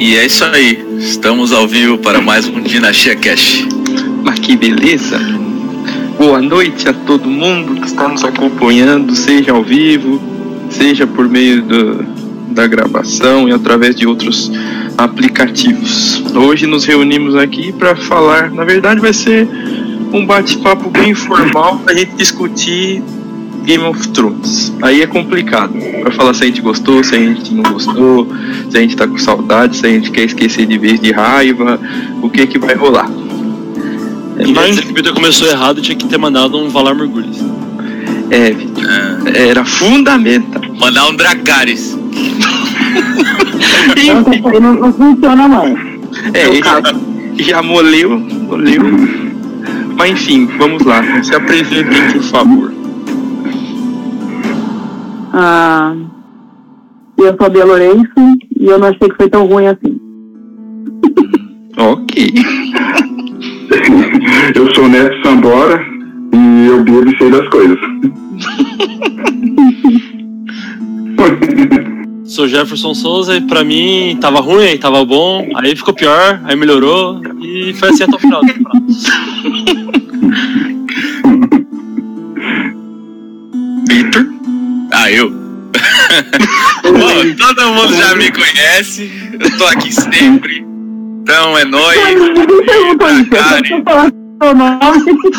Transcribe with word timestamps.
E 0.00 0.16
é 0.16 0.24
isso 0.24 0.42
aí. 0.46 0.82
Estamos 0.98 1.52
ao 1.52 1.68
vivo 1.68 1.98
para 1.98 2.22
mais 2.22 2.48
um 2.48 2.62
Dinastia 2.62 3.14
Cash. 3.14 3.66
Mas 4.24 4.38
que 4.38 4.56
beleza! 4.56 5.18
Boa 6.16 6.40
noite 6.40 6.88
a 6.88 6.94
todo 6.94 7.28
mundo 7.28 7.78
que 7.78 7.86
está 7.86 8.08
nos 8.08 8.24
acompanhando, 8.24 9.14
seja 9.14 9.52
ao 9.52 9.62
vivo, 9.62 10.18
seja 10.70 11.06
por 11.06 11.28
meio 11.28 11.60
do, 11.60 12.02
da 12.50 12.66
gravação 12.66 13.46
e 13.46 13.52
através 13.52 13.94
de 13.94 14.06
outros 14.06 14.50
aplicativos. 14.96 16.24
Hoje 16.34 16.66
nos 16.66 16.86
reunimos 16.86 17.36
aqui 17.36 17.70
para 17.70 17.94
falar, 17.94 18.50
na 18.50 18.64
verdade 18.64 19.02
vai 19.02 19.12
ser 19.12 19.46
um 20.14 20.24
bate-papo 20.24 20.88
bem 20.88 21.10
informal 21.10 21.78
para 21.80 21.92
a 21.92 21.96
gente 21.98 22.14
discutir 22.16 23.02
Game 23.64 23.84
of 23.84 24.08
Thrones. 24.08 24.72
Aí 24.82 25.02
é 25.02 25.06
complicado. 25.06 25.72
Pra 26.00 26.10
falar 26.12 26.34
se 26.34 26.44
a 26.44 26.46
gente 26.46 26.60
gostou, 26.60 27.02
se 27.04 27.14
a 27.14 27.18
gente 27.18 27.54
não 27.54 27.62
gostou, 27.62 28.26
se 28.70 28.76
a 28.76 28.80
gente 28.80 28.96
tá 28.96 29.06
com 29.06 29.18
saudade, 29.18 29.76
se 29.76 29.86
a 29.86 29.88
gente 29.88 30.10
quer 30.10 30.24
esquecer 30.24 30.66
de 30.66 30.78
vez 30.78 31.00
de 31.00 31.12
raiva, 31.12 31.78
o 32.22 32.28
que 32.28 32.46
que 32.46 32.58
vai 32.58 32.74
rolar. 32.74 33.10
É, 34.38 34.46
mas... 34.46 34.70
dizer 34.70 34.82
que 34.82 34.92
o 34.92 34.94
Vitor 34.94 35.12
começou 35.14 35.48
errado 35.48 35.82
tinha 35.82 35.96
que 35.96 36.06
ter 36.06 36.18
mandado 36.18 36.56
um 36.58 36.68
Valar 36.68 36.94
Mergulhos. 36.94 37.36
É, 38.30 38.50
Vitor. 38.50 38.84
É. 39.34 39.48
Era 39.48 39.64
fundamental. 39.64 40.62
Mandar 40.78 41.08
um 41.08 41.16
Dracarys. 41.16 41.98
não, 44.06 44.60
não, 44.60 44.74
não 44.74 44.92
funciona 44.92 45.48
mais. 45.48 45.78
É, 46.34 46.54
já, 46.62 46.82
já 47.38 47.62
moleu, 47.62 48.18
moleu. 48.18 48.82
Mas 49.96 50.12
enfim, 50.12 50.48
vamos 50.58 50.82
lá. 50.84 51.02
Se 51.22 51.34
apresentem, 51.34 52.12
por 52.12 52.22
favor. 52.22 52.69
Ah, 55.32 55.94
eu 57.16 57.36
sou 57.36 57.46
a 57.46 57.48
Bia 57.48 57.64
Lourenço 57.64 58.12
e 58.58 58.66
eu 58.66 58.78
não 58.78 58.88
achei 58.88 59.08
que 59.08 59.16
foi 59.16 59.28
tão 59.28 59.46
ruim 59.46 59.66
assim. 59.66 60.00
ok. 61.78 62.34
eu 64.54 64.74
sou 64.74 64.84
o 64.84 64.88
Neto 64.88 65.16
Sambora 65.22 65.80
e 66.32 66.66
eu 66.66 66.82
bebo 66.82 67.08
e 67.08 67.16
sei 67.18 67.30
das 67.30 67.48
coisas. 67.48 67.78
Sou 72.24 72.46
Jefferson 72.46 72.94
Souza 72.94 73.36
e 73.36 73.40
pra 73.40 73.64
mim 73.64 74.16
tava 74.20 74.40
ruim, 74.40 74.64
aí 74.64 74.78
tava 74.78 75.04
bom, 75.04 75.48
aí 75.56 75.74
ficou 75.74 75.92
pior, 75.92 76.40
aí 76.44 76.54
melhorou 76.54 77.20
e 77.42 77.74
foi 77.74 77.88
assim 77.88 78.04
até 78.04 78.14
o 78.14 78.20
final. 78.20 78.40
Vitor? 83.88 84.39
Ah, 85.10 85.12
eu? 85.12 85.28
Bom, 86.84 87.34
todo 87.36 87.72
mundo 87.72 87.96
já 87.96 88.14
me 88.14 88.30
conhece, 88.30 89.10
eu 89.40 89.58
tô 89.58 89.66
aqui 89.66 89.92
sempre. 89.92 90.64
Então 91.22 91.58
é 91.58 91.64
nóis. 91.64 91.98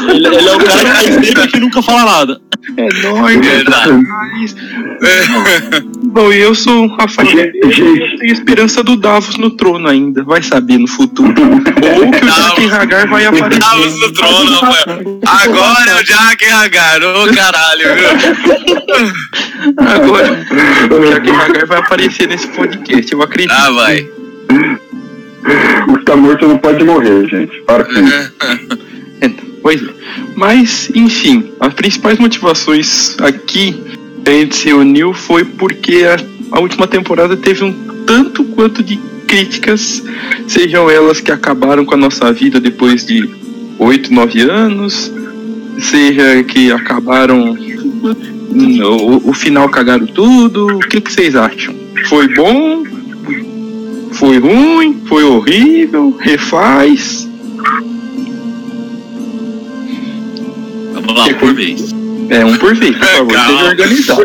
Ele, 0.10 0.28
ele 0.28 0.50
é 0.50 0.56
o 0.56 0.60
cara 0.60 0.96
que 0.96 1.12
sempre 1.26 1.48
que 1.48 1.60
nunca 1.60 1.82
fala 1.82 2.04
nada. 2.04 2.42
É 2.78 2.88
nóis, 3.02 4.56
é 5.04 5.82
Bom, 6.04 6.32
eu 6.32 6.54
sou 6.54 6.86
o 6.86 6.96
Rafael. 6.96 7.52
Eu 7.56 7.70
tenho 7.72 8.34
esperança 8.34 8.84
do 8.84 8.96
Davos 8.96 9.36
no 9.38 9.50
trono 9.52 9.88
ainda. 9.88 10.24
Vai 10.24 10.44
saber 10.44 10.78
no 10.78 10.88
futuro. 10.88 11.34
Ou 11.42 12.12
que 12.12 12.24
o 12.24 12.30
Jack 12.30 12.72
Hagar 12.72 13.08
vai 13.08 13.26
aparecer. 13.26 13.60
Davos 13.60 14.00
no 14.00 14.14
trono, 14.14 14.60
Rafael. 14.60 15.20
Agora 15.26 15.92
é 15.92 15.96
o 16.02 16.04
Jack 16.04 16.46
Hagar. 16.46 17.04
Ô 17.04 17.24
oh, 17.24 17.34
caralho, 17.34 17.96
viu? 17.96 18.10
Agora 19.78 20.46
o 20.92 21.14
Jack 21.14 21.30
Hagar 21.30 21.66
vai 21.66 21.80
aparecer 21.80 22.28
nesse 22.28 22.48
podcast. 22.50 23.12
Eu 23.12 23.22
acredito. 23.24 23.54
Ah, 23.54 23.72
vai. 23.72 24.08
O 25.88 25.98
que 25.98 26.06
tá 26.06 26.16
morto 26.16 26.48
não 26.48 26.60
pode 26.60 26.84
morrer, 26.84 27.28
gente. 27.28 27.60
Para 27.62 27.86
com 27.86 27.92
isso. 27.94 28.34
Pois 29.62 29.82
é. 29.82 29.94
Mas, 30.36 30.90
enfim, 30.96 31.52
as 31.60 31.74
principais 31.74 32.18
motivações 32.18 33.16
aqui 33.20 33.74
que 34.24 34.30
a 34.30 34.34
gente 34.34 34.56
se 34.56 34.66
reuniu 34.66 35.14
foi 35.14 35.44
porque 35.44 36.04
a, 36.06 36.58
a 36.58 36.60
última 36.60 36.88
temporada 36.88 37.36
teve 37.36 37.64
um 37.64 37.74
tanto 38.06 38.44
quanto 38.44 38.84
de 38.84 39.00
críticas, 39.28 40.04
sejam 40.48 40.90
elas 40.90 41.22
que 41.22 41.32
acabaram 41.32 41.86
com 41.86 41.94
a 41.94 41.98
nossa 41.98 42.32
vida 42.34 42.60
depois 42.60 43.06
de 43.06 43.30
8, 43.80 44.14
9 44.14 44.42
anos, 44.42 45.12
seja 45.80 46.44
que 46.44 46.72
acabaram 46.72 47.56
no, 48.52 49.30
o 49.30 49.34
final 49.34 49.70
cagaram 49.70 50.06
tudo. 50.06 50.68
O 50.68 50.80
que, 50.80 51.00
que 51.00 51.12
vocês 51.12 51.36
acham? 51.36 51.74
Foi 52.08 52.28
bom? 52.36 52.84
Foi 54.12 54.38
ruim? 54.38 55.02
Foi 55.08 55.24
horrível? 55.24 56.16
Refaz? 56.20 57.28
Vamos 61.14 61.28
lá, 61.28 61.34
por 61.40 61.54
vez. 61.54 61.94
É, 62.30 62.46
um 62.46 62.56
por 62.56 62.74
vez, 62.74 62.96
por 62.96 63.06
favor, 63.06 63.34
Calma. 63.34 63.52
seja 63.52 63.66
organizado. 63.70 64.24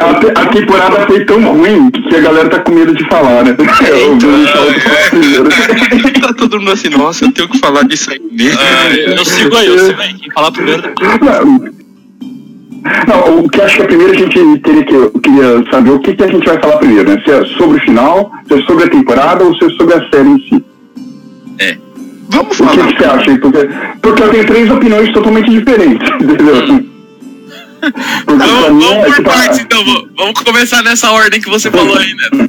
a, 0.00 0.40
a 0.40 0.46
temporada 0.46 1.06
foi 1.06 1.24
tão 1.26 1.42
ruim 1.42 1.90
que 1.90 2.16
a 2.16 2.20
galera 2.20 2.48
tá 2.48 2.60
com 2.60 2.72
medo 2.72 2.94
de 2.94 3.06
falar, 3.08 3.44
né? 3.44 3.54
É, 3.84 4.06
então, 4.06 4.30
tá 6.22 6.32
todo 6.32 6.58
mundo 6.58 6.72
assim, 6.72 6.88
nossa, 6.88 7.26
eu 7.26 7.32
tenho 7.32 7.48
que 7.50 7.58
falar 7.58 7.82
disso 7.84 8.10
aí 8.10 8.20
mesmo. 8.32 8.58
Ah, 8.58 8.90
eu 8.94 9.24
sigo 9.26 9.54
aí, 9.54 9.66
eu 9.66 9.78
sigo 9.78 10.00
aí. 10.00 10.14
Quem 10.14 10.30
falar 10.32 10.52
primeiro. 10.52 10.82
Não, 13.06 13.40
o 13.40 13.48
que 13.50 13.60
acho 13.60 13.76
que 13.76 13.82
a 13.82 13.86
primeira 13.86 14.12
a 14.14 14.16
gente 14.16 14.58
teria 14.60 14.84
que 14.84 14.94
eu 14.94 15.10
queria 15.10 15.70
saber 15.70 15.90
o 15.90 15.98
que, 15.98 16.16
que 16.16 16.24
a 16.24 16.28
gente 16.28 16.46
vai 16.46 16.58
falar 16.58 16.78
primeiro, 16.78 17.10
né? 17.10 17.22
Se 17.26 17.30
é 17.30 17.44
sobre 17.58 17.76
o 17.76 17.80
final, 17.82 18.32
se 18.48 18.54
é 18.54 18.62
sobre 18.62 18.84
a 18.84 18.88
temporada 18.88 19.44
ou 19.44 19.54
se 19.54 19.66
é 19.66 19.68
sobre 19.70 19.94
a 19.96 20.10
série 20.10 20.30
em 20.30 20.38
si. 20.48 20.64
É. 21.58 21.89
Vamos 22.30 22.56
falar. 22.56 22.72
O 22.72 22.86
que, 22.86 22.92
que 22.94 22.98
você 22.98 23.04
acha? 23.04 23.38
Porque, 23.38 23.68
porque 24.00 24.22
eu 24.22 24.30
tenho 24.30 24.46
três 24.46 24.70
opiniões 24.70 25.12
totalmente 25.12 25.50
diferentes, 25.50 26.08
entendeu? 26.20 26.90
Vamos, 28.26 28.46
vamos 28.46 28.84
é, 28.84 29.04
por 29.04 29.14
tipo, 29.14 29.30
partes, 29.30 29.58
então. 29.58 29.84
Vamos 30.16 30.40
começar 30.40 30.82
nessa 30.82 31.10
ordem 31.10 31.40
que 31.40 31.48
você 31.48 31.70
falou 31.70 31.96
aí, 31.96 32.14
né? 32.14 32.48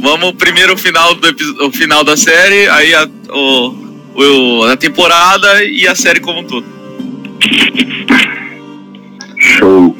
Vamos 0.00 0.32
primeiro 0.32 0.74
o 0.74 0.76
final, 0.76 1.14
do, 1.14 1.66
o 1.66 1.72
final 1.72 2.04
da 2.04 2.16
série, 2.16 2.68
aí 2.68 2.94
a, 2.94 3.08
o, 3.30 3.74
o, 4.14 4.64
a 4.64 4.76
temporada 4.76 5.64
e 5.64 5.86
a 5.86 5.94
série 5.94 6.20
como 6.20 6.40
um 6.40 6.44
todo. 6.44 6.64
Show. 9.38 9.96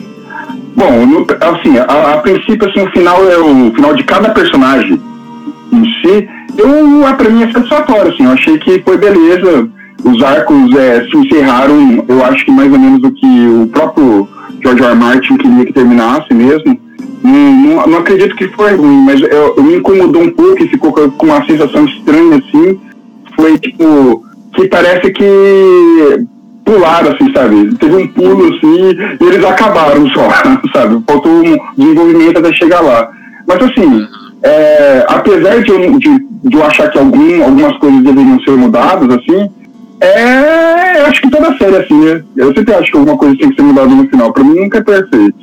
Bom, 0.76 1.06
no, 1.06 1.26
assim, 1.40 1.78
a, 1.78 2.14
a, 2.14 2.18
princípio, 2.18 2.68
assim, 2.68 2.80
o 2.80 2.90
final 2.90 3.28
é 3.28 3.38
o 3.38 3.72
final 3.74 3.94
de 3.94 4.04
cada 4.04 4.30
personagem 4.30 5.00
em 5.72 5.84
si 6.00 6.28
eu, 6.58 7.16
pra 7.16 7.30
mim 7.30 7.44
é 7.44 7.52
satisfatório, 7.52 8.12
assim, 8.12 8.24
eu 8.24 8.32
achei 8.32 8.58
que 8.58 8.82
foi 8.82 8.98
beleza, 8.98 9.68
os 10.04 10.22
arcos 10.22 10.74
é, 10.76 11.04
se 11.04 11.16
encerraram, 11.16 12.04
eu 12.08 12.24
acho 12.24 12.44
que 12.44 12.50
mais 12.50 12.72
ou 12.72 12.78
menos 12.78 13.02
o 13.04 13.12
que 13.12 13.48
o 13.48 13.66
próprio 13.68 14.28
George 14.62 14.82
R. 14.82 14.90
R. 14.90 14.94
Martin 14.96 15.36
queria 15.36 15.66
que 15.66 15.72
terminasse 15.72 16.34
mesmo. 16.34 16.78
Não, 17.22 17.32
não, 17.32 17.86
não 17.86 17.98
acredito 17.98 18.34
que 18.36 18.48
foi 18.48 18.74
ruim, 18.74 19.04
mas 19.04 19.20
eu, 19.20 19.54
eu, 19.56 19.62
me 19.62 19.76
incomodou 19.76 20.22
um 20.22 20.30
pouco 20.30 20.62
e 20.62 20.68
ficou 20.68 20.92
com 20.92 21.26
uma 21.26 21.44
sensação 21.46 21.84
estranha, 21.84 22.38
assim. 22.38 22.80
Foi 23.36 23.58
tipo, 23.58 24.24
que 24.54 24.68
parece 24.68 25.10
que 25.10 26.26
pularam, 26.64 27.12
assim, 27.12 27.32
sabe? 27.32 27.74
Teve 27.76 27.96
um 27.96 28.08
pulo, 28.08 28.54
assim, 28.54 28.96
e 29.20 29.24
eles 29.24 29.44
acabaram 29.44 30.08
só, 30.10 30.28
sabe? 30.72 31.02
Faltou 31.06 31.32
um 31.32 31.56
desenvolvimento 31.76 32.38
até 32.38 32.52
chegar 32.52 32.80
lá. 32.80 33.10
Mas, 33.46 33.62
assim, 33.62 34.06
é, 34.42 35.04
apesar 35.08 35.62
de 35.62 35.70
eu, 35.70 35.98
de, 35.98 36.18
de 36.44 36.56
eu 36.56 36.64
achar 36.64 36.90
que 36.90 36.98
algum, 36.98 37.42
algumas 37.42 37.76
coisas 37.78 38.02
deveriam 38.02 38.40
ser 38.40 38.52
mudadas, 38.52 39.18
assim, 39.18 39.50
é, 40.00 41.00
eu 41.00 41.06
acho 41.06 41.20
que 41.20 41.30
toda 41.30 41.56
série 41.58 41.74
é 41.74 41.80
assim, 41.80 41.98
né? 41.98 42.22
Eu 42.36 42.54
sempre 42.54 42.74
acho 42.74 42.90
que 42.90 42.96
alguma 42.96 43.16
coisa 43.16 43.36
tem 43.36 43.50
que 43.50 43.56
ser 43.56 43.62
mudada 43.62 43.88
no 43.88 44.08
final. 44.08 44.32
Pra 44.32 44.44
mim 44.44 44.60
nunca 44.60 44.78
é 44.78 44.82
perfeito. 44.82 45.34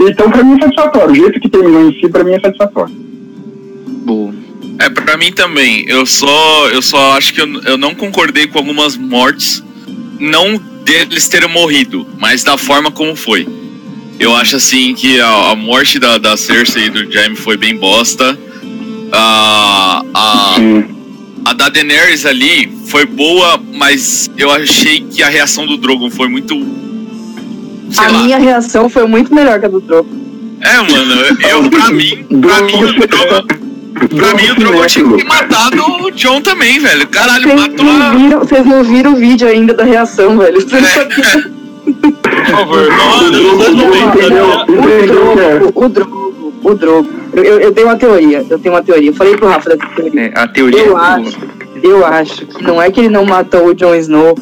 Então, 0.00 0.30
pra 0.30 0.42
mim 0.42 0.56
é 0.56 0.62
satisfatório. 0.62 1.12
O 1.12 1.14
jeito 1.14 1.40
que 1.40 1.48
terminou 1.48 1.88
em 1.88 2.00
si, 2.00 2.08
pra 2.08 2.24
mim 2.24 2.32
é 2.32 2.40
satisfatório. 2.40 2.94
Bom. 4.04 4.32
É, 4.80 4.90
pra 4.90 5.16
mim 5.16 5.32
também. 5.32 5.84
Eu 5.86 6.04
só, 6.04 6.68
eu 6.70 6.82
só 6.82 7.16
acho 7.16 7.32
que 7.32 7.40
eu, 7.40 7.46
eu 7.62 7.78
não 7.78 7.94
concordei 7.94 8.46
com 8.48 8.58
algumas 8.58 8.96
mortes. 8.96 9.62
Não 10.18 10.60
deles 10.84 11.28
terem 11.28 11.48
morrido, 11.48 12.06
mas 12.18 12.42
da 12.42 12.58
forma 12.58 12.90
como 12.90 13.14
foi. 13.14 13.46
Eu 14.18 14.34
acho 14.34 14.56
assim 14.56 14.94
que 14.94 15.20
a, 15.20 15.50
a 15.50 15.54
morte 15.54 15.98
da, 15.98 16.18
da 16.18 16.36
Cersei 16.36 16.86
e 16.86 16.90
do 16.90 17.10
Jaime 17.10 17.36
foi 17.36 17.56
bem 17.56 17.76
bosta. 17.76 18.38
A, 19.12 20.02
a, 20.14 20.56
a 21.44 21.52
da 21.52 21.68
Daenerys 21.68 22.24
ali 22.24 22.72
foi 22.86 23.04
boa, 23.04 23.60
mas 23.74 24.30
eu 24.36 24.50
achei 24.50 25.00
que 25.00 25.22
a 25.22 25.28
reação 25.28 25.66
do 25.66 25.76
Drogon 25.76 26.10
foi 26.10 26.28
muito. 26.28 26.54
a 27.96 28.02
lá. 28.10 28.22
minha 28.22 28.38
reação 28.38 28.88
foi 28.88 29.06
muito 29.06 29.34
melhor 29.34 29.60
que 29.60 29.66
a 29.66 29.68
do 29.68 29.80
Drogon. 29.80 30.16
É, 30.60 30.76
mano, 30.76 31.14
eu, 31.48 31.70
pra 31.70 31.90
mim, 31.92 32.26
pra 32.40 32.62
mim 32.62 32.84
o 32.84 33.06
Drogon. 33.06 33.46
Pra 33.96 34.34
mim, 34.34 34.50
o 34.50 34.54
Drogon 34.56 34.86
tinha 34.86 35.04
que 35.06 35.16
ter 35.16 35.24
matado 35.24 35.82
o 35.82 36.10
John 36.10 36.40
também, 36.42 36.78
velho. 36.78 37.06
Caralho, 37.08 37.44
vocês 37.44 37.60
matou 37.60 37.86
não 37.86 38.18
viram, 38.18 38.38
Vocês 38.40 38.66
não 38.66 38.84
viram 38.84 39.12
o 39.14 39.16
vídeo 39.16 39.48
ainda 39.48 39.72
da 39.72 39.84
reação, 39.84 40.36
velho. 40.36 40.60
Vocês 40.60 40.84
é. 40.84 41.50
Favor, 42.50 42.88
o 45.74 45.88
Drogo, 45.88 46.52
o 46.62 46.74
Drogo. 46.74 47.08
Eu, 47.32 47.60
eu, 47.60 47.72
tenho 47.72 47.86
uma 47.86 47.96
teoria, 47.96 48.44
eu 48.48 48.58
tenho 48.58 48.74
uma 48.74 48.82
teoria. 48.82 49.10
Eu 49.10 49.14
falei 49.14 49.36
pro 49.36 49.48
Rafa 49.48 49.70
dessa 49.70 49.86
teoria. 49.94 50.20
É, 50.22 50.32
a 50.38 50.48
teoria 50.48 50.80
Eu 50.80 50.98
é 50.98 51.00
acho, 51.00 51.38
eu 51.82 52.06
acho 52.06 52.46
que 52.46 52.64
não 52.64 52.80
é 52.80 52.90
que 52.90 53.00
ele 53.00 53.08
não 53.08 53.24
matou 53.24 53.66
o 53.66 53.74
Jon 53.74 53.94
Snow. 53.94 54.34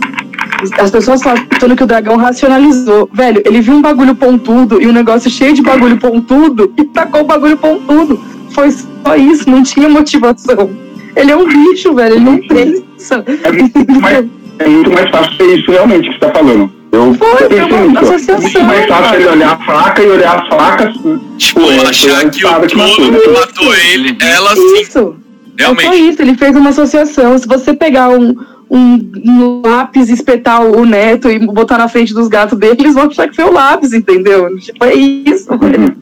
As 0.79 0.91
pessoas 0.91 1.23
falando 1.23 1.77
que 1.77 1.83
o 1.83 1.87
dragão 1.87 2.17
racionalizou. 2.17 3.09
Velho, 3.13 3.43
ele 3.45 3.61
viu 3.61 3.75
um 3.75 3.83
bagulho 3.83 4.15
pontudo 4.15 4.81
e 4.81 4.87
um 4.87 4.93
negócio 4.93 5.31
cheio 5.31 5.53
de 5.53 5.63
bagulho 5.63 5.99
pontudo 5.99 6.73
e 6.77 6.85
tacou 6.85 7.23
o 7.23 7.25
bagulho 7.25 7.57
pontudo. 7.57 8.21
Foi 8.51 8.71
só 8.71 9.17
isso, 9.17 9.51
não 9.51 9.63
tinha 9.63 9.89
motivação. 9.89 10.71
Ele 11.17 11.31
é 11.31 11.37
um 11.37 11.47
bicho, 11.47 11.95
velho, 11.95 12.15
ele 12.17 12.25
não 12.25 12.39
pensa. 12.39 13.25
É 13.27 14.01
mais, 14.01 14.27
é 14.59 14.69
muito 14.69 14.91
mais 14.93 15.11
fácil 15.11 15.33
ser 15.37 15.59
isso 15.59 15.71
realmente 15.71 16.09
que 16.09 16.15
você 16.15 16.21
tá 16.21 16.33
falando. 16.33 16.73
Eu 16.93 17.13
Foi, 17.15 17.49
pensei 17.49 17.59
é 17.59 17.65
uma 17.65 17.87
nisso. 18.01 18.05
associação, 18.05 18.41
Muito 18.41 18.65
mais 18.65 18.87
fácil 18.87 19.15
ele 19.17 19.29
olhar 19.29 19.53
a 19.53 19.57
faca 19.59 20.03
e 20.03 20.07
olhar 20.07 20.43
as 20.43 20.49
facas. 20.49 20.95
Tipo, 21.39 21.61
é, 21.63 21.89
achar 21.89 22.21
foi 22.21 22.31
que 22.31 22.47
o 22.47 22.67
que 22.67 22.77
matou. 22.77 23.33
Matou 23.33 23.75
ele, 23.75 24.17
ela 24.21 24.55
sim, 24.55 24.81
Isso. 24.81 25.17
É 25.57 25.63
só 25.65 25.73
realmente. 25.73 26.09
isso, 26.09 26.23
ele 26.23 26.37
fez 26.37 26.55
uma 26.57 26.71
associação. 26.71 27.37
Se 27.39 27.47
você 27.49 27.75
pegar 27.75 28.11
um, 28.11 28.35
um, 28.71 29.13
um 29.25 29.63
lápis, 29.65 30.09
espetar 30.09 30.63
o 30.65 30.85
neto 30.85 31.29
e 31.29 31.39
botar 31.39 31.79
na 31.79 31.89
frente 31.89 32.15
dos 32.15 32.29
gatos 32.29 32.59
dele, 32.59 32.77
eles 32.79 32.95
vão 32.95 33.05
achar 33.09 33.29
que 33.29 33.37
foi 33.37 33.45
o 33.45 33.53
lápis, 33.53 33.93
entendeu? 33.93 34.57
Tipo, 34.59 34.85
é 34.85 34.95
isso, 34.95 35.57
velho. 35.59 35.97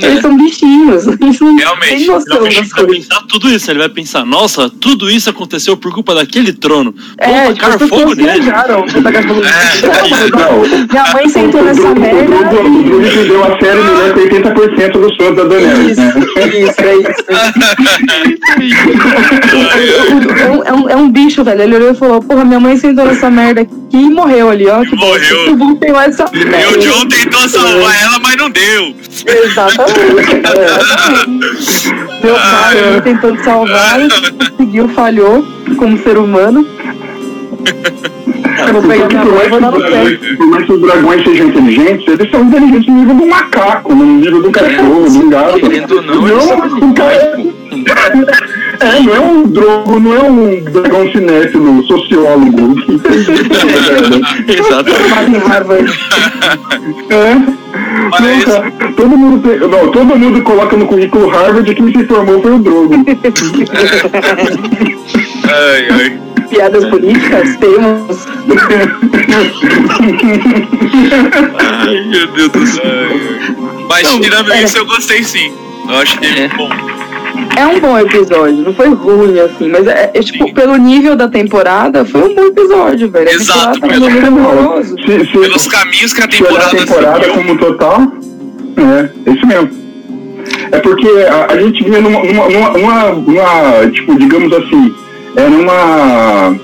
Eles 0.00 0.20
são 0.20 0.36
bichinhos, 0.36 1.06
eles 1.06 1.40
não 1.40 1.56
Realmente. 1.56 1.88
têm 1.88 1.96
Ele 2.02 2.06
noção 2.06 2.40
vai, 2.40 2.50
pensar 2.50 3.22
tudo 3.28 3.50
isso, 3.50 3.70
ele 3.70 3.78
vai 3.78 3.88
pensar, 3.88 4.24
nossa, 4.24 4.70
tudo 4.70 5.10
isso 5.10 5.28
aconteceu 5.30 5.76
por 5.76 5.92
culpa 5.92 6.14
daquele 6.14 6.52
trono. 6.52 6.94
É, 7.18 7.48
tipo, 7.48 7.60
tacar 7.60 7.82
as 7.82 7.88
fogo 7.88 8.14
nele. 8.14 8.40
viajaram. 8.40 8.86
Tacar 8.86 9.22
fogo 9.26 9.40
nele. 9.40 9.52
É, 9.54 10.92
Minha 10.92 11.12
mãe 11.12 11.28
sentou 11.28 11.62
nessa 11.64 11.94
merda. 11.94 12.34
O 12.34 12.44
Drugo 12.48 12.78
o 12.78 12.82
Drugo 12.84 13.06
entendeu 13.06 13.44
a 13.44 13.58
série 13.58 13.82
melhor 13.82 14.14
que 14.14 14.20
80% 14.20 14.92
dos 14.92 15.16
fãs 15.16 15.36
da 15.36 15.44
Daenerys, 15.44 15.98
Isso, 15.98 16.18
né? 16.18 16.48
isso, 16.48 16.80
é 16.80 16.96
isso. 16.96 17.24
É 20.40 20.50
um, 20.50 20.62
é, 20.64 20.72
um, 20.72 20.88
é 20.90 20.96
um 20.96 21.10
bicho, 21.10 21.42
velho. 21.44 21.62
Ele 21.62 21.76
olhou 21.76 21.90
e 21.92 21.94
falou: 21.94 22.22
Porra, 22.22 22.44
minha 22.44 22.60
mãe 22.60 22.76
sentou 22.76 23.04
nessa 23.04 23.30
merda 23.30 23.62
aqui 23.62 23.76
e 23.92 24.10
morreu 24.10 24.50
ali, 24.50 24.66
ó. 24.68 24.84
Que. 24.84 24.94
Morreu. 24.96 25.46
E 25.48 26.76
o 26.76 26.78
John 26.80 27.06
tentou 27.08 27.48
salvar 27.48 28.02
ela, 28.02 28.18
mas 28.20 28.36
não 28.36 28.50
deu. 28.50 28.94
Exatamente. 29.26 29.87
Meu 32.22 32.34
pai 32.34 32.78
ele 32.78 33.00
tentando 33.00 33.42
salvar, 33.44 34.00
conseguiu, 34.56 34.88
falhou 34.88 35.44
como 35.76 35.96
ser 35.98 36.18
humano. 36.18 36.66
Eu 38.66 38.72
vou 38.72 38.82
pegar 38.82 39.08
minha 39.08 39.24
mãe 39.24 39.46
e 39.46 39.48
vou 39.48 39.60
dar 39.60 39.70
no 39.70 39.80
pé. 39.80 40.18
Por 40.36 40.46
mais 40.48 40.66
que 40.66 40.72
os 40.72 40.80
dragões 40.80 41.24
sejam 41.24 41.48
inteligentes, 41.48 42.08
eles 42.08 42.30
são 42.30 42.42
inteligentes 42.42 42.88
no 42.88 42.94
nível 42.94 43.14
do 43.14 43.26
macaco, 43.26 43.94
no 43.94 44.04
nível 44.04 44.42
do 44.42 44.50
cachorro, 44.50 45.08
do 45.08 45.28
gato. 45.28 45.60
Querendo 45.60 45.96
ou 45.96 46.02
não, 46.02 46.28
eles 46.28 46.44
são 46.44 46.58
Não, 46.58 46.90
o 46.90 46.94
cara 46.94 47.36
é, 48.80 49.00
não 49.00 49.14
é 49.14 49.20
um 49.20 49.42
drogo, 49.48 49.98
não 50.00 50.14
é 50.14 50.22
um 50.22 50.64
dragão 50.64 51.10
cinéfilo, 51.12 51.84
sociólogo. 51.86 52.76
Exato. 54.48 54.90
Formado 54.90 55.30
em 55.36 55.38
Harvard. 55.38 55.92
É. 57.10 57.34
Mas- 58.10 58.46
Não, 58.46 58.92
todo 58.92 59.16
mundo 59.16 59.48
tem, 59.48 59.58
não, 59.68 59.90
todo 59.90 60.16
mundo 60.18 60.42
coloca 60.42 60.76
no 60.76 60.86
currículo 60.86 61.28
Harvard 61.28 61.74
quem 61.74 61.92
se 61.92 62.04
formou 62.06 62.40
foi 62.40 62.52
o 62.54 62.58
Drogo. 62.58 62.94
Ai, 65.50 65.88
ai. 65.90 66.20
Piadas 66.50 66.84
políticas, 66.86 67.56
temos. 67.56 68.26
Ai, 71.58 72.00
meu 72.06 72.26
Deus 72.28 72.48
do 72.50 72.66
céu. 72.66 72.84
Mas 73.88 74.08
tirando 74.08 74.52
é. 74.52 74.62
isso, 74.62 74.78
eu 74.78 74.86
gostei 74.86 75.22
sim. 75.22 75.52
Eu 75.88 75.96
acho 75.96 76.18
que 76.18 76.26
É. 76.26 76.48
bom. 76.48 76.68
É 77.56 77.66
um 77.66 77.80
bom 77.80 77.98
episódio, 77.98 78.56
não 78.62 78.72
foi 78.74 78.88
ruim, 78.88 79.38
assim, 79.40 79.68
mas 79.68 79.86
é, 79.86 80.10
é, 80.14 80.20
tipo, 80.20 80.46
Sim. 80.46 80.54
pelo 80.54 80.76
nível 80.76 81.16
da 81.16 81.28
temporada, 81.28 82.04
foi 82.04 82.22
um 82.22 82.34
bom 82.34 82.44
episódio, 82.44 83.10
velho. 83.10 83.28
Exato, 83.30 83.80
temporada 83.80 83.80
tá 83.80 83.88
pelo- 83.88 84.10
nível 84.30 84.44
horroroso. 84.44 84.94
Se, 85.04 85.26
se, 85.26 85.38
Pelos 85.38 85.66
caminhos 85.66 86.12
que 86.12 86.22
a 86.22 86.30
se 86.30 86.42
olhar 86.44 86.58
a 86.66 86.68
temporada 86.70 86.86
temporada 86.86 87.24
seguiu. 87.24 87.34
como 87.34 87.58
total, 87.58 88.00
é, 88.76 89.30
é 89.30 89.32
isso 89.34 89.46
mesmo. 89.46 89.70
É 90.72 90.78
porque 90.80 91.08
a, 91.28 91.52
a 91.52 91.58
gente 91.60 91.82
vinha 91.84 92.00
numa, 92.00 92.22
numa, 92.22 92.48
numa, 92.48 92.70
numa- 92.70 93.12
numa, 93.12 93.90
tipo, 93.90 94.18
digamos 94.18 94.52
assim, 94.52 94.94
era 95.36 95.50
uma, 95.50 96.56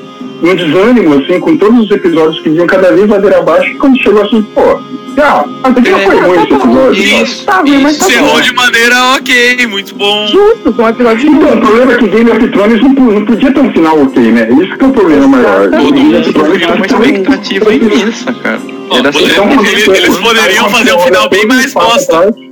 um 0.45 0.55
desânimo, 0.55 1.15
assim, 1.15 1.41
com 1.41 1.57
todos 1.57 1.85
os 1.85 1.91
episódios 1.91 2.41
que 2.43 2.51
vinham 2.51 2.67
cada 2.67 2.93
vez 2.93 3.09
ladeira 3.09 3.39
abaixo, 3.39 3.71
e 3.71 3.75
quando 3.77 3.99
chegou 3.99 4.23
assim, 4.23 4.43
pô, 4.55 4.79
já, 5.17 5.45
até 5.63 5.81
que 5.81 5.91
não 5.91 5.99
foi 6.01 6.17
ruim 6.21 6.43
esse 6.43 6.53
episódio. 6.55 6.93
Isso. 7.23 7.45
Tá 7.45 7.61
ruim, 7.61 7.79
mas 7.83 7.99
tá 7.99 8.07
Encerrou 8.07 8.33
bom. 8.35 8.41
de 8.41 8.55
maneira 8.55 8.97
ok, 9.17 9.67
muito 9.69 9.95
bom. 9.95 10.27
Justo, 10.27 10.75
um 10.83 10.89
episódio 10.89 11.31
Então, 11.31 11.55
o 11.55 11.61
problema 11.61 11.93
é 11.93 11.97
que 11.97 12.09
Game 12.09 12.31
of 12.31 12.49
Thrones 12.49 12.83
não, 12.83 12.89
não 12.91 13.25
podia 13.25 13.53
ter 13.53 13.61
um 13.61 13.73
final 13.73 14.03
ok, 14.03 14.23
né? 14.33 14.49
Isso 14.61 14.77
que 14.77 14.85
é 14.85 14.89
o 14.89 14.91
problema 14.93 15.27
maior. 15.29 15.69
Of 15.69 16.33
Thrones 16.33 16.59
Tinha 16.59 16.75
uma 16.75 16.87
expectativa 16.87 17.73
imensa, 17.75 18.33
cara. 18.33 18.61
Ó, 18.91 18.99
Era 18.99 19.13
poder- 19.13 19.41
assim, 19.41 19.69
eles- 19.73 19.89
eles 19.89 20.17
poderiam 20.19 20.69
fazer 20.69 20.93
um 20.95 20.99
final 21.01 21.29
bem 21.31 21.47
mais 21.47 21.73
bosta. 21.73 22.35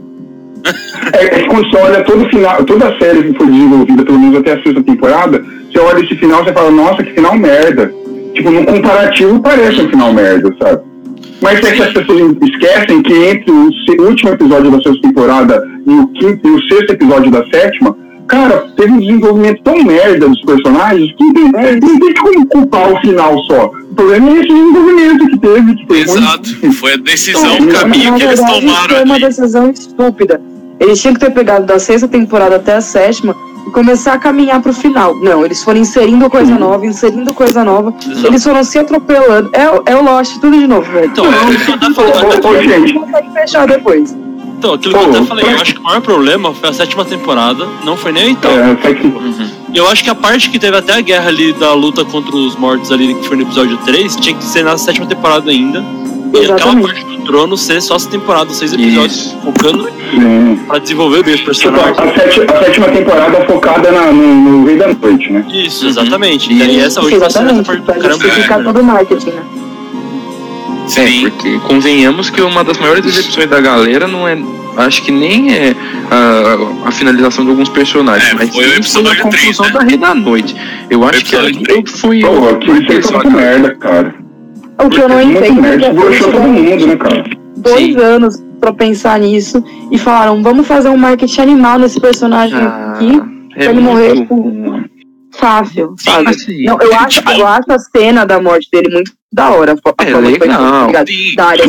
É, 1.14 1.24
é 1.24 1.28
que 1.40 1.48
quando 1.48 1.68
você 1.68 1.76
olha 1.76 2.04
todo 2.04 2.24
o 2.24 2.28
final, 2.28 2.64
toda 2.64 2.86
a 2.88 2.96
série 2.98 3.24
que 3.24 3.36
foi 3.36 3.46
desenvolvida, 3.48 4.04
pelo 4.04 4.20
menos 4.20 4.38
até 4.38 4.52
a 4.52 4.62
sexta 4.62 4.80
temporada, 4.84 5.44
você 5.72 5.78
olha 5.78 6.04
esse 6.04 6.14
final 6.16 6.42
e 6.42 6.44
você 6.44 6.52
fala, 6.52 6.70
nossa, 6.70 7.02
que 7.02 7.12
final 7.12 7.36
merda. 7.36 7.92
Tipo, 8.34 8.50
no 8.50 8.64
comparativo 8.64 9.40
parece 9.40 9.80
um 9.82 9.88
final 9.90 10.12
merda, 10.12 10.54
sabe? 10.62 10.82
Mas 11.40 11.62
é 11.64 11.72
que 11.72 11.82
as 11.82 11.92
pessoas 11.92 12.36
esquecem 12.42 13.02
que 13.02 13.12
entre 13.12 13.50
o 13.50 14.02
último 14.08 14.30
episódio 14.30 14.70
da 14.70 14.80
sexta 14.80 15.00
temporada 15.02 15.68
e 15.86 15.90
o 15.92 16.06
quinto 16.08 16.48
e 16.48 16.50
o 16.52 16.62
sexto 16.68 16.92
episódio 16.92 17.30
da 17.32 17.44
sétima, 17.46 17.96
cara, 18.28 18.68
teve 18.76 18.92
um 18.92 19.00
desenvolvimento 19.00 19.60
tão 19.62 19.82
merda 19.82 20.28
dos 20.28 20.40
personagens 20.42 21.12
que 21.16 21.24
não 21.24 21.52
tem, 21.52 21.80
não 21.80 21.98
tem 22.00 22.14
como 22.14 22.46
culpar 22.46 22.92
o 22.92 23.00
final 23.00 23.36
só. 23.44 23.66
O 23.66 23.94
problema 23.94 24.30
é 24.30 24.32
esse 24.34 24.48
desenvolvimento 24.48 25.26
que 25.26 25.38
teve, 25.38 25.74
que 25.74 25.84
ruim. 25.86 26.00
Exato. 26.00 26.72
Foi 26.74 26.92
a 26.94 26.96
decisão, 26.96 27.56
Então, 27.56 27.66
o 27.68 27.72
caminho 27.72 28.10
Na 28.12 28.16
que 28.18 28.22
eles 28.24 28.38
verdade, 28.38 28.60
tomaram 28.66 28.94
foi 28.94 29.04
uma 29.04 29.14
ali. 29.14 29.24
decisão 29.24 29.70
estúpida. 29.70 30.40
Eles 30.80 31.00
tinham 31.00 31.14
que 31.14 31.20
ter 31.20 31.30
pegado 31.30 31.66
da 31.66 31.78
sexta 31.78 32.08
temporada 32.08 32.56
até 32.56 32.74
a 32.74 32.80
sétima 32.80 33.36
e 33.66 33.70
começar 33.70 34.14
a 34.14 34.18
caminhar 34.18 34.60
pro 34.60 34.72
final. 34.72 35.14
Não, 35.16 35.44
eles 35.44 35.62
foram 35.62 35.80
inserindo 35.80 36.28
coisa 36.30 36.54
nova, 36.58 36.84
inserindo 36.86 37.32
coisa 37.34 37.64
nova. 37.64 37.94
Exato. 38.04 38.26
Eles 38.26 38.42
foram 38.44 38.64
se 38.64 38.78
atropelando. 38.78 39.50
É, 39.52 39.68
o- 39.70 39.82
é 39.86 39.96
o 39.96 40.04
Lost, 40.04 40.38
tudo 40.40 40.58
de 40.58 40.66
novo, 40.66 40.90
velho. 40.90 41.06
Então, 41.06 41.24
é 41.26 41.50
isso 41.52 41.64
que 41.64 41.70
eu 41.70 41.74
até 41.74 41.92
falei. 41.92 42.12
Ô, 42.42 42.48
ô, 42.48 42.62
gente, 42.62 42.92
consegue 42.94 43.30
fechar 43.32 43.66
depois. 43.66 44.16
Então, 44.58 44.74
aquilo 44.74 44.94
que 44.96 45.04
eu 45.04 45.10
até 45.10 45.24
falei, 45.24 45.44
eu 45.44 45.60
acho 45.60 45.74
que 45.74 45.80
o 45.80 45.82
maior 45.82 46.00
problema 46.00 46.54
foi 46.54 46.68
a 46.68 46.72
sétima 46.72 47.04
temporada, 47.04 47.66
não 47.84 47.96
foi 47.96 48.12
nem 48.12 48.22
a 48.22 48.26
oitava. 48.28 48.54
é, 48.54 48.76
foi 48.76 48.94
que- 48.94 49.12
Eu 49.74 49.88
acho 49.88 50.04
que 50.04 50.10
a 50.10 50.14
parte 50.14 50.50
que 50.50 50.58
teve 50.58 50.76
até 50.76 50.92
a 50.92 51.00
guerra 51.00 51.28
ali 51.28 51.52
da 51.54 51.72
luta 51.72 52.04
contra 52.04 52.36
os 52.36 52.54
mortos 52.56 52.92
ali, 52.92 53.14
que 53.14 53.26
foi 53.26 53.36
no 53.38 53.42
episódio 53.42 53.76
3, 53.78 54.14
tinha 54.16 54.36
que 54.36 54.44
ser 54.44 54.62
na 54.62 54.76
sétima 54.76 55.06
temporada 55.06 55.50
ainda. 55.50 55.82
E 56.32 56.38
aquela 56.38 56.54
Exatamente. 56.56 56.86
parte 56.86 57.04
trono 57.24 57.56
ser 57.56 57.80
só 57.80 57.96
essa 57.96 58.08
temporada, 58.08 58.52
seis 58.52 58.72
episódios, 58.72 59.16
Isso. 59.16 59.38
focando 59.42 59.88
sim. 60.10 60.60
pra 60.66 60.78
desenvolver 60.78 61.22
bem 61.24 61.34
os 61.34 61.40
Tipo, 61.40 61.50
a, 61.50 61.72
personagens. 61.72 61.98
a 61.98 62.20
sétima, 62.20 62.44
a 62.52 62.64
sétima 62.64 62.88
temporada 62.88 63.44
focada 63.46 63.90
na- 63.92 64.12
no, 64.12 64.34
no 64.60 64.66
Rei 64.66 64.76
da 64.76 64.88
Noite, 64.88 65.32
né? 65.32 65.44
Isso, 65.52 65.86
exatamente. 65.88 66.52
E 66.52 66.62
aí 66.62 66.76
Isso. 66.78 66.86
essa 66.86 67.00
última 67.00 67.30
cena 67.30 67.52
Exatamente, 67.52 67.66
parte 67.66 67.82
pra 67.82 67.94
do 67.94 68.00
caramba. 68.00 68.24
justificar 68.24 68.62
todo 68.64 68.80
o 68.80 68.84
marketing, 68.84 69.26
né? 69.30 69.42
É, 70.84 70.88
Sim. 70.88 71.30
porque 71.30 71.58
convenhamos 71.60 72.28
que 72.28 72.42
uma 72.42 72.62
das 72.64 72.76
maiores 72.78 73.02
decepções 73.04 73.48
da 73.48 73.60
galera 73.60 74.06
não 74.08 74.26
é. 74.26 74.36
Acho 74.76 75.02
que 75.02 75.12
nem 75.12 75.52
é 75.54 75.74
a, 76.10 76.88
a 76.88 76.90
finalização 76.90 77.44
de 77.44 77.50
alguns 77.50 77.68
personagens, 77.68 78.30
É, 78.32 78.34
mas 78.34 78.48
foi 78.54 78.82
sim 78.82 79.00
a 79.06 79.16
conclusão 79.16 79.30
três, 79.30 79.58
né? 79.58 79.70
da 79.70 79.80
Rei 79.84 79.96
da 79.98 80.14
Noite. 80.14 80.56
Eu 80.88 81.04
acho 81.04 81.24
que 81.26 81.36
ali 81.36 81.62
foi 81.86 82.20
Pô, 82.20 82.28
o. 82.30 82.48
aquilo 82.48 82.82
isso 82.98 83.08
foi 83.12 83.22
muito 83.22 83.30
merda, 83.36 83.74
cara. 83.74 84.14
O 84.78 84.88
que 84.88 85.00
eu 85.00 85.08
não 85.08 85.20
entendo 85.22 85.64
é 85.66 85.78
que 85.78 86.18
todo 86.18 86.40
mundo, 86.40 86.86
né, 86.86 86.96
cara? 86.96 87.24
dois 87.56 87.94
Sim. 87.94 87.96
anos 88.00 88.42
pra 88.60 88.72
pensar 88.72 89.18
nisso 89.20 89.62
e 89.90 89.98
falaram, 89.98 90.42
vamos 90.42 90.66
fazer 90.66 90.88
um 90.88 90.96
marketing 90.96 91.40
animal 91.40 91.78
nesse 91.78 92.00
personagem 92.00 92.56
Ah, 92.58 92.94
aqui, 92.94 93.20
pra 93.54 93.64
ele 93.66 93.80
morrer 93.80 94.14
muito- 94.14 94.22
tipo, 94.22 94.80
fácil, 95.34 95.94
sabe? 95.98 96.28
assim, 96.30 96.64
Não, 96.64 96.78
eu 96.80 96.94
acho, 96.94 97.22
eu 97.30 97.46
acho 97.46 97.70
a 97.72 97.78
cena 97.78 98.24
da 98.24 98.40
morte 98.40 98.68
dele 98.72 98.92
muito 98.92 99.12
da 99.32 99.50
hora. 99.50 99.72
A 99.72 99.74
É 99.74 99.78
forma 99.80 99.96
que 100.04 100.12
foi 100.12 100.38
legal. 100.46 100.92
tá? 100.92 101.04
Sim. 101.06 101.34
Da 101.36 101.44
área 101.46 101.62
é. 101.62 101.68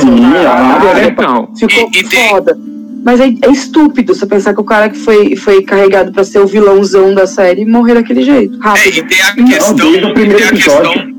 Ficou 1.56 1.90
E- 1.94 2.00
e 2.00 2.04
foda. 2.30 2.58
Mas 3.06 3.20
é, 3.20 3.26
é 3.26 3.52
estúpido 3.52 4.16
você 4.16 4.26
pensar 4.26 4.54
que 4.54 4.62
o 4.62 4.64
cara 4.64 4.90
que 4.90 4.98
foi, 4.98 5.36
foi 5.36 5.62
carregado 5.62 6.12
pra 6.14 6.24
ser 6.24 6.40
o 6.40 6.48
vilãozão 6.48 7.14
da 7.14 7.28
série 7.28 7.66
morrer 7.66 7.96
daquele 7.96 8.24
jeito. 8.24 8.56
É, 8.56 8.66
Rápido. 8.66 8.98
e 8.98 9.04
tem 9.04 9.22
a 9.22 9.36
Não, 9.36 9.46
questão. 9.46 9.76
desde 9.76 10.06
o 10.06 10.14
primeiro 10.14 10.38
tem 10.40 10.48
a 10.48 10.50
episódio. 10.52 10.92
questão. 10.92 11.14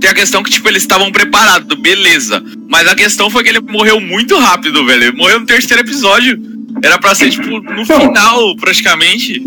Tem 0.00 0.10
a 0.10 0.14
questão 0.14 0.42
que, 0.42 0.50
tipo, 0.50 0.68
eles 0.68 0.82
estavam 0.82 1.10
preparados, 1.10 1.78
beleza. 1.78 2.42
Mas 2.68 2.86
a 2.88 2.94
questão 2.94 3.30
foi 3.30 3.42
que 3.42 3.48
ele 3.50 3.60
morreu 3.60 4.00
muito 4.00 4.36
rápido, 4.38 4.84
velho. 4.84 5.04
Ele 5.04 5.16
morreu 5.16 5.40
no 5.40 5.46
terceiro 5.46 5.82
episódio. 5.82 6.38
Era 6.82 6.98
pra 6.98 7.14
ser, 7.14 7.30
tipo, 7.30 7.48
no 7.60 7.86
final, 7.86 8.56
praticamente. 8.56 9.42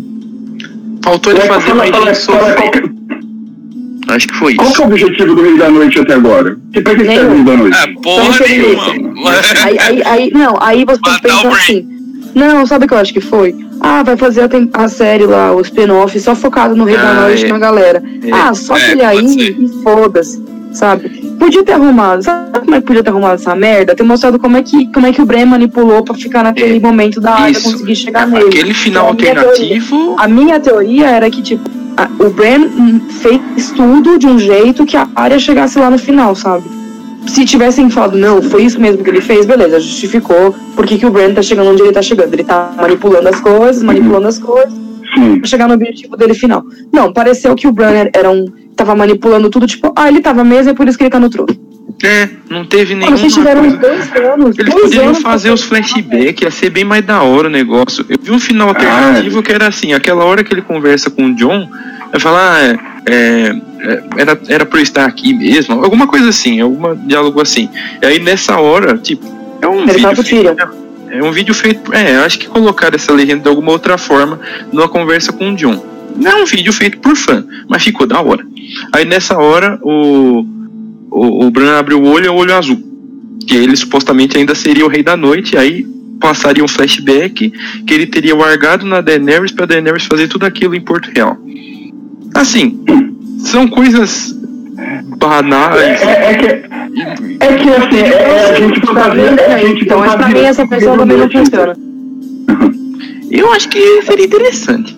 Faltou 1.03 1.31
ele 1.33 1.41
fazer 1.41 1.71
qual 1.73 2.71
que- 2.71 2.97
Acho 4.09 4.27
que 4.27 4.35
foi 4.35 4.55
Qual 4.55 4.67
isso. 4.69 4.75
que 4.77 4.81
é 4.81 4.85
o 4.85 4.87
objetivo 4.87 5.35
do 5.35 5.41
Rei 5.43 5.57
da 5.57 5.69
Noite 5.69 5.99
até 5.99 6.13
agora? 6.13 6.57
Que 6.71 6.79
pra 6.81 6.95
que 6.95 7.03
serve 7.03 7.25
o 7.25 7.33
Rei 7.35 7.43
da 7.43 7.57
Noite? 7.57 7.77
É, 7.77 7.87
porra 8.01 8.35
Então, 8.35 8.47
nenhuma. 8.47 8.85
Aí, 9.65 9.77
aí, 9.79 10.03
aí, 10.05 10.31
não, 10.33 10.57
aí 10.61 10.85
você 10.85 10.99
Matar 11.01 11.21
pensa 11.21 11.35
o 11.39 11.49
Brain. 11.49 11.57
assim. 11.61 11.87
Não, 12.33 12.65
sabe 12.65 12.85
o 12.85 12.87
que 12.87 12.93
eu 12.93 12.97
acho 12.99 13.13
que 13.13 13.19
foi? 13.19 13.53
Ah, 13.79 14.03
vai 14.03 14.17
fazer 14.17 14.41
a, 14.41 14.83
a 14.83 14.87
série 14.87 15.25
lá, 15.25 15.53
o 15.53 15.61
spin-off, 15.61 16.19
só 16.19 16.35
focado 16.35 16.75
no 16.75 16.83
Rei 16.83 16.97
da 16.97 17.09
Ah, 17.11 17.13
Noite 17.21 17.45
é. 17.45 17.49
na 17.49 17.59
galera. 17.59 18.03
É. 18.23 18.31
Ah, 18.31 18.53
só 18.53 18.75
É, 18.77 18.89
pode 18.89 19.01
aí 19.03 19.29
ser. 19.29 19.55
e 19.59 19.69
foda-se, 19.83 20.43
sabe? 20.73 21.09
Podia 21.39 21.63
ter 21.63 21.73
arrumado. 21.73 22.23
Sabe 22.23 22.59
como 22.59 22.75
é 22.75 22.81
que 22.81 22.87
podia 22.87 23.03
ter 23.03 23.09
arrumado 23.11 23.35
essa 23.35 23.55
merda? 23.55 23.95
Ter 23.95 24.03
mostrado 24.03 24.39
como 24.39 24.57
é 24.57 24.63
que, 24.63 24.91
como 24.91 25.05
é 25.05 25.13
que 25.13 25.21
o 25.21 25.25
Bran 25.25 25.45
manipulou 25.45 26.03
pra 26.03 26.15
ficar 26.15 26.43
naquele 26.43 26.77
É, 26.77 26.79
momento 26.79 27.21
da 27.21 27.33
área 27.35 27.59
conseguir 27.61 27.95
chegar 27.95 28.27
nele. 28.27 28.45
Aquele 28.47 28.73
final 28.73 29.13
Então, 29.13 29.29
a 29.29 29.33
minha 29.33 29.47
alternativo. 29.47 30.15
A 30.17 30.27
minha 30.27 30.59
teoria 30.59 31.05
era 31.09 31.29
que, 31.29 31.41
tipo, 31.41 31.69
a- 31.95 32.09
o 32.19 32.79
hum, 32.81 32.99
fez 33.09 33.71
tudo 33.75 34.17
de 34.17 34.27
um 34.27 34.39
jeito 34.39 34.85
que 34.85 34.97
a 34.97 35.07
área 35.15 35.37
chegasse 35.39 35.77
lá 35.79 35.89
no 35.89 35.97
final, 35.99 36.35
sabe? 36.35 36.76
Se 37.27 37.45
tivessem 37.45 37.89
falado, 37.89 38.17
não, 38.17 38.41
foi 38.41 38.63
isso 38.63 38.79
mesmo 38.79 39.03
que 39.03 39.09
ele 39.09 39.21
fez, 39.21 39.45
beleza, 39.45 39.79
justificou 39.79 40.55
por 40.75 40.85
que, 40.85 40.97
que 40.97 41.05
o 41.05 41.11
Bran 41.11 41.33
tá 41.33 41.41
chegando 41.41 41.69
onde 41.69 41.81
ele 41.83 41.91
tá 41.91 42.01
chegando. 42.01 42.33
Ele 42.33 42.43
tá 42.43 42.73
manipulando 42.77 43.27
as 43.29 43.39
coisas, 43.39 43.83
manipulando 43.83 44.27
as 44.27 44.39
coisas, 44.39 44.73
Sim. 45.13 45.39
pra 45.39 45.47
chegar 45.47 45.67
no 45.67 45.73
objetivo 45.75 46.15
dele 46.17 46.33
final. 46.33 46.63
Não, 46.91 47.13
pareceu 47.13 47.53
que 47.55 47.67
o 47.67 47.71
Bran 47.71 47.91
era- 47.91 48.09
era 48.13 48.31
um. 48.31 48.45
tava 48.75 48.95
manipulando 48.95 49.49
tudo, 49.49 49.65
tipo, 49.67 49.91
ah, 49.95 50.07
ele 50.07 50.21
tava 50.21 50.43
mesmo, 50.43 50.71
é 50.71 50.73
por 50.73 50.87
isso 50.87 50.97
que 50.97 51.03
ele 51.03 51.11
tá 51.11 51.19
no 51.19 51.29
trono. 51.29 51.49
É, 52.03 52.29
não 52.49 52.63
teve 52.63 52.93
Mano, 52.93 53.05
nenhuma 53.05 53.17
vocês 53.17 53.33
tiveram 53.33 53.69
dois 53.69 54.15
anos. 54.15 54.57
Eles 54.57 54.71
dois 54.71 54.83
poderiam 54.83 55.07
anos 55.07 55.21
fazer 55.21 55.51
os 55.51 55.63
flashbacks, 55.63 56.43
ia 56.43 56.51
ser 56.51 56.69
bem 56.69 56.83
mais 56.83 57.03
da 57.03 57.23
hora 57.23 57.47
o 57.47 57.51
negócio. 57.51 58.05
Eu 58.07 58.17
vi 58.21 58.31
um 58.31 58.39
final 58.39 58.69
alternativo 58.69 59.41
que 59.41 59.51
era 59.51 59.67
assim, 59.67 59.93
aquela 59.93 60.23
hora 60.23 60.43
que 60.43 60.53
ele 60.53 60.61
conversa 60.61 61.09
com 61.09 61.25
o 61.25 61.35
John, 61.35 61.67
eu 62.13 62.19
falar, 62.19 62.55
ah, 62.55 62.63
é, 62.63 63.11
é, 63.11 63.55
é, 63.79 64.03
era, 64.17 64.39
era 64.47 64.65
pra 64.65 64.79
eu 64.79 64.83
estar 64.83 65.05
aqui 65.05 65.33
mesmo, 65.33 65.83
alguma 65.83 66.07
coisa 66.07 66.29
assim, 66.29 66.61
algum 66.61 66.95
diálogo 67.07 67.41
assim. 67.41 67.67
E 68.01 68.05
aí 68.05 68.19
nessa 68.19 68.59
hora, 68.59 68.95
tipo, 68.97 69.25
é 69.61 69.67
um 69.67 69.83
Ele 69.83 69.93
vídeo 69.93 70.23
feito, 70.23 70.55
Tyrion. 70.55 70.71
é 71.09 71.23
um 71.23 71.31
vídeo 71.31 71.53
feito, 71.53 71.93
é, 71.93 72.17
eu 72.17 72.21
acho 72.23 72.37
que 72.37 72.47
colocaram 72.47 72.95
essa 72.95 73.11
legenda 73.11 73.43
de 73.43 73.49
alguma 73.49 73.71
outra 73.71 73.97
forma 73.97 74.39
numa 74.71 74.87
conversa 74.87 75.33
com 75.33 75.51
o 75.51 75.55
John. 75.55 75.83
Não 76.15 76.31
é 76.31 76.35
um 76.35 76.45
vídeo 76.45 76.71
feito 76.71 76.99
por 76.99 77.15
fã, 77.15 77.43
mas 77.67 77.83
ficou 77.83 78.05
da 78.05 78.21
hora. 78.21 78.45
Aí 78.93 79.03
nessa 79.03 79.37
hora 79.37 79.79
o, 79.81 80.45
o, 81.09 81.45
o 81.45 81.51
Bran 81.51 81.77
abre 81.77 81.93
o 81.93 82.03
olho 82.03 82.25
e 82.25 82.27
é 82.27 82.31
o 82.31 82.35
olho 82.35 82.55
azul. 82.55 82.81
Que 83.45 83.55
ele 83.55 83.75
supostamente 83.75 84.37
ainda 84.37 84.53
seria 84.55 84.85
o 84.85 84.89
rei 84.89 85.03
da 85.03 85.15
noite, 85.15 85.57
aí 85.57 85.85
passaria 86.19 86.63
um 86.63 86.67
flashback 86.67 87.51
que 87.85 87.93
ele 87.93 88.07
teria 88.07 88.35
largado 88.35 88.85
na 88.85 89.01
Daenerys 89.01 89.51
pra 89.51 89.65
Daenerys 89.65 90.05
fazer 90.05 90.27
tudo 90.27 90.45
aquilo 90.45 90.75
em 90.75 90.81
Porto 90.81 91.09
Real. 91.13 91.37
Assim, 92.33 92.83
são 93.39 93.67
coisas 93.67 94.35
banais. 95.17 96.01
É, 96.01 96.31
é 96.31 96.33
que, 96.35 96.45
é 96.45 97.53
que 97.53 97.69
assim, 97.69 97.97
é, 97.97 98.09
é 98.09 98.49
a 98.49 98.53
gente 98.55 98.81
fantasia. 98.81 99.23
É 99.23 99.53
a 99.53 99.57
gente 99.59 99.83
Então, 99.83 99.99
mas 99.99 100.15
pra 100.15 100.29
mim 100.29 100.39
essa 100.39 100.67
pessoa 100.67 100.97
também 100.97 101.17
não 101.17 101.29
funciona. 101.29 101.75
Eu 103.29 103.51
acho 103.51 103.69
que 103.69 104.01
seria 104.03 104.25
interessante. 104.25 104.97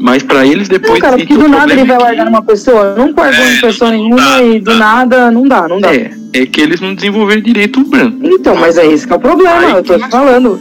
Mas 0.00 0.22
pra 0.22 0.46
eles 0.46 0.68
Não, 0.68 0.78
depois 0.78 0.98
cara, 1.00 1.16
tem 1.16 1.26
porque 1.26 1.42
do 1.42 1.48
nada 1.48 1.72
ele 1.72 1.84
vai 1.84 1.94
é 1.96 1.98
que- 1.98 2.04
largar 2.04 2.24
numa 2.24 2.42
pessoa, 2.42 2.94
não 2.96 3.12
largou 3.14 3.44
É, 3.44 3.54
em 3.54 3.60
pessoa 3.60 3.90
não 3.90 3.98
nenhuma 3.98 4.16
dá, 4.16 4.42
e 4.42 4.48
não 4.54 4.58
do 4.58 4.64
dá. 4.64 4.74
nada, 4.76 5.30
não 5.30 5.42
dá, 5.48 5.68
não 5.68 5.80
dá. 5.80 5.94
É, 5.94 6.10
é 6.32 6.46
que 6.46 6.60
eles 6.60 6.80
não 6.80 6.94
desenvolveram 6.94 7.42
direito 7.42 7.80
o 7.80 7.84
Bran. 7.84 8.12
Então, 8.22 8.56
mas 8.56 8.78
é 8.78 8.86
esse 8.86 9.06
que 9.06 9.12
é 9.12 9.16
o 9.16 9.20
problema, 9.20 9.56
Ai, 9.56 9.72
eu 9.76 9.82
tô 9.82 9.98
que 9.98 10.08
falando. 10.10 10.58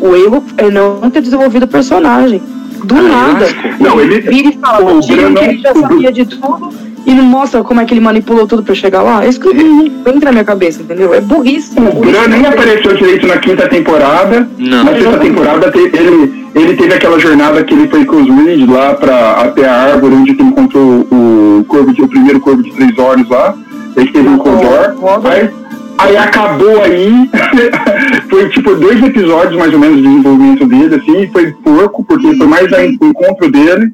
O 0.00 0.14
erro 0.14 0.44
é 0.56 0.70
não 0.70 1.10
ter 1.10 1.20
desenvolvido 1.20 1.64
o 1.64 1.68
personagem. 1.68 2.40
Do 2.84 2.94
Aí 2.94 3.02
nada. 3.08 3.40
lascou. 3.46 3.70
Não, 3.80 4.00
ele- 4.00 4.20
vira 4.20 4.48
e 4.50 4.58
fala, 4.58 4.92
o 4.94 5.00
que 5.00 5.12
ele 5.12 5.58
já 5.58 5.74
sabia 5.74 6.12
de 6.12 6.24
tudo 6.26 6.70
e 7.04 7.12
não 7.14 7.24
mostra 7.24 7.64
como 7.64 7.80
é 7.80 7.84
que 7.84 7.92
ele 7.94 8.00
manipulou 8.00 8.46
tudo 8.46 8.62
pra 8.62 8.74
chegar 8.74 9.02
lá. 9.02 9.26
Isso 9.26 9.40
que 9.40 9.52
não 9.52 9.64
não 9.84 9.86
entra 10.14 10.26
na 10.26 10.32
minha 10.32 10.44
cabeça, 10.44 10.82
entendeu? 10.82 11.12
É 11.12 11.20
burrice. 11.20 11.72
O 11.76 12.00
Bran 12.00 12.28
nem 12.28 12.46
apareceu 12.46 12.94
direito 12.94 13.26
na 13.26 13.38
quinta 13.38 13.66
temporada. 13.68 14.48
Não. 14.58 14.84
Na 14.84 14.92
sexta 14.92 15.18
temporada 15.18 15.72
te- 15.72 15.90
ele, 15.92 16.45
ele 16.56 16.74
teve 16.74 16.94
aquela 16.94 17.18
jornada 17.18 17.62
que 17.62 17.74
ele 17.74 17.86
foi 17.86 18.04
com 18.06 18.16
os 18.16 18.28
Reed 18.28 18.68
lá 18.68 18.94
pra, 18.94 19.32
até 19.42 19.68
a 19.68 19.92
árvore 19.92 20.14
onde 20.14 20.30
ele 20.30 20.42
encontrou 20.42 21.06
o, 21.10 21.64
corvo 21.68 21.92
de, 21.92 22.02
o 22.02 22.08
primeiro 22.08 22.40
corvo 22.40 22.62
de 22.62 22.72
três 22.72 22.98
olhos 22.98 23.28
lá. 23.28 23.54
Ele 23.94 24.10
teve 24.10 24.28
um 24.28 24.38
Codor. 24.38 24.94
Aí, 25.24 25.50
aí 25.98 26.16
acabou 26.16 26.82
aí. 26.82 27.30
foi 28.28 28.48
tipo 28.48 28.74
dois 28.74 29.02
episódios 29.02 29.58
mais 29.58 29.72
ou 29.72 29.78
menos 29.78 29.96
de 29.98 30.02
desenvolvimento 30.02 30.66
dele, 30.66 30.94
assim, 30.94 31.22
e 31.22 31.26
foi 31.28 31.52
porco, 31.52 32.04
porque 32.04 32.34
foi 32.34 32.46
mais 32.46 32.70
o 32.72 33.04
encontro 33.06 33.50
dele 33.50 33.92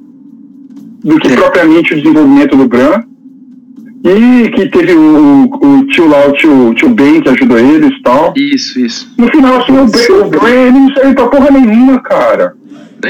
do 1.02 1.18
que 1.18 1.34
propriamente 1.34 1.94
o 1.94 1.96
desenvolvimento 1.96 2.56
do 2.56 2.68
Bran. 2.68 3.02
E 4.04 4.50
que 4.50 4.68
teve 4.68 4.94
o, 4.94 5.44
o 5.44 5.86
tio 5.86 6.08
lá, 6.08 6.26
o 6.26 6.32
tio, 6.32 6.70
o 6.70 6.74
tio 6.74 6.88
Ben 6.88 7.20
que 7.20 7.28
ajudou 7.28 7.58
eles 7.58 7.92
e 7.92 8.02
tal. 8.02 8.34
Isso, 8.36 8.80
isso. 8.80 9.12
No 9.16 9.28
final, 9.28 9.60
assim, 9.60 9.72
o 9.72 9.86
Bran, 9.86 10.40
o 10.40 10.48
ele 10.48 10.70
não 10.72 10.94
serve 10.94 11.14
pra 11.14 11.28
porra 11.28 11.50
nenhuma, 11.50 12.00
cara. 12.00 12.54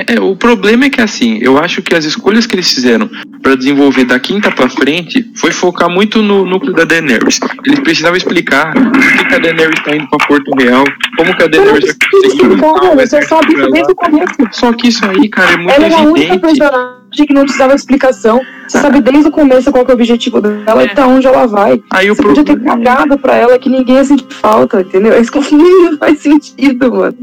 É, 0.06 0.18
o 0.18 0.34
problema 0.34 0.86
é 0.86 0.90
que 0.90 1.00
assim, 1.02 1.38
eu 1.42 1.58
acho 1.58 1.82
que 1.82 1.94
as 1.94 2.04
escolhas 2.04 2.46
que 2.46 2.54
eles 2.54 2.72
fizeram 2.72 3.10
pra 3.42 3.54
desenvolver 3.54 4.04
da 4.04 4.18
quinta 4.18 4.50
pra 4.50 4.68
frente 4.68 5.30
foi 5.36 5.52
focar 5.52 5.90
muito 5.90 6.22
no 6.22 6.46
núcleo 6.46 6.72
da 6.72 6.84
Daenerys. 6.84 7.38
Eles 7.66 7.80
precisavam 7.80 8.16
explicar 8.16 8.72
por 8.72 8.90
que, 8.90 9.24
que 9.26 9.34
a 9.34 9.38
Daenerys 9.38 9.82
tá 9.84 9.94
indo 9.94 10.08
pra 10.08 10.26
Porto 10.26 10.50
Real, 10.56 10.84
como 11.16 11.36
que 11.36 11.42
a 11.42 11.46
Daenerys 11.46 11.84
vai 11.84 12.10
conseguir 12.10 12.96
você 12.96 13.22
sabe 13.22 13.52
isso 13.52 13.70
desde 13.70 13.92
o 13.92 13.94
começo. 13.94 14.34
Só 14.52 14.72
que 14.72 14.88
isso 14.88 15.04
aí, 15.04 15.28
cara, 15.28 15.52
é 15.52 15.56
muito 15.58 15.74
Ela 15.74 16.98
é 16.98 17.01
personagem 17.12 17.26
que 17.26 17.34
não 17.34 17.42
precisava 17.42 17.74
de 17.74 17.80
explicação. 17.80 18.40
Você 18.66 18.78
sabe 18.78 19.00
desde 19.00 19.28
o 19.28 19.30
começo 19.30 19.70
qual 19.70 19.84
que 19.84 19.90
é 19.90 19.94
o 19.94 19.96
objetivo 19.96 20.40
dela 20.40 20.84
e 20.84 20.88
pra 20.88 21.06
onde 21.06 21.26
ela 21.26 21.46
vai. 21.46 21.82
Aí 21.90 22.10
o 22.10 22.14
Você 22.16 22.22
podia 22.22 22.44
ter 22.44 22.60
cagado 22.62 23.18
pra 23.18 23.36
ela 23.36 23.58
que 23.58 23.68
ninguém 23.68 23.96
ia 23.96 24.04
sentir 24.04 24.26
falta, 24.30 24.80
entendeu? 24.80 25.20
Isso 25.20 25.30
que 25.30 25.38
eu 25.38 25.42
falei, 25.42 25.64
não 25.66 25.98
faz 25.98 26.18
sentido, 26.20 26.92
mano. 26.92 27.16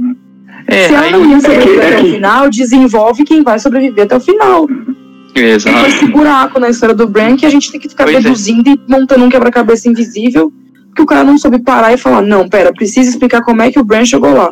é, 0.67 0.88
Se 0.88 0.93
ela 0.93 1.10
não 1.12 1.25
ia 1.29 1.39
sobreviver 1.39 1.84
é 1.84 1.88
até 1.88 2.01
o 2.01 2.12
final, 2.13 2.50
desenvolve 2.50 3.24
quem 3.24 3.43
vai 3.43 3.60
sobreviver 3.60 4.05
até 4.05 4.15
o 4.15 4.19
final. 4.19 4.67
é, 4.69 5.34
Tem 5.34 5.43
exato. 5.55 5.88
esse 5.88 6.05
buraco 6.08 6.60
na 6.60 6.69
história 6.69 6.96
do 6.96 7.08
Bran 7.08 7.36
que 7.36 7.46
a 7.46 7.50
gente 7.50 7.72
tem 7.72 7.79
que 7.79 7.89
ficar 7.89 8.03
Pois 8.05 8.17
é. 8.17 8.22
deduzindo 8.22 8.69
e 8.69 8.79
montando 8.88 9.25
um 9.25 9.29
quebra-cabeça 9.29 9.89
invisível 9.89 10.53
que 10.96 11.01
o 11.01 11.05
cara 11.05 11.24
não 11.24 11.38
soube 11.38 11.60
parar 11.60 11.93
e 11.93 11.98
falar, 11.98 12.22
não, 12.22 12.48
pera, 12.50 12.74
precisa 12.74 13.10
explicar 13.10 13.41
como 13.41 13.62
é 13.62 13.72
que 13.72 13.79
o 13.79 13.84
Bran 13.84 14.03
chegou 14.05 14.34
lá. 14.34 14.51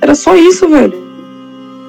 Era 0.00 0.14
só 0.14 0.36
isso, 0.36 0.68
velho. 0.68 0.92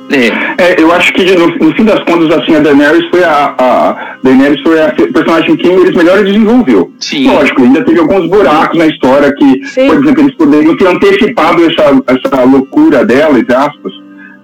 É, 0.10 0.28
É, 0.58 0.82
eu 0.82 0.92
acho 0.94 1.12
que 1.14 1.24
no, 1.36 1.48
no 1.48 1.76
fim 1.76 1.84
das 1.84 2.00
contas, 2.04 2.32
assim, 2.38 2.56
a 2.56 2.60
Daenerys 2.60 3.06
foi 3.10 3.24
a, 3.24 3.54
a 3.58 4.16
Daenerys 4.24 4.62
foi 4.62 4.82
a 4.82 4.90
personagem 4.92 5.56
que 5.58 5.68
eles 5.68 5.96
melhor 5.96 6.24
desenvolveu. 6.24 6.92
sim. 7.00 7.28
Lógico, 7.30 7.62
ainda 7.62 7.84
teve 7.84 8.00
alguns 8.00 8.30
buracos 8.30 8.78
na 8.78 8.88
história 8.88 9.34
que, 9.34 9.66
Sim. 9.66 9.88
por 9.88 9.98
exemplo, 10.04 10.22
eles 10.24 10.36
poderiam 10.36 10.78
ter 10.78 10.88
antecipado 10.88 11.64
essa, 11.66 12.02
essa 12.08 12.44
loucura 12.44 13.06
dela, 13.06 13.38
entre 13.38 13.54
aspas, 13.56 13.92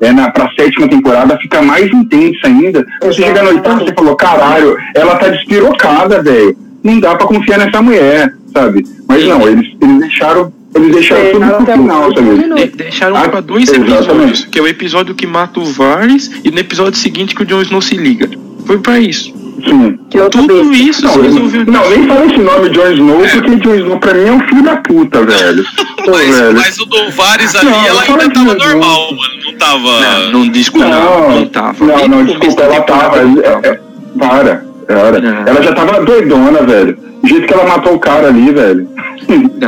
é, 0.02 0.12
na, 0.12 0.30
pra 0.32 0.50
sétima 0.60 0.88
temporada 0.88 1.38
ficar 1.38 1.62
mais 1.62 1.92
intensa 1.94 2.48
ainda. 2.48 2.86
Você 3.02 3.24
chega 3.24 3.42
na 3.42 3.50
oitava 3.52 3.84
e 3.84 3.94
falou, 3.94 4.16
caralho, 4.18 4.78
ela 4.94 5.16
tá 5.16 5.30
despirocada, 5.30 6.22
velho. 6.22 6.58
Não 6.84 7.00
dá 7.00 7.16
pra 7.16 7.26
confiar 7.28 7.60
nessa 7.60 7.82
mulher, 7.82 8.34
sabe? 8.54 8.84
Mas 9.08 9.26
não, 9.26 9.48
eles, 9.48 9.66
eles 9.82 10.00
deixaram, 10.02 10.52
eles 10.76 10.92
deixaram 10.94 11.32
tudo 11.32 11.46
pro 11.66 11.66
final. 11.74 12.12
De- 12.12 12.68
deixaram 12.76 13.16
Ah, 13.18 13.30
pra 13.30 13.42
dois 13.42 13.70
exatamente. 13.70 13.94
episódios, 14.04 14.46
que 14.46 14.60
é 14.60 14.62
o 14.62 14.68
episódio 14.68 15.16
que 15.16 15.28
mata 15.28 15.60
o 15.60 15.66
Varys 15.66 16.32
e 16.44 16.52
no 16.52 16.60
episódio 16.60 16.98
seguinte 17.00 17.36
que 17.36 17.44
o 17.44 17.46
Jon 17.46 17.62
Snow 17.62 17.82
se 17.82 17.96
liga. 17.96 18.30
Foi 18.66 18.78
pra 18.80 19.00
isso. 19.00 19.34
Sim. 19.66 19.98
Tudo 20.32 20.74
isso 20.74 21.06
Não, 21.06 21.22
resolveu 21.22 21.66
não, 21.66 21.90
nem 21.90 22.08
fala 22.08 22.26
esse 22.26 22.38
nome 22.38 22.70
Jon 22.70 22.92
Snow, 22.92 23.20
porque 23.20 23.56
Jon 23.58 23.76
Snow 23.76 24.00
pra 24.00 24.14
mim 24.14 24.28
é 24.28 24.32
um 24.32 24.40
filho 24.42 24.64
da 24.64 24.76
puta, 24.78 25.22
velho. 25.26 25.64
Pô, 26.04 26.12
Mas, 26.12 26.38
velho. 26.40 26.54
mas 26.56 26.80
o 26.80 26.86
do 26.86 27.12
Vares 27.12 27.56
ali, 27.56 27.66
Não, 27.70 27.86
ela 27.86 28.02
ainda 28.02 28.30
tava 28.30 28.54
normal, 28.56 29.12
mano. 29.16 29.34
Não 29.46 29.54
tava. 29.58 30.02
Não, 30.02 30.32
não 30.32 30.48
desculpa, 30.50 30.88
não, 30.90 31.32
não 31.32 31.46
tava. 31.48 31.86
Não, 31.86 32.08
não, 32.08 32.26
desculpa, 32.26 32.62
ela 32.64 32.82
tava. 32.82 33.18
é- 33.20 33.68
é- 33.70 33.80
para. 34.20 34.66
Não. 34.90 35.48
Ela 35.48 35.62
já 35.64 35.74
tava 35.74 36.04
doidona, 36.04 36.62
velho. 36.64 36.98
O 37.24 37.28
jeito 37.28 37.48
que 37.48 37.54
ela 37.54 37.66
matou 37.66 37.94
o 37.94 38.00
cara 38.00 38.28
ali, 38.28 38.52
velho. 38.52 38.88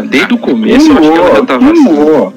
Desde 0.09 0.33
o 0.33 0.37
começo 0.37 0.91
eu 0.91 0.97
acho 0.97 1.11
que 1.11 1.17
ela 1.19 1.45
tava 1.45 1.71
assim. 1.71 2.33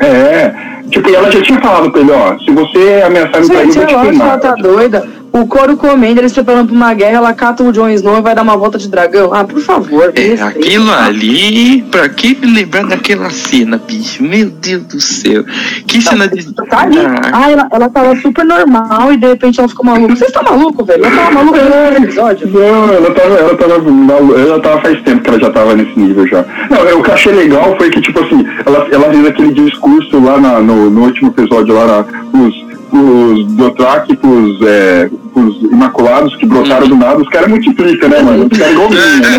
É. 0.00 0.54
Tipo, 0.90 1.08
e 1.10 1.14
ela 1.14 1.30
já 1.32 1.42
tinha 1.42 1.60
falado 1.60 1.90
pra 1.90 2.00
ele, 2.00 2.12
ó, 2.12 2.38
se 2.38 2.50
você 2.52 3.02
ameaçar 3.04 3.40
me 3.40 3.48
trair, 3.48 3.68
eu 3.68 3.72
vou 3.72 3.72
te 3.72 3.76
eu 3.78 3.82
acho 3.82 3.86
que 3.86 3.94
ela 3.94 4.04
queimar. 4.04 4.40
tá 4.40 4.52
doida. 4.54 5.08
O 5.38 5.46
couro 5.46 5.76
comendo, 5.76 6.20
eles 6.20 6.32
preparando 6.32 6.68
pra 6.68 6.74
uma 6.76 6.94
guerra, 6.94 7.18
ela 7.18 7.32
cata 7.34 7.62
o 7.62 7.70
Jon 7.72 7.90
Snow 7.90 8.18
e 8.18 8.22
vai 8.22 8.34
dar 8.34 8.42
uma 8.42 8.56
volta 8.56 8.78
de 8.78 8.88
dragão. 8.88 9.34
Ah, 9.34 9.44
por 9.44 9.60
favor. 9.60 10.12
É, 10.14 10.40
aquilo 10.42 10.90
ali, 10.90 11.82
pra 11.90 12.08
que 12.08 12.34
me 12.34 12.46
lembrar 12.54 12.84
daquela 12.86 13.28
cena, 13.30 13.80
bicho? 13.86 14.22
Meu 14.22 14.48
Deus 14.48 14.82
do 14.84 15.00
céu. 15.00 15.44
Que 15.86 16.00
cena 16.00 16.26
de. 16.26 16.54
Tá 16.54 16.80
ali. 16.82 16.96
Ah, 17.32 17.50
ela, 17.50 17.68
ela 17.70 17.90
tava 17.90 18.16
super 18.16 18.44
normal 18.44 19.12
e 19.12 19.16
de 19.18 19.26
repente 19.26 19.58
ela 19.60 19.68
ficou 19.68 19.84
maluca. 19.84 20.16
Vocês 20.16 20.30
estão 20.30 20.42
malucos, 20.42 20.86
velho? 20.86 21.04
Ela 21.04 21.16
tava 21.16 21.30
maluca 21.32 21.60
no 21.64 22.04
episódio. 22.04 22.48
Não, 22.48 22.92
ela 22.94 23.10
tava, 23.14 23.34
ela 23.34 23.56
tava, 23.56 23.74
ela 24.40 24.60
tava 24.60 24.80
faz 24.80 25.02
tempo 25.02 25.22
que 25.22 25.28
ela 25.30 25.40
já 25.40 25.50
tava 25.50 25.74
nesse 25.74 25.98
nível 25.98 26.26
já. 26.26 26.44
Não, 26.70 26.98
o 26.98 27.02
que 27.02 27.10
eu 27.10 27.14
achei 27.14 27.32
legal 27.32 27.76
foi 27.76 27.90
que, 27.90 28.00
tipo 28.00 28.18
assim, 28.20 28.44
ela, 28.64 28.86
ela 28.90 29.10
fez 29.12 29.26
aquele 29.26 29.52
discurso 29.52 30.18
lá 30.18 30.40
na- 30.40 30.60
no, 30.60 30.88
no 30.90 31.02
último 31.02 31.28
episódio 31.28 31.74
lá, 31.74 31.86
na, 31.86 32.40
os, 32.40 32.54
os 32.96 33.46
Dothraki, 33.52 34.16
pros, 34.16 34.60
é, 34.62 35.10
pros 35.32 35.62
Imaculados 35.62 36.34
que 36.36 36.46
brotaram 36.46 36.88
do 36.88 36.96
nada, 36.96 37.20
os 37.20 37.28
caras 37.28 37.48
multiplicam, 37.48 38.08
né, 38.08 38.22
mano? 38.22 38.48
Os 38.50 38.58
caras 38.58 38.72
igualzinho, 38.72 39.20
né? 39.20 39.38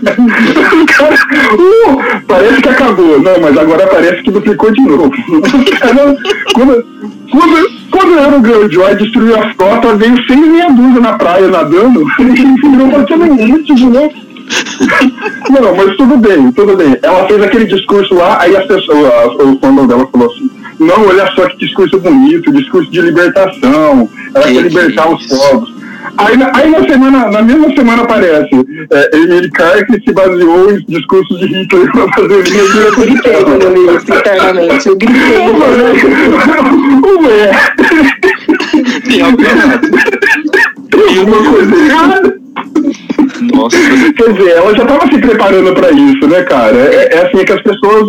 Os 0.80 0.94
caras, 0.96 1.20
uh, 1.20 2.22
parece 2.26 2.60
que 2.60 2.68
acabou, 2.68 3.20
não, 3.20 3.40
mas 3.40 3.56
agora 3.56 3.86
parece 3.86 4.22
que 4.22 4.30
duplicou 4.30 4.70
de 4.72 4.80
novo. 4.82 5.10
Os 5.10 5.78
caras, 5.78 6.18
quando, 6.54 6.84
quando, 7.30 8.10
fizeram 8.10 8.38
o 8.38 8.40
Greyjoy 8.40 8.94
destruir 8.96 9.38
a 9.38 9.54
frota, 9.54 9.96
veio 9.96 10.22
sem 10.26 10.36
meia 10.36 10.70
dúzia 10.70 11.00
na 11.00 11.12
praia 11.14 11.48
nadando, 11.48 12.04
e 12.20 12.68
não 12.68 12.88
bateu 12.88 13.16
nenhum 13.18 13.62
de 13.62 13.86
novo. 13.86 14.12
Não, 15.48 15.76
mas 15.76 15.96
tudo 15.96 16.16
bem, 16.16 16.50
tudo 16.52 16.76
bem. 16.76 16.96
Ela 17.02 17.26
fez 17.26 17.42
aquele 17.42 17.66
discurso 17.66 18.14
lá, 18.14 18.40
aí 18.40 18.56
as 18.56 18.66
pessoas, 18.66 19.34
o 19.38 19.58
fandom 19.60 19.86
dela 19.86 20.08
falou 20.10 20.30
assim, 20.30 20.50
não, 20.80 21.06
olha 21.08 21.26
só 21.34 21.46
que 21.48 21.58
discurso 21.58 21.98
bonito, 22.00 22.50
discurso 22.52 22.90
de 22.90 23.00
libertação, 23.02 24.08
ela 24.34 24.46
Que 24.46 24.54
quer 24.54 24.62
libertar 24.62 25.06
que 25.08 25.14
os 25.14 25.26
povos. 25.26 25.80
Aí, 26.18 26.36
na- 26.36 26.50
aí 26.54 26.70
na, 26.70 26.82
semana, 26.86 27.30
na 27.30 27.42
mesma 27.42 27.68
semana 27.74 28.02
aparece, 28.02 28.50
é, 28.90 29.16
Emily 29.16 29.50
Clark 29.50 29.86
se 30.04 30.12
baseou 30.12 30.70
em 30.72 30.84
discursos 30.88 31.38
de 31.38 31.46
Hitler 31.46 31.92
para 31.92 32.12
fazer 32.14 32.42
linha 32.48 32.62
Eu 32.62 32.96
gritei 32.96 33.44
quando 33.44 33.62
eu 33.62 33.74
li 33.74 33.96
isso 33.96 34.12
internamente. 34.14 34.88
Eu 34.88 34.96
gritei. 34.96 35.48
Ué, 37.20 37.50
Tem 39.06 39.18
errado. 39.20 39.90
tem 40.90 41.18
alguma 41.18 41.50
coisa 41.52 41.76
errada. 41.76 42.40
Nossa, 43.54 43.76
Quer 44.16 44.32
dizer, 44.32 44.50
ela 44.50 44.74
já 44.74 44.82
estava 44.82 45.06
se 45.06 45.18
preparando 45.18 45.74
para 45.74 45.90
isso, 45.92 46.26
né, 46.28 46.42
cara? 46.42 46.76
É, 46.76 47.14
é 47.14 47.26
assim 47.26 47.44
que 47.44 47.52
as 47.52 47.62
pessoas, 47.62 48.08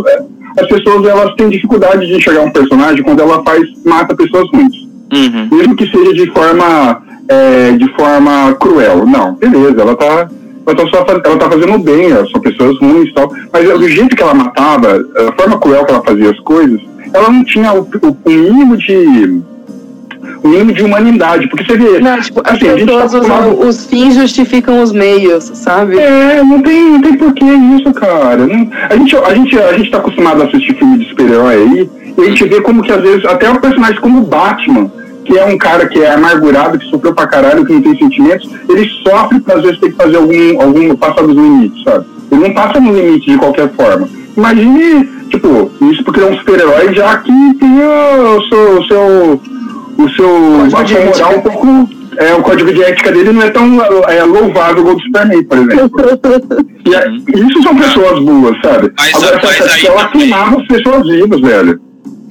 as 0.60 0.68
pessoas 0.68 1.06
elas 1.08 1.34
têm 1.36 1.50
dificuldade 1.50 2.06
de 2.08 2.16
enxergar 2.16 2.42
um 2.42 2.52
personagem 2.52 3.04
quando 3.04 3.22
ela 3.22 3.44
faz 3.44 3.62
mata 3.86 4.16
pessoas 4.16 4.48
ruins, 4.52 4.76
uhum. 5.14 5.48
mesmo 5.58 5.76
que 5.76 5.90
seja 5.90 6.14
de 6.14 6.30
forma 6.32 7.02
é, 7.28 7.72
de 7.72 7.88
forma 7.96 8.54
cruel. 8.60 9.06
Não, 9.06 9.36
beleza, 9.36 9.82
ela 9.82 9.96
tá 9.96 10.30
ela 10.66 10.76
tá, 10.76 10.88
só, 10.90 11.06
ela 11.08 11.38
tá 11.38 11.50
fazendo 11.50 11.80
bem, 11.80 12.10
são 12.32 12.40
pessoas 12.40 12.78
ruins 12.80 13.10
e 13.10 13.14
tal, 13.14 13.32
mas 13.52 13.68
do 13.68 13.88
jeito 13.90 14.16
que 14.16 14.22
ela 14.22 14.34
matava, 14.34 15.04
a 15.28 15.32
forma 15.34 15.58
cruel 15.60 15.86
que 15.86 15.92
ela 15.92 16.04
fazia 16.04 16.30
as 16.30 16.40
coisas, 16.42 16.80
ela 17.14 17.30
não 17.32 17.44
tinha 17.44 17.74
o, 17.74 17.82
o- 17.82 18.30
mínimo 18.30 18.78
de 18.78 19.42
mínimo 20.44 20.72
de 20.74 20.84
humanidade, 20.84 21.48
porque 21.48 21.64
você 21.64 21.78
vê, 21.78 22.00
Não, 22.00 22.20
tipo, 22.20 22.42
as 22.44 22.54
assim, 22.56 22.68
a 22.70 22.78
gente 22.78 22.86
tá 22.88 22.92
pessoas 23.04 23.14
usam 23.14 23.36
acostumado- 23.36 23.68
os 23.68 23.86
fins 23.86 24.16
justificam 24.16 24.82
os 24.82 24.92
meios, 24.92 25.52
sabe? 25.54 25.98
É, 26.00 26.42
não 26.44 26.62
tem, 26.62 26.92
não 26.92 27.02
tem 27.02 27.14
porquê 27.16 27.46
isso, 27.46 27.94
cara. 27.94 28.38
Não- 28.38 28.70
a, 28.90 28.96
gente, 28.96 29.16
a, 29.18 29.34
gente, 29.36 29.60
a 29.60 29.74
gente 29.78 29.92
tá 29.92 29.98
acostumado 30.00 30.42
a 30.42 30.46
assistir 30.46 30.76
filme 30.76 30.98
de 30.98 31.10
super-herói 31.10 31.56
aí, 31.56 31.90
e 32.18 32.22
a 32.22 32.26
gente 32.26 32.44
vê 32.48 32.60
como 32.62 32.82
que 32.82 32.92
às 32.92 33.02
vezes, 33.02 33.26
até 33.26 33.50
um 33.50 33.56
personagem 33.56 34.00
como 34.02 34.20
o 34.22 34.26
Batman, 34.26 34.92
que 35.24 35.38
é 35.38 35.46
um 35.46 35.58
cara 35.58 35.86
que 35.88 36.00
é 36.02 36.12
amargurado, 36.14 36.80
que 36.80 36.86
sofreu 36.90 37.14
pra 37.14 37.28
caralho, 37.28 37.64
que 37.64 37.72
não 37.74 37.82
tem 37.82 37.98
sentimentos, 37.98 38.50
ele 38.68 38.90
sofre 39.04 39.40
pra 39.40 39.56
às 39.56 39.62
vezes 39.62 39.80
ter 39.80 39.92
que 39.92 39.96
fazer 39.96 40.18
algum, 40.18 40.62
algum 40.62 40.96
passar 40.96 41.22
dos 41.22 41.36
limites, 41.36 41.84
sabe? 41.84 42.06
Ele 42.32 42.42
não 42.42 42.54
passa 42.54 42.80
no 42.80 42.92
limite 42.94 43.30
de 43.30 43.38
qualquer 43.38 43.70
forma. 43.74 44.10
Imagine, 44.36 45.08
tipo, 45.30 45.70
isso 45.92 46.04
porque 46.04 46.20
ele 46.22 46.30
é 46.30 46.32
um 46.32 46.38
super-herói 46.38 46.94
já 46.96 47.18
que 47.18 47.32
tem 47.60 47.70
o 47.80 48.42
seu, 48.50 48.80
o 48.80 48.84
seu, 48.88 49.42
o 50.06 50.10
seu, 50.12 50.62
a 50.66 50.70
sua 50.70 50.80
moral 51.00 51.08
ética. 51.10 51.30
um 51.30 51.42
pouco, 51.42 51.90
é, 52.18 52.34
o 52.34 52.42
código 52.42 52.74
de 52.74 52.84
ética 52.84 53.12
dele 53.12 53.32
não 53.32 53.42
é 53.42 53.50
tão 53.50 53.82
é, 54.10 54.24
louvável 54.24 54.80
igual 54.80 54.96
o 54.96 54.98
do 54.98 55.04
Superman, 55.04 55.44
por 55.44 55.58
exemplo. 55.58 55.92
E 56.84 56.96
é- 56.96 57.08
isso 57.46 57.62
são 57.62 57.76
pessoas 57.76 58.20
boas, 58.24 58.58
sabe? 58.64 58.92
Mas- 58.98 59.14
Agora, 59.14 59.40
mas 59.44 59.60
essa 59.62 59.76
aí 59.76 59.86
ela 59.86 60.06
também- 60.06 60.20
queimava 60.30 60.60
as 60.62 60.68
pessoas 60.68 61.08
vivas, 61.08 61.40
velho. 61.42 61.80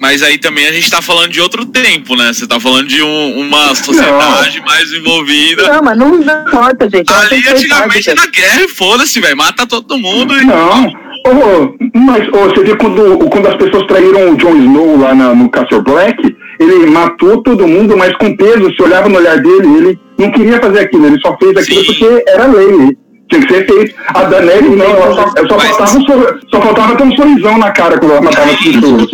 Mas 0.01 0.23
aí 0.25 0.39
também 0.39 0.67
a 0.67 0.73
gente 0.73 0.91
tá 0.91 1.01
falando 1.01 1.29
de 1.31 1.41
outro 1.41 1.65
tempo, 1.67 2.17
né? 2.17 2.33
Você 2.33 2.49
tá 2.49 2.59
falando 2.59 2.89
de 2.89 3.01
um- 3.03 3.39
uma 3.41 3.75
sociedade 3.77 4.61
mais 4.67 4.91
envolvida. 4.93 5.69
Não, 5.69 5.83
mas 5.83 5.97
não 5.99 6.15
importa, 6.19 6.89
gente. 6.91 7.13
Ali 7.13 7.47
antigamente 7.49 8.13
na 8.15 8.27
guerra, 8.27 8.67
foda-se, 8.75 9.21
velho. 9.21 9.37
Mata 9.37 9.67
todo 9.67 9.99
mundo 9.99 10.35
e. 10.41 10.45
Não. 10.45 10.87
Ô, 11.27 11.75
mas 11.99 12.27
ô, 12.29 12.49
você 12.49 12.65
vê 12.65 12.75
quando, 12.77 13.19
quando 13.29 13.47
as 13.47 13.57
pessoas 13.57 13.87
traíram 13.87 14.33
o 14.33 14.37
Jon 14.37 14.57
Snow 14.57 14.99
lá 15.01 15.15
na- 15.15 15.35
no 15.35 15.51
Castle 15.51 15.83
Black, 15.83 16.35
ele 16.61 16.87
matou 16.87 17.43
todo 17.43 17.67
mundo, 17.67 17.97
mas 17.97 18.15
com 18.19 18.37
peso, 18.37 18.73
se 18.75 18.83
olhava 18.83 19.09
no 19.09 19.17
olhar 19.17 19.39
dele, 19.39 19.67
ele 19.79 19.99
não 20.19 20.31
queria 20.31 20.61
fazer 20.61 20.81
aquilo, 20.81 21.07
ele 21.07 21.19
só 21.21 21.37
fez 21.39 21.57
aquilo 21.57 21.81
Sim. 21.81 21.87
porque 21.87 22.25
era 22.29 22.47
lei. 22.47 22.97
Tinha 23.31 23.47
que 23.47 23.55
ser 23.55 23.65
feito. 23.67 23.95
A 24.09 24.25
Daenerys 24.25 24.77
não, 24.77 24.85
ela 24.85 25.15
só, 25.15 25.33
ela 25.37 25.49
só, 25.49 25.57
Mas- 25.57 25.69
faltava, 25.69 25.99
um 25.99 26.05
sor- 26.05 26.41
só 26.51 26.61
faltava 26.61 26.97
ter 26.97 27.03
um 27.05 27.13
sorrisão 27.15 27.59
na 27.59 27.71
cara 27.71 27.97
quando 27.99 28.11
ela 28.11 28.23
matava 28.23 28.51
as 28.51 28.57
pessoas. 28.59 29.07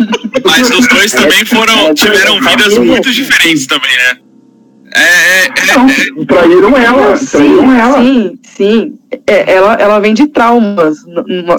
Mas 0.43 0.69
os 0.71 0.87
dois 0.87 1.11
também 1.11 1.45
foram. 1.45 1.93
tiveram 1.93 2.39
vidas 2.41 2.77
muito 2.79 3.11
diferentes 3.11 3.67
também, 3.67 3.91
né? 3.91 4.17
É. 4.95 4.99
é, 4.99 5.45
é- 5.45 5.77
Não, 5.77 5.87
é- 5.87 6.25
traíram 6.25 6.77
ela, 6.77 7.17
traíram 7.31 7.73
ela. 7.79 8.01
Sim, 8.01 8.39
sim. 8.43 8.93
É, 9.27 9.53
ela, 9.53 9.73
ela 9.75 9.99
vem 9.99 10.15
de 10.15 10.25
traumas, 10.27 10.97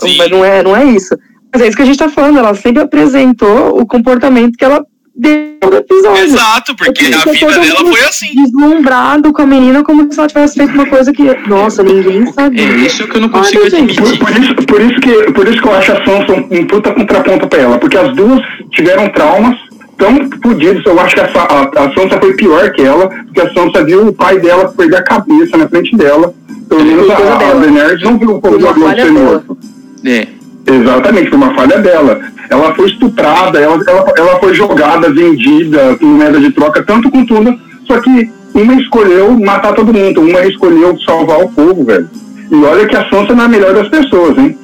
Sim. 0.01 0.17
mas 0.19 0.29
não 0.31 0.45
é, 0.45 0.61
não 0.63 0.77
é 0.77 0.85
isso. 0.85 1.15
Mas 1.53 1.63
é 1.63 1.69
isso 1.69 1.77
que 1.77 1.83
a 1.83 1.87
gente 1.87 1.99
tá 1.99 2.09
falando, 2.09 2.39
ela 2.41 2.55
sempre 2.55 2.83
apresentou 2.83 3.81
o 3.81 3.87
comportamento 3.87 4.57
que 4.59 4.65
ela 4.65 4.85
deu 5.19 5.59
no 5.71 5.77
episódio. 5.77 6.25
Exato, 6.25 6.77
porque 6.77 7.05
Eu 7.05 7.19
a 7.19 7.33
vida 7.33 7.47
dela 7.49 7.81
mundo 7.81 7.97
foi 7.97 8.09
assim. 8.09 8.35
Deslumbrado 8.35 9.33
com 9.33 9.43
a 9.43 9.47
menina 9.47 9.83
como 9.83 10.11
se 10.13 10.19
ela 10.19 10.29
tivesse 10.29 10.55
feito 10.59 10.73
uma 10.73 10.87
coisa 10.87 11.13
que, 11.13 11.23
nossa, 11.49 11.83
ninguém 11.83 12.23
É 12.23 12.33
sabia. 12.33 12.63
isso 12.77 13.07
que 13.09 13.17
eu 13.17 13.21
não 13.23 13.29
consigo 13.29 13.61
Olha, 13.63 13.71
gente, 13.71 13.97
Por, 13.97 14.07
admitir. 14.09 14.25
por 14.25 14.43
isso, 14.43 14.55
por, 14.67 14.81
isso 14.81 15.01
que, 15.01 15.33
por 15.33 15.49
isso 15.49 15.61
que 15.63 15.69
eu 15.69 15.75
acho 15.75 15.93
a 15.93 16.05
Sansa 16.05 16.33
um, 16.33 16.59
um 16.59 16.67
puta 16.67 16.93
contraponto 16.93 17.49
pra 17.49 17.59
ela, 17.61 17.79
porque 17.79 17.97
as 17.99 18.15
duas 18.15 18.41
tiveram 18.71 19.09
traumas 19.11 19.57
tão 19.99 20.31
fodidos. 20.43 20.85
Eu 20.87 20.99
acho 21.01 21.15
que 21.17 21.21
a, 21.21 21.25
a, 21.25 21.63
a 21.85 21.95
Sansa 21.95 22.19
foi 22.21 22.35
pior 22.35 22.71
que 22.73 22.83
ela, 22.83 23.09
porque 23.09 23.41
a 23.41 23.53
Sansa 23.53 23.85
viu 23.85 24.07
o 24.07 24.13
pai 24.13 24.39
dela 24.39 24.73
perder 24.77 24.97
a 24.97 25.03
cabeça 25.03 25.57
na 25.57 25.69
frente 25.69 25.97
dela. 25.97 26.33
Pelo 26.69 26.85
menos 26.85 27.11
a, 27.11 27.15
a 27.17 27.37
dela. 27.37 27.61
Daenerys 27.61 28.03
não 28.03 28.17
viu 28.19 28.31
o 28.31 28.39
uma 28.39 28.73
do 28.73 28.81
falha 28.81 29.05
ser 29.05 29.11
morto. 29.11 29.59
É. 30.05 30.27
Exatamente, 30.67 31.29
foi 31.31 31.39
uma 31.39 31.55
falha 31.55 31.79
dela. 31.79 32.21
Ela 32.51 32.75
foi 32.75 32.87
estuprada, 32.89 33.59
ela, 33.59 33.79
ela, 33.87 34.13
ela 34.17 34.39
foi 34.41 34.55
jogada, 34.55 35.13
vendida, 35.13 35.97
por 35.99 36.07
moeda 36.07 36.41
de 36.41 36.51
troca, 36.53 36.83
tanto 36.83 37.11
com 37.11 37.25
tudo. 37.27 37.59
Só 37.87 38.01
que 38.01 38.31
uma 38.55 38.75
escolheu 38.75 39.39
matar 39.39 39.75
todo 39.75 39.93
mundo, 39.93 40.23
uma 40.23 40.45
escolheu 40.47 40.99
salvar 41.01 41.41
o 41.43 41.49
povo, 41.51 41.85
velho. 41.85 42.09
E 42.51 42.55
olha 42.65 42.87
que 42.87 42.97
a 42.97 43.09
Sansa 43.11 43.35
não 43.35 43.43
é 43.43 43.47
a 43.47 43.49
melhor 43.49 43.75
das 43.75 43.89
pessoas, 43.89 44.37
hein? 44.39 44.57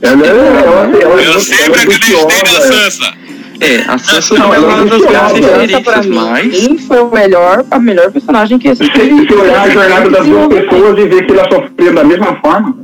Ela 0.00 0.26
é. 0.26 0.28
Ela, 0.28 0.40
ela, 0.60 1.00
ela, 1.02 1.22
Eu 1.22 1.40
sempre 1.40 1.64
ela 1.64 1.76
é 1.76 1.78
acreditei 1.82 2.22
na 2.22 2.60
Sansa. 2.60 3.14
É, 3.60 3.76
a 3.88 3.98
Sansa 3.98 4.34
Não, 4.38 4.46
não 4.46 4.54
é 4.54 4.56
ela 4.56 4.66
uma 4.66 4.82
é 4.82 4.86
das 4.86 5.02
pra 5.02 5.28
referências, 5.28 6.06
mim, 6.06 6.14
mas. 6.14 6.80
foi 6.86 7.00
o 7.00 7.10
melhor, 7.10 7.64
a 7.70 7.78
melhor 7.78 8.10
personagem 8.10 8.58
que 8.58 8.74
Se, 8.74 8.82
existiu. 8.82 9.26
se 9.26 9.34
olhar 9.34 9.62
a 9.62 9.70
jornada 9.70 10.10
das 10.10 10.26
duas 10.26 10.48
pessoas 10.48 10.98
e 10.98 11.08
ver 11.08 11.26
que 11.26 11.32
elas 11.32 11.48
sofreram 11.48 11.94
da 11.94 12.04
mesma 12.04 12.36
forma. 12.40 12.76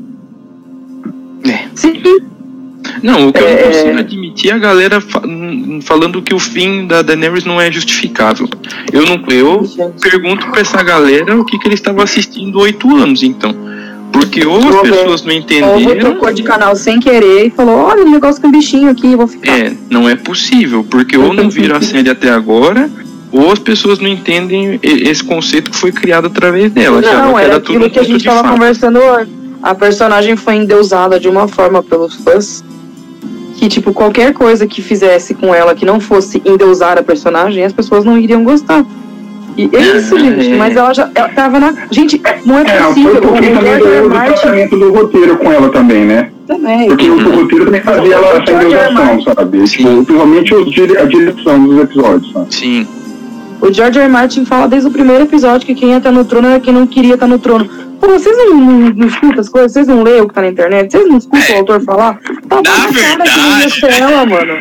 É. 1.47 1.59
Sim, 1.75 2.03
Não, 3.03 3.29
o 3.29 3.33
que 3.33 3.41
eu 3.41 3.47
É, 3.47 3.53
não 3.53 3.59
é. 3.59 3.63
consigo 3.65 3.99
admitir 3.99 4.51
é 4.51 4.55
a 4.55 4.59
galera 4.59 5.01
fa- 5.01 5.23
hum, 5.27 5.81
falando 5.83 6.21
que 6.23 6.35
o 6.35 6.39
fim 6.39 6.87
da 6.87 7.03
Daenerys 7.03 7.45
não 7.45 7.61
é 7.61 7.71
justificável. 7.71 8.49
Eu 8.93 9.05
não, 9.07 9.23
eu 9.31 9.63
pergunto 10.01 10.47
pra 10.51 10.61
essa 10.61 10.83
galera 10.83 11.39
o 11.39 11.45
que, 11.45 11.59
que 11.59 11.69
eles 11.69 11.79
estavam 11.81 12.03
assistindo 12.03 12.59
oito 12.61 12.95
anos, 12.97 13.23
então. 13.23 13.55
Porque 14.13 14.45
ou 14.45 14.59
as 14.59 14.81
pessoas 14.83 15.23
não 15.23 15.33
Ou 15.33 15.39
entenderam, 15.39 16.01
trocou 16.11 16.33
de 16.33 16.43
canal 16.43 16.77
sem 16.77 17.01
querer 17.01 17.47
e 17.47 17.51
falou: 17.51 17.77
olha, 17.77 18.05
um 18.05 18.11
negócio 18.11 18.43
com 18.43 18.51
bichinho 18.51 18.91
aqui, 18.91 19.11
eu 19.13 19.17
vou 19.17 19.27
ficar. 19.27 19.51
é, 19.51 19.73
não 19.89 20.07
é 20.09 20.15
possível, 20.17 20.85
porque 20.89 21.17
ou 21.17 21.33
não 21.33 21.49
viram 21.49 21.77
a 21.77 21.81
série 21.81 22.11
até 22.11 22.29
agora, 22.31 22.91
ou 23.31 23.51
as 23.51 23.59
pessoas 23.59 23.99
não 24.01 24.09
entendem 24.09 24.79
esse 24.83 25.25
conceito 25.25 25.71
que 25.71 25.77
foi 25.79 25.93
criado 25.93 26.27
através 26.27 26.71
dela. 26.73 27.01
Não, 27.01 27.39
era 27.39 27.59
tudo 27.59 27.79
aquilo 27.79 27.87
um 27.87 27.91
que 27.91 27.99
a 27.99 28.03
gente 28.03 28.19
de 28.19 28.25
tava 28.25 28.43
fadas. 28.43 28.53
conversando 28.53 28.99
antes. 29.03 29.42
A 29.63 29.75
personagem 29.75 30.37
foi 30.37 30.57
endeusada 30.57 31.21
de 31.21 31.29
uma 31.29 31.47
forma 31.47 31.83
pelos 31.83 32.15
fãs 32.17 32.65
que, 33.57 33.69
tipo, 33.69 33.93
qualquer 33.93 34.33
coisa 34.33 34.67
que 34.67 34.83
fizesse 34.83 35.35
com 35.35 35.55
ela 35.55 35.75
que 35.75 35.85
não 35.85 36.01
fosse 36.01 36.43
endeusar 36.45 36.99
a 36.99 37.03
personagem, 37.03 37.65
as 37.65 37.73
pessoas 37.73 38.05
não 38.05 38.19
iriam 38.19 38.43
gostar. 38.43 38.85
E 39.57 39.69
é 39.73 39.81
isso, 39.99 40.17
É. 40.17 40.21
gente. 40.21 40.49
Mas 40.57 40.75
ela 40.77 40.93
já 40.93 41.11
ela 41.15 41.29
tava 41.29 41.61
na. 41.61 41.75
Gente, 41.91 42.21
não 42.45 42.59
é 42.59 42.63
É, 42.63 42.65
foi 42.65 42.87
possível. 42.89 43.17
O 43.19 43.21
pouquinho 43.23 43.55
também 43.57 43.79
do, 43.79 44.03
do 44.03 44.11
Martin 44.11 44.33
tratamento 44.41 44.79
do 44.79 44.93
roteiro 44.93 45.37
com 45.37 45.53
ela 45.53 45.69
também, 45.69 46.05
né? 46.07 46.31
também. 46.47 46.89
Porque 46.89 47.09
o, 47.09 47.15
o 47.17 47.37
roteiro 47.37 47.65
também 47.67 47.81
fazia 47.83 48.15
ela 48.15 48.43
essa 48.43 48.53
endeusação, 48.53 49.23
sabe? 49.23 49.67
Sim. 49.69 49.77
Tipo, 49.77 50.05
principalmente 50.05 50.55
a 50.55 51.05
direção 51.05 51.65
dos 51.65 51.79
episódios, 51.83 52.33
sabe? 52.33 52.55
Sim. 52.55 52.87
O 53.63 53.73
George 53.73 53.97
R. 54.01 54.09
Martin 54.09 54.45
fala 54.45 54.67
desde 54.67 54.89
o 54.89 54.91
primeiro 54.91 55.23
episódio 55.23 55.65
que 55.65 55.75
quem 55.75 55.91
ia 55.91 55.99
estar 55.99 56.11
no 56.11 56.25
trono 56.25 56.49
era 56.49 56.59
quem 56.59 56.75
não 56.75 56.85
queria 56.85 57.15
estar 57.15 57.29
no 57.29 57.39
trono. 57.39 57.65
Pô, 58.01 58.09
vocês 58.09 58.37
não, 58.37 58.57
não, 58.57 58.91
não 58.91 59.07
escutam 59.07 59.39
as 59.41 59.49
coisas? 59.49 59.73
Vocês 59.73 59.87
não 59.87 60.03
leem 60.03 60.21
o 60.23 60.29
que 60.29 60.35
tá 60.35 60.43
na 60.43 60.49
internet? 60.49 60.91
Vocês 60.91 61.09
não 61.09 61.17
escutam 61.19 61.55
o 61.55 61.59
autor 61.59 61.81
falar? 61.85 62.19
Tá 62.49 62.57
bom, 62.57 62.63
Na 62.63 62.87
verdade, 62.89 63.81
mano. 64.29 64.55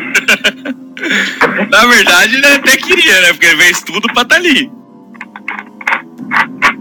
Na 1.68 1.86
verdade, 1.86 2.36
ele 2.36 2.46
até 2.46 2.76
queria, 2.76 3.20
né? 3.22 3.32
Porque 3.32 3.46
ele 3.46 3.56
fez 3.56 3.82
tudo 3.82 4.06
pra 4.12 4.22
estar 4.22 4.36
ali. 4.36 4.70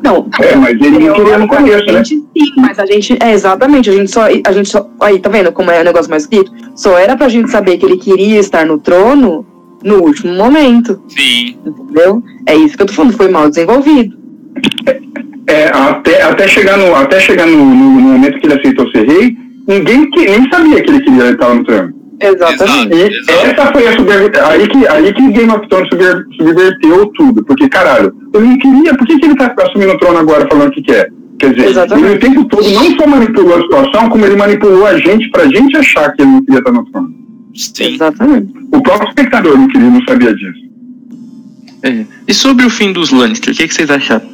Não, 0.03 0.29
É, 0.39 0.55
mas 0.55 0.79
ele 0.79 0.99
não 0.99 1.15
queria 1.15 1.39
no 1.39 1.47
começo, 1.47 1.89
a 1.89 1.93
né? 1.93 2.03
gente 2.03 2.15
sim, 2.37 2.53
mas 2.57 2.77
a 2.77 2.85
gente. 2.85 3.17
É, 3.19 3.33
exatamente. 3.33 3.89
A 3.89 3.93
gente 3.93 4.11
só. 4.11 4.25
A 4.25 4.51
gente 4.51 4.69
só. 4.69 4.87
Aí, 5.01 5.17
tá 5.19 5.29
vendo 5.29 5.51
como 5.51 5.71
é 5.71 5.81
o 5.81 5.83
negócio 5.83 6.09
mais 6.09 6.23
escrito? 6.23 6.51
Só 6.75 6.97
era 6.99 7.17
pra 7.17 7.27
gente 7.29 7.49
saber 7.49 7.77
que 7.77 7.85
ele 7.85 7.97
queria 7.97 8.39
estar 8.39 8.63
no 8.65 8.79
trono 8.79 9.45
no 9.83 9.95
último 10.03 10.33
momento. 10.33 11.01
Sim. 11.07 11.57
Entendeu? 11.65 12.23
É 12.47 12.55
isso 12.55 12.75
que 12.77 12.83
eu 12.83 12.87
tô 12.87 12.93
falando, 12.93 13.17
foi 13.17 13.29
mal 13.29 13.49
desenvolvido. 13.49 14.15
É, 15.47 15.67
até, 15.69 16.21
até 16.21 16.47
chegar, 16.47 16.77
no, 16.77 16.95
até 16.95 17.19
chegar 17.19 17.45
no, 17.47 17.57
no- 17.57 17.95
no 17.95 18.01
momento 18.01 18.39
que 18.39 18.45
ele 18.47 18.53
aceitou 18.59 18.89
ser 18.91 19.05
rei, 19.07 19.35
ninguém 19.67 20.09
que, 20.11 20.25
nem 20.25 20.49
sabia 20.49 20.81
que 20.81 20.89
ele 20.89 21.01
queria 21.03 21.31
estar 21.31 21.53
no 21.53 21.63
trono. 21.63 21.93
Exatamente. 22.21 22.93
E 22.95 23.19
Exato. 23.31 23.47
essa 23.47 23.71
foi 23.73 23.87
a 23.87 23.91
subver... 23.93 24.31
aí 24.45 24.67
que 24.67 24.87
aí 24.87 25.13
que 25.13 25.31
Game 25.31 25.51
of 25.51 25.67
Thrones 25.67 25.89
subver... 25.89 26.23
subverteu 26.37 27.07
tudo, 27.15 27.43
porque 27.43 27.67
caralho, 27.67 28.13
eu 28.33 28.41
não 28.41 28.57
queria, 28.59 28.95
por 28.95 29.07
que, 29.07 29.17
que 29.19 29.25
ele 29.25 29.35
tá 29.35 29.53
assumindo 29.57 29.93
o 29.93 29.97
trono 29.97 30.19
agora 30.19 30.47
falando 30.47 30.69
o 30.69 30.71
que 30.71 30.83
quer? 30.83 31.09
Quer 31.39 31.53
dizer, 31.53 31.69
Exatamente. 31.71 32.07
ele 32.07 32.15
o 32.15 32.19
tempo 32.19 32.45
todo 32.45 32.69
não 32.69 32.85
só 32.95 33.07
manipulou 33.07 33.57
a 33.57 33.61
situação, 33.61 34.09
como 34.09 34.23
ele 34.25 34.35
manipulou 34.35 34.85
a 34.85 34.95
gente 34.99 35.27
pra 35.31 35.47
gente 35.47 35.75
achar 35.75 36.11
que 36.13 36.21
ele 36.21 36.31
não 36.31 36.45
queria 36.45 36.59
estar 36.59 36.71
no 36.71 36.85
trono. 36.91 37.09
Sim. 37.55 37.95
Exatamente. 37.95 38.53
O 38.71 38.81
próprio 38.81 39.09
espectador 39.09 39.57
não 39.57 39.67
queria, 39.67 39.89
não 39.89 40.03
sabia 40.05 40.33
disso. 40.33 40.71
É. 41.83 42.05
E 42.27 42.33
sobre 42.33 42.65
o 42.65 42.69
fim 42.69 42.93
dos 42.93 43.11
Lannister, 43.11 43.53
o 43.53 43.57
que, 43.57 43.67
que 43.67 43.73
vocês 43.73 43.89
acharam? 43.89 44.29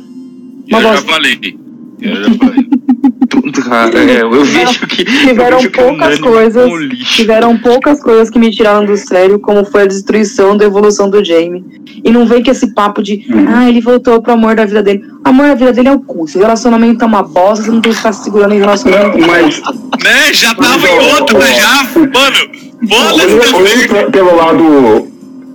Eu 0.67 0.81
já 0.81 0.97
falei. 0.97 1.57
Eu 2.01 2.15
já 2.15 2.33
falei. 2.37 2.67
Cara, 3.63 3.99
é, 3.99 4.21
eu 4.21 4.43
vejo 4.43 4.87
que. 4.87 5.03
Tiveram 5.05 5.57
eu 5.57 5.57
vejo 5.57 5.69
que 5.71 5.79
o 5.79 5.83
poucas 5.83 6.09
Nani 6.09 6.21
coisas. 6.21 6.63
é 6.63 6.65
um 6.65 6.77
lixo. 6.77 7.13
Tiveram 7.13 7.57
poucas 7.57 8.01
coisas 8.01 8.29
que 8.29 8.39
me 8.39 8.51
tiraram 8.51 8.85
do 8.85 8.95
sério, 8.97 9.39
como 9.39 9.65
foi 9.65 9.83
a 9.83 9.85
destruição 9.87 10.55
da 10.55 10.65
evolução 10.65 11.09
do 11.09 11.23
Jamie. 11.23 11.63
E 12.03 12.11
não 12.11 12.25
vem 12.25 12.43
com 12.43 12.51
esse 12.51 12.73
papo 12.73 13.01
de, 13.01 13.25
ah, 13.47 13.67
ele 13.67 13.81
voltou 13.81 14.21
pro 14.21 14.33
amor 14.33 14.55
da 14.55 14.65
vida 14.65 14.83
dele. 14.83 15.03
O 15.25 15.29
amor 15.29 15.47
da 15.47 15.55
vida 15.55 15.73
dele 15.73 15.87
é 15.89 15.91
o 15.91 15.99
cu. 15.99 16.27
Se 16.27 16.37
o 16.37 16.41
relacionamento 16.41 17.03
é 17.03 17.07
uma 17.07 17.23
bosta, 17.23 17.65
você 17.65 17.71
não 17.71 17.81
tem 17.81 17.91
que 17.91 17.97
ficar 17.97 18.13
se 18.13 18.23
segurando 18.23 18.53
em 18.53 18.59
relacionamento. 18.59 19.17
Não, 19.17 19.27
mas 19.27 19.61
Né? 20.03 20.33
Já 20.33 20.53
tava 20.53 20.87
em 20.87 21.13
outra, 21.13 21.41
já. 21.41 21.83
Mano, 21.95 22.37
foda-se 22.87 23.55
olhando, 23.55 24.11
pelo 24.11 24.35
lado. 24.35 25.07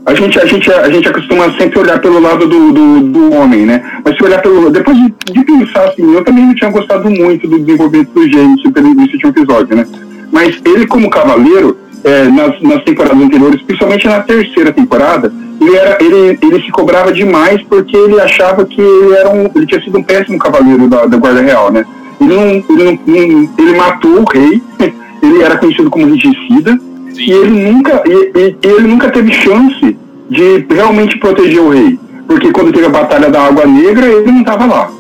A 0.05 0.15
gente, 0.15 0.39
a, 0.41 0.45
gente, 0.47 0.71
a 0.73 0.91
gente 0.91 1.09
acostuma 1.09 1.51
sempre 1.57 1.79
olhar 1.79 2.01
pelo 2.01 2.21
lado 2.21 2.47
do, 2.47 2.73
do, 2.73 3.01
do 3.03 3.33
homem, 3.35 3.65
né? 3.65 3.83
Mas 4.05 4.17
se 4.17 4.25
olhar 4.25 4.43
pelo. 4.43 4.69
Depois 4.71 4.97
de, 4.97 5.15
de 5.33 5.45
pensar 5.45 5.85
assim, 5.85 6.13
eu 6.13 6.25
também 6.25 6.45
não 6.45 6.55
tinha 6.55 6.71
gostado 6.71 7.09
muito 7.09 7.47
do 7.47 7.59
desenvolvimento 7.61 8.11
do 8.13 8.29
James 8.29 8.61
pelo 8.63 8.95
nesse 8.95 9.13
último 9.15 9.31
episódio, 9.31 9.77
né? 9.77 9.87
Mas 10.33 10.61
ele, 10.65 10.87
como 10.89 11.09
cavaleiro, 11.09 11.77
é, 12.03 12.25
nas, 12.25 12.61
nas 12.63 12.83
temporadas 12.83 13.23
anteriores, 13.23 13.63
principalmente 13.63 14.07
na 14.09 14.21
terceira 14.23 14.73
temporada, 14.73 15.33
ele, 15.61 15.77
era, 15.77 15.97
ele, 16.03 16.39
ele 16.43 16.63
se 16.63 16.71
cobrava 16.73 17.13
demais 17.13 17.63
porque 17.63 17.97
ele 17.97 18.21
achava 18.21 18.65
que 18.65 18.81
ele, 18.81 19.15
era 19.15 19.31
um, 19.31 19.49
ele 19.55 19.67
tinha 19.67 19.81
sido 19.83 19.99
um 19.99 20.03
péssimo 20.03 20.37
cavaleiro 20.39 20.89
da, 20.89 21.07
da 21.07 21.17
Guarda 21.17 21.43
Real, 21.43 21.71
né? 21.71 21.85
Ele, 22.21 22.35
não, 22.35 22.43
ele, 22.77 23.01
não- 23.07 23.51
ele 23.57 23.77
matou 23.77 24.21
o 24.21 24.25
rei, 24.25 24.61
ele 25.23 25.43
era 25.43 25.57
conhecido 25.59 25.89
como 25.91 26.07
regicida, 26.07 26.77
e 27.17 27.31
ele 27.31 27.71
nunca 27.71 28.03
e, 28.07 28.33
e- 28.39 28.57
ele 28.63 28.89
nunca 28.89 29.11
teve 29.11 29.33
chance 29.33 29.97
de 30.31 30.67
realmente 30.71 31.19
proteger 31.19 31.61
o 31.61 31.71
rei. 31.71 31.99
Porque 32.27 32.51
quando 32.53 32.73
teve 32.73 32.87
a 32.87 32.91
batalha 32.91 33.29
da 33.31 33.43
Água 33.43 33.67
Negra 33.67 34.07
ele 34.07 34.31
não 34.31 34.41
estava 34.41 34.67
lá. 34.67 34.91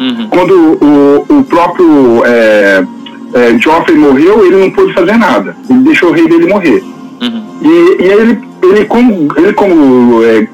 Uhum. 0.00 0.26
quando 0.30 0.78
o, 0.82 1.26
o 1.28 1.44
próprio 1.44 2.24
é, 2.24 2.82
é, 3.34 3.58
Joffrey 3.58 3.96
morreu 3.96 4.44
ele 4.44 4.56
não 4.56 4.70
pôde 4.70 4.92
fazer 4.94 5.16
nada. 5.16 5.56
Ele 5.70 5.80
deixou 5.80 6.10
o 6.10 6.12
rei 6.12 6.26
dele 6.26 6.48
morrer. 6.48 6.82
Uhum. 7.20 7.42
e, 7.62 8.02
e 8.02 8.10
aí 8.10 8.18
ele 8.20 8.38
ele 8.62 8.84
como 8.86 9.28
ele 9.36 9.52
como 9.52 10.22
é, 10.24 10.46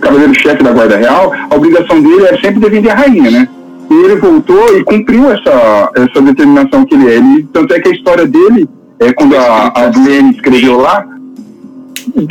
cavaleiro-chefe 0.00 0.62
da 0.62 0.72
Guarda 0.72 0.96
Real 0.96 1.32
a 1.50 1.54
obrigação 1.54 2.00
dele 2.00 2.24
é 2.26 2.36
sempre 2.38 2.60
defender 2.60 2.90
a 2.90 2.94
rainha 2.94 3.30
né? 3.30 3.48
E 3.90 3.94
ele 3.94 4.16
voltou 4.16 4.76
e 4.76 4.82
cumpriu 4.84 5.30
essa 5.30 5.90
essa 5.94 6.22
determinação 6.22 6.84
que 6.84 6.94
ele 6.94 7.08
é. 7.08 7.16
Ele, 7.16 7.48
tanto 7.52 7.74
é 7.74 7.80
que 7.80 7.88
a 7.88 7.92
história 7.92 8.26
dele 8.26 8.66
é 9.00 9.12
quando 9.12 9.36
a, 9.36 9.72
a 9.74 9.90
escreveu 10.30 10.80
lá 10.80 11.06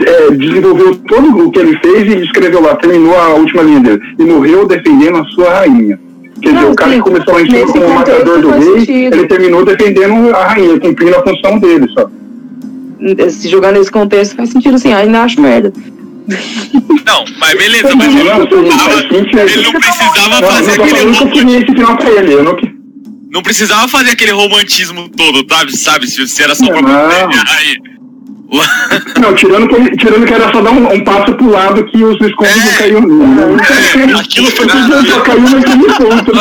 é, 0.06 0.32
desenvolveu 0.32 0.96
todo 1.08 1.48
o 1.48 1.52
que 1.52 1.60
ele 1.60 1.78
fez 1.80 2.14
e 2.14 2.24
escreveu 2.24 2.62
lá, 2.62 2.76
terminou 2.76 3.16
a 3.18 3.30
última 3.30 3.64
linha 3.64 3.80
dele. 3.80 4.02
E 4.20 4.24
morreu 4.24 4.68
defendendo 4.68 5.18
a 5.18 5.26
sua 5.26 5.54
rainha. 5.54 6.00
Quer 6.42 6.50
dizer, 6.54 6.62
Não, 6.62 6.72
o 6.72 6.76
cara 6.76 6.92
sim, 6.92 6.98
que 6.98 7.04
começou 7.04 7.36
cima 7.40 7.52
nesse 7.52 7.74
como 7.74 7.86
o 7.86 7.96
matador 7.96 8.42
do 8.42 8.50
rei, 8.52 8.80
sentido. 8.80 9.16
ele 9.16 9.28
terminou 9.28 9.66
defendendo 9.66 10.36
a 10.36 10.48
rainha, 10.48 10.80
cumprindo 10.80 11.16
a 11.16 11.24
função 11.24 11.60
dele, 11.60 11.88
só. 11.94 12.10
Se 13.30 13.50
jogar 13.50 13.72
nesse 13.72 13.92
contexto 13.92 14.36
faz 14.36 14.50
sentido 14.50 14.76
assim, 14.76 14.94
ainda 14.94 15.22
acho 15.24 15.42
merda. 15.42 15.74
Não, 17.06 17.26
mas 17.38 17.54
beleza, 17.58 17.96
mas 17.96 18.16
ele 18.16 18.30
Não, 18.30 18.40
não 18.40 18.48
precisava, 18.48 18.94
ele 18.94 19.62
não 19.64 19.72
precisava 19.74 20.42
Não, 20.42 20.48
fazer 20.48 20.78
não 20.78 20.86
aquele 20.86 21.02
eu 21.02 21.14
queria 21.14 21.42
romance. 21.42 21.56
esse 21.58 21.66
final 21.66 21.98
pra 21.98 22.10
ele. 22.12 22.34
Eu 22.34 22.44
não 22.44 22.56
que... 22.56 22.73
Não 23.34 23.42
precisava 23.42 23.88
fazer 23.88 24.12
aquele 24.12 24.32
romantismo 24.32 25.10
todo, 25.10 25.44
sabe? 25.50 25.76
Sabe? 25.76 26.08
Se, 26.08 26.28
se 26.28 26.44
era 26.44 26.54
só 26.54 26.68
pra 26.68 26.82
Não. 26.82 27.10
proteger 27.10 27.42
a 27.42 27.44
rainha. 27.52 27.94
Não, 29.20 29.34
tirando 29.34 29.68
que, 29.68 29.98
tirando 29.98 30.26
que 30.28 30.34
era 30.34 30.52
só 30.52 30.62
dar 30.62 30.70
um, 30.70 30.94
um 30.94 31.04
passo 31.04 31.34
pro 31.34 31.50
lado 31.50 31.84
que 31.86 32.04
os 32.04 32.16
escombros 32.22 32.56
É. 32.56 32.66
não 32.66 32.74
caíam. 32.78 33.02
Não, 33.02 33.58
É, 33.58 34.20
aquilo 34.20 34.52
foi 34.52 34.68
Tudo 34.68 35.08
só 35.10 35.22
caiu 35.22 35.42
naquele 35.42 35.84
ponto. 35.94 36.32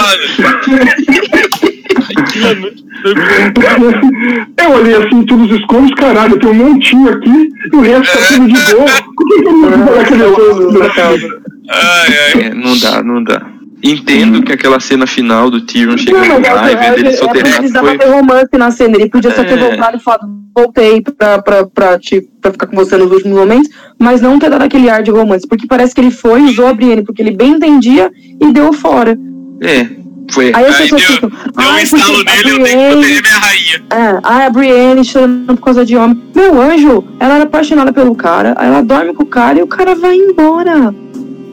Eu 4.58 4.70
olhei 4.72 4.94
assim, 4.96 5.24
todos 5.24 5.50
os 5.50 5.58
escombros, 5.60 5.94
caralho, 5.94 6.38
tem 6.38 6.50
um 6.50 6.54
montinho 6.54 7.08
aqui, 7.08 7.48
e 7.72 7.76
o 7.76 7.80
resto 7.80 8.18
tá 8.18 8.26
tudo 8.28 8.48
de 8.48 8.60
boa. 8.74 8.86
Por 9.16 9.26
que 9.26 9.42
que 9.42 9.48
eu 9.48 9.52
não 9.70 9.86
vou 9.86 10.00
aquele 10.00 10.22
lado? 10.24 11.42
Ai, 11.70 12.08
ai. 12.34 12.42
É, 12.42 12.54
não 12.54 12.78
dá, 12.78 13.02
não 13.02 13.24
dá. 13.24 13.42
Entendo 13.82 14.42
que 14.42 14.52
aquela 14.52 14.78
cena 14.78 15.06
final 15.06 15.50
do 15.50 15.60
Tyrion 15.60 15.96
chegando 15.98 16.28
Não, 16.28 16.40
mas 16.40 16.54
lá 16.54 16.70
e 16.70 16.76
vendo 16.76 16.98
ele 16.98 17.08
é, 17.08 17.12
soterrado 17.16 17.56
precisava 17.56 17.88
foi. 17.88 17.98
ter 17.98 18.06
romance 18.08 18.48
na 18.56 18.70
cena. 18.70 18.96
Ele 18.96 19.08
podia 19.08 19.34
só 19.34 19.42
ter 19.42 19.54
É. 19.54 19.56
voltado 19.56 19.96
e 19.96 20.00
falado, 20.00 20.28
voltei 20.54 21.02
pra, 21.02 21.42
pra, 21.42 21.66
pra, 21.66 21.98
te, 21.98 22.20
pra 22.40 22.52
ficar 22.52 22.68
com 22.68 22.76
você 22.76 22.96
nos 22.96 23.10
últimos 23.10 23.36
momentos, 23.36 23.68
mas 23.98 24.20
não 24.20 24.38
ter 24.38 24.50
dado 24.50 24.62
aquele 24.62 24.88
ar 24.88 25.02
de 25.02 25.10
romance. 25.10 25.48
Porque 25.48 25.66
parece 25.66 25.94
que 25.94 26.00
ele 26.00 26.12
foi, 26.12 26.42
usou 26.42 26.68
a 26.68 26.74
Brienne, 26.74 27.02
porque 27.02 27.20
ele 27.22 27.32
bem 27.32 27.54
entendia 27.54 28.08
e 28.40 28.52
deu 28.52 28.72
fora. 28.72 29.18
É, 29.60 29.86
foi. 30.30 30.52
Aí 30.54 30.64
as 30.64 30.76
Aí 30.76 30.82
pessoas 30.82 31.02
deu, 31.02 31.10
ficam, 31.14 31.30
deu 31.30 31.68
um 31.70 31.78
estalo 31.78 32.24
nele, 32.24 32.50
eu 32.50 32.62
tenho 32.64 32.78
que 32.78 32.92
proteger 32.92 33.22
minha 33.22 33.38
rainha. 33.38 33.82
é, 33.90 34.20
ai, 34.22 34.46
a 34.46 34.50
Brienne 34.50 35.04
chorando 35.04 35.56
por 35.56 35.64
causa 35.64 35.84
de 35.84 35.96
homem. 35.96 36.22
Meu 36.36 36.60
anjo, 36.60 37.04
ela 37.18 37.34
era 37.34 37.44
apaixonada 37.44 37.92
pelo 37.92 38.14
cara, 38.14 38.54
aí 38.56 38.68
ela 38.68 38.82
dorme 38.82 39.12
com 39.12 39.24
o 39.24 39.26
cara 39.26 39.58
e 39.58 39.62
o 39.62 39.66
cara 39.66 39.96
vai 39.96 40.14
embora. 40.14 40.94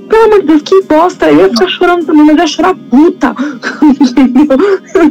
Pelo 0.10 0.24
amor 0.24 0.40
de 0.40 0.48
Deus, 0.48 0.62
que 0.64 0.82
bosta. 0.84 1.30
Eu 1.30 1.38
ia 1.38 1.50
ficar 1.50 1.68
chorando 1.68 2.06
também, 2.06 2.26
mas 2.26 2.38
ia 2.38 2.48
chorar 2.48 2.76
puta. 2.90 3.36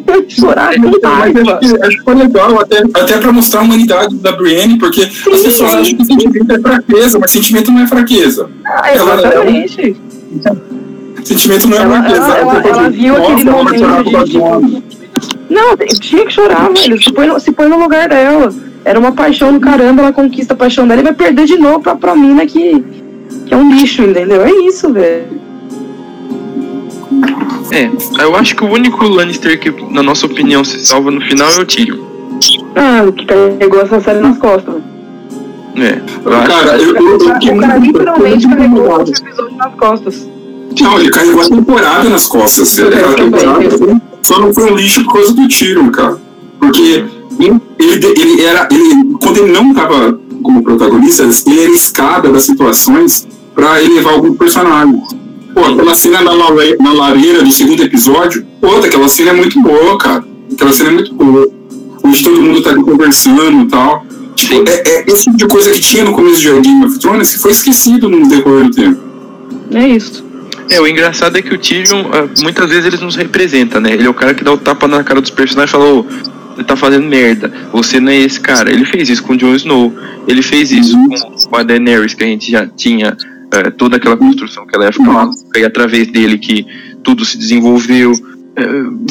Eu 0.06 0.20
ia 0.20 0.28
chorar 0.28 0.72
de 0.72 0.80
Mas 0.80 1.37
acho 1.37 1.58
que, 1.58 1.82
acho 1.82 1.98
que 1.98 2.04
foi 2.04 2.14
legal, 2.14 2.61
até, 2.61 2.78
até 2.78 3.18
pra 3.18 3.32
mostrar 3.32 3.61
a 3.61 3.62
humanidade 3.64 4.16
da 4.16 4.32
Brienne, 4.32 4.78
porque 4.78 5.02
as 5.02 5.42
pessoas 5.42 5.74
acham 5.74 5.96
que 5.96 6.04
sentimento 6.04 6.52
é 6.52 6.61
fraqueza, 6.61 7.18
mas 7.18 7.30
sentimento 7.30 7.70
não 7.70 7.82
é 7.82 7.87
fraqueza. 7.87 8.50
Ah, 8.66 8.94
exatamente. 8.94 9.96
Sentimento 11.24 11.68
não 11.68 11.76
é 11.76 11.80
Ela, 11.82 12.02
fraqueza. 12.02 12.20
ela, 12.20 12.52
ela, 12.54 12.68
ela 12.68 12.90
viu 12.90 13.18
Nossa, 13.18 13.32
aquele 13.32 13.48
ela 13.48 13.64
momento 13.64 14.24
de. 14.24 14.38
homem. 14.38 14.82
Não, 15.50 15.76
tinha 16.00 16.26
que 16.26 16.32
chorar, 16.32 16.70
velho. 16.72 17.02
Se 17.02 17.12
põe, 17.12 17.26
no, 17.26 17.40
se 17.40 17.52
põe 17.52 17.68
no 17.68 17.78
lugar 17.78 18.08
dela. 18.08 18.52
Era 18.84 18.98
uma 18.98 19.12
paixão 19.12 19.52
do 19.52 19.61
caramba, 19.61 20.02
ela 20.02 20.12
conquista 20.12 20.54
a 20.54 20.56
paixão 20.56 20.87
dela 20.87 21.00
e 21.00 21.04
vai 21.04 21.12
perder 21.12 21.44
de 21.46 21.56
novo 21.58 21.80
pra, 21.80 21.94
pra 21.94 22.14
mina 22.14 22.46
que, 22.46 22.82
que 23.48 23.54
é 23.54 23.56
um 23.56 23.74
lixo, 23.74 24.02
entendeu? 24.02 24.42
É 24.42 24.50
isso, 24.50 24.92
velho. 24.92 25.40
É, 27.70 27.90
eu 28.22 28.37
acho 28.37 28.56
que 28.56 28.64
o 28.64 28.70
único 28.70 29.04
Lannister 29.06 29.58
que, 29.58 29.70
na 29.92 30.02
nossa 30.02 30.26
opinião, 30.26 30.64
se 30.64 30.78
salva 30.84 31.11
no 31.11 31.20
final 31.20 31.50
é 31.50 31.61
o 31.61 31.66
Tyrion. 31.66 31.98
Ah, 32.74 33.04
o 33.06 33.12
que 33.12 33.26
carregou 33.26 33.80
essa 33.82 34.00
série 34.00 34.20
nas 34.20 34.38
costas. 34.38 34.76
É, 35.76 36.00
eu 36.24 36.32
acho. 36.32 36.48
Cara, 36.48 36.78
eu, 36.78 36.96
eu, 36.96 37.11
eu 37.11 37.20
fiquei 37.20 37.50
O 37.52 37.61
cara 37.61 37.78
literalmente 37.78 38.44
eu 38.44 38.50
carregou 38.50 38.88
o 38.88 39.02
episódio 39.02 39.56
nas 39.56 39.74
costas. 39.74 40.28
Não, 40.80 41.00
ele 41.00 41.11
carregou 41.11 41.42
a 41.42 41.48
temporada 41.48 42.08
nas 42.08 42.26
costas. 42.26 42.78
Aquela 42.78 43.14
temporada 43.14 43.70
foi, 43.70 43.96
só 44.22 44.38
não 44.40 44.54
foi 44.54 44.72
um 44.72 44.76
lixo 44.76 45.04
por 45.04 45.14
causa 45.14 45.34
do 45.34 45.48
tiro, 45.48 45.90
cara. 45.90 46.18
Porque 46.58 47.04
ele, 47.78 48.06
ele 48.06 48.42
era. 48.44 48.68
Ele, 48.70 49.16
quando 49.22 49.38
ele 49.38 49.52
não 49.52 49.74
tava 49.74 50.18
como 50.42 50.62
protagonista, 50.62 51.24
ele 51.24 51.61
era 51.64 51.72
escada 51.72 52.30
das 52.30 52.44
situações 52.44 53.26
pra 53.58 53.82
elevar 53.82 54.12
algum 54.14 54.34
personagem. 54.36 55.02
Pô, 55.52 55.64
aquela 55.64 55.92
cena 55.92 56.22
na, 56.22 56.30
lare- 56.32 56.76
na 56.78 56.92
lareira 56.92 57.42
do 57.42 57.50
segundo 57.50 57.82
episódio, 57.82 58.46
pô, 58.60 58.76
aquela 58.76 59.08
cena 59.08 59.30
é 59.30 59.32
muito 59.34 59.60
boa, 59.60 59.98
cara. 59.98 60.24
Aquela 60.52 60.72
cena 60.72 60.90
é 60.90 60.92
muito 60.92 61.12
boa. 61.12 61.50
Onde 62.04 62.22
todo 62.22 62.40
mundo 62.40 62.62
tá 62.62 62.70
ali 62.70 62.84
conversando 62.84 63.62
e 63.64 63.66
tal. 63.66 64.06
Tipo, 64.36 64.54
é, 64.70 64.82
é 64.86 65.04
esse 65.08 65.24
tipo 65.24 65.36
de 65.36 65.46
coisa 65.48 65.72
que 65.72 65.80
tinha 65.80 66.04
no 66.04 66.12
começo 66.12 66.40
de 66.40 66.60
Game 66.60 66.84
of 66.84 67.00
Thrones 67.00 67.34
que 67.34 67.40
foi 67.40 67.50
esquecido 67.50 68.08
no 68.08 68.28
decorrer 68.28 68.66
do 68.66 68.70
tempo. 68.70 69.00
É 69.74 69.88
isso. 69.88 70.24
É, 70.70 70.80
o 70.80 70.86
engraçado 70.86 71.36
é 71.36 71.42
que 71.42 71.52
o 71.52 71.58
Tyrion, 71.58 72.04
ah, 72.12 72.28
muitas 72.40 72.68
vezes 72.70 72.84
ele 72.84 73.04
nos 73.04 73.16
representa, 73.16 73.80
né? 73.80 73.94
Ele 73.94 74.06
é 74.06 74.08
o 74.08 74.14
cara 74.14 74.34
que 74.34 74.44
dá 74.44 74.52
o 74.52 74.56
tapa 74.56 74.86
na 74.86 75.02
cara 75.02 75.20
dos 75.20 75.30
personagens 75.32 75.70
e 75.70 75.72
fala, 75.72 75.84
ô, 75.92 76.06
você 76.54 76.62
tá 76.62 76.76
fazendo 76.76 77.04
merda, 77.06 77.52
você 77.72 77.98
não 77.98 78.12
é 78.12 78.18
esse 78.20 78.38
cara. 78.38 78.70
Ele 78.70 78.84
fez 78.84 79.08
isso 79.08 79.24
com 79.24 79.32
o 79.32 79.36
Jon 79.36 79.54
Snow, 79.56 79.92
ele 80.28 80.42
fez 80.42 80.70
isso 80.70 80.96
com 81.50 81.56
a 81.56 81.64
Daenerys, 81.64 82.14
que 82.14 82.22
a 82.22 82.26
gente 82.26 82.50
já 82.52 82.64
tinha 82.66 83.16
eh, 83.52 83.70
toda 83.70 83.96
aquela 83.96 84.16
construção 84.16 84.66
que 84.66 84.74
ela 84.74 84.87
ficar 84.92 85.11
maluca, 85.12 85.58
e 85.58 85.64
através 85.64 86.06
dele 86.08 86.38
que 86.38 86.66
tudo 87.02 87.24
se 87.24 87.37
desenvolveu. 87.38 88.12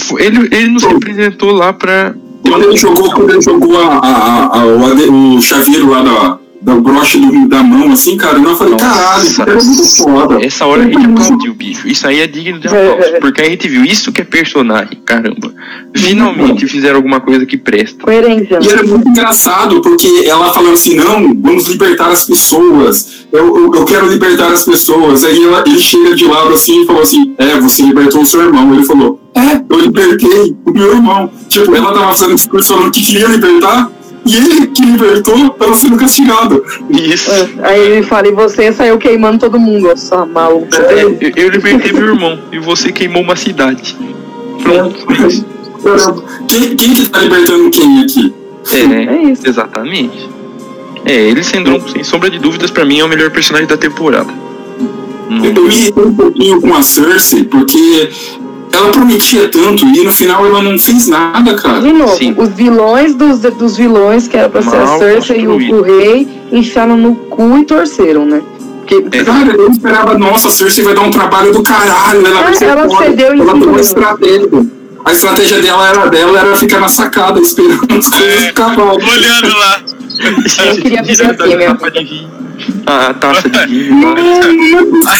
Foi- 0.01 0.23
ele, 0.25 0.47
ele 0.51 0.67
nos 0.69 0.83
representou 0.83 1.51
lá 1.51 1.71
pra. 1.73 2.13
Quando 2.43 2.63
ele 2.65 2.77
jogou, 2.77 3.11
quando 3.13 3.29
ele 3.31 3.41
jogou 3.41 3.77
a, 3.77 3.97
a- 3.97 4.59
a- 4.59 4.65
o, 4.65 5.35
o 5.37 5.41
chaveiro 5.41 5.89
lá 5.89 6.01
da, 6.03 6.39
do 6.61 6.81
broche 6.81 7.19
do- 7.19 7.47
da 7.47 7.61
mão, 7.63 7.91
assim, 7.91 8.17
cara. 8.17 8.39
Eu 8.39 8.55
falei, 8.55 8.75
caralho, 8.77 9.23
isso 9.27 9.41
é 9.41 9.45
muito 9.53 9.97
foda. 9.97 10.45
Essa 10.45 10.65
hora 10.65 10.83
a 10.83 10.85
gente 10.85 11.05
aplaudiu, 11.05 11.53
bicho. 11.53 11.87
Isso 11.87 12.07
aí 12.07 12.19
é 12.19 12.27
digno 12.27 12.59
de 12.59 12.67
aplauso. 12.67 13.19
Porque 13.21 13.41
a 13.41 13.45
gente 13.45 13.67
viu 13.67 13.85
isso 13.85 14.11
que 14.11 14.21
é 14.21 14.23
personagem, 14.23 14.97
caramba. 15.05 15.53
Finalmente 15.95 16.67
fizeram 16.67 16.97
alguma 16.97 17.19
coisa 17.19 17.45
que 17.45 17.57
presta. 17.57 18.03
Coerência. 18.03 18.59
E 18.61 18.67
era 18.69 18.83
muito 18.83 19.07
engraçado, 19.09 19.81
porque 19.81 20.07
ela 20.25 20.51
falando 20.53 20.73
assim, 20.73 20.95
não, 20.95 21.33
vamos 21.41 21.67
libertar 21.67 22.09
as 22.09 22.25
pessoas. 22.25 23.25
Eu, 23.31 23.57
eu, 23.57 23.73
eu 23.73 23.85
quero 23.85 24.07
libertar 24.07 24.51
as 24.51 24.63
pessoas. 24.63 25.23
Aí 25.23 25.43
ela- 25.43 25.63
ele 25.65 25.79
chega 25.79 26.15
de 26.15 26.25
Laura 26.25 26.53
assim 26.53 26.83
e 26.83 26.85
falou 26.85 27.01
assim, 27.01 27.33
é, 27.37 27.59
você 27.59 27.81
libertou 27.83 28.21
o 28.21 28.25
seu 28.25 28.41
irmão. 28.41 28.73
Ele 28.73 28.83
falou, 28.85 29.19
é, 29.35 29.61
eu 29.69 29.79
libertei 29.79 30.55
o 30.65 30.71
meu 30.71 30.91
irmão. 30.95 31.29
Tipo, 31.49 31.75
ela 31.75 31.91
tava 31.93 32.07
fazendo 32.13 32.35
discurso 32.35 32.73
falando 32.73 32.91
que 32.91 33.01
queria 33.05 33.27
libertar, 33.27 33.89
e 34.27 34.35
ele 34.35 34.67
que 34.67 34.83
libertou 34.83 35.49
tava 35.51 35.75
sendo 35.75 35.97
castigado. 35.97 36.63
Isso. 36.89 37.31
É, 37.31 37.47
Aí 37.69 37.79
ele 37.81 38.03
fala, 38.03 38.27
e 38.27 38.31
você 38.31 38.71
saiu 38.71 38.97
queimando 38.97 39.39
todo 39.39 39.59
mundo, 39.59 39.89
ó, 39.91 39.95
sua 39.95 40.25
maluca. 40.25 40.77
É, 40.81 41.03
eu, 41.03 41.17
eu 41.35 41.49
libertei 41.49 41.91
meu 41.91 42.07
irmão 42.07 42.39
e 42.51 42.59
você 42.59 42.91
queimou 42.91 43.21
uma 43.23 43.35
cidade. 43.35 43.95
Pronto. 44.63 45.05
Quem, 46.47 46.75
quem 46.75 46.93
que 46.93 47.09
tá 47.09 47.19
libertando 47.19 47.69
quem 47.69 48.01
aqui? 48.01 48.33
É, 48.73 49.15
É 49.15 49.23
isso. 49.31 49.47
exatamente. 49.47 50.29
É, 51.05 51.13
ele 51.15 51.43
sendo, 51.43 51.81
sem 51.89 52.03
sombra 52.03 52.29
de 52.29 52.37
dúvidas, 52.39 52.69
pra 52.69 52.83
mim 52.83 52.99
é 52.99 53.05
o 53.05 53.07
melhor 53.07 53.31
personagem 53.31 53.67
da 53.67 53.77
temporada. 53.77 54.29
Eu 55.29 55.35
me 55.63 55.75
irritei 55.75 56.03
um 56.03 56.13
pouquinho 56.13 56.61
com 56.61 56.73
a 56.73 56.81
Cersei, 56.81 57.43
porque 57.43 58.09
ela 58.71 58.91
prometia 58.91 59.47
tanto 59.49 59.85
e 59.85 60.03
no 60.03 60.11
final 60.11 60.45
ela 60.45 60.61
não 60.61 60.77
fez 60.77 61.07
nada, 61.07 61.55
cara. 61.55 61.81
De 61.81 61.91
novo, 61.93 62.15
Sim. 62.15 62.35
os 62.37 62.49
vilões 62.49 63.15
dos, 63.15 63.39
dos 63.39 63.77
vilões, 63.77 64.27
que 64.27 64.37
era 64.37 64.49
pra 64.49 64.61
ser 64.61 64.75
a 64.77 64.87
Cersei 64.99 65.41
e 65.41 65.47
o, 65.47 65.55
o 65.77 65.81
rei, 65.81 66.27
enfiaram 66.51 66.95
no 66.97 67.15
cu 67.15 67.57
e 67.57 67.65
torceram, 67.65 68.25
né? 68.25 68.41
Porque 68.79 69.17
É. 69.17 69.23
Cara, 69.23 69.51
eu 69.55 69.69
esperava, 69.69 70.17
nossa, 70.17 70.47
a 70.47 70.51
Cersei 70.51 70.83
vai 70.83 70.93
dar 70.93 71.01
um 71.01 71.11
trabalho 71.11 71.51
do 71.51 71.63
caralho, 71.63 72.25
ela 72.25 72.49
É, 72.49 72.53
ser 72.53 72.65
ela 72.65 72.87
foda. 72.87 73.05
cedeu 73.05 73.35
em 73.35 73.39
Ela 73.41 73.53
minutos. 73.53 73.87
estratégia. 73.87 74.49
A 75.05 75.11
estratégia 75.13 75.61
dela 75.61 75.87
era 75.87 76.09
dela, 76.09 76.39
era 76.39 76.55
ficar 76.57 76.79
na 76.81 76.87
sacada 76.89 77.39
esperando 77.41 77.81
as 77.97 78.07
coisas 78.09 78.43
É. 78.45 78.53
Olhando 78.57 79.57
lá. 79.57 79.81
eu 80.65 80.81
queria 80.81 81.03
viver 81.03 81.35
assim 81.41 81.55
mesmo. 81.55 81.77
A 82.85 83.13
taça 83.13 83.49
de 83.67 83.83
vinho. 83.83 84.13
lá. 85.03 85.15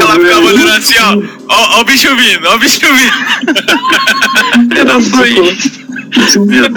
Ela 0.00 0.12
ficava 0.14 0.46
olhando 0.46 0.70
assim, 0.70 0.94
ó. 0.98 1.16
Ó, 1.48 1.78
ó 1.78 1.80
o 1.80 1.84
bicho 1.84 2.08
vindo, 2.16 2.46
ó 2.46 2.54
o 2.54 2.58
bicho 2.58 2.80
vindo. 2.80 3.16
Era 4.78 5.00
só 5.00 5.24
isso. 5.24 5.86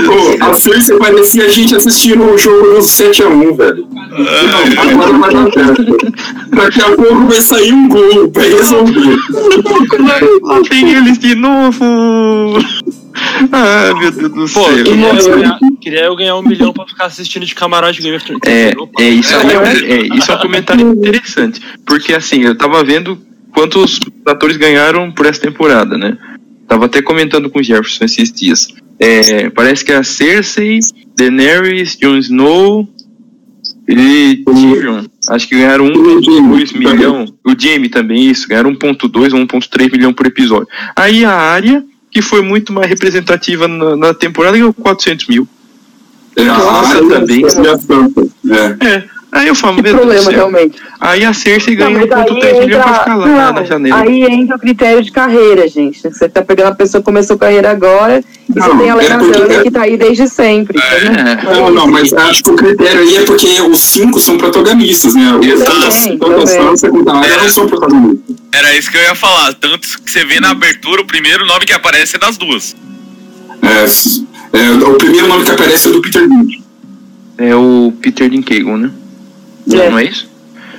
Pô, 0.05 0.45
a 0.45 0.53
Cersei 0.53 0.97
parecia 0.97 1.45
a 1.45 1.49
gente 1.49 1.75
assistindo 1.75 2.23
o 2.23 2.37
jogo 2.37 2.73
do 2.73 2.79
7x1, 2.79 3.55
velho. 3.55 3.87
Não, 4.17 4.83
agora 4.83 5.17
vai 5.17 5.33
dar 5.33 5.51
certo. 5.51 5.85
Daqui 6.49 6.81
a 6.81 6.91
pouco 6.91 7.25
vai 7.27 7.41
sair 7.41 7.71
um 7.71 7.87
gol, 7.87 8.31
vai 8.33 8.49
resolver. 8.49 9.17
Lá 10.43 10.61
vem 10.69 10.93
eles 10.93 11.19
de 11.19 11.35
novo. 11.35 12.59
Ah, 13.51 13.93
meu 13.99 14.11
Deus 14.11 14.31
do 14.31 14.53
Pô, 14.53 14.65
céu. 14.65 14.83
queria 14.83 15.07
eu, 15.13 15.35
ganhar, 15.35 15.59
queria 15.81 16.03
eu 16.05 16.15
ganhar 16.15 16.35
um 16.37 16.41
milhão 16.41 16.73
pra 16.73 16.85
ficar 16.87 17.05
assistindo 17.05 17.45
de 17.45 17.55
camarote 17.55 18.01
Game 18.01 18.15
of 18.15 18.25
Thrones. 18.25 18.41
É, 18.45 18.73
Opa. 18.77 19.01
é, 19.03 19.09
isso 19.09 19.35
aí 19.35 19.51
é, 19.53 19.59
um- 19.59 19.63
é, 19.63 20.17
isso 20.17 20.31
é 20.31 20.35
um 20.35 20.39
comentário 20.39 20.91
interessante. 20.91 21.61
Porque 21.85 22.13
assim, 22.13 22.41
eu 22.41 22.55
tava 22.55 22.83
vendo 22.83 23.17
quantos 23.53 23.99
atores 24.25 24.57
ganharam 24.57 25.11
por 25.11 25.25
essa 25.25 25.41
temporada, 25.41 25.97
né? 25.97 26.17
Tava 26.67 26.85
até 26.85 27.01
comentando 27.01 27.49
com 27.49 27.59
o 27.59 27.63
Jefferson 27.63 28.05
esses 28.05 28.31
dias. 28.31 28.67
É, 28.99 29.49
parece 29.49 29.83
que 29.83 29.91
a 29.93 30.03
Cersei, 30.03 30.79
Daenerys, 31.17 31.97
Jon 31.97 32.17
Snow 32.17 32.87
e 33.87 34.43
Tyrion. 34.45 35.05
Acho 35.29 35.47
que 35.47 35.55
ganharam 35.55 35.85
1.2 35.87 36.77
milhão. 36.77 37.25
O 37.45 37.55
Jaime 37.57 37.89
também, 37.89 38.29
isso. 38.29 38.47
Ganharam 38.47 38.71
1.2 38.75 39.33
ou 39.33 39.39
1.3 39.39 39.91
milhão 39.91 40.13
por 40.13 40.27
episódio. 40.27 40.67
Aí 40.95 41.25
a 41.25 41.31
área, 41.33 41.83
que 42.11 42.21
foi 42.21 42.41
muito 42.41 42.73
mais 42.73 42.87
representativa 42.87 43.67
na, 43.67 43.95
na 43.95 44.13
temporada, 44.13 44.57
ganhou 44.57 44.73
400 44.73 45.27
mil. 45.27 45.47
É, 46.35 46.47
a 46.47 46.83
também. 47.07 47.41
e 47.41 47.45
a 47.45 47.77
Sansa. 47.77 48.27
É. 48.81 48.87
É. 48.87 49.18
Aí 49.31 49.47
eu 49.47 49.53
falo, 49.53 49.75
Que 49.75 49.83
meu 49.83 49.93
Deus 49.93 50.05
do 50.07 50.11
problema, 50.13 50.31
realmente. 50.31 50.81
Aí 50.99 51.23
a 51.23 51.33
Cersei 51.33 51.79
aí 51.79 51.93
1.3 51.93 52.59
milhões 52.59 52.83
pra 52.83 52.93
ficar 52.99 53.15
lá 53.15 53.27
não, 53.27 53.35
na, 53.35 53.51
na 53.53 53.63
janela. 53.63 54.01
Aí 54.01 54.23
entra 54.23 54.55
o 54.55 54.59
critério 54.59 55.03
de 55.03 55.11
carreira, 55.11 55.67
gente. 55.67 56.01
Você 56.01 56.27
tá 56.27 56.41
pegando 56.41 56.69
a 56.69 56.75
pessoa 56.75 56.99
que 56.99 57.05
começou 57.05 57.35
a 57.35 57.39
carreira 57.39 57.69
agora 57.69 58.23
e 58.49 58.59
Não, 58.59 58.65
você 58.67 58.77
tem 58.77 58.89
a 58.89 58.95
Lena 58.95 59.15
é 59.15 59.17
porque- 59.19 59.63
que 59.63 59.71
tá 59.71 59.81
aí 59.83 59.97
desde 59.97 60.27
sempre. 60.27 60.79
É. 60.79 61.43
Não, 61.53 61.69
não, 61.69 61.87
mas 61.87 62.11
acho 62.11 62.43
que 62.43 62.49
o 62.49 62.55
critério 62.55 63.01
aí 63.01 63.17
é 63.17 63.21
porque 63.23 63.61
os 63.61 63.79
cinco 63.79 64.19
são 64.19 64.35
protagonistas, 64.35 65.13
né? 65.13 65.31
Os 65.35 65.45
Exato. 65.45 65.71
tanto 65.71 66.25
a 66.25 66.29
Também, 66.29 66.45
Sansa 66.47 66.89
quanto 66.89 67.09
a 67.09 67.17
Arya 67.19 67.37
não 67.37 67.49
são 67.49 67.67
protagonistas. 67.67 68.35
Era 68.51 68.75
isso 68.75 68.89
que 68.91 68.97
eu 68.97 69.01
ia 69.01 69.15
falar. 69.15 69.53
Tanto 69.53 69.87
que 70.03 70.09
você 70.09 70.25
vê 70.25 70.39
na 70.39 70.49
abertura, 70.49 71.01
o 71.01 71.05
primeiro 71.05 71.45
nome 71.45 71.65
que 71.67 71.73
aparece 71.73 72.15
é 72.15 72.19
das 72.19 72.35
duas. 72.35 72.75
É, 73.61 74.57
é, 74.57 74.71
o 74.71 74.95
primeiro 74.95 75.27
nome 75.27 75.45
que 75.45 75.51
aparece 75.51 75.87
é 75.87 75.91
o 75.91 75.93
do 75.93 76.01
Peter 76.01 76.27
Dinklage. 76.27 76.63
É 77.37 77.55
o 77.55 77.93
Peter 78.01 78.27
Dinklage, 78.29 78.63
né? 78.63 78.91
Não, 79.69 79.81
É. 79.83 79.89
não 79.89 79.99
é 79.99 80.03
isso? 80.05 80.29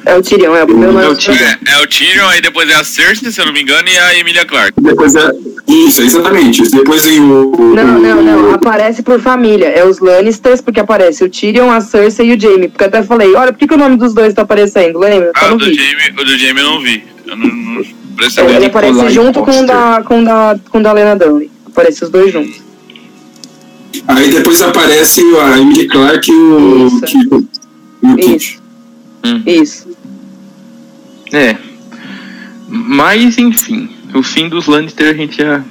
É 0.06 0.16
o 0.16 0.22
Tyrion, 0.22 0.56
é 0.56 0.62
o 0.62 0.66
primeiro 0.66 0.92
É 0.92 0.96
o 0.96 1.02
nome. 1.08 1.16
Tyrion. 1.16 1.44
É, 1.44 1.58
é 1.72 1.82
o 1.82 1.86
Tyrion, 1.86 2.26
aí 2.28 2.40
depois 2.40 2.68
é 2.70 2.74
a 2.74 2.82
Cersei, 2.82 3.30
se 3.30 3.38
eu 3.38 3.44
não 3.46 3.52
me 3.52 3.60
engano, 3.60 3.86
e 3.86 3.98
a 3.98 4.18
Emilia 4.18 4.46
Clarke. 4.46 4.80
Depois 4.80 5.14
é. 5.14 5.30
Isso, 5.68 6.02
exatamente. 6.02 6.62
Depois 6.70 7.04
vem 7.04 7.20
o. 7.20 7.52
Não, 7.74 8.00
não, 8.00 8.22
não. 8.22 8.54
Aparece 8.54 9.02
por 9.02 9.20
família. 9.20 9.66
É 9.66 9.84
os 9.84 9.98
Lannisters, 10.00 10.62
porque 10.62 10.80
aparece 10.80 11.22
o 11.22 11.28
Tyrion, 11.28 11.70
a 11.70 11.82
Cersei 11.82 12.30
e 12.30 12.34
o 12.34 12.40
Jaime. 12.40 12.68
Porque 12.68 12.84
eu 12.84 12.88
até 12.88 13.02
falei, 13.02 13.34
olha, 13.34 13.52
por 13.52 13.58
que, 13.58 13.68
que 13.68 13.74
o 13.74 13.78
nome 13.78 13.96
dos 13.96 14.14
dois 14.14 14.32
tá 14.32 14.40
aparecendo? 14.42 14.98
Lembra? 14.98 15.32
Ah, 15.34 15.48
o 15.48 15.50
no 15.50 15.58
do. 15.58 15.64
Jaime, 15.72 16.02
o 16.18 16.24
do 16.24 16.38
Jaime 16.38 16.60
eu 16.60 16.66
não 16.66 16.80
vi. 16.80 17.04
Eu 17.26 17.36
não, 17.36 17.46
não 17.46 17.82
É, 17.82 18.56
ele 18.56 18.66
aparece 18.66 19.10
junto 19.10 19.40
com 19.42 19.50
o 19.60 19.66
da, 19.66 20.02
com 20.02 20.22
o 20.22 20.24
da, 20.24 20.58
com 20.70 20.78
o 20.78 20.82
da 20.82 20.92
Lena 20.92 21.14
Dunham. 21.14 21.48
Aparece 21.66 22.04
os 22.04 22.10
dois 22.10 22.32
juntos. 22.32 22.60
Aí 24.08 24.30
depois 24.30 24.60
aparece 24.62 25.20
a 25.42 25.58
Emily 25.58 25.86
Clark 25.88 26.30
e 26.30 26.34
o. 26.34 26.86
Isso. 26.86 27.00
Kiko. 27.02 27.48
E 28.02 28.06
o 28.12 28.16
Kit. 28.16 28.59
Isso. 29.46 29.62
Isso. 29.62 29.88
É. 31.32 31.56
Mas, 32.68 33.36
enfim, 33.38 33.88
o 34.14 34.22
fim 34.22 34.48
dos 34.48 34.66
Lannister 34.66 35.10
a 35.10 35.14
gente 35.14 35.36
já 35.38 35.62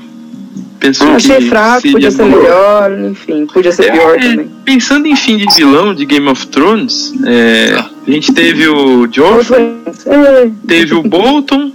pensou 0.79 1.07
que 1.07 1.13
achei 1.15 1.41
fraco, 1.49 1.81
seria 1.81 1.93
podia 1.93 2.11
ser 2.11 2.23
bom. 2.23 2.37
melhor, 2.37 2.99
enfim, 3.11 3.45
podia 3.45 3.71
ser 3.71 3.91
pior 3.91 4.15
É, 4.17 4.19
também. 4.29 4.49
Pensando 4.65 5.07
em 5.07 5.15
fim 5.15 5.37
de 5.37 5.45
vilão 5.55 5.93
de 5.93 6.05
Game 6.05 6.27
of 6.27 6.47
Thrones, 6.47 7.13
é, 7.25 7.73
a 8.07 8.11
gente 8.11 8.33
teve 8.33 8.67
o 8.67 9.07
Joffrey, 9.11 9.77
É, 10.05 10.49
teve 10.67 10.93
o 10.95 11.01
Bolton, 11.03 11.71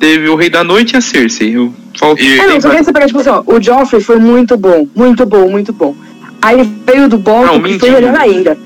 teve 0.00 0.28
o 0.28 0.36
Rei 0.36 0.50
da 0.50 0.62
Noite 0.64 0.94
e 0.94 0.96
a 0.96 1.00
Cersei. 1.00 1.56
Eu 1.56 1.72
falo 1.98 2.16
E- 2.18 2.38
É, 2.38 2.46
não, 2.48 2.60
só 2.60 2.70
queria 2.70 3.06
tipo 3.06 3.18
assim, 3.20 3.30
ó, 3.30 3.42
o 3.46 3.60
Joffrey 3.60 4.00
foi 4.02 4.18
muito 4.18 4.56
bom, 4.56 4.88
muito 4.94 5.26
bom, 5.26 5.48
muito 5.48 5.72
bom. 5.72 5.94
Aí 6.42 6.68
veio 6.86 7.08
do 7.08 7.18
Bolton, 7.18 7.58
o 7.58 7.62
que 7.62 7.78
foi 7.78 7.90
melhor 7.90 8.14
ainda. 8.16 8.56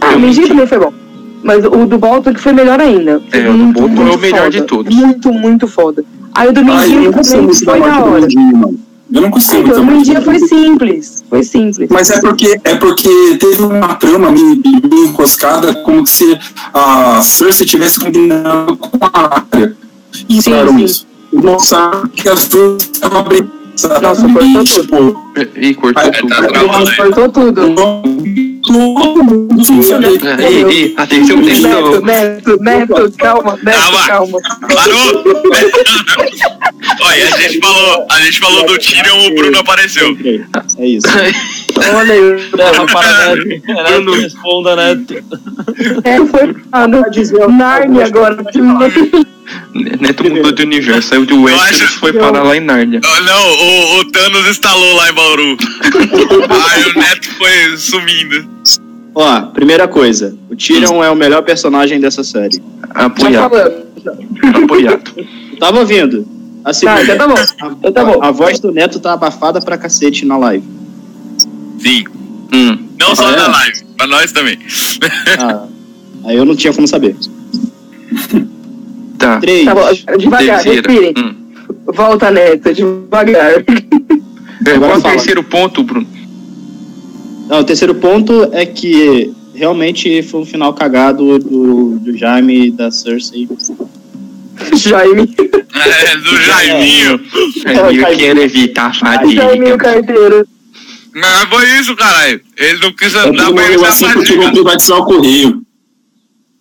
Ah, 0.00 0.12
É, 0.12 0.16
o 0.16 0.20
Mindinho. 0.20 0.48
também 0.48 0.66
foi 0.66 0.78
bom. 0.78 0.92
Mas 1.42 1.64
o 1.64 1.86
do 1.86 1.98
Bolton 1.98 2.34
que 2.34 2.40
foi 2.40 2.52
melhor 2.52 2.80
ainda. 2.80 3.20
Foi 3.30 3.40
É, 3.40 3.48
o 3.48 3.52
do 3.52 3.58
muito, 3.58 3.80
Bolton 3.80 3.94
é 3.96 4.00
o 4.00 4.06
muito 4.06 4.20
melhor 4.20 4.38
foda. 4.44 4.50
de 4.50 4.62
todos. 4.62 4.94
Muito, 4.94 5.32
muito 5.32 5.68
foda. 5.68 6.04
Aí 6.34 6.48
o 6.48 6.52
do 6.52 6.62
não 6.62 6.76
consigo 6.76 7.10
também 7.10 7.24
foi 7.24 7.40
muito 7.40 7.64
da 7.64 7.74
do 7.76 8.10
hora. 8.10 8.26
Eu 9.12 9.22
não 9.22 9.30
consigo. 9.30 9.62
Então, 9.62 9.72
o 9.72 9.74
também. 9.80 9.96
Mindinho 9.96 10.22
foi 10.22 10.38
simples. 10.38 11.24
Foi 11.28 11.42
simples. 11.42 11.88
Mas 11.90 12.10
é 12.10 12.20
porque, 12.20 12.60
é 12.62 12.76
porque 12.76 13.08
teve 13.40 13.62
uma 13.62 13.94
trama 13.96 14.30
meio, 14.30 14.56
meio 14.64 15.06
enroscada, 15.08 15.74
como 15.82 16.06
se 16.06 16.38
a 16.72 17.20
Cersei 17.20 17.66
tivesse 17.66 17.98
combinado 17.98 18.76
com 18.76 18.98
a 19.00 19.34
área. 19.52 19.76
E 20.28 20.40
Sim, 20.40 20.52
sim. 20.68 20.84
isso. 20.84 21.06
Mostraram 21.32 22.06
que 22.08 22.28
as 22.28 22.46
duas 22.48 22.82
estavam 22.84 23.24
brincando. 23.24 23.60
Nossa, 24.02 24.28
cortou 24.28 24.62
E, 24.62 24.64
tipo, 24.64 25.22
E 25.56 25.74
cortou 25.74 26.12
tudo. 26.12 26.28
tá. 26.28 26.96
Cortou 26.96 27.28
tudo. 27.30 27.74
Todo 28.62 29.24
mundo 29.24 29.82
sabe. 29.82 30.06
É, 30.42 30.52
e, 30.52 30.86
e, 30.88 30.94
atenção, 30.96 31.36
Neto, 31.36 31.66
atenção. 31.66 32.00
Neto, 32.02 32.62
Neto, 32.62 33.12
calma, 33.18 33.58
Neto, 33.62 33.80
Calma. 33.80 34.06
calma. 34.06 34.38
Parou! 34.74 35.24
Olha, 37.02 37.34
a 37.34 37.40
gente 37.40 37.58
falou, 37.60 38.06
a 38.10 38.20
gente 38.20 38.40
falou 38.40 38.66
do 38.66 38.78
Tyrion, 38.78 39.26
o 39.26 39.34
Bruno 39.34 39.58
apareceu. 39.58 40.16
É 40.78 40.86
isso. 40.86 41.06
Olha 41.94 42.14
aí. 42.14 42.50
Para 42.50 43.34
Neto. 43.34 43.48
Neto, 43.66 44.12
responda, 44.20 44.76
Neto. 44.76 45.14
É, 46.04 46.26
foi 46.26 46.56
ah, 46.72 46.86
no 46.86 47.02
Narnia 47.48 48.06
agora. 48.06 48.36
Neto 50.00 50.24
mudou 50.24 50.52
de 50.52 50.62
universo, 50.62 51.08
saiu 51.08 51.26
de 51.26 51.34
Westeros 51.34 51.80
e 51.94 51.98
foi 51.98 52.12
parar 52.12 52.42
lá 52.42 52.56
em 52.56 52.60
Nárnia. 52.60 53.00
Oh, 53.04 53.22
Não, 53.22 53.50
o, 53.52 54.00
o 54.00 54.04
Thanos 54.10 54.48
instalou 54.48 54.96
lá 54.96 55.10
em 55.10 55.14
Bauru. 55.14 55.56
Aí 56.48 56.84
o 56.94 56.98
Neto 56.98 57.30
foi 57.36 57.76
sumindo. 57.76 58.48
Ó, 59.14 59.40
primeira 59.46 59.88
coisa. 59.88 60.36
O 60.48 60.56
Tyrion 60.56 61.02
é 61.02 61.10
o 61.10 61.16
melhor 61.16 61.42
personagem 61.42 61.98
dessa 61.98 62.22
série. 62.22 62.58
Tá 62.94 63.06
Apoiado, 63.06 63.54
apoiado. 64.64 65.26
Tava 65.58 65.80
ouvindo. 65.80 66.26
A 66.64 66.68
Tá, 66.70 66.74
segunda, 66.74 67.02
então 67.02 67.16
tá 67.16 67.28
bom. 67.28 67.74
Então 67.78 67.92
tá 67.92 68.04
bom. 68.04 68.22
a 68.22 68.30
voz 68.30 68.60
do 68.60 68.70
Neto 68.70 69.00
tá 69.00 69.14
abafada 69.14 69.60
pra 69.60 69.78
cacete 69.78 70.26
na 70.26 70.36
live. 70.36 70.64
Sim. 71.80 72.04
Hum, 72.52 72.78
Não 72.98 73.14
só 73.14 73.26
Ah, 73.28 73.32
é? 73.32 73.36
na 73.36 73.48
live, 73.48 73.84
pra 73.96 74.06
nós 74.06 74.32
também. 74.32 74.58
Ah, 75.38 75.66
aí 76.26 76.36
eu 76.36 76.44
não 76.44 76.54
tinha 76.56 76.72
como 76.72 76.86
saber. 76.86 77.16
Tá. 79.18 79.38
Três. 79.40 79.64
Tá 79.64 79.74
bom, 79.74 79.88
devagar, 80.18 80.62
respirem. 80.64 81.14
Hum. 81.16 81.34
Volta, 81.86 82.30
Neto, 82.30 82.72
devagar. 82.72 83.52
É, 83.52 83.62
Qual 83.62 84.76
Agora 84.76 84.92
é 84.94 84.96
o 84.96 85.00
fala. 85.00 85.14
terceiro 85.14 85.42
ponto, 85.42 85.82
Bruno? 85.82 86.06
Não, 87.48 87.60
o 87.60 87.64
terceiro 87.64 87.94
ponto 87.94 88.48
é 88.52 88.64
que 88.64 89.32
realmente 89.54 90.22
foi 90.22 90.40
um 90.40 90.44
final 90.46 90.72
cagado 90.72 91.38
do, 91.38 91.98
do 91.98 92.16
Jaime 92.16 92.66
e 92.68 92.70
da 92.70 92.90
Cersei. 92.90 93.48
Jaime. 94.76 95.34
É, 95.74 96.16
do 96.16 96.36
Jaiminho. 96.36 97.20
Eu 98.00 98.16
quero 98.16 98.40
evitar 98.42 98.88
a 98.88 98.92
Jaime 98.92 99.36
fadiga. 99.36 99.74
o 99.74 99.78
carteiro. 99.78 100.46
Mas 101.14 101.42
foi 101.48 101.68
isso, 101.78 101.96
caralho. 101.96 102.40
Ele 102.56 102.78
não 102.80 102.92
quis 102.92 103.14
andar 103.14 103.52
pra 103.52 103.64
ele 103.64 103.84
assim 103.86 104.04
vão 104.06 104.14
fadiga. 104.24 104.50
privatizar 104.52 104.98
o 104.98 105.04
correio. 105.04 105.62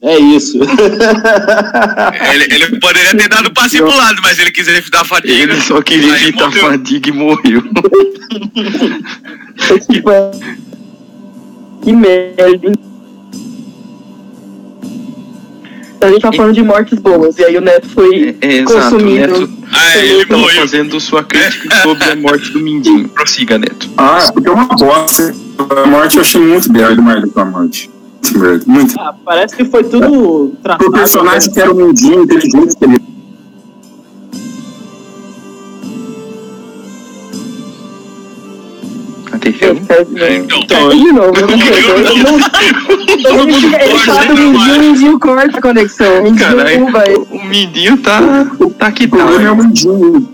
É 0.02 0.18
isso. 0.18 0.58
Ele, 2.34 2.44
ele 2.56 2.80
poderia 2.80 3.14
ter 3.16 3.28
dado 3.28 3.52
passe 3.54 3.78
pro 3.78 3.96
lado, 3.96 4.22
mas 4.22 4.40
ele 4.40 4.50
quis 4.52 4.66
evitar 4.68 5.02
a 5.02 5.06
fadiga. 5.06 5.54
Ele 5.54 5.62
só 5.62 5.82
queria 5.82 6.14
Aí 6.14 6.24
evitar 6.24 6.48
a 6.48 6.52
fadiga 6.52 7.10
e 7.10 7.12
morreu. 7.12 7.62
É- 9.70 10.60
Que 11.82 11.94
merda, 11.94 12.50
hein? 12.50 12.89
A 16.02 16.08
gente 16.10 16.22
tá 16.22 16.32
falando 16.32 16.54
de 16.54 16.64
mortes 16.64 16.98
boas, 17.00 17.38
e 17.38 17.44
aí 17.44 17.58
o 17.58 17.62
Neto 17.62 17.88
foi 17.90 18.36
É, 18.42 18.48
é, 18.48 18.54
exato. 18.60 18.92
consumido. 18.96 19.40
Neto, 19.42 19.50
Ah, 19.72 19.98
ele 19.98 20.26
morreu. 20.36 20.62
fazendo 20.62 21.00
sua 21.00 21.24
crítica 21.24 21.76
sobre 21.84 22.04
a 22.12 22.16
morte 22.16 22.52
do 22.52 22.60
Mindinho. 22.60 23.10
Prossiga, 23.10 23.58
Neto. 23.58 23.90
Ah, 23.98 24.30
porque 24.34 24.48
é 24.48 24.52
uma 24.52 24.66
bosta. 24.68 25.36
A 25.84 25.88
morte 25.88 26.16
eu 26.16 26.22
achei 26.22 26.42
muito 26.42 26.72
merda, 26.72 27.02
merda 27.02 27.28
com 27.28 27.40
a 27.42 27.46
morte. 27.46 27.90
Muito. 28.66 28.96
Ah, 29.00 29.14
parece 29.26 29.56
que 29.56 29.66
foi 29.66 29.84
tudo 29.84 30.54
tratado. 30.64 30.90
O 30.90 30.92
personagem 30.94 31.52
que 31.52 31.60
era 31.60 31.72
um 31.72 31.88
mundinho, 31.88 32.24
inteligente, 32.24 32.76
que 32.78 32.86
ele 32.86 32.98
Atenção. 39.66 40.62
Então, 40.62 40.90
De 40.90 41.12
novo, 41.12 41.34
eu 41.38 41.48
não 41.48 41.60
sei. 41.60 41.70
Ele 43.82 44.00
fala 44.00 44.26
do 44.26 44.36
Mindinho, 44.36 44.76
o 44.76 44.80
Mindinho 44.80 45.20
corta 45.20 45.58
a 45.58 45.62
conexão. 45.62 46.20
O 46.20 46.24
Mindinho 46.24 46.80
não 46.80 46.92
vai. 46.92 47.14
o 47.16 47.46
Mindinho 47.46 47.98
tá, 47.98 48.20
tá 48.78 48.92
que 48.92 49.06
o 49.06 49.10
tá. 49.10 49.18
problema 49.18 49.44
é 49.50 49.52
o. 49.52 49.56
Mindinho 49.56 50.30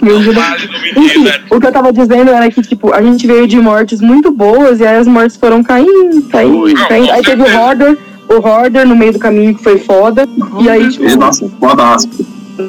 não- 0.00 1.02
Enfim, 1.04 1.24
né? 1.24 1.40
o 1.50 1.60
que 1.60 1.66
eu 1.66 1.72
tava 1.72 1.92
dizendo 1.92 2.30
era 2.30 2.50
que, 2.50 2.62
tipo, 2.62 2.92
a 2.94 3.02
gente 3.02 3.26
veio 3.26 3.46
de 3.48 3.58
mortes 3.60 4.00
muito 4.00 4.30
boas 4.30 4.80
e 4.80 4.86
aí 4.86 4.96
as 4.96 5.06
mortes 5.08 5.36
foram 5.36 5.62
caindo, 5.62 6.22
caindo, 6.30 6.74
caindo. 6.86 7.10
Aí 7.10 7.22
teve 7.22 7.42
o. 7.42 7.58
Horder, 7.58 7.98
o 8.28 8.34
Horder 8.46 8.86
no 8.86 8.94
meio 8.96 9.12
do 9.12 9.18
caminho 9.18 9.54
que 9.54 9.62
foi 9.62 9.78
foda. 9.78 10.28
E 10.60 10.68
aí, 10.68 10.88
tipo, 10.88 11.04
Ele, 11.04 11.16
nossa, 11.16 11.48
fodaço. 11.60 12.08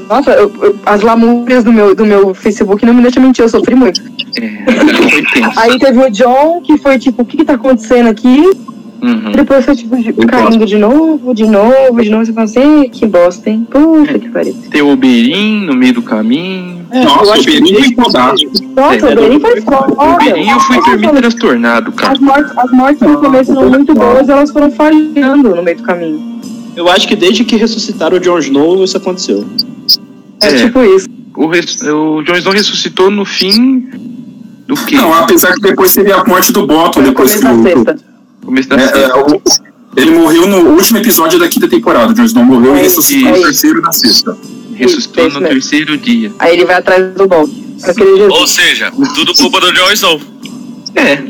Nossa, 0.07 0.31
eu- 0.31 0.51
eu- 0.61 0.75
as 0.85 1.01
lamúrias 1.01 1.63
do 1.63 1.71
meu, 1.71 1.95
do 1.95 2.05
meu 2.05 2.33
Facebook 2.33 2.85
não 2.85 2.93
me 2.93 3.01
deixam 3.01 3.21
mentir, 3.23 3.43
eu 3.43 3.49
sofri 3.49 3.75
muito. 3.75 4.01
É, 4.37 4.49
foi. 4.93 5.43
Aí 5.73 5.79
teve 5.79 5.99
o 5.99 6.09
John, 6.11 6.61
que 6.61 6.77
foi 6.77 6.97
tipo, 6.99 7.21
o 7.21 7.25
que 7.25 7.37
que 7.37 7.45
tá 7.45 7.53
acontecendo 7.53 8.07
aqui? 8.07 8.49
Uhum. 9.01 9.31
Depois 9.33 9.63
foi 9.63 9.75
tipo, 9.77 9.95
de- 9.95 10.11
caindo 10.11 10.65
de 10.65 10.77
novo, 10.77 11.33
de 11.33 11.45
novo, 11.47 12.03
de 12.03 12.09
novo. 12.11 12.25
Você 12.25 12.33
fala 12.33 12.43
assim, 12.45 12.81
"Ei, 12.81 12.89
que 12.89 13.05
bosta, 13.05 13.49
hein? 13.49 13.65
Puta 13.71 14.19
que 14.19 14.27
pariu. 14.27 14.53
Tem 14.69 14.81
o 14.81 14.89
Oberin 14.91 15.65
no 15.65 15.73
meio 15.73 15.93
do 15.93 16.01
caminho. 16.01 16.85
É, 16.91 17.03
Nossa, 17.05 17.39
o 17.39 17.43
desde 17.43 17.95
foi 17.95 18.03
fodástico. 18.03 18.51
Nossa, 18.75 19.07
É, 19.09 19.13
o 19.13 19.15
Beren 19.15 19.39
foi 19.39 19.59
O 19.59 19.61
foda. 19.63 19.93
Oberin 20.15 20.49
eu 20.49 20.59
fui 20.59 20.81
dormir 20.83 21.11
transtornado, 21.13 21.91
cara. 21.93 22.11
As 22.13 22.19
mortes, 22.19 22.57
as 22.57 22.71
mortes 22.71 23.01
no 23.07 23.17
começo 23.19 23.51
eram 23.51 23.69
muito 23.69 23.93
boas, 23.93 24.27
elas 24.27 24.51
foram 24.51 24.69
falhando 24.71 25.55
no 25.55 25.63
meio 25.63 25.77
do 25.77 25.83
caminho. 25.83 26.39
Eu 26.75 26.89
acho 26.89 27.07
que 27.07 27.15
desde 27.15 27.43
que 27.45 27.55
ressuscitaram 27.55 28.17
o 28.17 28.19
Jon 28.19 28.39
Snow, 28.39 28.83
isso 28.83 28.97
aconteceu. 28.97 29.45
É, 30.41 30.47
É. 30.47 30.65
tipo 30.65 30.81
isso. 30.83 31.07
O, 31.35 31.47
res- 31.47 31.81
o 31.83 32.21
Jon 32.23 32.35
Snow 32.35 32.53
ressuscitou 32.53 33.09
no 33.11 33.25
fim 33.25 33.89
do 34.67 34.75
quê? 34.85 34.95
Não, 34.95 35.13
apesar 35.13 35.53
que 35.53 35.61
depois 35.61 35.93
teve 35.93 36.11
a 36.11 36.23
morte 36.23 36.51
do 36.51 36.65
Bottom, 36.67 37.01
No 37.01 37.07
depois 37.09 37.35
começo 37.35 37.57
que 37.57 37.63
da 37.63 37.69
sexta. 37.69 38.05
Começo 38.45 38.69
da 38.69 38.75
É, 38.75 38.79
sexta. 38.87 38.99
é, 38.99 39.13
o- 39.15 39.41
ele 39.97 40.11
morreu 40.11 40.47
no 40.47 40.57
último 40.71 40.99
episódio 40.99 41.39
da 41.39 41.47
quinta 41.47 41.67
temporada. 41.67 42.11
O 42.11 42.15
Jon 42.15 42.23
Snow 42.25 42.43
morreu 42.45 42.75
É 42.75 42.83
e 42.83 42.85
isso, 42.87 42.97
ressuscitou 42.97 43.29
é 43.29 43.37
no 43.37 43.43
terceiro 43.43 43.81
da 43.81 43.91
sexta. 43.91 44.37
Ressuscitou 44.75 45.27
isso 45.27 45.35
no 45.35 45.41
mesmo. 45.41 45.53
terceiro 45.55 45.97
dia. 45.97 46.31
Aí 46.39 46.53
ele 46.55 46.65
vai 46.65 46.75
atrás 46.75 47.03
do 47.13 47.27
Jesus. 47.85 48.31
Ou 48.31 48.47
seja, 48.47 48.91
tudo 49.15 49.33
culpa 49.33 49.59
do 49.61 49.71
Jon 49.73 49.91
Snow. 49.93 50.21
É. 50.95 51.21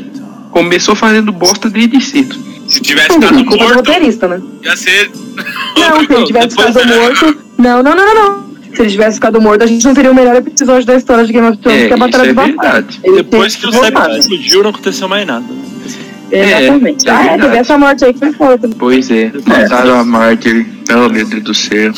Começou 0.50 0.94
fazendo 0.96 1.30
bosta 1.32 1.70
desde 1.70 2.00
cedo. 2.00 2.36
Se 2.68 2.80
tivesse 2.80 3.12
ficado 3.14 3.34
Culpa 3.44 3.50
do 3.56 3.62
morto, 3.64 3.74
roteirista, 3.76 4.28
né? 4.28 4.40
ia 4.62 4.76
ser. 4.76 5.10
Não, 5.76 5.98
se 6.06 6.12
ele 6.12 6.24
tivesse 6.26 6.50
ficado 6.56 6.86
morto. 6.86 7.36
Não, 7.58 7.82
não, 7.82 7.94
não, 7.96 8.06
não, 8.06 8.14
não. 8.14 8.49
Se 8.74 8.82
ele 8.82 8.90
tivesse 8.90 9.16
ficado 9.16 9.40
morto, 9.40 9.64
a 9.64 9.66
gente 9.66 9.84
não 9.84 9.94
teria 9.94 10.10
o 10.10 10.14
melhor 10.14 10.36
episódio 10.36 10.86
da 10.86 10.96
história 10.96 11.24
de 11.24 11.32
Game 11.32 11.48
of 11.48 11.58
Thrones, 11.58 11.82
É, 11.82 11.86
que 11.86 11.92
é 11.92 11.96
a 11.96 11.98
Batalha 11.98 12.30
é. 12.30 12.84
Ele 13.02 13.16
Depois 13.16 13.56
que 13.56 13.66
o. 13.66 13.72
Cyber 13.72 14.10
explodiu, 14.18 14.62
não 14.62 14.70
aconteceu 14.70 15.08
mais 15.08 15.26
nada. 15.26 15.44
Exatamente. 16.30 17.08
É, 17.08 17.10
é 17.10 17.14
ah, 17.14 17.24
é, 17.24 17.38
teve 17.38 17.56
essa 17.56 17.76
morte 17.76 18.04
aí 18.04 18.12
que 18.12 18.18
foi 18.20 18.32
foda. 18.32 18.70
Pois 18.78 19.10
é. 19.10 19.32
Mataram 19.46 19.98
a 19.98 20.04
Marjorie. 20.04 20.66
Oh, 20.92 21.08
meu 21.08 21.26
Deus 21.26 21.42
do 21.42 21.54
céu. 21.54 21.92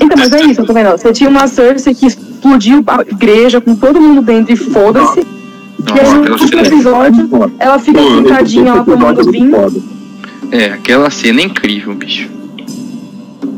Então, 0.00 0.08
mas 0.16 0.32
é 0.32 0.42
isso, 0.42 0.60
eu 0.62 0.66
tô 0.66 0.72
vendo. 0.72 0.90
Você 0.90 1.12
tinha 1.12 1.28
uma 1.28 1.46
Cersei 1.46 1.94
que 1.94 2.06
explodiu 2.06 2.82
a 2.86 3.02
igreja 3.02 3.60
com 3.60 3.74
todo 3.74 4.00
mundo 4.00 4.22
dentro 4.22 4.52
e 4.52 4.56
foda-se. 4.56 5.20
E 5.20 6.00
aí, 6.00 6.14
no 6.14 6.32
último 6.32 6.60
episódio, 6.60 7.52
ela 7.58 7.78
fica 7.78 8.00
sentadinha 8.00 8.74
lá 8.74 8.84
tomando 8.84 9.20
é 9.20 9.24
muito 9.24 9.32
vinho. 9.32 9.84
é, 10.50 10.66
aquela 10.66 11.10
cena 11.10 11.40
é 11.40 11.44
incrível, 11.44 11.94
bicho. 11.94 12.33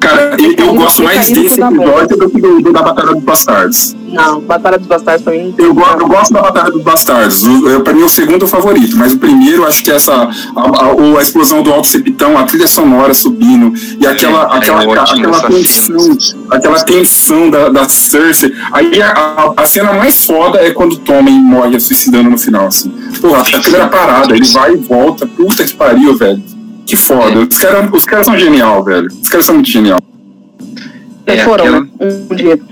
Cara, 0.01 0.37
eu, 0.39 0.53
eu 0.67 0.75
gosto 0.75 1.03
mais 1.03 1.29
desse 1.29 1.61
episódio 1.61 2.17
do 2.17 2.31
que 2.31 2.41
do, 2.41 2.61
do 2.61 2.73
da 2.73 2.83
Batalha 2.83 3.15
dos 3.15 3.23
Bastardos. 3.23 3.97
Não, 4.13 4.41
Batalha 4.41 4.79
dos 4.79 4.87
Bastardos 4.87 5.25
também. 5.25 5.55
Eu, 5.59 5.75
go 5.75 5.83
eu 5.99 6.07
gosto 6.07 6.33
da 6.33 6.43
Batalha 6.43 6.71
dos 6.71 6.83
Bastardos. 6.83 7.43
O, 7.45 7.81
pra 7.81 7.93
mim 7.93 8.03
é 8.03 8.05
o 8.05 8.09
segundo 8.09 8.47
favorito, 8.47 8.97
mas 8.97 9.13
o 9.13 9.19
primeiro 9.19 9.67
acho 9.67 9.83
que 9.83 9.91
essa. 9.91 10.13
A, 10.15 10.61
a, 10.61 10.93
o- 10.95 11.19
a 11.19 11.23
explosão 11.23 11.63
do 11.63 11.73
Alto 11.73 11.89
Sepitão, 11.89 12.37
a 12.39 12.45
trilha 12.45 12.67
sonora 12.67 13.13
subindo, 13.15 13.73
e 14.01 14.07
aquela, 14.07 14.51
É, 14.53 14.55
é 14.55 14.59
aquela, 14.59 14.87
ótimo 14.87 15.29
aquela 15.29 15.37
essa 15.37 15.49
tensão, 15.49 16.19
aquela 16.51 16.81
tensão 16.85 17.51
da, 17.51 17.69
da 17.69 17.89
Cersei. 17.89 18.53
Aí 18.73 19.03
a, 19.03 19.11
a, 19.11 19.53
a 19.63 19.67
cena 19.67 19.93
mais 19.93 20.25
foda 20.25 20.59
é 20.59 20.71
quando 20.71 20.93
o 20.93 20.99
Tommen 20.99 21.41
morre 21.41 21.79
suicidando 21.81 22.31
no 22.31 22.39
final, 22.39 22.67
assim. 22.67 22.91
Porra, 23.21 23.43
a 23.43 23.61
câmera 23.63 23.89
parada, 23.89 24.35
ele 24.37 24.47
vai 24.47 24.73
e 24.75 24.77
volta. 24.77 25.27
Puta 25.27 25.65
que 25.65 25.75
pariu, 25.75 26.17
velho. 26.17 26.43
Que 26.87 26.97
foda. 26.97 27.41
Os 27.41 27.59
caras 27.59 27.91
os 27.93 28.05
caras 28.05 28.27
são 28.27 28.39
genial, 28.39 28.83
velho. 28.85 29.09
Os 29.09 29.29
caras 29.29 29.45
são 29.45 29.57
muito 29.57 29.71
genial. 29.71 30.01
É, 31.27 31.39
foram, 31.39 31.65
aquela- 31.65 31.81
né? 31.81 31.89
Um 32.01 32.35
dia. 32.35 32.59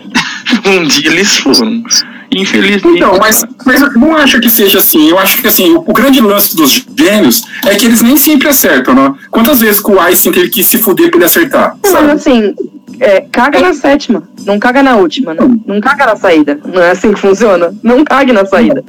Um 0.67 0.85
dia 0.85 1.11
eles 1.11 1.37
foram. 1.39 1.83
Infelizmente. 2.31 2.97
Então, 2.97 3.17
mas, 3.19 3.45
mas 3.65 3.81
eu 3.81 3.93
não 3.95 4.15
acho 4.17 4.41
que 4.41 4.51
seja 4.51 4.79
assim. 4.79 5.09
Eu 5.09 5.19
acho 5.19 5.41
que 5.41 5.47
assim, 5.49 5.73
o, 5.75 5.79
o 5.81 5.93
grande 5.93 6.21
lance 6.21 6.55
dos 6.55 6.87
gênios 6.97 7.45
é 7.67 7.75
que 7.75 7.87
eles 7.87 8.03
nem 8.03 8.17
sempre 8.17 8.49
acertam, 8.49 8.95
né? 8.95 9.15
Quantas 9.31 9.61
vezes 9.61 9.81
que 9.81 9.91
o 9.91 9.99
Einstein 10.01 10.33
teve 10.33 10.51
que 10.51 10.63
se 10.63 10.79
fuder 10.79 11.09
pra 11.11 11.19
ele 11.19 11.25
acertar? 11.25 11.77
Não, 11.83 11.91
sabe? 11.91 12.07
mas 12.07 12.21
assim, 12.21 12.55
é, 13.01 13.21
caga 13.33 13.61
na 13.61 13.73
sétima. 13.75 14.23
Não 14.45 14.59
caga 14.59 14.83
na 14.83 14.97
última, 14.97 15.35
né? 15.35 15.41
Não 15.67 15.81
caga 15.81 16.07
na 16.07 16.17
saída. 16.17 16.59
Não 16.65 16.83
é 16.83 16.91
assim 16.91 17.13
que 17.13 17.21
funciona. 17.21 17.75
Não 17.83 18.05
cague 18.05 18.33
na 18.33 18.45
saída. 18.45 18.85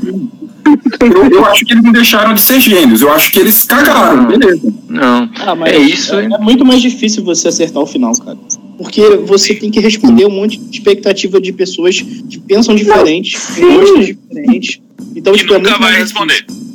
Eu, 0.99 1.29
eu 1.31 1.45
acho 1.45 1.63
que 1.65 1.73
eles 1.73 1.83
não 1.83 1.91
deixaram 1.91 2.33
de 2.33 2.41
ser 2.41 2.59
gênios. 2.59 3.01
Eu 3.01 3.11
acho 3.11 3.31
que 3.31 3.39
eles 3.39 3.63
cagaram, 3.63 4.25
beleza. 4.25 4.73
Não. 4.89 5.29
Ah, 5.45 5.55
mas 5.55 5.73
É 5.73 5.77
isso, 5.77 6.15
é, 6.15 6.25
é 6.25 6.37
muito 6.39 6.65
mais 6.65 6.81
difícil 6.81 7.23
você 7.23 7.47
acertar 7.49 7.81
o 7.83 7.85
final, 7.85 8.13
cara. 8.17 8.37
Porque 8.77 9.01
você 9.25 9.53
tem 9.55 9.69
que 9.71 9.79
responder 9.79 10.25
um 10.25 10.31
monte 10.31 10.57
de 10.57 10.77
expectativa 10.77 11.39
de 11.39 11.53
pessoas 11.53 11.99
que 12.01 12.39
pensam 12.39 12.75
diferente, 12.75 13.37
sim. 13.37 13.61
com 13.61 13.73
gostos 13.79 14.05
diferentes. 14.07 14.81
Então, 15.15 15.33
Que 15.33 15.39
tipo, 15.39 15.53
é 15.53 15.57
nunca 15.59 15.69
muito 15.71 15.83
vai 15.83 15.95
responder. 15.99 16.33
difícil. 16.47 16.65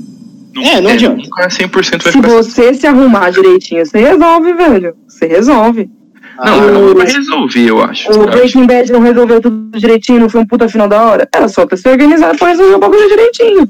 É, 0.63 0.81
não 0.81 0.91
É, 0.91 0.93
adianta. 0.95 1.17
nunca 1.23 1.49
100% 1.49 2.03
vai 2.03 2.13
Se 2.13 2.21
você 2.21 2.75
se 2.75 2.87
arrumar 2.87 3.31
direitinho, 3.31 3.85
você 3.87 3.99
resolve, 3.99 4.53
velho. 4.55 4.95
Você 5.09 5.27
resolve. 5.27 5.89
Não, 6.45 6.53
Ah, 6.55 6.71
não 6.73 6.85
o- 6.93 6.95
vai 6.95 7.07
resolver, 7.07 7.69
eu 7.69 7.83
acho. 7.83 8.11
O. 8.11 8.27
Breaking 8.27 8.67
Bad 8.67 8.91
não 8.93 9.01
resolveu 9.01 9.41
tudo 9.41 9.79
direitinho, 9.79 10.21
não 10.21 10.29
foi 10.29 10.41
um 10.41 10.47
puta 10.47 10.69
final 10.69 10.89
da 10.89 11.03
hora. 11.03 11.29
Era 11.35 11.49
só 11.49 11.67
pra 11.67 11.77
se 11.77 11.89
organizar 11.89 12.37
pra 12.37 12.49
resolver 12.49 12.75
o 12.75 12.79
bagulho 12.79 13.09
direitinho. 13.09 13.69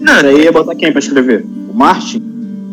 Não, 0.00 0.14
aí 0.14 0.42
ia 0.44 0.52
botar 0.52 0.74
quem 0.74 0.90
pra 0.90 0.98
escrever? 0.98 1.44
O 1.70 1.76
Martin? 1.76 2.22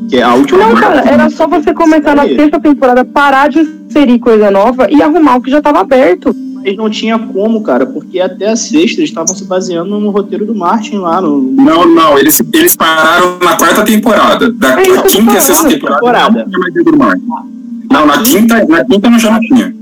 Que 0.10 0.18
é 0.18 0.24
a 0.24 0.34
última 0.34 0.60
Não, 0.60 0.76
cara, 0.76 1.02
era 1.02 1.30
só 1.30 1.46
você 1.48 1.74
começar 1.74 2.16
na 2.16 2.24
sexta 2.26 2.60
temporada, 2.60 3.06
parar 3.06 3.48
de 3.50 3.60
inserir 3.60 4.18
coisa 4.20 4.50
nova 4.50 4.88
e 4.90 5.02
arrumar 5.04 5.36
o 5.36 5.42
que 5.42 5.52
já 5.52 5.62
tava 5.62 5.80
aberto. 5.82 6.36
Mas 6.56 6.76
não 6.76 6.90
tinha 6.90 7.18
como, 7.20 7.62
cara, 7.62 7.86
porque 7.86 8.20
até 8.20 8.50
a 8.50 8.56
sexta 8.56 9.00
eles 9.00 9.10
estavam 9.12 9.34
se 9.36 9.46
baseando 9.46 10.00
no 10.00 10.10
roteiro 10.10 10.46
do 10.46 10.56
Martin 10.56 10.98
lá. 10.98 11.22
No... 11.22 11.40
Não, 11.40 11.86
não, 11.86 12.18
eles, 12.18 12.42
eles 12.54 12.76
pararam 12.76 13.38
na 13.40 13.56
quarta 13.56 13.86
temporada. 13.86 14.52
Da 14.52 14.82
É 14.82 14.84
quinta 14.84 15.34
e 15.34 15.38
a 15.38 15.42
sexta 15.42 15.68
temporada, 15.70 16.44
temporada. 16.44 16.48
não 16.50 17.59
Não, 17.92 18.06
na 18.06 18.22
quinta, 18.24 18.66
na 18.68 18.86
quinta 18.86 19.10
não 19.10 19.20
já 19.20 19.32
não 19.32 19.40
tinha. 19.40 19.74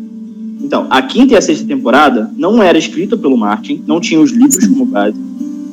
Então, 0.61 0.87
a 0.89 1.01
quinta 1.01 1.33
e 1.33 1.37
a 1.37 1.41
sexta 1.41 1.65
temporada 1.65 2.31
não 2.37 2.61
era 2.61 2.77
escrita 2.77 3.15
pelo 3.17 3.37
Martin, 3.37 3.83
não 3.87 3.99
tinha 4.01 4.19
os 4.19 4.31
livros 4.31 4.65
como 4.67 4.85
base, 4.85 5.15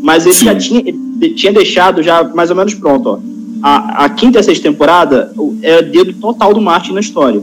mas 0.03 0.25
ele 0.25 0.35
Sim. 0.35 0.45
já 0.45 0.55
tinha, 0.55 0.81
ele 0.87 1.31
tinha 1.35 1.53
deixado 1.53 2.03
já 2.03 2.23
mais 2.25 2.51
ou 2.51 2.57
menos 2.57 2.75
pronto, 2.75 3.09
ó. 3.09 3.19
A, 3.63 4.05
a 4.05 4.09
quinta 4.11 4.39
e 4.39 4.41
a 4.41 4.43
sexta 4.43 4.63
temporada 4.71 5.33
o- 5.37 5.57
é 5.63 5.81
dedo 5.83 6.13
total 6.15 6.53
do 6.53 6.61
Martin 6.61 6.93
na 6.93 7.01
história. 7.01 7.43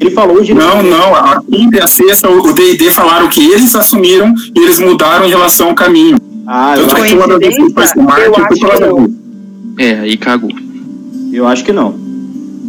Ele 0.00 0.10
falou 0.10 0.38
o 0.38 0.54
Não, 0.54 0.82
não, 0.82 1.14
a 1.14 1.40
quinta 1.48 1.76
e 1.76 1.80
a 1.80 1.86
sexta, 1.86 2.28
o 2.28 2.52
D&D 2.52 2.90
falaram 2.90 3.28
que 3.28 3.40
eles 3.46 3.74
assumiram 3.76 4.34
e 4.54 4.58
eles 4.58 4.80
mudaram 4.80 5.24
em 5.24 5.28
relação 5.28 5.68
ao 5.68 5.74
caminho. 5.74 6.16
Ah, 6.44 6.74
eu, 6.76 6.88
Tanto 6.88 7.04
é 7.04 7.06
que 7.06 7.14
uma 7.14 7.28
das 7.28 7.38
Coincidência? 7.38 7.74
decisões 7.74 7.94
do 7.94 8.02
Martin 8.02 8.24
Eu 8.26 8.34
foi 8.34 8.42
acho 8.44 8.60
pela 8.60 8.74
que 8.74 8.80
não. 8.80 8.96
Dabu. 8.96 9.14
É, 9.78 10.00
aí 10.00 10.16
cagou. 10.16 10.50
eu 11.32 11.46
acho 11.46 11.64
que 11.64 11.72
não. 11.72 11.94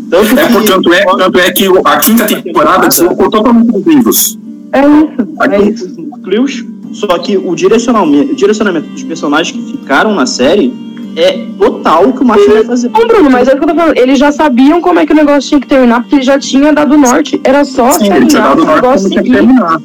Tanto 0.10 0.40
É, 0.40 0.46
que- 0.48 0.54
portanto, 0.54 0.94
é, 0.94 1.04
tanto 1.18 1.40
é 1.40 1.52
que 1.52 1.66
a 1.86 1.98
quinta 1.98 2.26
temporada 2.28 2.88
deslocou 2.88 3.30
totalmente 3.30 3.76
os 3.76 3.86
livros. 3.86 4.40
É 4.72 4.82
isso, 4.88 5.42
é 5.52 5.70
isso. 5.70 6.02
núcleos, 6.02 6.66
só 6.94 7.08
que 7.20 7.38
o 7.38 7.56
direcionamento, 7.56 8.32
o 8.34 8.36
direcionamento 8.36 8.88
dos 8.90 9.04
personagens 9.04 9.56
que 9.56 9.72
ficaram 9.72 10.14
na 10.16 10.26
série 10.26 10.74
é 11.16 11.46
total 11.60 12.10
o 12.10 12.14
que 12.14 12.22
o 12.24 12.26
Martin 12.26 12.50
vai 12.50 12.64
fazer. 12.66 12.90
Não, 12.90 13.08
Bruno, 13.08 13.30
mas 13.30 13.48
é 13.48 13.54
o 13.54 13.58
que 13.58 13.64
eu 13.64 13.68
tô 13.68 13.76
falando. 13.76 13.98
Eles 13.98 14.18
já 14.18 14.32
sabiam 14.32 14.82
como 14.82 15.00
é 15.00 15.06
que 15.06 15.12
o 15.14 15.16
negócio 15.16 15.48
tinha 15.50 15.62
que 15.62 15.68
terminar, 15.68 16.02
porque 16.02 16.16
ele 16.16 16.24
já 16.24 16.40
tinha 16.40 16.74
dado 16.74 16.98
norte. 16.98 17.40
Era 17.44 17.64
só 17.66 17.92
Sim, 17.92 18.06
ele 18.12 18.26
tinha 18.26 18.42
terminar 18.42 18.50
dado 18.50 18.62
o 18.64 18.66
norte 18.66 19.10
tinha 19.10 19.24
que 19.24 19.32
terminar. 19.32 19.82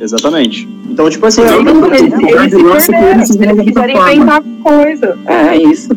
Exatamente. 0.00 0.68
Então, 0.90 1.08
tipo 1.08 1.24
assim, 1.26 1.42
Então, 1.42 1.62
não, 1.62 1.86
eles, 1.94 2.02
o 2.02 2.16
eles 2.16 2.82
se 2.84 2.94
é 2.94 2.98
perderam. 2.98 3.14
eles 3.14 3.30
eles 3.30 3.36
de 3.36 3.46
outra 3.46 3.64
quiserem 3.64 3.96
inventar 3.96 4.42
coisa. 4.62 5.18
É 5.26 5.56
isso. 5.56 5.90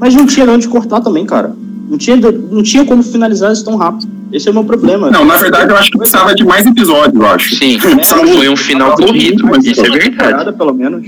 mas 0.00 0.14
não 0.14 0.26
tinha 0.26 0.50
onde 0.50 0.66
cortar 0.68 1.00
também, 1.00 1.24
cara. 1.24 1.54
Não 1.92 1.98
tinha, 1.98 2.16
não 2.16 2.62
tinha 2.62 2.86
como 2.86 3.02
finalizar 3.02 3.52
isso 3.52 3.62
tão 3.66 3.76
rápido. 3.76 4.08
Esse 4.32 4.48
é 4.48 4.50
o 4.50 4.54
meu 4.54 4.64
problema. 4.64 5.10
Não, 5.10 5.26
na 5.26 5.36
verdade, 5.36 5.70
eu 5.70 5.76
acho 5.76 5.90
que 5.90 5.98
precisava 5.98 6.34
de 6.34 6.42
mais 6.42 6.64
episódios, 6.64 7.14
eu 7.14 7.26
acho. 7.26 7.54
Sim, 7.54 7.78
São- 8.02 8.26
foi 8.28 8.48
um 8.48 8.56
final 8.56 8.94
corrido, 8.96 9.46
Mas 9.46 9.62
isso 9.66 9.84
é 9.84 9.90
verdade. 9.90 10.52
pelo 10.54 10.72
menos. 10.72 11.06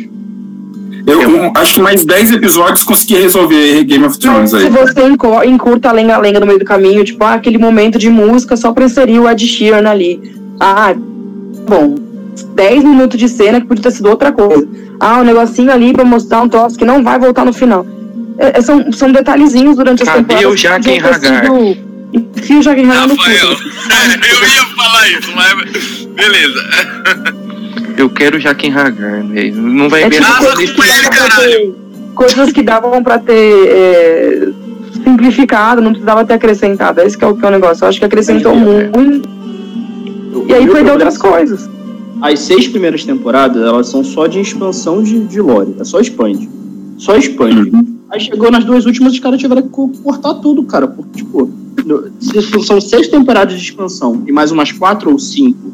Eu, 1.06 1.22
eu 1.22 1.52
acho 1.54 1.74
que 1.74 1.80
mais 1.80 2.04
10 2.04 2.32
episódios 2.32 2.82
consegui 2.84 3.14
resolver 3.14 3.82
Game 3.84 4.04
of 4.04 4.18
Thrones 4.18 4.52
aí. 4.52 4.64
se 4.64 4.68
você 4.68 5.06
encurta 5.46 5.88
a 5.88 5.92
lenga-lenga 5.92 6.38
no 6.38 6.44
meio 6.46 6.58
do 6.58 6.66
caminho, 6.66 7.02
tipo, 7.02 7.24
ah, 7.24 7.32
aquele 7.32 7.56
momento 7.56 7.98
de 7.98 8.10
música 8.10 8.54
só 8.54 8.70
pra 8.70 8.84
inserir 8.84 9.18
o 9.20 9.28
Ed 9.28 9.46
Sheeran 9.46 9.88
ali. 9.88 10.20
Ah, 10.60 10.94
bom, 11.66 11.94
10 12.54 12.84
minutos 12.84 13.18
de 13.18 13.28
cena 13.30 13.58
que 13.58 13.66
podia 13.66 13.84
ter 13.84 13.90
sido 13.90 14.10
outra 14.10 14.32
coisa. 14.32 14.68
Ah, 15.00 15.20
um 15.20 15.24
negocinho 15.24 15.72
ali 15.72 15.94
pra 15.94 16.04
mostrar 16.04 16.42
um 16.42 16.48
troço 16.48 16.76
que 16.76 16.84
não 16.84 17.02
vai 17.02 17.18
voltar 17.18 17.46
no 17.46 17.54
final. 17.54 17.86
É, 18.38 18.58
é, 18.58 18.60
são, 18.62 18.90
são 18.92 19.12
detalhezinhos 19.12 19.76
durante 19.76 20.02
as 20.02 20.08
Cadê 20.08 20.20
temporadas. 20.24 20.52
o 20.52 20.56
Jaquen 20.56 20.98
Hagar? 21.00 21.44
sido- 21.44 21.76
Enfia 22.12 22.58
o 22.58 22.62
Jaquen 22.62 22.90
Hagar 22.90 23.08
no 23.08 23.16
cu. 23.16 23.22
Eu 23.30 24.48
ia 24.48 24.66
falar 24.76 25.08
isso, 25.08 25.32
mas 25.34 26.06
beleza. 26.14 27.34
Eu 27.96 28.10
quero 28.10 28.40
Jaquen 28.40 28.72
Hagar, 28.72 29.22
velho. 29.24 29.54
Não 29.62 29.88
vai 29.88 30.02
É 30.04 30.08
ver 30.08 30.16
tipo 30.20 30.26
Ah, 30.32 30.38
essa 30.42 30.54
coisas 30.54 30.72
que 30.72 30.82
davam 30.82 31.10
pra 31.10 31.28
caralho. 31.28 31.50
ter- 31.50 31.74
coisas 32.14 32.52
que 32.52 32.62
davam 32.62 33.02
pra 33.02 33.18
ter 33.18 33.68
é, 33.68 34.48
simplificado, 35.04 35.80
não 35.80 35.90
precisava 35.92 36.24
ter 36.24 36.34
acrescentado. 36.34 37.00
Esse 37.00 37.16
que 37.18 37.24
é 37.24 37.26
o, 37.28 37.36
que 37.36 37.44
é 37.44 37.48
o 37.48 37.52
negócio. 37.52 37.84
Eu 37.84 37.88
acho 37.88 37.98
que 37.98 38.04
acrescentou 38.04 38.54
muito 38.54 39.28
O- 39.28 40.46
e 40.48 40.52
aí 40.54 40.64
o 40.64 40.72
perdeu 40.72 40.72
problema- 40.72 40.92
outras 40.92 41.18
coisas. 41.18 41.70
As 42.22 42.40
seis 42.40 42.66
primeiras 42.68 43.04
temporadas, 43.04 43.62
elas 43.62 43.88
são 43.88 44.02
só 44.04 44.26
de 44.26 44.40
expansão 44.40 45.02
de, 45.02 45.20
de 45.24 45.40
lore. 45.40 45.74
É 45.78 45.84
só 45.84 46.00
expande. 46.00 46.48
Só 46.98 47.16
expande. 47.16 47.70
Aí 48.14 48.20
chegou 48.20 48.48
nas 48.50 48.64
duas 48.64 48.86
últimas, 48.86 49.12
os 49.12 49.18
caras 49.18 49.40
tiveram 49.40 49.62
que 49.62 49.68
co- 49.70 49.88
cortar 50.02 50.34
tudo, 50.34 50.62
cara. 50.62 50.86
Porque, 50.86 51.18
tipo, 51.24 51.50
são 52.64 52.80
seis 52.80 53.08
temporadas 53.08 53.54
de 53.58 53.64
expansão 53.64 54.22
e 54.26 54.30
mais 54.30 54.52
umas 54.52 54.70
quatro 54.70 55.10
ou 55.10 55.18
cinco 55.18 55.72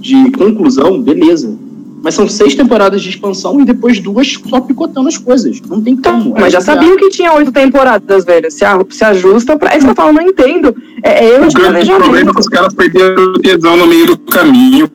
de 0.00 0.30
conclusão, 0.32 1.00
beleza. 1.02 1.56
Mas 2.02 2.14
são 2.14 2.26
seis 2.28 2.54
temporadas 2.54 3.02
de 3.02 3.08
expansão 3.10 3.60
e 3.60 3.64
depois 3.66 3.98
duas 4.00 4.38
só 4.48 4.60
picotando 4.60 5.08
as 5.08 5.16
coisas. 5.18 5.60
Não 5.68 5.80
tem 5.82 5.94
como. 5.96 6.34
Mas 6.38 6.52
já 6.54 6.60
sabiam 6.60 6.96
que 6.96 7.10
tinha 7.10 7.32
oito 7.34 7.52
temporadas, 7.52 8.24
velho. 8.24 8.50
Se, 8.50 8.64
a- 8.64 8.78
se 8.90 9.04
ajusta 9.04 9.56
pra. 9.58 9.72
É 9.74 9.76
isso 9.76 9.86
que 9.86 9.90
eu 9.92 9.94
falo, 9.96 10.12
não 10.14 10.22
entendo. 10.22 10.74
É, 11.02 11.24
é 11.26 11.34
erro 11.34 11.44
O 11.44 11.48
de 11.48 11.54
grande 11.54 11.86
problema 11.90 12.30
é 12.30 12.34
que 12.34 12.40
os 12.40 12.48
caras 12.48 12.72
perderam 12.74 13.24
o 13.24 13.38
tesão 13.38 13.76
no 13.76 13.86
meio 13.86 14.06
do 14.06 14.18
caminho. 14.18 14.88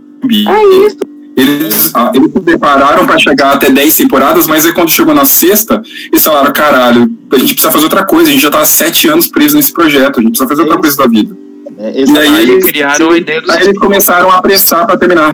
É 0.48 0.86
isso. 0.88 0.98
Eles, 1.40 1.92
ah, 1.94 2.12
eles 2.14 2.32
se 2.34 2.40
prepararam 2.42 3.06
para 3.06 3.18
chegar 3.18 3.54
até 3.54 3.70
10 3.72 3.96
temporadas, 3.96 4.46
mas 4.48 4.66
aí 4.66 4.74
quando 4.74 4.90
chegou 4.90 5.14
na 5.16 5.26
sexta, 5.26 5.82
eles 6.12 6.24
falaram: 6.24 6.52
caralho, 6.52 7.10
a 7.32 7.38
gente 7.38 7.54
precisa 7.54 7.72
fazer 7.72 7.86
outra 7.86 8.04
coisa, 8.06 8.30
a 8.30 8.34
gente 8.34 8.42
já 8.42 8.50
tá 8.52 8.60
há 8.60 8.66
sete 8.66 9.08
anos 9.08 9.28
preso 9.28 9.56
nesse 9.56 9.72
projeto, 9.72 10.20
a 10.20 10.22
gente 10.22 10.32
precisa 10.32 10.50
fazer 10.50 10.62
outra 10.64 10.78
coisa 10.78 10.98
da 10.98 11.08
vida. 11.08 11.36
É, 11.78 12.04
E 12.06 12.18
aí 12.18 12.28
Aí 12.28 12.50
eles, 12.50 12.66
criaram 12.66 13.12
a 13.12 13.18
ideia 13.18 13.40
dos 13.42 13.50
aí 13.50 13.64
eles 13.68 13.78
começaram 13.80 14.30
a 14.30 14.36
apressar 14.36 14.86
para 14.86 14.98
terminar. 14.98 15.34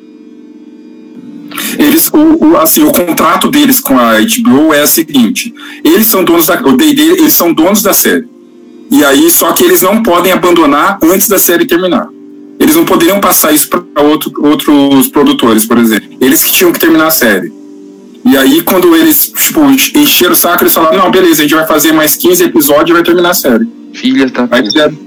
Eles, 1.80 2.10
o, 2.14 2.46
o- 2.52 2.58
assim, 2.58 2.84
o 2.84 2.92
contrato 2.92 3.50
deles 3.50 3.80
com 3.80 3.98
a 3.98 4.14
HBO 4.20 4.74
é 4.74 4.84
o 4.84 4.88
seguinte: 4.88 5.54
eles 5.84 6.08
são 6.08 6.24
donos 6.24 6.46
da, 6.48 6.60
o 6.62 6.74
D&D, 6.78 7.02
eles 7.02 7.34
são 7.34 7.54
donos 7.54 7.82
da 7.82 7.94
série. 7.94 8.28
E 8.92 9.04
aí, 9.04 9.32
só 9.32 9.52
que 9.54 9.64
eles 9.64 9.82
não 9.82 10.04
podem 10.04 10.32
abandonar 10.32 11.00
antes 11.02 11.28
da 11.28 11.40
série 11.40 11.66
terminar. 11.66 12.08
Eles 12.66 12.76
não 12.76 12.84
poderiam 12.84 13.20
passar 13.20 13.52
isso 13.54 13.70
para 13.70 14.02
outro, 14.02 14.34
outros 14.44 15.08
produtores, 15.10 15.66
por 15.68 15.78
exemplo. 15.78 16.10
Eles 16.20 16.44
que 16.44 16.52
tinham 16.52 16.72
que 16.72 16.80
terminar 16.80 17.06
a 17.06 17.12
série. 17.12 17.54
E 18.26 18.36
aí, 18.36 18.64
quando 18.64 18.96
eles 18.96 19.28
tipo, 19.28 19.62
encheram 19.70 20.34
o 20.34 20.36
saco, 20.36 20.64
eles 20.64 20.74
falaram: 20.74 20.98
não, 20.98 21.12
beleza, 21.12 21.44
a 21.44 21.44
gente 21.44 21.54
vai 21.54 21.68
fazer 21.68 21.92
mais 21.92 22.16
15 22.16 22.44
episódios 22.44 22.90
e 22.90 22.94
vai 22.94 23.04
terminar 23.04 23.30
a 23.30 23.34
série. 23.36 23.68
filhas 23.94 24.32
da 24.32 24.48
Aí 24.50 24.64
fizeram 24.64 24.98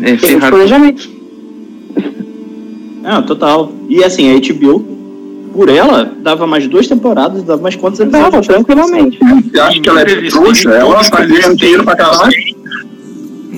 É, 0.00 0.48
planejamento. 0.48 1.10
Não, 3.02 3.22
total. 3.24 3.72
E 3.88 4.04
assim, 4.04 4.30
a 4.30 4.38
HBO, 4.38 4.78
por 5.52 5.68
ela, 5.68 6.04
dava 6.22 6.46
mais 6.46 6.68
duas 6.68 6.86
temporadas, 6.86 7.42
dava 7.42 7.60
mais 7.60 7.74
quantos 7.74 7.98
Dava, 7.98 8.28
episódios? 8.28 8.46
tranquilamente. 8.46 9.18
Você 9.18 9.58
acha 9.58 9.80
que 9.80 9.88
ela 9.88 10.02
é 10.02 10.28
trouxa? 10.28 10.70
Ela 10.70 11.02
tá 11.02 11.24
ganhando 11.24 11.56
dinheiro 11.56 11.82
pra 11.82 11.96
caralho. 11.96 12.32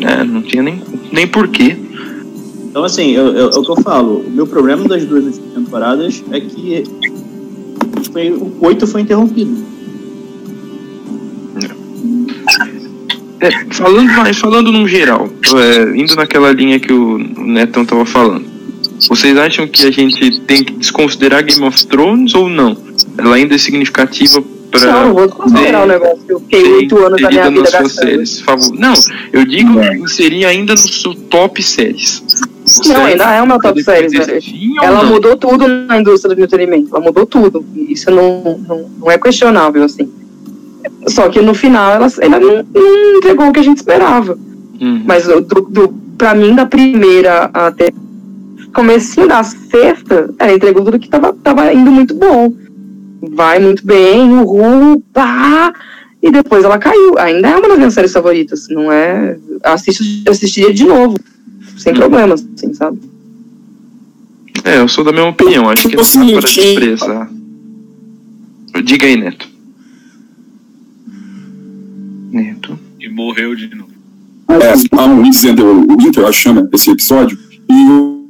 É, 0.00 0.24
não 0.24 0.40
tinha 0.40 0.62
nem, 0.62 0.80
nem 1.12 1.26
porquê. 1.26 1.76
Então, 2.76 2.84
assim, 2.84 3.12
eu, 3.12 3.28
eu- 3.28 3.48
é 3.48 3.56
o 3.58 3.62
que 3.62 3.70
eu 3.70 3.76
falo. 3.76 4.18
O 4.18 4.30
meu 4.30 4.46
problema 4.46 4.86
das 4.86 5.02
duas 5.02 5.24
últimas 5.24 5.54
temporadas 5.54 6.22
é 6.30 6.40
que 6.40 6.84
foi, 8.12 8.30
o 8.32 8.50
coito 8.50 8.86
foi 8.86 9.00
interrompido. 9.00 9.64
É, 13.40 13.50
falando, 13.72 14.12
mas 14.18 14.36
falando 14.36 14.70
num 14.70 14.86
geral, 14.86 15.26
é, 15.54 15.98
indo 15.98 16.14
naquela 16.16 16.52
linha 16.52 16.78
que 16.78 16.92
o 16.92 17.16
Netão 17.16 17.82
tava 17.86 18.04
falando, 18.04 18.44
vocês 19.08 19.38
acham 19.38 19.66
que 19.66 19.86
a 19.86 19.90
gente 19.90 20.38
tem 20.40 20.62
que 20.62 20.74
desconsiderar 20.74 21.42
Game 21.46 21.64
of 21.64 21.86
Thrones 21.86 22.34
ou 22.34 22.50
não? 22.50 22.76
Ela 23.16 23.36
ainda 23.36 23.54
é 23.54 23.58
significativa 23.58 24.44
para 24.70 25.04
não 25.06 25.14
vou 25.14 25.28
considerar 25.30 25.84
o 25.84 25.86
negócio. 25.86 26.20
Eu 26.28 26.40
fiquei 26.40 26.62
oito 26.74 26.98
anos 26.98 27.22
da 27.22 27.30
minha 27.30 27.48
vida 27.48 27.62
gastando. 27.62 27.88
séries 27.88 28.40
favor... 28.40 28.74
Não, 28.78 28.92
eu 29.32 29.46
digo 29.46 29.82
inserir 29.94 30.44
ainda 30.44 30.74
no 30.74 30.78
seu 30.78 31.14
top 31.14 31.62
séries. 31.62 32.22
Não, 32.88 33.04
ainda 33.04 33.32
é 33.32 33.46
meu 33.46 33.60
top 33.60 33.82
fim 33.82 34.76
ou 34.78 34.84
Ela 34.84 35.02
não? 35.02 35.10
mudou 35.12 35.36
tudo 35.36 35.68
na 35.68 36.00
indústria 36.00 36.34
do 36.34 36.42
entretenimento. 36.42 36.94
Ela 36.94 37.04
mudou 37.04 37.24
tudo. 37.24 37.64
Isso 37.74 38.10
não, 38.10 38.58
não, 38.66 38.90
não 38.98 39.10
é 39.10 39.16
questionável, 39.18 39.84
assim. 39.84 40.10
Só 41.08 41.28
que 41.28 41.40
no 41.40 41.54
final 41.54 41.92
ela, 41.92 42.08
ela 42.20 42.40
não, 42.40 42.66
não 42.74 43.16
entregou 43.18 43.48
o 43.48 43.52
que 43.52 43.60
a 43.60 43.62
gente 43.62 43.78
esperava. 43.78 44.36
Uhum. 44.80 45.02
Mas 45.04 45.26
do, 45.26 45.40
do, 45.40 45.88
pra 46.18 46.34
mim, 46.34 46.54
da 46.54 46.66
primeira 46.66 47.50
até 47.52 47.92
comecinho 48.74 49.28
da 49.28 49.42
sexta, 49.42 50.34
ela 50.38 50.52
entregou 50.52 50.84
tudo 50.84 50.98
que 50.98 51.08
tava, 51.08 51.32
tava 51.32 51.72
indo 51.72 51.90
muito 51.90 52.14
bom. 52.14 52.52
Vai 53.30 53.58
muito 53.58 53.86
bem, 53.86 54.32
uhul, 54.32 55.02
pá. 55.12 55.72
E 56.20 56.30
depois 56.30 56.64
ela 56.64 56.78
caiu. 56.78 57.16
Ainda 57.18 57.48
é 57.48 57.56
uma 57.56 57.68
das 57.68 57.78
minhas 57.78 57.94
séries 57.94 58.12
favoritas. 58.12 58.66
Não 58.68 58.90
é. 58.90 59.38
Assisto, 59.62 60.02
assistiria 60.28 60.74
de 60.74 60.84
novo. 60.84 61.16
Sem 61.86 61.94
Hum. 61.94 61.98
problemas, 61.98 62.44
assim, 62.56 62.74
sabe? 62.74 62.98
É, 64.64 64.80
eu 64.80 64.88
sou 64.88 65.04
da 65.04 65.12
mesma 65.12 65.28
opinião, 65.30 65.68
acho 65.70 65.88
que 65.88 65.94
não 65.96 66.02
Você 66.02 66.18
dá 66.18 66.24
para 66.24 66.32
mentir. 66.34 66.62
desprezar. 66.80 67.30
Diga 68.84 69.06
aí, 69.06 69.16
Neto. 69.16 69.48
Neto. 72.32 72.78
E 73.00 73.08
morreu 73.08 73.54
de 73.54 73.72
novo. 73.74 73.90
É, 74.48 74.98
há 74.98 75.04
um 75.04 75.22
dizendo 75.30 75.64
o 75.64 75.96
Winter, 75.96 76.22
eu 76.24 76.28
acho, 76.28 76.40
chama 76.40 76.68
esse 76.72 76.90
episódio. 76.90 77.38
E 77.70 77.88
o. 77.90 78.26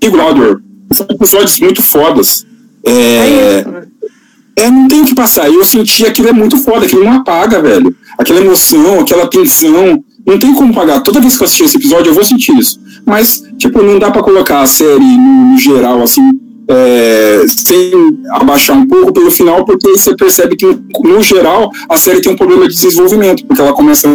Big 0.00 0.10
Brother. 0.10 0.58
São 0.92 1.06
episódios 1.10 1.60
muito 1.60 1.82
fodas. 1.82 2.44
É 2.84 2.90
É, 3.60 3.64
né? 3.64 3.86
é, 4.56 4.70
não 4.70 4.88
tem 4.88 5.02
o 5.02 5.06
que 5.06 5.14
passar. 5.14 5.48
Eu 5.48 5.64
senti 5.64 6.04
aquilo 6.06 6.28
é 6.28 6.32
muito 6.32 6.56
foda, 6.58 6.86
aquilo 6.86 7.04
não 7.04 7.12
apaga, 7.14 7.60
velho. 7.62 7.94
Aquela 8.18 8.40
emoção, 8.40 9.00
aquela 9.00 9.28
tensão. 9.28 10.04
Não 10.28 10.38
tem 10.38 10.54
como 10.54 10.74
pagar. 10.74 11.00
Toda 11.00 11.22
vez 11.22 11.38
que 11.38 11.42
eu 11.42 11.46
assistir 11.46 11.64
esse 11.64 11.78
episódio, 11.78 12.10
eu 12.10 12.14
vou 12.14 12.22
sentir 12.22 12.54
isso. 12.58 12.78
Mas, 13.06 13.42
tipo, 13.56 13.82
não 13.82 13.98
dá 13.98 14.10
pra 14.10 14.22
colocar 14.22 14.60
a 14.60 14.66
série 14.66 15.00
no, 15.00 15.52
no 15.52 15.58
geral, 15.58 16.02
assim, 16.02 16.20
é, 16.68 17.46
sem 17.48 17.90
abaixar 18.32 18.76
um 18.76 18.86
pouco 18.86 19.10
pelo 19.10 19.30
final, 19.30 19.64
porque 19.64 19.88
você 19.88 20.14
percebe 20.14 20.54
que, 20.54 20.66
no 21.02 21.22
geral, 21.22 21.70
a 21.88 21.96
série 21.96 22.20
tem 22.20 22.30
um 22.30 22.36
problema 22.36 22.68
de 22.68 22.74
desenvolvimento, 22.74 23.46
porque 23.46 23.62
ela 23.62 23.72
começa 23.72 24.06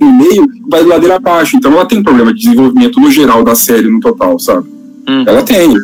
no 0.00 0.10
meio 0.10 0.44
e 0.44 0.70
vai 0.70 0.82
de 0.82 0.88
ladeira 0.88 1.16
abaixo. 1.16 1.54
Então 1.54 1.70
ela 1.72 1.84
tem 1.84 1.98
um 1.98 2.02
problema 2.02 2.32
de 2.32 2.40
desenvolvimento 2.40 2.98
no 2.98 3.10
geral 3.10 3.44
da 3.44 3.54
série, 3.54 3.90
no 3.90 4.00
total, 4.00 4.38
sabe? 4.38 4.66
Hum. 5.06 5.24
Ela 5.26 5.42
tem. 5.42 5.74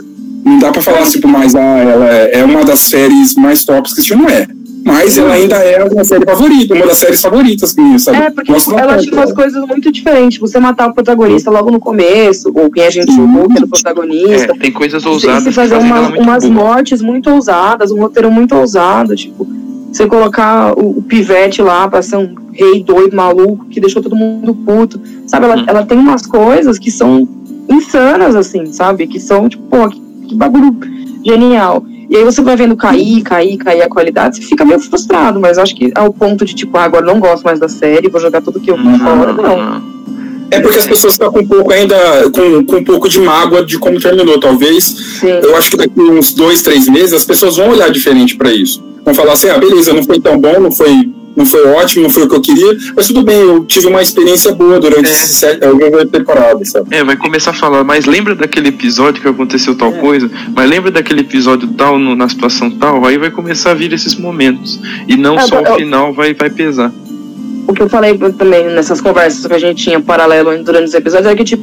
Não 0.43 0.59
dá 0.59 0.73
pra 0.73 0.81
falar, 0.81 1.05
tipo, 1.11 1.29
mais, 1.29 1.55
ah, 1.55 1.61
ela 1.61 2.07
é 2.07 2.43
uma 2.43 2.65
das 2.65 2.79
séries 2.79 3.35
mais 3.35 3.67
tops 3.67 3.93
que 3.93 4.15
não 4.15 4.27
é. 4.31 4.49
Mas 4.87 5.19
ela 5.19 5.33
ainda 5.35 5.57
é 5.57 5.83
uma 5.85 6.05
série 6.05 6.25
favorita, 6.25 6.75
uma 6.75 6.87
das 6.87 6.99
séries 6.99 7.21
favoritas 7.21 7.75
minhas, 7.75 8.03
sabe? 8.05 8.19
É, 8.19 8.31
porque 8.31 8.53
Nossa, 8.53 8.73
ela 8.77 8.97
tinha 8.99 9.13
umas 9.13 9.33
coisas 9.33 9.67
muito 9.67 9.91
diferentes. 9.91 10.39
Você 10.39 10.61
matar 10.61 10.89
o 10.89 10.95
protagonista 10.95 11.51
logo 11.51 11.73
no 11.73 11.81
começo, 11.81 12.53
ou 12.55 12.71
quem 12.71 12.85
a 12.87 12.91
gente 12.91 13.13
jogou, 13.13 13.49
que 13.49 13.57
era 13.57 13.67
o 13.67 13.69
protagonista. 13.69 14.53
É, 14.53 14.59
tem 14.59 14.71
coisas 14.71 15.05
ousadas. 15.05 15.43
Você 15.43 15.49
que 15.49 15.55
fazer 15.57 15.77
umas 15.77 16.45
boa. 16.45 16.55
mortes 16.55 17.03
muito 17.03 17.29
ousadas, 17.31 17.91
um 17.91 17.99
roteiro 18.01 18.31
muito 18.31 18.55
ousado, 18.55 19.17
tipo, 19.17 19.45
você 19.91 20.07
colocar 20.07 20.73
o, 20.79 20.99
o 20.99 21.03
pivete 21.03 21.61
lá 21.63 21.89
pra 21.89 22.01
ser 22.01 22.17
um 22.19 22.35
rei 22.53 22.85
doido, 22.85 23.17
maluco, 23.17 23.65
que 23.67 23.81
deixou 23.81 24.01
todo 24.01 24.15
mundo 24.15 24.55
puto. 24.55 25.01
Sabe, 25.27 25.47
ela, 25.47 25.57
Hum. 25.57 25.65
ela 25.67 25.85
tem 25.85 25.99
umas 25.99 26.25
coisas 26.25 26.79
que 26.79 26.93
são 26.93 27.29
insanas, 27.69 28.37
assim, 28.37 28.73
sabe? 28.73 29.07
Que 29.09 29.19
são, 29.19 29.49
tipo, 29.49 29.65
pô, 29.65 29.89
que, 29.89 30.01
que 30.29 30.35
bagulho 30.37 30.77
genial. 31.25 31.85
E 32.09 32.17
aí 32.17 32.25
você 32.25 32.41
vai 32.43 32.57
vendo 32.57 32.77
cair, 32.77 33.23
cair, 33.23 33.57
cair 33.57 33.83
a 33.83 33.89
qualidade, 33.89 34.37
você 34.37 34.43
fica 34.43 34.65
meio 34.65 34.79
frustrado, 34.81 35.41
mas 35.41 35.59
acho 35.59 35.75
que 35.75 35.93
ao 35.95 36.13
ponto 36.13 36.45
de, 36.45 36.55
tipo, 36.55 36.77
ah, 36.77 36.85
agora 36.85 37.05
não 37.05 37.19
gosto 37.19 37.45
mais 37.45 37.59
da 37.59 37.69
série, 37.69 38.09
vou 38.09 38.21
jogar 38.21 38.41
tudo 38.41 38.61
que 38.61 38.71
eu 38.71 38.77
vi 38.77 38.99
fora, 38.99 39.33
não. 39.33 39.97
É 40.51 40.61
porque 40.61 40.79
as 40.79 40.87
pessoas 40.87 41.15
estão 41.15 41.33
com 41.33 41.41
um 41.41 41.47
pouco 41.47 41.73
ainda, 41.73 41.97
com, 42.31 42.65
com 42.65 42.77
um 42.77 42.85
pouco 42.85 43.09
de 43.09 43.21
mágoa 43.21 43.65
de 43.65 43.79
como 43.79 44.01
terminou, 44.01 44.39
talvez. 44.39 44.85
Sim. 45.21 45.29
Eu 45.29 45.57
acho 45.57 45.71
que 45.71 45.77
daqui 45.77 46.01
uns 46.01 46.33
dois, 46.33 46.63
três 46.63 46.89
meses 46.89 47.15
as 47.15 47.25
pessoas 47.25 47.57
vão 47.57 47.71
olhar 47.71 47.91
diferente 47.91 48.37
pra 48.37 48.53
isso. 48.53 48.83
Vão 49.05 49.15
falar 49.15 49.33
assim, 49.33 49.49
ah, 49.49 49.59
beleza, 49.59 49.93
não 49.93 50.05
foi 50.05 50.21
tão 50.21 50.39
bom, 50.39 50.61
não 50.61 50.71
foi, 50.71 51.11
não 51.37 51.45
foi 51.47 51.65
ótimo, 51.69 52.05
não 52.05 52.11
foi 52.11 52.25
o 52.25 52.29
que 52.29 52.35
eu 52.35 52.41
queria, 52.41 52.77
mas 52.97 53.07
tudo 53.07 53.23
bem, 53.23 53.39
eu 53.41 53.65
tive 53.67 53.87
uma 53.87 54.01
experiência 54.03 54.53
boa 54.55 54.81
durante 54.81 55.07
É. 55.09 55.13
esse 55.13 55.35
set- 55.35 55.63
a 55.63 55.69
primeira 55.69 56.07
temporada, 56.07 56.65
sabe? 56.65 56.87
É, 56.91 57.05
vai 57.05 57.17
começar 57.17 57.51
a 57.51 57.55
falar, 57.55 57.85
mas 57.85 58.07
lembra 58.07 58.35
daquele 58.35 58.69
episódio 58.69 59.21
que 59.23 59.29
aconteceu 59.29 59.77
tal 59.77 59.91
É. 59.91 59.99
coisa? 59.99 60.31
Mas 60.55 60.69
lembra 60.71 60.91
daquele 60.91 61.21
episódio 61.21 61.69
tal, 61.77 61.99
no- 61.99 62.17
na 62.17 62.29
situação 62.29 62.71
tal? 62.71 63.05
Aí 63.05 63.19
vai 63.19 63.31
começar 63.31 63.73
a 63.73 63.75
vir 63.75 63.93
esses 63.93 64.15
momentos. 64.15 64.81
E 65.07 65.17
não 65.17 65.37
É, 65.39 65.43
só 65.43 65.61
eu- 65.61 65.73
o 65.73 65.77
final 65.77 66.13
vai, 66.15 66.33
vai 66.35 66.49
pesar. 66.51 66.91
o 67.69 67.73
que 67.75 67.83
eu 67.83 67.89
falei 67.89 68.17
também 68.39 68.65
nessas 68.67 69.01
conversas 69.01 69.45
que 69.47 69.53
a 69.53 69.59
gente 69.59 69.83
tinha 69.85 70.01
paralelo 70.01 70.57
durante 70.65 70.85
os 70.85 70.95
episódios 70.95 71.27
é 71.31 71.35
que, 71.35 71.45
tipo, 71.45 71.63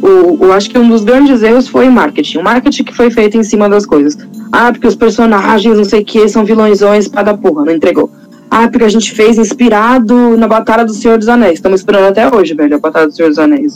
o, 0.00 0.38
eu 0.44 0.52
acho 0.52 0.70
que 0.70 0.78
um 0.78 0.88
dos 0.88 1.02
grandes 1.02 1.42
erros 1.42 1.66
foi 1.66 1.88
marketing. 1.88 2.38
O 2.38 2.44
marketing 2.44 2.84
que 2.84 2.94
foi 2.94 3.10
feito 3.10 3.36
em 3.36 3.42
cima 3.42 3.68
das 3.68 3.84
coisas. 3.84 4.16
Ah, 4.52 4.70
porque 4.70 4.86
os 4.86 4.94
personagens, 4.94 5.76
não 5.76 5.84
sei 5.84 6.02
o 6.02 6.04
que, 6.04 6.28
são 6.28 6.44
vilõezões 6.44 7.08
pá 7.08 7.22
da 7.22 7.34
porra, 7.36 7.64
não 7.64 7.72
entregou. 7.72 8.10
Ah, 8.56 8.68
porque 8.68 8.84
a 8.84 8.88
gente 8.88 9.12
fez 9.12 9.36
inspirado 9.36 10.36
na 10.36 10.46
Batalha 10.46 10.84
do 10.84 10.94
Senhor 10.94 11.18
dos 11.18 11.26
Anéis. 11.28 11.54
Estamos 11.54 11.80
esperando 11.80 12.04
até 12.04 12.32
hoje, 12.32 12.54
velho, 12.54 12.76
a 12.76 12.78
Batalha 12.78 13.08
do 13.08 13.12
Senhor 13.12 13.28
dos 13.28 13.38
Anéis. 13.40 13.74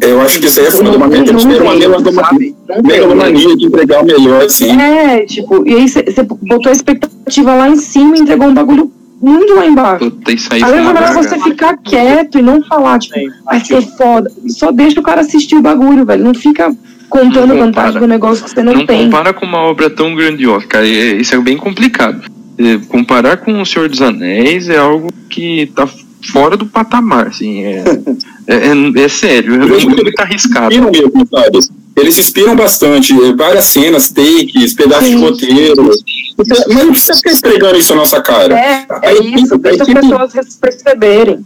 Eu 0.00 0.22
acho 0.22 0.40
que 0.40 0.46
isso 0.46 0.58
aí 0.60 0.66
é 0.66 0.70
foda, 0.70 0.96
uma 0.96 1.06
mega 1.06 1.30
Não 1.30 1.40
uma 1.40 1.48
megalomania? 1.50 2.54
Não 2.68 2.82
megalomania 2.82 3.54
de 3.54 3.66
entregar 3.66 4.02
o 4.02 4.06
melhor, 4.06 4.44
assim. 4.44 4.70
É, 4.80 5.26
tipo, 5.26 5.68
e 5.68 5.74
aí 5.74 5.86
você 5.86 6.22
botou 6.40 6.70
a 6.70 6.72
expectativa 6.72 7.54
lá 7.54 7.68
em 7.68 7.76
cima 7.76 8.16
e 8.16 8.20
entregou 8.20 8.48
um 8.48 8.54
bagulho 8.54 8.90
muito 9.20 9.54
lá 9.54 9.66
embaixo. 9.66 10.10
Puta, 10.10 10.32
isso 10.32 10.48
aí 10.50 10.62
Às 10.62 10.70
foi 10.70 10.78
vezes 10.78 10.90
é 10.90 10.94
melhor 10.94 11.12
você 11.12 11.38
ficar 11.38 11.76
quieto 11.76 12.38
e 12.38 12.42
não 12.42 12.62
falar, 12.62 12.98
tipo, 12.98 13.14
vai 13.44 13.62
ser 13.62 13.82
foda. 13.82 14.32
Só 14.48 14.72
deixa 14.72 15.00
o 15.00 15.02
cara 15.02 15.20
assistir 15.20 15.56
o 15.56 15.60
bagulho, 15.60 16.06
velho. 16.06 16.24
Não 16.24 16.32
fica 16.32 16.74
contando 17.10 17.48
Não 17.48 17.58
vantagem 17.58 18.00
do 18.00 18.06
negócio 18.06 18.42
que 18.42 18.50
você 18.50 18.62
não, 18.62 18.72
Não 18.72 18.86
tem. 18.86 19.04
compara 19.04 19.34
com 19.34 19.44
uma 19.44 19.58
obra 19.58 19.90
tão 19.90 20.14
grandiosa, 20.14 20.66
cara. 20.66 20.86
é- 20.86 21.16
Isso 21.16 21.34
é 21.34 21.38
bem 21.38 21.58
complicado. 21.58 22.37
É, 22.58 22.78
comparar 22.88 23.36
com 23.38 23.60
O 23.62 23.66
Senhor 23.66 23.88
dos 23.88 24.02
Anéis 24.02 24.68
é 24.68 24.76
algo 24.78 25.08
que 25.30 25.70
tá 25.74 25.88
fora 26.32 26.56
do 26.56 26.66
patamar, 26.66 27.28
assim. 27.28 27.62
É, 27.64 27.84
é, 28.48 28.56
é- 28.68 29.02
é 29.04 29.08
sério, 29.08 29.54
é, 29.62 29.64
Eles 29.64 29.84
muito, 29.84 30.02
muito 30.02 30.20
arriscado. 30.20 30.74
inspiram 30.74 30.90
mesmo, 30.90 31.28
sabe? 31.30 31.58
Eles 31.96 32.18
inspiram 32.18 32.54
bastante, 32.56 33.12
é, 33.12 33.32
várias 33.32 33.64
cenas, 33.66 34.10
takes, 34.10 34.72
pedaços 34.74 35.08
de 35.08 35.14
Sim. 35.16 35.20
roteiro. 35.20 35.90
Mas 36.36 36.66
não 36.68 36.90
precisa 36.92 37.14
ficar 37.16 37.30
esfregando 37.32 37.78
isso 37.78 37.92
na 37.92 38.00
nossa 38.00 38.20
cara. 38.22 38.54
É, 38.58 38.86
é 39.02 39.22
isso. 39.24 39.58
Deixa 39.58 39.82
as 39.82 39.88
pessoas 39.92 40.56
perceberem. 40.60 41.44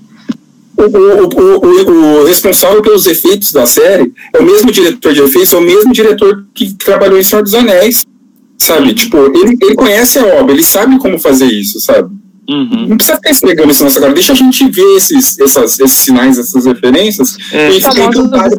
O, 0.77 0.83
o, 0.83 1.29
o, 1.29 1.67
o- 1.67 2.21
o 2.23 2.25
responsável 2.27 2.81
pelos 2.83 3.07
efeitos 3.07 3.53
da 3.53 3.67
série 3.67 4.13
é 4.35 4.39
o 4.39 4.43
mesmo 4.45 4.71
diretor 4.73 5.13
de 5.13 5.21
efeitos, 5.23 5.53
é 5.53 5.57
o 5.57 5.61
mesmo 5.61 5.93
diretor 5.93 6.45
que 6.55 6.73
trabalhou 6.75 7.19
em 7.19 7.23
Senhor 7.23 7.43
dos 7.43 7.55
Anéis. 7.55 8.07
Sabe? 8.63 8.95
Tipo, 8.95 9.19
ele, 9.37 9.57
ele 9.61 9.75
conhece 9.75 10.19
a 10.19 10.27
obra, 10.41 10.55
ele 10.55 10.63
sabe 10.63 10.99
como 10.99 11.19
fazer 11.19 11.47
isso, 11.47 11.81
sabe? 11.81 12.09
Uhum. 12.49 12.89
Não 12.89 12.97
precisa 12.97 13.17
ficar 13.17 13.31
esfregando 13.31 13.71
isso 13.71 13.83
na 13.83 13.89
nossa 13.89 14.01
cara. 14.01 14.13
Deixa 14.13 14.33
a 14.33 14.37
gente 14.37 14.69
ver 14.69 14.97
esses, 14.97 15.39
essas, 15.39 15.81
esses 15.81 15.99
sinais, 15.99 16.39
essas 16.39 16.65
referências. 16.67 17.37
É, 17.53 17.71
e 17.71 17.81
fica 17.81 18.05
encantado. 18.05 18.57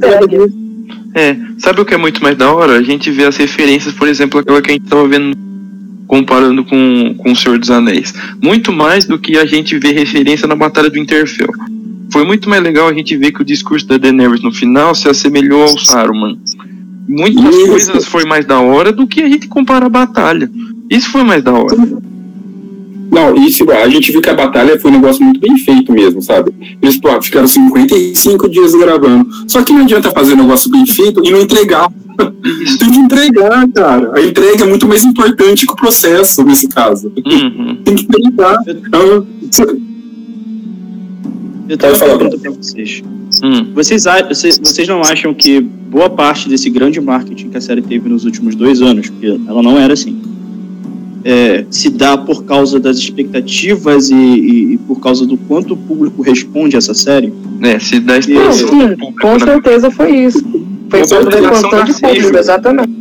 É, 1.16 1.38
sabe 1.60 1.82
o 1.82 1.86
que 1.86 1.94
é 1.94 1.98
muito 1.98 2.24
mais 2.24 2.38
da 2.38 2.52
hora? 2.52 2.74
A 2.74 2.84
gente 2.84 3.12
vê 3.12 3.26
as 3.26 3.38
referências, 3.38 3.94
por 3.94 4.08
exemplo, 4.08 4.40
aquela 4.40 4.62
que 4.62 4.72
a 4.72 4.74
gente 4.74 4.86
tava 4.86 5.08
vendo 5.08 5.38
comparando 6.08 6.64
com, 6.66 7.16
com 7.18 7.32
o 7.32 7.36
Senhor 7.36 7.58
dos 7.58 7.70
Anéis. 7.70 8.14
Muito 8.42 8.72
mais 8.72 9.06
do 9.06 9.18
que 9.18 9.38
a 9.38 9.46
gente 9.46 9.78
vê 9.78 9.92
referência 9.92 10.48
na 10.48 10.56
Batalha 10.56 10.90
do 10.90 10.98
Interfell. 10.98 11.52
Foi 12.12 12.26
muito 12.26 12.50
mais 12.50 12.62
legal 12.62 12.88
a 12.88 12.94
gente 12.94 13.16
ver 13.18 13.32
que 13.32 13.42
o 13.42 13.46
discurso 13.46 13.88
da 13.88 13.98
Daenerys 13.98 14.42
no 14.42 14.52
final 14.52 14.94
se 14.94 15.10
assemelhou 15.10 15.64
ao 15.64 15.80
Saruman. 15.80 16.38
Muitas 17.08 17.56
Isso. 17.56 17.68
coisas 17.68 18.06
foi 18.06 18.26
mais 18.26 18.46
da 18.46 18.60
hora 18.60 18.92
do 18.92 19.06
que 19.06 19.22
a 19.22 19.30
gente 19.30 19.48
compara 19.48 19.86
a 19.86 19.90
batalha. 19.90 20.50
Isso 20.90 21.10
foi 21.10 21.24
mais 21.24 21.44
da 21.44 21.52
hora. 21.52 21.76
Não, 23.14 23.36
isso 23.36 23.70
a 23.70 23.88
gente 23.88 24.12
viu 24.12 24.22
que 24.22 24.30
a 24.30 24.34
batalha 24.34 24.80
foi 24.80 24.90
um 24.90 24.96
negócio 24.96 25.24
muito 25.24 25.40
bem 25.40 25.56
feito 25.58 25.94
mesmo, 25.94 26.20
sabe? 26.20 26.52
Eles 26.82 26.98
pô, 26.98 27.22
ficaram 27.22 27.48
55 27.48 28.50
dias 28.50 28.74
gravando. 28.74 29.30
Só 29.48 29.62
que 29.62 29.72
não 29.72 29.82
adianta 29.82 30.10
fazer 30.10 30.34
um 30.34 30.38
negócio 30.38 30.72
bem 30.72 30.84
feito 30.88 31.22
e 31.24 31.30
não 31.30 31.40
entregar. 31.40 31.92
Tem 32.80 32.92
que 32.92 32.98
entregar, 32.98 33.68
cara. 33.70 34.14
A 34.16 34.22
entrega 34.22 34.64
é 34.64 34.68
muito 34.68 34.88
mais 34.88 35.04
importante 35.04 35.68
que 35.68 35.74
o 35.74 35.76
processo 35.76 36.44
nesse 36.44 36.68
caso. 36.68 37.12
Uhum. 37.24 37.78
Tem 37.84 37.96
que 37.96 38.04
entregar. 38.04 38.58
Então, 38.68 39.28
Eu 41.70 41.78
tenho 41.78 41.92
uma 41.92 42.00
falar, 42.00 42.18
pergunta 42.18 42.40
pra 42.40 42.52
vocês. 42.52 43.04
Hum. 43.44 43.74
Vocês, 43.76 44.06
vocês 44.60 44.88
não 44.88 45.02
acham 45.02 45.34
que 45.36 45.68
boa 45.94 46.10
parte 46.10 46.50
desse 46.50 46.72
grande 46.72 47.00
marketing 47.00 47.50
que 47.50 47.58
a 47.58 47.62
série 47.62 47.82
teve 47.84 48.10
nos 48.10 48.26
últimos 48.26 48.56
dois 48.56 48.82
anos, 48.82 49.10
porque 49.10 49.28
ela 49.48 49.62
não 49.62 49.78
era 49.78 49.94
assim, 49.94 50.20
é, 51.24 51.66
se 51.70 51.92
dá 51.92 52.18
por 52.18 52.44
causa 52.46 52.80
das 52.80 52.98
expectativas 52.98 54.10
e, 54.10 54.16
e- 54.16 54.74
e 54.74 54.78
por 54.80 55.00
causa 55.00 55.24
do 55.26 55.38
quanto 55.38 55.76
o 55.76 55.78
público 55.78 56.24
responde 56.24 56.76
a 56.76 56.80
essa 56.80 56.96
série? 56.96 57.32
É, 57.62 57.78
se 57.78 58.00
dá 58.00 58.18
exposição 58.18 58.68
sim, 58.70 58.80
público, 58.80 59.14
com 59.22 59.34
né? 59.34 59.40
certeza 59.40 59.92
foi 59.92 60.26
isso. 60.26 60.44
Foi 60.90 61.00
resposta 61.00 61.84
de 61.84 61.94
público, 61.94 62.38
exatamente. 62.38 62.92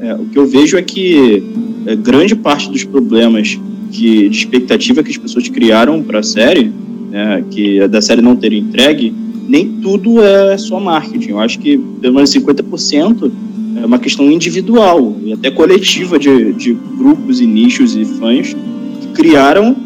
É, 0.00 0.14
o 0.14 0.24
que 0.24 0.38
eu 0.38 0.46
vejo 0.46 0.76
é 0.78 0.82
que 0.82 1.44
é, 1.86 1.94
grande 1.94 2.34
parte 2.34 2.70
dos 2.70 2.84
problemas 2.84 3.60
que, 3.92 4.28
de 4.30 4.36
expectativa 4.36 5.02
que 5.02 5.10
as 5.10 5.18
pessoas 5.18 5.46
criaram 5.48 6.02
para 6.02 6.20
a 6.20 6.22
série, 6.22 6.72
né, 7.10 7.44
que 7.50 7.86
da 7.86 8.00
série 8.02 8.22
não 8.22 8.34
ter 8.34 8.52
entregue, 8.52 9.14
nem 9.48 9.68
tudo 9.82 10.22
é 10.22 10.56
só 10.56 10.80
marketing. 10.80 11.30
Eu 11.30 11.40
acho 11.40 11.58
que 11.58 11.78
pelo 12.00 12.14
menos 12.14 12.30
50% 12.30 13.30
é 13.76 13.86
uma 13.86 13.98
questão 13.98 14.30
individual 14.30 15.16
e 15.24 15.32
até 15.32 15.50
coletiva 15.50 16.18
de, 16.18 16.52
de 16.52 16.72
grupos 16.72 17.40
e 17.40 17.46
nichos 17.46 17.96
e 17.96 18.04
fãs 18.04 18.54
que 19.00 19.08
criaram 19.14 19.76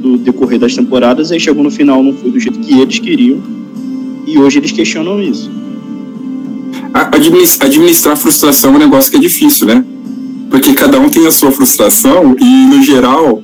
do 0.00 0.18
decorrer 0.18 0.58
das 0.58 0.74
temporadas 0.74 1.30
e 1.30 1.38
chegou 1.38 1.62
no 1.62 1.70
final 1.70 2.02
não 2.02 2.12
foi 2.14 2.30
do 2.30 2.40
jeito 2.40 2.58
que 2.60 2.78
eles 2.78 2.98
queriam 2.98 3.38
e 4.26 4.38
hoje 4.38 4.58
eles 4.58 4.72
questionam 4.72 5.22
isso. 5.22 5.50
administrar 7.60 8.16
frustração 8.16 8.72
é 8.72 8.76
um 8.76 8.78
negócio 8.78 9.10
que 9.10 9.16
é 9.16 9.20
difícil, 9.20 9.66
né? 9.66 9.84
Porque 10.48 10.72
cada 10.72 10.98
um 11.00 11.08
tem 11.08 11.26
a 11.26 11.30
sua 11.30 11.50
frustração 11.50 12.36
e, 12.38 12.66
no 12.66 12.82
geral, 12.82 13.42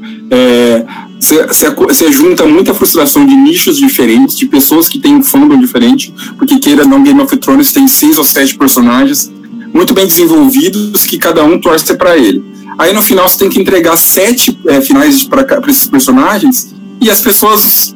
você 1.20 2.10
junta 2.10 2.46
muita 2.46 2.72
frustração 2.72 3.26
de 3.26 3.34
nichos 3.34 3.76
diferentes, 3.76 4.36
de 4.36 4.46
pessoas 4.46 4.88
que 4.88 4.98
têm 4.98 5.16
um 5.16 5.22
fandom 5.22 5.58
diferente, 5.58 6.12
porque 6.38 6.58
queira 6.58 6.84
não, 6.84 7.02
Game 7.02 7.20
of 7.20 7.36
Thrones 7.36 7.72
tem 7.72 7.86
seis 7.86 8.16
ou 8.16 8.24
sete 8.24 8.56
personagens 8.56 9.30
muito 9.72 9.92
bem 9.92 10.06
desenvolvidos 10.06 11.04
que 11.04 11.18
cada 11.18 11.44
um 11.44 11.60
torce 11.60 11.94
para 11.94 12.16
ele. 12.16 12.42
Aí 12.78 12.92
no 12.94 13.02
final 13.02 13.28
você 13.28 13.38
tem 13.38 13.50
que 13.50 13.60
entregar 13.60 13.96
sete 13.96 14.58
é, 14.66 14.80
finais 14.80 15.22
para 15.22 15.46
esses 15.68 15.86
personagens 15.86 16.74
e 17.00 17.10
as 17.10 17.20
pessoas 17.20 17.94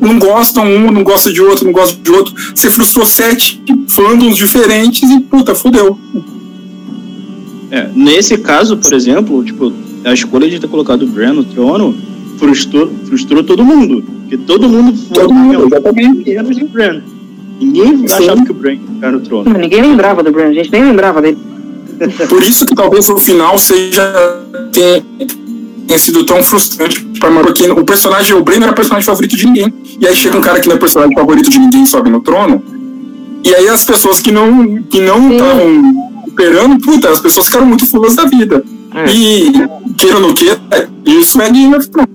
não 0.00 0.18
gostam 0.18 0.64
um, 0.66 0.90
não 0.90 1.04
gostam 1.04 1.32
de 1.32 1.40
outro, 1.40 1.64
não 1.64 1.72
gostam 1.72 2.02
de 2.02 2.10
outro. 2.10 2.34
Você 2.54 2.68
frustrou 2.68 3.06
sete 3.06 3.62
fandoms 3.88 4.36
diferentes 4.36 5.08
e 5.08 5.20
puta, 5.20 5.54
fudeu. 5.54 5.98
É, 7.70 7.88
nesse 7.94 8.36
caso, 8.38 8.76
por 8.76 8.92
exemplo, 8.92 9.44
tipo, 9.44 9.72
a 10.04 10.12
escolha 10.12 10.48
de 10.50 10.58
ter 10.58 10.68
colocado 10.68 11.02
o 11.02 11.06
Bran 11.06 11.32
no 11.34 11.44
trono 11.44 11.96
frustrou, 12.38 12.90
frustrou 13.06 13.42
todo 13.42 13.64
mundo. 13.64 14.02
Porque 14.02 14.36
todo 14.38 14.68
mundo 14.68 14.92
Todo 15.12 15.32
mundo, 15.32 15.66
exatamente. 15.66 16.30
menos 16.30 16.56
o 16.58 16.68
Bran. 16.68 17.00
Ninguém 17.60 18.06
Sim. 18.08 18.14
achava 18.14 18.44
que 18.44 18.50
o 18.50 18.54
Bran 18.54 18.72
ia 18.74 18.80
ficar 18.94 19.12
no 19.12 19.20
trono. 19.20 19.50
Mas 19.50 19.60
Ninguém 19.60 19.82
lembrava 19.82 20.22
do 20.22 20.30
Bran, 20.30 20.48
a 20.48 20.52
gente 20.52 20.70
nem 20.70 20.84
lembrava 20.84 21.22
dele. 21.22 21.38
Por 22.28 22.42
isso 22.42 22.66
que 22.66 22.74
talvez 22.74 23.08
o 23.08 23.16
final 23.18 23.58
seja 23.58 24.12
tenha, 24.72 25.02
tenha 25.86 25.98
sido 25.98 26.24
tão 26.24 26.42
frustrante 26.42 27.00
pra 27.18 27.30
mim, 27.30 27.38
porque 27.40 27.70
o 27.70 27.84
personagem, 27.84 28.36
o 28.36 28.42
Bran 28.42 28.56
não 28.56 28.64
era 28.64 28.72
personagem 28.74 29.06
favorito 29.06 29.36
de 29.36 29.46
ninguém. 29.46 29.72
E 29.98 30.06
aí 30.06 30.14
chega 30.14 30.36
um 30.36 30.42
cara 30.42 30.60
que 30.60 30.68
não 30.68 30.76
é 30.76 30.78
personagem 30.78 31.14
favorito 31.14 31.48
de 31.48 31.58
ninguém 31.58 31.84
e 31.84 31.86
sobe 31.86 32.10
no 32.10 32.20
trono. 32.20 32.62
E 33.42 33.54
aí 33.54 33.68
as 33.68 33.84
pessoas 33.84 34.20
que 34.20 34.30
não 34.30 34.82
que 34.82 35.00
não 35.00 35.32
estavam 35.32 36.06
recuperando, 36.24 36.78
puta, 36.80 37.08
as 37.08 37.20
pessoas 37.20 37.46
ficaram 37.46 37.64
muito 37.64 37.86
fulas 37.86 38.14
da 38.14 38.24
vida. 38.24 38.62
É. 38.94 39.10
E, 39.10 39.52
queira 39.96 40.16
ou 40.16 40.22
não 40.22 40.34
queira, 40.34 40.58
isso 41.06 41.40
é 41.40 41.50
Game 41.50 41.74
of 41.74 41.88
Thrones. 41.88 42.10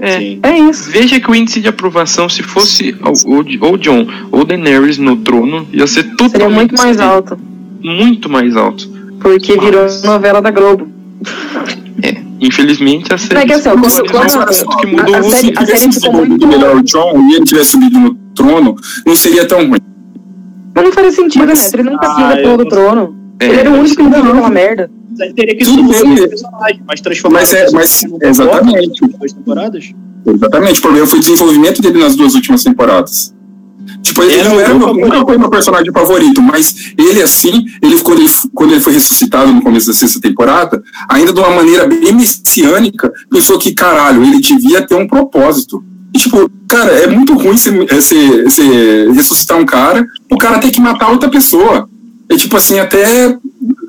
É. 0.00 0.38
É 0.42 0.58
isso. 0.58 0.90
Veja 0.90 1.18
que 1.20 1.30
o 1.30 1.34
índice 1.34 1.60
de 1.60 1.68
aprovação, 1.68 2.28
se 2.28 2.42
fosse 2.42 2.94
o- 3.02 3.30
o- 3.40 3.66
ou 3.66 3.76
John 3.76 4.06
ou 4.30 4.44
Daenerys 4.44 4.98
no 4.98 5.16
trono, 5.16 5.66
ia 5.72 5.86
ser 5.86 6.04
totalmente 6.16 6.30
Seria 6.30 6.48
muito 6.50 6.76
mais 6.76 7.00
alto. 7.00 7.38
muito 7.82 8.28
mais 8.30 8.56
alto. 8.56 8.88
Porque 9.20 9.58
virou 9.58 9.86
novela 10.04 10.40
da 10.40 10.50
Globo. 10.50 10.86
Infelizmente, 12.40 13.12
a 13.12 13.18
série. 13.18 13.40
É 13.40 13.46
que 13.46 13.52
assim, 13.52 13.70
quando- 13.70 14.10
quando- 14.10 14.42
é 14.42 14.76
que 14.80 14.86
mudou 14.86 15.14
a 15.16 15.18
o 15.18 15.30
série- 15.30 15.46
Se 15.48 15.52
tivesse 15.52 15.92
ficou 16.00 16.12
muito- 16.24 16.46
melhor 16.46 16.76
o 16.76 16.82
John 16.84 17.20
e 17.28 17.34
ele 17.34 17.44
tivesse 17.44 17.72
subido 17.72 17.98
no 17.98 18.14
trono, 18.34 18.76
não 19.04 19.16
seria 19.16 19.44
tão 19.44 19.58
ruim. 19.66 19.80
Mas 20.72 20.84
não 20.84 20.92
faria 20.92 21.10
sentido, 21.10 21.46
Mas- 21.46 21.72
né? 21.72 21.80
Ele 21.80 21.90
nunca 21.90 22.06
Ah, 22.06 22.14
quis 22.14 22.24
a 22.24 22.36
eu 22.36 22.42
porra 22.44 22.56
do 22.58 22.62
não- 22.62 22.70
trono. 22.70 23.16
É, 23.40 23.46
Ele 23.46 23.60
era 23.60 23.70
o 23.70 23.74
único 23.80 23.96
que 23.96 24.02
não 24.04 24.12
fazia 24.12 24.30
aquela 24.30 24.50
merda. 24.50 24.90
Aí 25.20 25.32
teria 25.32 25.56
que 25.56 25.64
Tudo 25.64 25.82
bem. 25.84 26.14
o 26.24 26.28
personagem, 26.28 26.82
mas 26.86 27.00
transformar 27.00 27.40
Mas 27.40 27.52
é- 27.52 27.70
mas- 27.72 28.04
exatamente. 28.22 29.00
duas 29.18 29.32
temporadas. 29.32 29.92
Exatamente, 30.26 30.78
o 30.78 30.82
problema 30.82 31.06
foi 31.06 31.18
o 31.18 31.22
desenvolvimento 31.22 31.80
dele 31.82 31.98
nas 31.98 32.14
duas 32.16 32.34
últimas 32.34 32.62
temporadas. 32.62 33.34
Tipo, 34.02 34.22
ele 34.22 34.34
Era 34.36 34.48
não 34.50 34.60
era, 34.60 34.74
meu 34.74 34.94
nunca 34.94 35.24
foi 35.24 35.38
meu 35.38 35.48
personagem 35.48 35.90
favorito, 35.92 36.42
mas 36.42 36.92
ele 36.98 37.22
assim, 37.22 37.64
ele 37.82 37.98
quando 38.00 38.20
ele, 38.20 38.30
quando 38.54 38.72
ele 38.72 38.80
foi 38.80 38.92
ressuscitado 38.92 39.50
no 39.52 39.62
começo 39.62 39.86
da 39.86 39.92
sexta 39.94 40.20
temporada, 40.20 40.82
ainda 41.08 41.32
de 41.32 41.40
uma 41.40 41.50
maneira 41.50 41.86
bem 41.86 42.12
messiânica, 42.12 43.10
pensou 43.30 43.58
que, 43.58 43.72
caralho, 43.72 44.22
ele 44.22 44.40
devia 44.40 44.86
ter 44.86 44.94
um 44.94 45.08
propósito. 45.08 45.82
E, 46.14 46.18
tipo, 46.18 46.50
cara, 46.68 46.90
é 46.92 47.06
muito 47.06 47.32
ruim 47.34 47.56
você, 47.56 48.44
ressuscitar 49.14 49.58
um 49.58 49.64
cara, 49.64 50.06
o 50.30 50.36
cara 50.36 50.58
ter 50.58 50.70
que 50.70 50.80
matar 50.80 51.10
outra 51.10 51.28
pessoa. 51.30 51.88
É 52.30 52.36
tipo 52.36 52.56
assim, 52.58 52.78
até 52.78 53.36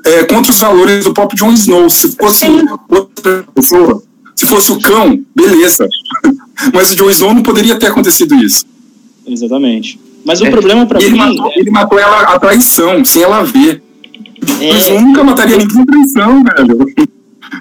é, 0.04 0.24
contra 0.24 0.50
os 0.52 0.58
valores 0.58 1.04
do 1.04 1.12
próprio 1.14 1.38
Jon 1.38 1.52
Snow. 1.52 1.88
Se 1.90 2.16
fosse 2.16 2.44
outra 2.88 3.44
pessoa, 3.54 4.02
se 4.34 4.46
fosse 4.46 4.72
o 4.72 4.80
cão, 4.80 5.22
beleza. 5.34 5.86
Mas 6.74 6.92
o 6.92 6.96
Jon 6.96 7.10
Snow 7.10 7.34
não 7.34 7.42
poderia 7.42 7.76
ter 7.78 7.86
acontecido 7.86 8.34
isso. 8.34 8.64
Exatamente. 9.26 9.98
Mas 10.24 10.40
o 10.40 10.46
É. 10.46 10.50
problema 10.50 10.84
pra 10.86 11.00
E 11.00 11.04
ele 11.04 11.12
mim 11.12 11.18
matou, 11.18 11.52
ele 11.56 11.70
matou 11.70 11.98
ela 11.98 12.20
a 12.22 12.38
traição, 12.38 13.04
sem 13.04 13.22
ela 13.22 13.42
ver. 13.42 13.82
é, 14.60 14.72
Mas 14.72 14.88
nunca 15.02 15.24
mataria 15.24 15.56
ninguém 15.56 15.82
a 15.82 15.86
traição, 15.86 16.44
velho. 16.44 16.86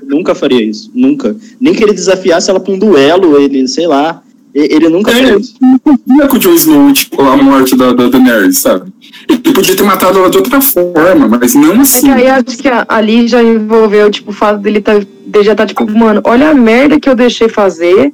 nunca 0.07 0.35
faria 0.35 0.61
isso. 0.63 0.91
Nunca. 0.93 1.35
Nem 1.59 1.73
que 1.73 1.83
ele 1.83 1.93
desafiasse 1.93 2.49
ela 2.49 2.59
pra 2.59 2.73
um 2.73 2.77
duelo, 2.79 3.37
ele, 3.39 3.67
sei 3.67 3.87
lá. 3.87 4.21
Ele 4.53 4.89
nunca 4.89 5.11
É, 5.11 5.37
isso. 5.37 5.55
não 5.61 5.77
confia 5.79 6.27
com 6.27 6.35
o 6.35 6.39
Jon 6.39 6.53
Snow, 6.53 6.91
tipo, 6.93 7.21
a 7.21 7.37
morte 7.37 7.77
da, 7.77 7.93
da 7.93 8.09
Daenerys, 8.09 8.57
sabe? 8.57 8.91
Ele 9.27 9.37
podia 9.53 9.75
ter 9.75 9.83
matado 9.83 10.17
ela 10.19 10.29
de 10.29 10.37
outra 10.37 10.59
forma, 10.59 11.27
mas 11.27 11.53
não 11.53 11.73
É 11.75 11.79
assim. 11.81 12.07
que 12.07 12.11
aí 12.11 12.27
acho 12.27 12.57
que 12.57 12.67
ali 12.87 13.27
já 13.27 13.43
envolveu, 13.43 14.09
tipo, 14.09 14.31
o 14.31 14.33
fato 14.33 14.59
dele 14.59 14.81
tá, 14.81 14.93
dele 15.25 15.45
já 15.45 15.53
tá, 15.55 15.65
tipo, 15.67 15.89
mano, 15.91 16.21
olha 16.23 16.49
a 16.49 16.53
merda 16.55 16.99
que 16.99 17.07
eu 17.07 17.15
deixei 17.15 17.47
fazer 17.47 18.11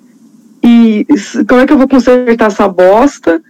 e 0.62 1.06
como 1.48 1.62
é 1.62 1.66
que 1.66 1.72
eu 1.74 1.78
vou 1.78 1.88
consertar 1.88 2.48
essa 2.48 2.68
bosta? 2.68 3.42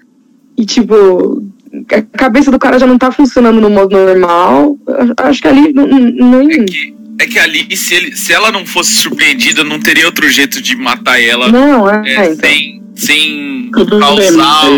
E, 0.58 0.64
tipo, 0.66 1.44
a 1.92 2.02
cabeça 2.18 2.52
do 2.52 2.60
cara 2.60 2.78
já 2.78 2.86
não 2.86 2.98
tá 2.98 3.12
funcionando 3.12 3.60
no 3.60 3.70
modo 3.70 3.96
normal. 3.98 4.78
Acho 5.18 5.42
que 5.42 5.48
ali 5.48 5.74
não. 5.74 5.88
não- 5.88 6.42
É 6.42 6.64
que, 6.66 6.94
é 7.20 7.26
que 7.26 7.40
ali, 7.40 7.76
se, 7.76 7.94
ele, 7.94 8.16
se 8.16 8.34
ela 8.34 8.52
não 8.52 8.66
fosse 8.66 8.94
surpreendida, 8.94 9.64
não 9.64 9.80
teria 9.80 10.06
outro 10.06 10.28
jeito 10.30 10.62
de 10.62 10.76
matar 10.76 11.22
ela 11.22 11.50
não, 11.52 11.90
é, 11.90 12.04
é, 12.06 12.26
então. 12.34 12.50
sem, 12.50 12.82
sem 12.96 13.70
Tudo 13.74 13.92
bem, 13.92 14.00
causar 14.00 14.72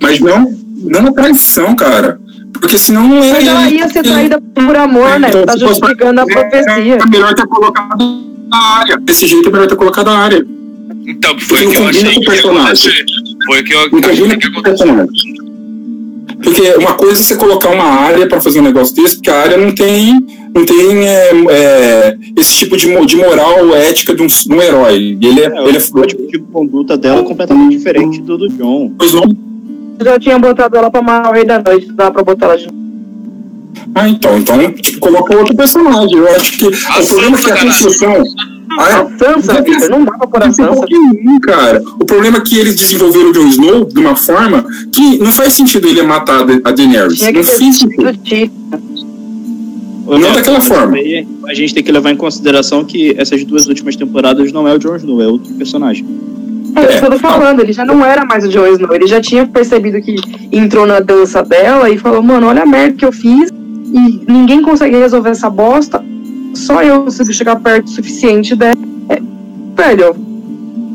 mas- 0.00 0.20
não, 0.20 0.52
não 0.76 1.06
a 1.08 1.12
traição, 1.12 1.74
cara. 1.74 2.18
Porque 2.52 2.78
senão 2.78 3.08
não 3.08 3.22
é. 3.22 3.32
Mas 3.32 3.46
ela 3.46 3.68
ia 3.68 3.88
ser 3.88 4.02
traída 4.02 4.40
por 4.40 4.76
amor, 4.76 5.18
né? 5.18 5.28
Então, 5.28 5.44
Tá 5.44 5.56
justificando 5.56 6.20
a 6.20 6.26
profecia. 6.26 6.98
É 7.02 7.06
melhor 7.06 7.34
ter 7.34 7.46
colocado 7.46 8.24
a 8.52 8.78
área. 8.78 8.96
Desse 8.98 9.26
jeito 9.26 9.48
é 9.48 9.52
melhor 9.52 9.66
ter 9.66 9.76
colocado 9.76 10.08
a 10.08 10.18
área. 10.18 10.46
Então, 11.06 11.38
foi 11.38 11.58
Porque 11.64 11.66
o 11.66 11.70
que 11.70 11.76
eu 11.76 11.88
achei 11.88 12.14
que 12.14 12.24
personagem. 12.24 12.92
Foi 13.46 13.60
o 13.60 13.64
que 13.64 13.72
eu 13.74 13.80
achei 13.80 14.28
que. 14.38 14.50
Porque 16.42 16.74
uma 16.78 16.94
coisa 16.94 17.20
é 17.20 17.24
você 17.24 17.36
colocar 17.36 17.70
uma 17.70 17.84
área 17.84 18.26
para 18.26 18.40
fazer 18.40 18.60
um 18.60 18.64
negócio 18.64 18.94
desse, 18.94 19.16
porque 19.16 19.30
a 19.30 19.40
área 19.42 19.56
não 19.56 19.72
tem, 19.74 20.24
não 20.54 20.64
tem 20.64 21.06
é, 21.08 21.30
é, 21.50 22.16
esse 22.36 22.54
tipo 22.58 22.76
de, 22.76 22.86
de 23.06 23.16
moral 23.16 23.74
ética 23.74 24.14
de 24.14 24.22
um, 24.22 24.26
de 24.26 24.52
um 24.52 24.62
herói. 24.62 25.18
Ele 25.20 25.40
é, 25.40 25.46
É, 25.46 25.68
ele 25.68 25.76
é 25.76 25.80
o 25.80 25.90
código 25.90 26.26
de 26.28 26.38
conduta 26.38 26.96
dela 26.96 27.20
é 27.20 27.24
completamente 27.24 27.76
diferente 27.76 28.20
do 28.22 28.38
do 28.38 28.48
John. 28.50 28.92
pois 28.98 29.12
não. 29.12 29.24
Já 30.02 30.18
tinha 30.18 30.38
botado 30.38 30.76
ela 30.76 30.90
pra 30.90 31.00
amarrar 31.00 31.30
o 31.30 31.34
rei 31.34 31.44
da 31.44 31.62
noite, 31.62 31.90
dá 31.92 32.10
pra 32.10 32.22
botar 32.22 32.46
ela 32.46 32.56
de 32.58 32.66
novo. 32.66 32.84
Ah, 33.94 34.08
então, 34.08 34.38
então, 34.38 34.72
tipo, 34.72 34.98
coloca 34.98 35.36
outro 35.36 35.54
personagem. 35.56 36.16
Eu 36.16 36.28
acho 36.34 36.58
que 36.58 36.66
A 36.66 37.00
o 37.00 37.06
problema 37.06 37.38
é 37.38 37.42
que 37.42 37.50
a 37.50 37.56
construção. 37.60 38.24
Ah, 38.76 38.90
é? 38.90 38.92
A 38.94 39.18
Sansa, 39.18 39.62
Victor, 39.62 39.88
não 39.90 40.04
dá 40.04 40.12
pra 40.18 40.26
pôr 40.26 40.42
a 40.42 40.50
Sansa. 40.52 40.84
cara. 41.42 41.80
O 42.00 42.04
problema 42.04 42.38
é 42.38 42.40
que 42.40 42.58
eles 42.58 42.74
desenvolveram 42.74 43.30
o 43.30 43.32
Jon 43.32 43.46
Snow 43.48 43.84
de 43.84 44.00
uma 44.00 44.16
forma 44.16 44.64
que 44.92 45.18
não 45.18 45.30
faz 45.30 45.52
sentido 45.52 45.86
ele 45.86 46.02
matar 46.02 46.40
a 46.40 46.44
Da- 46.44 46.60
a 46.64 46.72
Daenerys. 46.72 47.18
Tinha 47.18 47.32
que 47.32 47.38
Não 47.38 47.44
ter 47.44 47.50
faz 47.56 47.76
sentido. 47.76 48.02
Não 50.06 50.18
Neto, 50.18 50.34
daquela 50.34 50.60
forma. 50.60 50.96
A 51.46 51.54
gente 51.54 51.74
tem 51.74 51.82
que 51.82 51.90
levar 51.90 52.10
em 52.10 52.16
consideração 52.16 52.84
que 52.84 53.14
essas 53.18 53.42
duas 53.44 53.66
últimas 53.66 53.96
temporadas 53.96 54.52
não 54.52 54.68
é 54.68 54.74
o 54.74 54.78
Jon 54.78 54.96
Snow, 54.96 55.22
é 55.22 55.26
outro 55.26 55.52
personagem. 55.54 56.04
É 56.76 56.98
que 56.98 57.04
eu 57.04 57.10
tô 57.10 57.18
falando, 57.18 57.60
ele 57.60 57.72
já 57.72 57.84
não 57.84 58.04
era 58.04 58.24
mais 58.24 58.44
o 58.44 58.48
Jon 58.48 58.66
Snow, 58.66 58.94
ele 58.94 59.06
já 59.06 59.20
tinha 59.20 59.46
percebido 59.46 60.00
que 60.02 60.16
entrou 60.52 60.86
na 60.86 61.00
dança 61.00 61.42
dela 61.42 61.88
e 61.88 61.96
falou, 61.96 62.22
mano, 62.22 62.48
olha 62.48 62.62
a 62.62 62.66
merda 62.66 62.96
que 62.96 63.04
eu 63.04 63.12
fiz 63.12 63.50
e 63.50 64.30
ninguém 64.30 64.60
consegue 64.60 64.96
resolver 64.96 65.30
essa 65.30 65.48
bosta, 65.48 66.04
só 66.52 66.82
eu 66.82 67.02
consigo 67.04 67.32
chegar 67.32 67.56
perto 67.56 67.86
o 67.86 67.90
suficiente 67.90 68.54
dela. 68.56 68.76
É, 69.08 69.20
velho, 69.76 70.16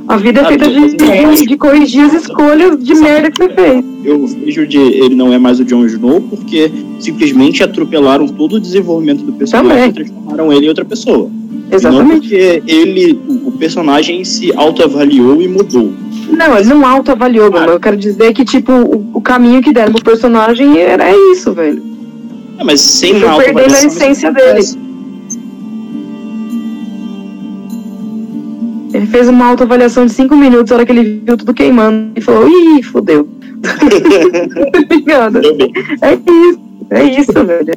a 0.07 0.17
vida 0.17 0.41
é 0.41 0.43
Ah, 0.43 0.47
feita 0.47 0.67
de, 0.69 0.95
de, 0.97 1.45
de 1.47 1.57
corrigir 1.57 2.03
as 2.03 2.13
escolhas 2.13 2.83
de 2.83 2.95
merda 2.95 3.31
que 3.31 3.37
você 3.37 3.49
fez. 3.49 3.85
Eu 4.03 4.27
vejo 4.27 4.67
de 4.67 4.77
ele 4.77 5.15
não 5.15 5.31
é 5.31 5.37
mais 5.37 5.59
o 5.59 5.63
Jon 5.65 5.85
Snow 5.85 6.19
porque 6.21 6.71
simplesmente 6.99 7.63
atropelaram 7.63 8.27
todo 8.27 8.57
o 8.57 8.59
desenvolvimento 8.59 9.23
do 9.23 9.33
personagem 9.33 9.69
Também. 9.69 9.89
e 9.89 9.93
transformaram 9.93 10.53
ele 10.53 10.65
em 10.65 10.69
outra 10.69 10.85
pessoa. 10.85 11.29
Não 11.29 11.77
Exatamente. 11.77 12.19
porque 12.21 12.63
ele, 12.67 13.19
o, 13.45 13.51
personagem 13.51 14.23
se 14.23 14.51
autoavaliou 14.55 15.41
e 15.41 15.47
mudou. 15.47 15.93
Não, 16.29 16.57
ele 16.57 16.69
não 16.69 16.85
autoavaliou, 16.85 17.51
mano. 17.51 17.73
Eu 17.73 17.79
quero 17.79 17.97
dizer 17.97 18.33
que, 18.33 18.43
tipo, 18.43 18.71
o, 18.71 19.11
o 19.15 19.21
caminho 19.21 19.61
que 19.61 19.71
deram 19.71 19.91
pro 19.91 20.03
personagem 20.03 20.77
era 20.79 21.11
isso, 21.31 21.53
velho. 21.53 21.81
É, 22.57 22.63
mas 22.63 22.81
sem 22.81 23.19
Foi 23.19 23.27
uma 23.27 23.37
perdendo 23.37 23.75
a 23.75 23.83
essência 23.83 24.31
dele. 24.31 24.61
Ele 28.91 29.05
fez 29.05 29.29
uma 29.29 29.45
autoavaliação 29.45 30.05
de 30.05 30.13
cinco 30.13 30.35
minutos 30.35 30.71
na 30.71 30.77
hora 30.77 30.85
que 30.85 30.91
ele 30.91 31.21
viu 31.23 31.37
tudo 31.37 31.53
queimando 31.53 32.11
e 32.15 32.21
falou, 32.21 32.47
ih, 32.47 32.83
fodeu. 32.83 33.27
Tá? 35.09 35.29
Deu 35.29 35.55
bem. 35.55 35.71
É 36.01 36.13
isso, 36.13 36.68
é 36.91 37.03
isso, 37.19 37.33
velho. 37.33 37.73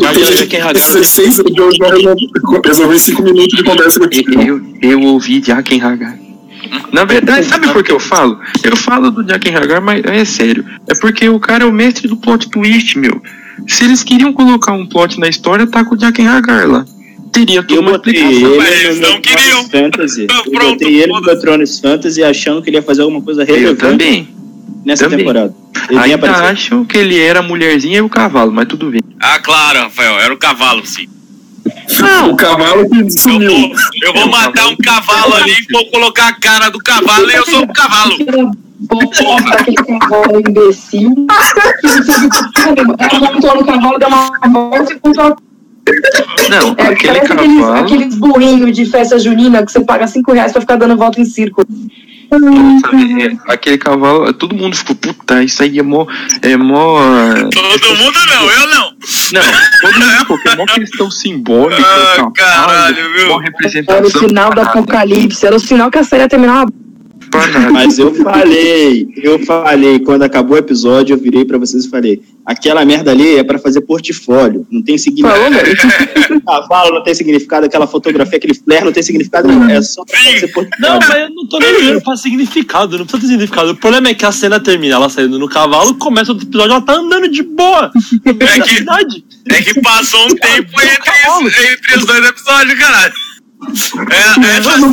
Já 0.00 0.12
que 0.12 0.24
já 0.24 0.46
quem 0.46 0.60
Precisa 0.90 1.44
de 1.44 3.22
minutos 3.22 3.58
de 3.58 3.64
conversa 3.64 4.00
com 4.00 4.06
Eu, 4.06 4.40
eu, 4.40 4.60
eu 4.82 5.02
ouvi 5.02 5.42
Jaqen 5.44 5.80
Hagar. 5.80 6.18
Na 6.92 7.04
verdade, 7.04 7.46
sabe 7.46 7.68
por 7.72 7.84
que 7.84 7.92
eu 7.92 8.00
falo? 8.00 8.38
Eu 8.62 8.76
falo 8.76 9.10
do 9.10 9.26
Jaqen 9.26 9.54
Hagar, 9.54 9.80
mas 9.80 10.04
é 10.04 10.24
sério. 10.24 10.64
É 10.88 10.94
porque 10.94 11.28
o 11.28 11.38
cara 11.38 11.64
é 11.64 11.66
o 11.66 11.72
mestre 11.72 12.08
do 12.08 12.16
plot 12.16 12.48
twist, 12.48 12.98
meu. 12.98 13.20
Se 13.66 13.84
eles 13.84 14.02
queriam 14.02 14.32
colocar 14.32 14.72
um 14.72 14.86
plot 14.86 15.18
na 15.20 15.28
história, 15.28 15.66
tá 15.66 15.84
com 15.84 15.94
o 15.94 15.98
Jaqen 15.98 16.26
Hagar 16.26 16.68
lá. 16.68 16.84
Teria 17.32 17.62
toda 17.62 17.74
Eu 17.74 17.82
uma 17.82 17.92
explicação. 17.92 18.30
ele 18.30 18.56
Mas 18.56 18.68
no 18.70 18.74
eles 18.74 19.00
não 19.00 19.20
queriam. 19.20 19.64
Fantasy. 19.68 20.22
Eu 20.22 20.52
Pronto, 20.52 20.70
botei 20.70 21.02
ele 21.02 21.12
no 21.12 21.40
Thrones 21.40 21.78
Fantasy 21.78 22.22
achando 22.22 22.62
que 22.62 22.70
ele 22.70 22.78
ia 22.78 22.82
fazer 22.82 23.02
alguma 23.02 23.20
coisa 23.20 23.42
Eu 23.42 23.46
relevante 23.46 23.78
também. 23.78 24.28
Nessa 24.86 25.04
também. 25.04 25.18
temporada. 25.18 25.54
Ele 25.90 25.98
Ainda 25.98 26.14
apareceu. 26.14 26.44
acho 26.46 26.84
que 26.86 26.96
ele 26.96 27.18
era 27.20 27.40
a 27.40 27.42
mulherzinha 27.42 27.98
e 27.98 28.02
o 28.02 28.08
cavalo, 28.08 28.50
mas 28.52 28.66
tudo 28.66 28.90
bem. 28.90 29.02
Ah, 29.20 29.38
claro, 29.38 29.80
Rafael, 29.80 30.18
era 30.20 30.32
o 30.32 30.38
cavalo, 30.38 30.86
sim. 30.86 31.06
o 32.30 32.36
cavalo 32.36 32.88
que 32.88 33.00
Eu 33.00 33.10
sumiu. 33.10 33.50
vou, 33.50 33.72
eu 34.02 34.12
vou 34.14 34.28
matar 34.28 34.68
um 34.68 34.76
cavalo 34.76 35.34
ali, 35.34 35.54
vou 35.70 35.86
colocar 35.90 36.28
a 36.28 36.32
cara 36.34 36.70
do 36.70 36.78
cavalo 36.78 37.28
e 37.30 37.34
eu 37.34 37.44
sou 37.44 37.62
o 37.62 37.72
cavalo. 37.72 38.14
Aquele 39.52 39.76
cavalo 39.76 40.40
imbecil. 40.48 41.26
Ela 42.98 43.20
montou 43.32 43.56
no 43.56 43.64
cavalo, 43.64 43.98
deu 43.98 44.08
uma 44.08 44.30
volta 44.70 44.92
e. 44.92 45.36
Não, 46.50 46.74
É, 46.78 46.88
aquele 46.88 47.12
parece 47.20 47.32
aqueles, 47.32 47.58
cavalo. 47.60 47.84
aqueles 47.84 48.14
burrinhos 48.16 48.76
de 48.76 48.84
festa 48.86 49.18
junina 49.18 49.64
que 49.64 49.70
você 49.72 49.80
paga 49.80 50.06
cinco 50.06 50.32
reais 50.32 50.52
pra 50.52 50.60
ficar 50.60 50.76
dando 50.76 50.96
volta 50.96 51.20
em 51.20 51.24
círculo. 51.24 51.66
Sabe, 52.28 53.22
é, 53.22 53.52
aquele 53.52 53.78
cavalo, 53.78 54.32
todo 54.32 54.54
mundo 54.54 54.76
ficou, 54.76 54.96
puta, 54.96 55.42
isso 55.42 55.62
aí 55.62 55.78
é 55.78 55.82
mó. 55.82 56.06
É 56.42 56.56
mó. 56.56 56.98
Todo 57.52 57.96
mundo 57.96 58.18
não, 58.26 58.50
eu 58.50 58.66
não. 58.68 58.96
Não, 59.32 59.42
todo 59.80 60.00
mundo 60.00 60.18
ficou, 60.18 60.38
que 60.38 60.48
é 60.48 60.56
mó 60.56 60.64
questão 60.66 61.10
simbólica. 61.10 61.82
Ah, 61.82 62.14
cavalo, 62.16 62.32
caralho, 62.32 63.12
viu? 63.12 63.28
Mó 63.28 63.40
Era 63.88 64.06
o 64.06 64.10
sinal 64.10 64.50
do 64.54 64.60
apocalipse, 64.60 65.46
era 65.46 65.56
o 65.56 65.60
sinal 65.60 65.90
que 65.90 65.98
a 65.98 66.04
série 66.04 66.22
ia 66.22 66.28
terminar 66.28 66.64
uma. 66.64 66.85
Mas 67.72 67.98
eu 67.98 68.14
falei, 68.14 69.08
eu 69.22 69.38
falei, 69.44 69.98
quando 70.00 70.22
acabou 70.22 70.56
o 70.56 70.58
episódio, 70.58 71.14
eu 71.14 71.18
virei 71.18 71.44
pra 71.44 71.58
vocês 71.58 71.84
e 71.84 71.88
falei: 71.90 72.22
aquela 72.44 72.84
merda 72.84 73.10
ali 73.10 73.36
é 73.36 73.44
pra 73.44 73.58
fazer 73.58 73.80
portfólio, 73.82 74.66
não 74.70 74.82
tem 74.82 74.96
significado. 74.98 75.44
Cavalo 76.46 76.94
não 76.94 77.02
tem 77.02 77.14
significado, 77.14 77.66
aquela 77.66 77.86
fotografia, 77.86 78.36
aquele 78.38 78.54
flare 78.54 78.84
não 78.84 78.92
tem 78.92 79.02
significado, 79.02 79.48
não. 79.48 79.68
É 79.68 79.82
só 79.82 80.04
pra 80.04 80.18
fazer 80.18 80.48
portfólio. 80.48 80.70
Não, 80.80 80.98
mas 80.98 81.10
eu 81.18 81.30
não 81.30 81.48
tô 81.48 81.58
nem 81.58 81.68
olhando 81.74 82.02
pra 82.02 82.16
significado, 82.16 82.98
não 82.98 83.04
precisa 83.06 83.22
ter 83.22 83.32
significado. 83.32 83.70
O 83.72 83.76
problema 83.76 84.08
é 84.08 84.14
que 84.14 84.24
a 84.24 84.32
cena 84.32 84.60
termina 84.60 84.94
ela 84.94 85.08
saindo 85.08 85.38
no 85.38 85.48
cavalo, 85.48 85.94
começa 85.94 86.32
o 86.32 86.36
episódio, 86.36 86.72
ela 86.72 86.80
tá 86.80 86.94
andando 86.94 87.28
de 87.28 87.42
boa. 87.42 87.90
É 88.26 88.32
que-. 88.64 88.84
É 89.48 89.62
que 89.62 89.80
passou 89.80 90.24
um 90.26 90.34
tempo 90.34 90.70
entre, 90.80 91.10
os- 91.46 91.54
entre 91.72 91.96
os 91.98 92.04
dois 92.06 92.28
episódios, 92.28 92.78
caralho. 92.78 93.12
É, 94.10 94.58
essa 94.58 94.76
Não, 94.78 94.88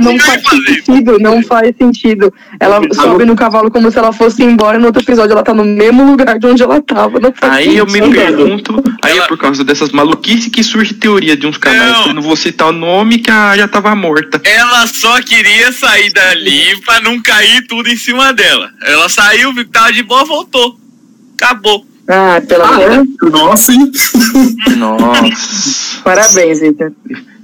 mano, 0.00 0.20
faz 0.20 0.42
sentido, 0.42 1.18
não 1.18 1.42
faz 1.42 1.74
sentido. 1.78 2.32
Ela 2.60 2.80
sobe 2.92 3.24
no 3.24 3.34
cavalo 3.34 3.70
como 3.70 3.90
se 3.90 3.98
ela 3.98 4.12
fosse 4.12 4.42
embora, 4.42 4.78
no 4.78 4.86
outro 4.86 5.02
episódio 5.02 5.32
ela 5.32 5.42
tá 5.42 5.54
no 5.54 5.64
mesmo 5.64 6.04
lugar 6.04 6.38
de 6.38 6.46
onde 6.46 6.62
ela 6.62 6.80
tava. 6.82 7.18
Não 7.18 7.32
faz 7.32 7.52
Aí 7.54 7.76
eu 7.76 7.86
me 7.86 8.00
pergunto, 8.10 8.82
aí 9.02 9.12
Ela- 9.12 9.24
é 9.24 9.28
por 9.28 9.38
causa 9.38 9.64
dessas 9.64 9.90
maluquices 9.92 10.48
que 10.48 10.62
surge 10.62 10.94
teoria 10.94 11.36
de 11.36 11.46
uns 11.46 11.56
canais, 11.56 11.92
Não. 11.92 12.02
que 12.04 12.08
eu 12.10 12.14
não 12.14 12.22
vou 12.22 12.36
citar 12.36 12.68
o 12.68 12.72
nome, 12.72 13.18
que 13.18 13.30
a 13.30 13.56
já 13.56 13.66
tava 13.66 13.94
morta. 13.94 14.40
Ela 14.44 14.86
só 14.86 15.20
queria 15.22 15.72
sair 15.72 16.12
dali 16.12 16.80
pra 16.84 17.00
não 17.00 17.20
cair 17.20 17.66
tudo 17.66 17.88
em 17.88 17.96
cima 17.96 18.32
dela.Ela 18.32 19.08
saiu, 19.08 19.52
viu 19.54 19.64
que 19.64 19.70
tava 19.70 19.92
de 19.92 20.02
boa, 20.02 20.24
voltou. 20.24 20.76
Acabou. 21.40 21.86
Ah, 22.08 22.42
pelo 22.46 22.64
amor. 22.64 23.06
Nossa, 23.30 23.72
hein? 23.72 23.90
Nossa. 24.76 26.00
Parabéns, 26.04 26.60
Victor. 26.60 26.92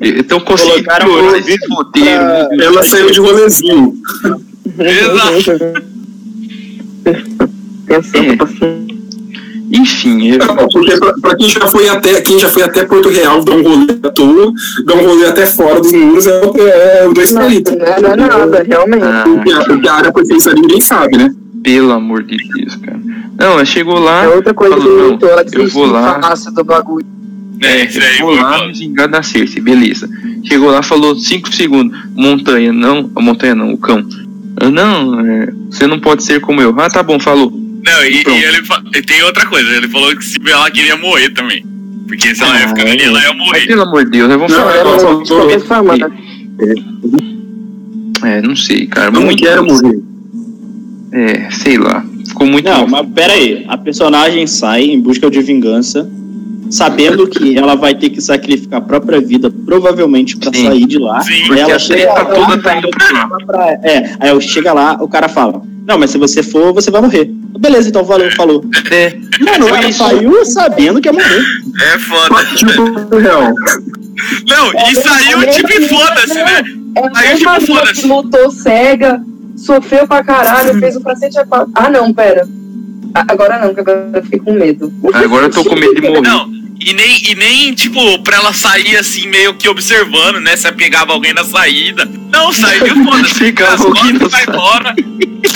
Então 0.01 0.41
consegui 0.41 0.71
Colocaram 0.85 1.07
piorar 1.07 1.33
o 1.33 1.37
esse 1.37 1.59
roteiro. 1.71 2.09
pra-. 2.21 2.49
Ela 2.65 2.83
saiu 2.83 3.11
de 3.11 3.21
rolezinho. 3.21 3.95
Exato. 4.79 5.89
Pensando 7.87 8.45
assim. 8.45 8.87
Enfim, 9.71 10.29
eu, 10.33 10.39
Não, 10.39 10.67
Porque 10.69 10.97
pra, 10.99 11.13
pra 11.21 11.37
quem 11.37 11.49
já 11.49 11.61
foi 11.67 11.89
até 11.91 12.21
quem 12.23 12.39
já 12.39 12.49
foi 12.49 12.63
até 12.63 12.87
Porto 12.87 13.11
Real, 13.11 13.45
dar 13.45 13.53
um 13.55 13.63
rolê 13.63 13.99
à 14.03 14.09
toa, 14.11 14.53
dar 14.87 14.95
um 14.95 15.07
rolê 15.07 15.27
até 15.27 15.45
fora 15.45 15.79
dos 15.81 15.93
muros 15.93 16.27
é, 16.27 16.41
o- 16.43 16.55
é 16.57 17.09
dois 17.13 17.33
Não, 17.33 17.43
palitos. 17.43 17.75
não 17.77 17.85
é 17.87 18.17
nada, 18.17 18.65
realmente. 18.67 19.03
ah, 19.05 19.25
O 19.29 19.81
que 19.81 19.89
a, 19.89 19.93
área 19.95 20.11
foi 20.11 20.27
pensada 20.27 20.57
ninguém 20.59 20.81
sabe, 20.81 21.19
né? 21.19 21.31
Pelo 21.73 21.93
amor 21.93 22.23
de 22.23 22.37
Deus, 22.37 22.77
cara. 22.77 22.99
Não, 23.39 23.53
ela 23.53 23.65
chegou 23.65 23.99
lá, 23.99 24.25
É 24.25 24.29
outra 24.29 24.55
coisa 24.55 24.75
que 24.75 24.81
falou, 24.81 25.19
não, 25.21 25.29
ela 25.29 25.45
eu 25.53 25.69
vou 25.69 25.87
lá, 25.87 26.19
do 26.55 26.65
bagulho. 26.65 27.07
É, 27.61 27.85
isso 27.85 28.01
aí, 28.01 28.19
vou 28.21 28.35
lá 28.35 28.67
me 28.67 28.73
vingar 28.73 29.07
da 29.09 29.23
Cersei, 29.23 29.61
beleza. 29.61 30.09
Chegou 30.45 30.71
lá, 30.71 30.83
falou 30.83 31.15
5 31.15 31.53
segundos, 31.53 31.97
montanha, 32.15 32.73
não, 32.73 33.11
a 33.15 33.21
montanha 33.21 33.55
não, 33.55 33.73
o 33.75 33.77
cão. 33.79 34.03
Ah, 34.61 34.71
Não, 34.71 35.21
é, 35.27 35.53
você 35.71 35.87
não 35.87 36.01
pode 36.01 36.25
ser 36.25 36.41
como 36.41 36.61
eu. 36.63 36.75
Ah, 36.79 36.89
tá 36.89 37.03
bom, 37.03 37.19
falou. 37.21 37.51
Não, 37.51 38.05
e, 38.05 38.23
e 38.27 38.45
ele 38.45 38.63
e 38.97 39.03
tem 39.03 39.23
outra 39.23 39.45
coisa, 39.47 39.69
ele 39.77 39.89
falou 39.89 40.15
que 40.17 40.25
se 40.25 40.39
ela 40.49 40.71
queria 40.71 40.97
morrer 40.97 41.31
também. 41.31 41.65
Porque 42.09 42.35
se 42.35 42.43
ela 42.43 42.59
ia 42.61 42.69
ficar 42.69 42.83
ali, 42.83 43.03
ela 43.03 43.21
ia 43.21 43.29
Mas, 43.29 43.37
morrer. 43.39 43.67
pelo 43.67 43.83
amor 43.83 44.05
de 44.07 44.11
Deus, 44.13 44.31
eu 44.31 44.39
vou 44.39 44.49
Não, 44.49 44.57
falar. 44.57 44.75
ela 44.77 44.91
Ela 44.97 45.25
qualquer 45.27 45.61
forma, 45.61 45.97
né? 45.97 46.11
É, 48.25 48.43
não 48.43 48.57
sei, 48.57 48.87
cara. 48.87 49.11
Não 49.11 49.23
muito- 49.23 49.43
quero 49.43 49.65
morrer. 49.65 49.99
É, 51.13 51.51
sei 51.51 51.79
lá. 51.79 52.05
Ficou 52.27 52.47
muito. 52.47 52.65
Não, 52.69 52.87
mas 52.87 53.07
pera 53.15 53.33
aí. 53.33 53.65
A 53.69 53.77
personagem 53.79 54.47
sai 54.47 54.83
em 54.85 55.01
busca 55.01 55.31
de 55.31 55.41
vingança, 55.41 56.09
sabendo 56.71 57.27
que 57.27 57.57
ela 57.57 57.75
vai 57.75 57.95
ter 57.95 58.11
que 58.11 58.21
sacrificar 58.21 58.79
a 58.81 58.83
própria 58.85 59.21
vida, 59.21 59.51
provavelmente, 59.51 60.37
pra 60.37 60.53
Sim. 60.53 60.67
sair 60.67 60.85
de 60.87 60.99
lá. 60.99 61.21
Sim. 61.23 61.45
Porque 61.47 61.61
ela 61.61 61.75
a 61.77 61.79
chega 61.79 62.13
lá, 62.13 62.25
toda 62.27 62.59
tá 62.59 62.77
indo 62.77 62.91
pra 62.91 63.13
lá. 63.13 63.29
pra- 63.47 63.71
É, 63.83 64.17
aí 64.21 64.31
eu 64.31 64.41
chega 64.41 64.73
lá, 64.73 64.99
o 65.01 65.09
cara 65.09 65.29
fala: 65.29 65.63
Não, 65.87 65.99
mas 65.99 66.11
se 66.11 66.19
você 66.19 66.43
for, 66.43 66.73
você 66.75 66.91
vai 66.91 67.01
morrer. 67.01 67.31
Beleza, 67.59 67.89
então 67.89 68.05
valeu, 68.05 68.31
falou. 68.33 68.63
É, 68.91 69.17
Mano, 69.41 69.69
ela 69.69 69.89
isso. 69.89 69.99
saiu 69.99 70.45
sabendo 70.45 71.01
que 71.01 71.09
ia 71.09 71.13
morrer. 71.13 71.43
É 71.95 71.99
foda. 71.99 72.45
Tipo, 72.55 73.17
Real. 73.17 73.53
Não, 74.49 74.91
e 74.91 74.95
saiu 74.95 75.41
tipo 75.51 75.73
e 75.73 75.89
foda-se, 75.89 76.35
né? 76.35 76.63
É 76.97 77.01
Aí, 77.15 77.37
tipo, 77.39 77.67
foda-se. 77.67 78.03
que 78.03 78.07
lutou 78.09 78.51
cega, 78.51 79.23
sofreu 79.59 80.07
pra 80.07 80.25
caralho, 80.25 80.79
fez 80.79 80.97
o 80.97 81.01
cacete 81.03 81.39
a 81.39 81.47
quatro. 81.47 81.71
Ah, 81.75 81.91
não, 81.91 82.13
pera. 82.13 82.47
Agora 83.15 83.59
não, 83.59 83.75
que 83.75 83.81
agora 83.81 84.11
eu 84.15 84.23
fiquei 84.23 84.39
com 84.39 84.53
medo. 84.53 84.93
Agora 85.13 85.47
eu 85.47 85.51
tô 85.51 85.65
com 85.65 85.75
medo 85.75 85.95
de 85.95 86.03
morrer. 86.03 86.21
Não, 86.21 86.51
e 86.81 86.93
nem, 86.93 87.31
e 87.31 87.35
nem, 87.35 87.75
tipo, 87.75 88.23
pra 88.23 88.37
ela 88.37 88.53
sair 88.53 88.97
assim, 88.97 89.27
meio 89.29 89.55
que 89.55 89.69
observando, 89.69 90.41
né? 90.41 90.57
Se 90.57 90.71
pegava 90.73 91.13
alguém 91.13 91.35
na 91.35 91.45
saída. 91.45 92.09
Não, 92.31 92.53
saiu, 92.53 92.95
foda-se. 93.05 93.35
Pegava 93.35 93.75
As 93.75 93.81
costas, 93.81 94.31
saída. 94.33 94.53
embora. 94.53 94.95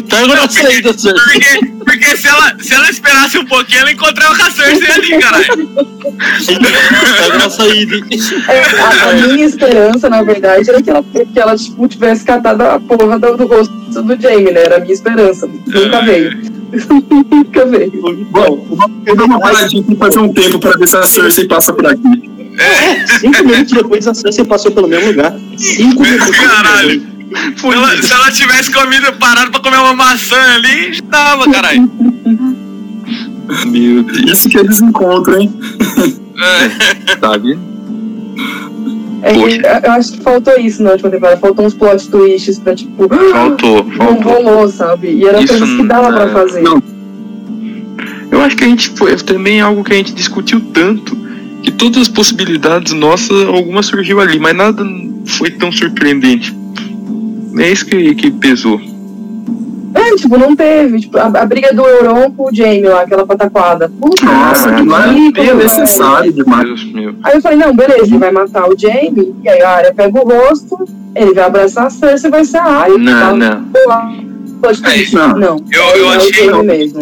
Pega 0.09 0.35
na 0.35 0.49
saída. 0.49 0.93
Porque, 0.93 1.67
porque 1.85 2.17
se, 2.17 2.27
ela, 2.27 2.57
se 2.59 2.75
ela 2.75 2.91
esperasse 2.91 3.39
um 3.39 3.45
pouquinho, 3.45 3.81
ela 3.81 3.93
encontrava 3.93 4.37
com 4.37 4.43
a 4.43 4.51
Cersei 4.51 4.91
ali, 4.91 5.19
caralho. 5.21 5.69
Pega 7.19 7.39
na 7.39 7.51
saída. 7.51 7.97
É, 8.49 8.81
a, 8.81 9.11
a 9.11 9.15
minha 9.29 9.47
esperança, 9.47 10.11
na 10.11 10.23
verdade, 10.23 10.69
era 10.69 10.83
que 10.83 10.91
ela, 10.91 11.05
que 11.05 11.39
ela 11.39 11.57
tipo, 11.57 11.87
tivesse 11.87 12.25
catado 12.25 12.63
a 12.65 12.81
porra 12.81 13.19
do, 13.19 13.37
do 13.37 13.47
rosto 13.47 13.82
do 14.01 14.21
Jamie, 14.21 14.53
né? 14.53 14.61
Era 14.63 14.77
a 14.77 14.81
minha 14.81 14.93
esperança. 14.93 15.47
Nunca 15.67 16.01
veio. 16.03 16.41
Nunca 17.31 17.67
veio. 17.67 17.93
Bom, 18.31 18.79
Eu 19.05 19.17
dou 19.17 19.27
uma 19.27 19.41
paradinha 19.41 19.83
pra 19.83 19.97
fazer 19.97 20.19
um 20.21 20.33
tempo 20.33 20.59
pra 20.59 20.71
ver 20.73 20.89
se 20.89 20.97
a 20.97 21.03
Cersei 21.03 21.47
passa 21.47 21.73
por 21.73 21.87
aqui. 21.87 22.31
é, 22.59 23.07
cinco 23.07 23.45
minutos 23.45 23.73
depois 23.73 24.07
a 24.09 24.15
Cersei 24.15 24.45
passou 24.45 24.71
pelo 24.71 24.89
mesmo 24.89 25.09
lugar. 25.09 25.35
Cinco 25.57 26.03
minutos. 26.03 26.31
Caralho. 26.37 27.13
Se 27.57 27.67
ela, 27.67 28.03
se 28.03 28.13
ela 28.13 28.31
tivesse 28.31 28.71
comido, 28.71 29.13
parado 29.15 29.51
pra 29.51 29.61
comer 29.61 29.79
uma 29.79 29.95
maçã 29.95 30.37
ali, 30.55 30.93
já 30.93 31.03
tava, 31.11 31.51
caralho. 31.51 31.91
Meu 33.67 34.03
Deus, 34.03 34.39
Isso 34.39 34.49
que 34.49 34.59
é 34.59 34.65
desencontro, 34.65 35.41
hein? 35.41 35.53
É. 36.39 37.19
sabe? 37.21 37.59
É 39.23 39.87
eu 39.87 39.93
acho 39.93 40.13
que 40.13 40.21
faltou 40.21 40.59
isso 40.59 40.83
na 40.83 40.91
última 40.93 41.11
temporada. 41.11 41.39
Faltou 41.39 41.65
uns 41.67 41.75
plot 41.75 42.09
twists 42.09 42.59
pra, 42.59 42.75
tipo, 42.75 43.09
Faltou, 43.31 43.85
não 43.85 43.93
faltou. 43.93 44.33
rolou, 44.33 44.69
sabe? 44.69 45.09
E 45.13 45.25
era 45.27 45.39
Isso 45.41 45.49
coisas 45.59 45.77
que 45.77 45.87
dava 45.87 46.11
não- 46.11 46.17
pra 46.19 46.29
fazer. 46.29 46.63
não. 46.63 46.83
Eu 48.31 48.41
acho 48.41 48.57
que 48.57 48.65
a 48.65 48.69
gente 48.69 48.91
foi 48.91 49.15
também 49.17 49.59
é 49.59 49.61
algo 49.61 49.85
que 49.85 49.93
a 49.93 49.97
gente 49.97 50.13
discutiu 50.15 50.61
tanto 50.73 51.15
que 51.63 51.71
todas 51.71 52.03
as 52.03 52.09
possibilidades 52.09 52.93
nossas, 52.93 53.47
algumas 53.47 53.87
surgiu 53.87 54.21
ali, 54.21 54.39
mas 54.41 54.57
nada 54.57 54.85
foi 55.27 55.51
tão 55.51 55.71
surpreendente. 55.71 56.53
É 57.59 57.71
isso 57.71 57.85
que, 57.87 58.15
que 58.15 58.31
pesou. 58.31 58.81
É, 59.95 60.15
tipo, 60.17 60.39
não 60.39 60.55
teve. 60.57 61.01
Tipo, 61.01 61.19
a, 61.19 61.27
a 61.27 61.45
briga 61.47 61.73
do 61.75 61.83
Euron 61.87 62.31
com 62.33 62.49
o 62.49 62.55
Jamie 62.55 62.83
lá, 62.83 63.03
aquela 63.03 63.27
pataquada. 63.27 63.91
Puta, 64.01 64.25
Nossa, 64.25 64.73
que 64.73 64.85
que 64.85 65.11
ridículo, 65.11 65.43
é 65.43 65.47
velho. 65.47 65.57
necessário 65.59 66.33
demais. 66.33 66.85
Meu. 66.93 67.15
Aí 67.23 67.35
eu 67.35 67.43
falei, 67.43 67.59
não, 67.59 67.75
beleza, 67.75 68.05
ele 68.05 68.19
vai 68.19 68.31
matar 68.33 68.69
o 68.69 68.79
Jamie, 68.79 69.35
e 69.43 69.49
aí 69.49 69.61
a 69.63 69.71
Arya 69.71 69.95
pega 69.95 70.19
o 70.19 70.29
rosto, 70.29 70.79
ele 71.15 71.35
vai 71.35 71.45
abraçar 71.45 71.87
a 71.87 71.91
Cersei, 71.91 72.31
vai 72.31 72.45
ser 72.45 72.59
a 72.59 72.65
Arya. 72.65 72.99
Não, 72.99 73.13
tá? 73.21 73.33
não. 73.35 73.67
Lá. 73.87 74.13
Twist. 74.63 75.15
Não. 75.15 75.29
Não. 75.37 75.57
Eu- 75.71 75.83
É 75.83 75.99
eu 75.99 76.07
o 76.07 76.11
achei- 76.11 76.45
Jamie 76.47 76.63
mesmo. 76.67 77.01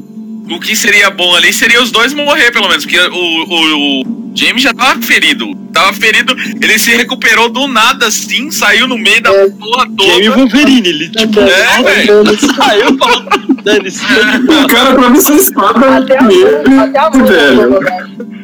O 0.50 0.58
que 0.60 0.74
seria 0.74 1.10
bom 1.10 1.34
ali 1.36 1.52
seria 1.52 1.80
os 1.82 1.90
dois 1.90 2.12
morrer, 2.12 2.50
pelo 2.50 2.68
menos. 2.68 2.84
Porque 2.84 2.98
o, 2.98 3.14
o, 3.14 4.00
o 4.02 4.32
James 4.34 4.62
já 4.62 4.72
tava 4.74 5.00
ferido. 5.02 5.46
Tava 5.72 5.92
ferido, 5.92 6.34
ele 6.60 6.78
se 6.78 6.90
recuperou 6.90 7.48
do 7.48 7.68
nada 7.68 8.08
assim, 8.08 8.50
saiu 8.50 8.88
no 8.88 8.98
meio 8.98 9.22
da 9.22 9.30
É. 9.30 9.48
porra 9.50 9.86
toda. 9.96 10.30
Wolverine, 10.32 10.88
ele 10.88 11.08
tipo. 11.08 11.38
É, 11.40 11.82
velho. 11.82 12.24
Saiu 12.56 12.98
falando. 12.98 13.28
O 14.64 14.66
cara 14.66 14.94
pra 14.96 15.08
você 15.10 15.34
espada 15.34 15.98
Até 15.98 16.18
a 16.18 16.82
até 16.82 16.98
a 16.98 17.10
mão. 17.10 17.26
velho. 17.26 18.39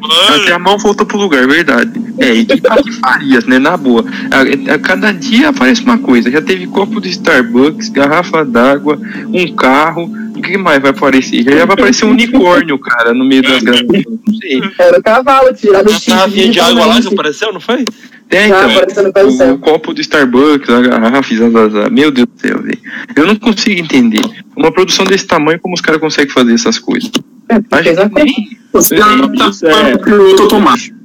Mano, 0.00 0.42
Até 0.42 0.52
a 0.52 0.58
mão 0.58 0.78
voltou 0.78 1.06
pro 1.06 1.18
lugar, 1.18 1.46
verdade. 1.46 1.90
É, 2.18 2.32
e 2.34 2.44
que 2.44 2.60
patifarias, 2.60 3.44
né? 3.44 3.58
Na 3.58 3.76
boa. 3.76 4.04
A, 4.30 4.74
a 4.74 4.78
cada 4.78 5.12
dia 5.12 5.48
aparece 5.50 5.82
uma 5.82 5.98
coisa. 5.98 6.30
Já 6.30 6.40
teve 6.40 6.66
copo 6.66 7.00
de 7.00 7.10
Starbucks, 7.10 7.88
garrafa 7.90 8.44
d'água, 8.44 8.98
um 9.28 9.54
carro. 9.54 10.10
O 10.36 10.40
que 10.42 10.56
mais 10.56 10.80
vai 10.80 10.90
aparecer? 10.90 11.42
Já 11.44 11.66
vai 11.66 11.74
aparecer 11.74 12.06
um 12.06 12.10
unicórnio, 12.10 12.78
cara, 12.78 13.12
no 13.12 13.24
meio 13.26 13.42
das 13.42 13.62
gravações. 13.62 14.04
Não 14.26 14.34
sei. 14.36 14.62
Era 14.78 14.98
o 14.98 15.02
cavalo 15.02 15.52
tirado 15.52 15.90
A 15.90 16.10
garrafinha 16.10 16.50
de 16.50 16.60
água 16.60 16.72
lá 16.86 16.94
que 16.94 17.00
digitalmente. 17.00 17.14
apareceu, 17.14 17.52
não 17.52 17.60
foi? 17.60 17.84
É, 18.30 18.48
Já 18.48 18.82
então, 19.08 19.26
o, 19.26 19.30
céu. 19.32 19.58
copo 19.58 19.92
do 19.92 20.00
Starbucks, 20.00 20.70
a 20.70 20.80
garrafa, 20.80 21.34
zazazá. 21.34 21.90
meu 21.90 22.10
Deus 22.10 22.26
do 22.28 22.40
céu, 22.40 22.62
velho. 22.62 22.78
Eu 23.16 23.26
não 23.26 23.36
consigo 23.36 23.80
entender. 23.80 24.22
Uma 24.56 24.72
produção 24.72 25.04
desse 25.04 25.26
tamanho, 25.26 25.58
como 25.60 25.74
os 25.74 25.80
caras 25.80 26.00
conseguem 26.00 26.30
fazer 26.32 26.54
essas 26.54 26.78
coisas? 26.78 27.10
É, 27.50 27.82
fez 27.82 27.96
coisa. 27.96 28.10
nem... 28.14 28.58
Você 28.72 28.94
tá 28.96 29.48
Isso 29.50 29.66
é- 29.66 29.98
piloto 29.98 30.42
automático. 30.42 30.96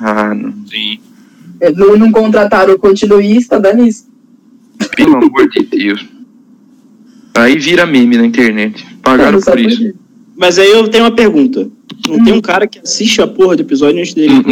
Ah, 0.00 0.34
não. 0.34 0.52
sim. 0.70 0.98
É, 1.60 1.70
Não, 1.70 1.96
não 1.96 2.10
contrataram 2.10 2.74
o 2.74 2.78
continuista, 2.78 3.60
dá 3.60 3.72
nisso. 3.72 4.06
Pelo 4.96 5.16
amor 5.16 5.48
de 5.50 5.62
Deus. 5.64 6.04
Aí 7.34 7.58
vira 7.58 7.86
meme 7.86 8.16
na 8.16 8.26
internet. 8.26 8.84
Pagaram 9.02 9.32
Não, 9.32 9.40
por 9.40 9.58
isso. 9.58 9.76
podia. 9.76 9.94
Mas 10.36 10.58
aí 10.58 10.70
eu 10.70 10.88
tenho 10.88 11.04
uma 11.04 11.14
pergunta. 11.14 11.68
Não 12.08 12.22
tem 12.24 12.32
um 12.34 12.40
cara 12.40 12.66
que 12.66 12.78
assiste 12.80 13.20
a 13.22 13.26
porra 13.26 13.56
do 13.56 13.62
episódio 13.62 14.00
antes 14.00 14.14
dele 14.14 14.34
ir? 14.34 14.44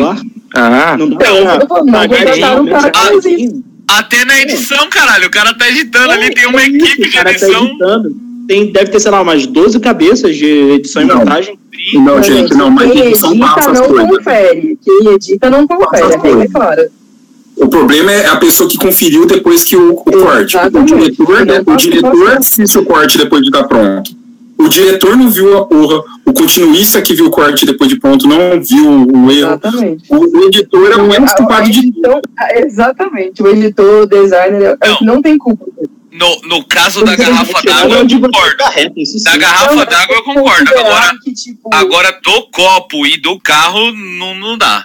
Ah, 0.55 0.97
Não 0.99 1.09
dá 1.11 1.17
Então, 1.17 1.45
pra 1.45 1.59
não 1.59 1.67
contrataram 1.67 2.63
um 2.65 2.67
cara 2.69 2.83
né? 2.85 2.91
que 2.91 2.99
faz 2.99 3.25
isso. 3.25 3.65
Até 3.89 4.25
na 4.25 4.41
edição, 4.41 4.89
caralho. 4.89 5.27
O 5.27 5.31
cara 5.31 5.53
tá 5.55 5.69
editando 5.69 6.13
ali, 6.13 6.33
tem 6.35 6.47
uma 6.47 6.61
É 6.63 6.67
isso, 6.69 6.77
equipe 6.87 7.09
o 7.09 7.11
de 7.11 7.23
tá 7.25 7.31
edição. 7.31 7.65
editando. 7.67 8.17
Tem, 8.53 8.71
deve 8.71 8.91
ter, 8.91 9.01
sei 9.01 9.11
lá, 9.11 9.23
umas 9.23 9.47
12 9.47 9.81
cabeças 9.81 10.37
de 10.37 10.45
edição 10.73 11.03
Não. 11.07 11.15
e 11.15 11.19
montagem. 11.21 11.59
Não, 11.95 12.23
gente, 12.23 12.55
não, 12.55 12.71
mas 12.71 12.93
quem 12.93 13.07
edição 13.07 13.31
edita 13.33 13.47
passa 13.55 13.71
as 13.71 13.81
não 13.81 13.89
coisas. 13.89 14.09
confere. 14.11 14.79
Quem 14.85 15.09
edita 15.15 15.49
não 15.51 15.67
confere, 15.67 16.03
é 16.13 16.45
as 16.45 16.53
claro. 16.53 16.83
O 17.57 17.69
problema 17.69 18.13
é 18.13 18.27
a 18.27 18.37
pessoa 18.37 18.69
que 18.69 18.77
conferiu 18.77 19.25
depois 19.27 19.65
que 19.65 19.75
o, 19.75 19.93
o 19.93 20.03
corte. 20.05 20.57
O 20.59 20.85
diretor, 20.85 21.47
né, 21.47 21.63
Não 21.67 21.75
o 21.75 21.77
diretor 21.79 22.31
assiste 22.37 22.77
o 22.79 22.85
corte 22.85 23.17
depois 23.17 23.41
de 23.43 23.49
estar 23.49 23.65
pronto. 23.65 24.11
O 24.59 24.69
diretor 24.69 25.17
não 25.17 25.31
viu 25.31 25.57
a 25.57 25.65
porra. 25.65 26.03
O 26.27 26.33
continuista 26.35 27.01
que 27.01 27.15
viu 27.15 27.27
o 27.27 27.31
corte 27.31 27.65
depois 27.65 27.89
de 27.89 27.99
pronto 27.99 28.29
não 28.29 28.61
viu 28.63 29.07
o 29.13 29.31
erro. 29.31 29.55
Exatamente. 29.55 30.05
O, 30.11 30.45
editor 30.47 30.91
é 30.93 30.97
o 30.97 31.09
menos 31.09 31.33
A- 31.33 31.35
culpado 31.37 31.71
de 31.71 31.91
tudo. 31.93 32.21
Exatamente. 32.55 33.43
O 33.43 33.49
editor, 33.49 34.03
o 34.03 34.07
designer, 34.07 34.77
Não. 35.01 35.15
não 35.15 35.23
tem 35.23 35.39
culpa. 35.39 35.65
No, 36.13 36.41
no 36.43 36.63
caso 36.67 37.03
da 37.05 37.17
garrafa 37.17 37.63
d'água, 37.63 37.97
eu 37.97 38.07
você 38.09 38.21
concordo. 38.21 38.57
Da 39.25 39.37
garrafa 39.39 39.87
d'água 39.87 40.17
eu 40.17 40.23
que 40.25 40.35
concordo. 40.35 40.79
Agora, 40.79 41.13
que, 41.25 41.33
tipo, 41.33 41.71
agora 41.73 42.21
do 42.23 42.43
copo 42.51 43.07
e 43.07 43.19
do 43.19 43.41
carro, 43.41 43.91
não, 43.93 44.35
não 44.35 44.59
dá. 44.59 44.85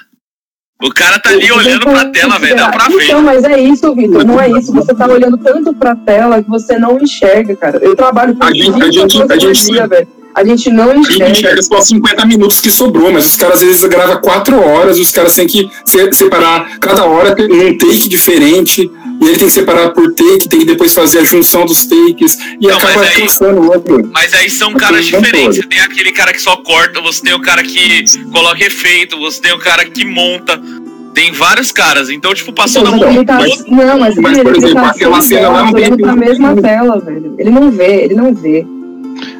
O 0.81 0.89
cara 0.91 1.19
tá 1.19 1.31
ali 1.31 1.51
olhando 1.51 1.81
pra 1.85 2.05
tela, 2.11 2.37
velho. 2.39 2.55
Dá 2.55 2.69
pra 2.69 2.85
considerar. 2.85 3.05
Então, 3.05 3.19
ver. 3.19 3.25
mas 3.25 3.43
é 3.43 3.59
isso, 3.59 3.95
Vitor. 3.95 4.23
Não 4.23 4.39
é 4.39 4.47
isso. 4.51 4.71
Você 4.71 4.93
tá 4.95 5.07
olhando 5.07 5.37
tanto 5.39 5.73
pra 5.73 5.95
tela 5.95 6.41
que 6.41 6.49
você 6.49 6.77
não 6.77 6.97
enxerga, 6.99 7.55
cara. 7.55 7.77
Eu 7.79 7.95
trabalho 7.95 8.35
com 8.35 8.43
A 8.43 8.53
gente- 8.53 8.69
a 8.69 8.85
20 8.85 8.93
gente- 8.93 9.33
a 9.33 9.39
gente- 9.39 9.65
dia, 9.65 9.87
velho. 9.87 10.07
A 10.37 10.45
gente 10.45 10.69
não 10.69 10.91
A 10.91 10.93
gente 10.95 11.09
enxerga. 11.13 11.31
enxerga 11.31 11.61
só 11.63 11.81
50 11.81 12.23
minutos 12.27 12.61
que 12.61 12.69
sobrou, 12.69 13.11
mas 13.11 13.25
os 13.25 13.35
caras 13.35 13.55
às 13.55 13.63
vezes 13.67 13.83
gravam 13.85 14.21
4 14.21 14.55
horas, 14.61 14.99
os 14.99 15.09
caras 15.09 15.33
têm 15.33 15.47
que 15.47 15.67
se- 15.83 16.13
separar 16.13 16.77
cada 16.79 17.05
hora 17.05 17.35
tem 17.35 17.47
um 17.51 17.75
take 17.75 18.07
diferente, 18.07 18.83
e 19.19 19.25
ele 19.25 19.35
tem 19.35 19.47
que 19.47 19.53
separar 19.53 19.89
por 19.89 20.13
take, 20.13 20.47
tem 20.47 20.59
que 20.59 20.65
depois 20.65 20.93
fazer 20.93 21.17
a 21.19 21.23
junção 21.23 21.65
dos 21.65 21.85
takes, 21.87 22.37
e 22.61 22.67
Não, 22.67 22.77
acaba 22.77 22.93
mas 22.99 23.09
aí- 23.09 23.21
cansando 23.23 23.61
o 23.61 23.65
outro. 23.73 24.09
Mas 24.13 24.31
aí 24.35 24.47
são 24.47 24.69
Mas 24.69 24.81
caras 24.83 25.05
diferentes. 25.05 25.43
pode. 25.43 25.55
Você 25.57 25.67
tem 25.67 25.79
aquele 25.79 26.11
cara 26.11 26.31
que 26.31 26.41
só 26.41 26.55
corta, 26.57 27.01
você 27.01 27.19
tem 27.23 27.33
o 27.33 27.41
cara 27.41 27.63
que 27.63 28.05
coloca 28.31 28.63
efeito, 28.63 29.17
você 29.17 29.41
tem 29.41 29.53
o 29.53 29.59
cara 29.59 29.85
que 29.85 30.05
monta. 30.05 30.61
Tem 31.15 31.31
vários 31.31 31.71
caras. 31.71 32.11
Então, 32.11 32.31
tipo, 32.35 32.53
passou 32.53 32.83
na 32.83 32.91
Mas 32.91 32.99
mão 32.99 33.09
ele 33.11 33.25
tá, 33.25 33.39
todo. 33.39 33.63
não, 33.71 33.97
mas, 33.99 34.15
Mas, 34.17 34.37
ele, 34.37 34.43
por 34.43 34.55
ele 34.55 34.65
exemplo, 34.67 34.83
tá 34.83 34.89
aquela 34.91 35.19
cena 35.23 35.49
lá 35.49 35.71
olhando 35.71 35.97
pra 35.97 36.09
tempo. 36.13 36.19
mesma 36.19 36.55
tela, 36.61 36.99
velho. 36.99 37.33
Ele 37.39 37.49
não 37.49 37.71
vê, 37.71 38.03
ele 38.03 38.13
não 38.13 38.35
vê. 38.35 38.63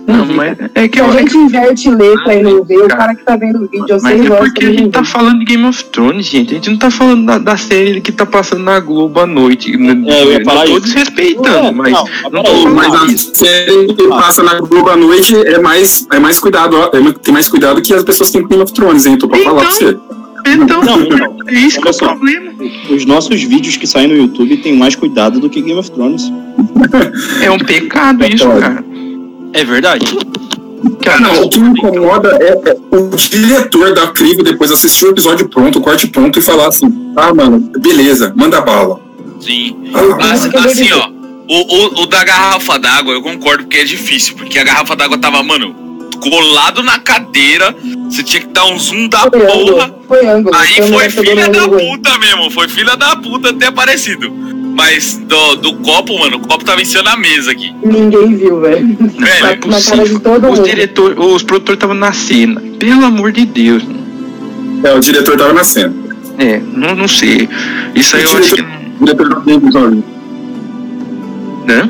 Não, 0.08 0.26
mas 0.34 0.58
é 0.74 0.88
que 0.88 1.00
eu 1.02 1.06
a 1.06 1.12
gente 1.18 1.38
inverte 1.38 1.90
letra 1.90 2.34
e 2.34 2.42
não 2.42 2.64
vê, 2.64 2.78
o 2.78 2.88
cara 2.88 3.14
que 3.14 3.24
tá 3.26 3.36
vendo 3.36 3.58
o 3.66 3.68
vídeo 3.68 3.86
Mas 4.02 4.02
seis 4.02 4.26
é 4.32 4.36
porque 4.38 4.66
a 4.66 4.72
gente 4.72 4.90
tá 4.90 5.04
falando 5.04 5.40
de 5.40 5.46
Game 5.46 5.66
of 5.66 5.84
Thrones, 5.86 6.26
gente. 6.26 6.52
A 6.52 6.54
gente 6.56 6.70
não 6.70 6.78
tá 6.78 6.90
falando 6.90 7.26
da, 7.26 7.38
da 7.38 7.58
série 7.58 8.00
que 8.00 8.12
tá 8.12 8.26
passando 8.26 8.64
na 8.64 8.80
Globo 8.80 9.20
à 9.20 9.26
noite. 9.28 9.74
É, 10.08 10.24
eu 10.24 10.32
ia 10.32 10.44
falar 10.46 10.62
não 10.62 10.72
tô 10.72 10.78
isso. 10.78 10.82
desrespeitando, 10.88 11.68
É, 11.68 11.72
mas 11.72 11.92
não, 11.92 12.06
não, 12.32 12.44
tô 12.44 12.52
falando 12.56 12.76
Mas 12.76 12.94
a 12.94 13.36
série 13.36 13.94
que 13.94 14.08
passa 14.08 14.42
na 14.44 14.60
Globo 14.60 14.90
à 14.90 14.96
noite 14.96 15.36
é 15.36 15.60
mais, 15.60 16.08
é 16.12 16.20
mais 16.20 16.40
cuidado, 16.40 16.78
é- 16.78 17.12
tem 17.22 17.34
mais 17.34 17.48
cuidado 17.50 17.82
que 17.82 17.94
as 17.94 18.04
pessoas 18.04 18.32
têm 18.32 18.42
com 18.44 18.48
Game 18.48 18.64
of 18.64 18.72
Thrones, 18.74 19.06
hein? 19.06 19.18
Tô 19.18 19.28
pra 19.28 19.40
falar 19.40 19.62
pra 19.62 19.72
você. 19.72 19.98
Então, 20.50 20.82
Não, 20.82 21.00
não. 21.00 21.36
é 21.48 21.54
isso 21.54 21.82
que 21.82 21.88
é 21.90 21.92
o 21.92 21.98
problema. 21.98 22.52
Os 22.90 23.04
nossos 23.06 23.44
vídeos 23.44 23.76
que 23.76 23.86
saem 23.86 24.08
no 24.08 24.16
YouTube 24.16 24.56
têm 24.58 24.78
mais 24.78 24.96
cuidado 24.96 25.42
do 25.42 25.50
que 25.50 25.60
Game 25.62 25.78
of 25.78 25.92
Thrones. 25.92 26.32
É 27.42 27.52
um 27.52 27.58
pecado 27.60 28.24
isso, 28.26 28.46
Concordo. 28.46 28.62
cara. 28.62 28.86
É 29.54 29.64
verdade. 29.64 30.06
Cara, 31.04 31.20
Não, 31.22 31.44
o 31.44 31.50
que 31.50 31.60
me 31.60 31.70
incomoda 31.70 32.38
é, 32.42 32.70
é 32.70 32.78
o 32.96 33.10
diretor 33.16 33.94
da 33.94 34.08
Crivo 34.08 34.44
depois 34.44 34.72
assistir 34.72 35.06
o 35.06 35.10
episódio 35.10 35.48
pronto, 35.50 35.80
o 35.80 35.82
corte 35.82 36.08
pronto, 36.08 36.38
e 36.38 36.42
falar 36.42 36.68
assim: 36.68 36.88
ah, 37.16 37.34
mano, 37.34 37.60
beleza, 37.80 38.34
manda 38.36 38.62
bala. 38.62 39.00
Sim. 39.40 39.76
Ah, 39.94 40.02
vou 40.02 40.60
assim, 40.62 40.92
ó. 40.92 41.10
O, 41.50 41.76
o, 41.76 42.04
o 42.04 42.06
da 42.08 42.24
garrafa 42.24 42.78
d'água, 42.78 43.14
eu 43.14 43.22
concordo 43.22 43.64
porque 43.64 43.78
é 43.78 43.84
difícil. 43.86 44.36
Porque 44.36 44.60
a 44.60 44.64
garrafa 44.64 44.96
d'água 44.96 45.18
tava, 45.18 45.42
mano, 45.42 45.74
colado 46.22 46.84
na 46.84 47.00
cadeira. 47.00 47.74
Você 48.10 48.22
tinha 48.24 48.42
que 48.42 48.50
dar 48.50 48.66
um 48.66 48.78
zoom 48.78 49.08
da 49.08 49.22
Foi 49.22 49.32
porra. 49.32 49.54
ângulo, 49.54 49.96
foi 50.08 50.28
ângulo. 50.28 50.56
Aí 50.56 50.92
Foi 50.92 51.10
filha 51.10 51.50
da 51.50 51.70
puta 51.70 52.20
mesmo. 52.20 52.52
Foi 52.52 52.68
filha 52.68 52.98
da 52.98 53.16
puta 53.16 53.54
ter 53.54 53.68
aparecido. 53.68 54.32
Mas 54.78 55.18
do, 55.28 55.56
do 55.56 55.74
copo, 55.78 56.20
mano, 56.20 56.38
o 56.38 56.40
copo 56.48 56.64
tava 56.64 56.80
em 56.82 56.86
cima 56.86 57.02
da 57.04 57.18
mesa 57.18 57.50
aqui. 57.52 57.74
Ninguém 57.84 58.36
viu, 58.36 58.62
velho. 58.62 58.96
não 59.00 59.28
é 59.28 59.42
Velho, 59.42 59.68
na 59.68 59.82
cara 59.82 60.04
de 60.04 60.10
possível. 60.12 60.20
todo 60.20 60.52
Os 60.52 60.60
mundo. 60.60 60.70
diretores, 60.70 61.18
os 61.18 61.42
produtores 61.44 61.78
estavam 61.78 61.96
na 61.96 62.14
cena. 62.14 62.62
Pelo 62.78 63.04
amor 63.06 63.32
de 63.32 63.46
Deus. 63.46 63.84
É, 64.84 64.94
o 64.94 65.00
diretor 65.00 65.36
tava 65.36 65.54
na 65.54 65.64
cena. 65.64 65.94
É, 66.38 66.60
não, 66.60 66.94
não 66.96 67.08
sei. 67.08 67.50
Isso 67.96 68.16
aí 68.16 68.24
O 68.24 68.30
eu 68.30 68.38
acho 68.38 68.56
que. 68.56 68.62
diretor- 68.62 68.78
O 69.00 69.06
diretor 69.06 69.42
do 69.44 69.52
episódio. 69.52 70.04
Né? 71.66 71.90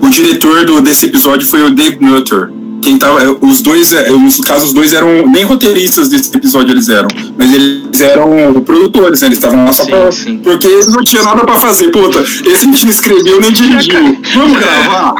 O 0.00 0.08
diretor 0.08 0.64
do, 0.64 0.80
desse 0.80 1.04
episódio 1.06 1.46
foi 1.46 1.62
o 1.64 1.70
Dave 1.70 1.98
Nutter. 2.00 2.50
Quem 2.84 2.98
tava, 2.98 3.22
é, 3.22 3.26
os 3.40 3.62
dois, 3.62 3.94
é, 3.94 4.10
no 4.10 4.30
caso, 4.44 4.66
os 4.66 4.74
dois 4.74 4.92
eram 4.92 5.26
nem 5.26 5.42
roteiristas 5.42 6.10
desse 6.10 6.36
episódio 6.36 6.72
eles 6.74 6.90
eram, 6.90 7.08
mas 7.34 7.50
eles 7.50 7.98
eram 7.98 8.62
produtores, 8.62 9.22
né? 9.22 9.28
Eles 9.28 9.38
estavam 9.38 9.64
lá 9.64 9.72
só 9.72 9.84
Sim, 9.84 9.90
pra, 9.90 10.12
sim. 10.12 10.38
porque 10.38 10.66
eles 10.66 10.92
não 10.92 11.02
tinham 11.02 11.24
nada 11.24 11.44
pra 11.46 11.54
fazer. 11.54 11.90
Puta, 11.90 12.20
esse 12.20 12.44
a 12.44 12.58
gente 12.58 12.84
não 12.84 12.90
escreveu 12.90 13.40
nem 13.40 13.52
dirigiu. 13.52 14.18
Vamos 14.34 14.58
gravar? 14.58 15.14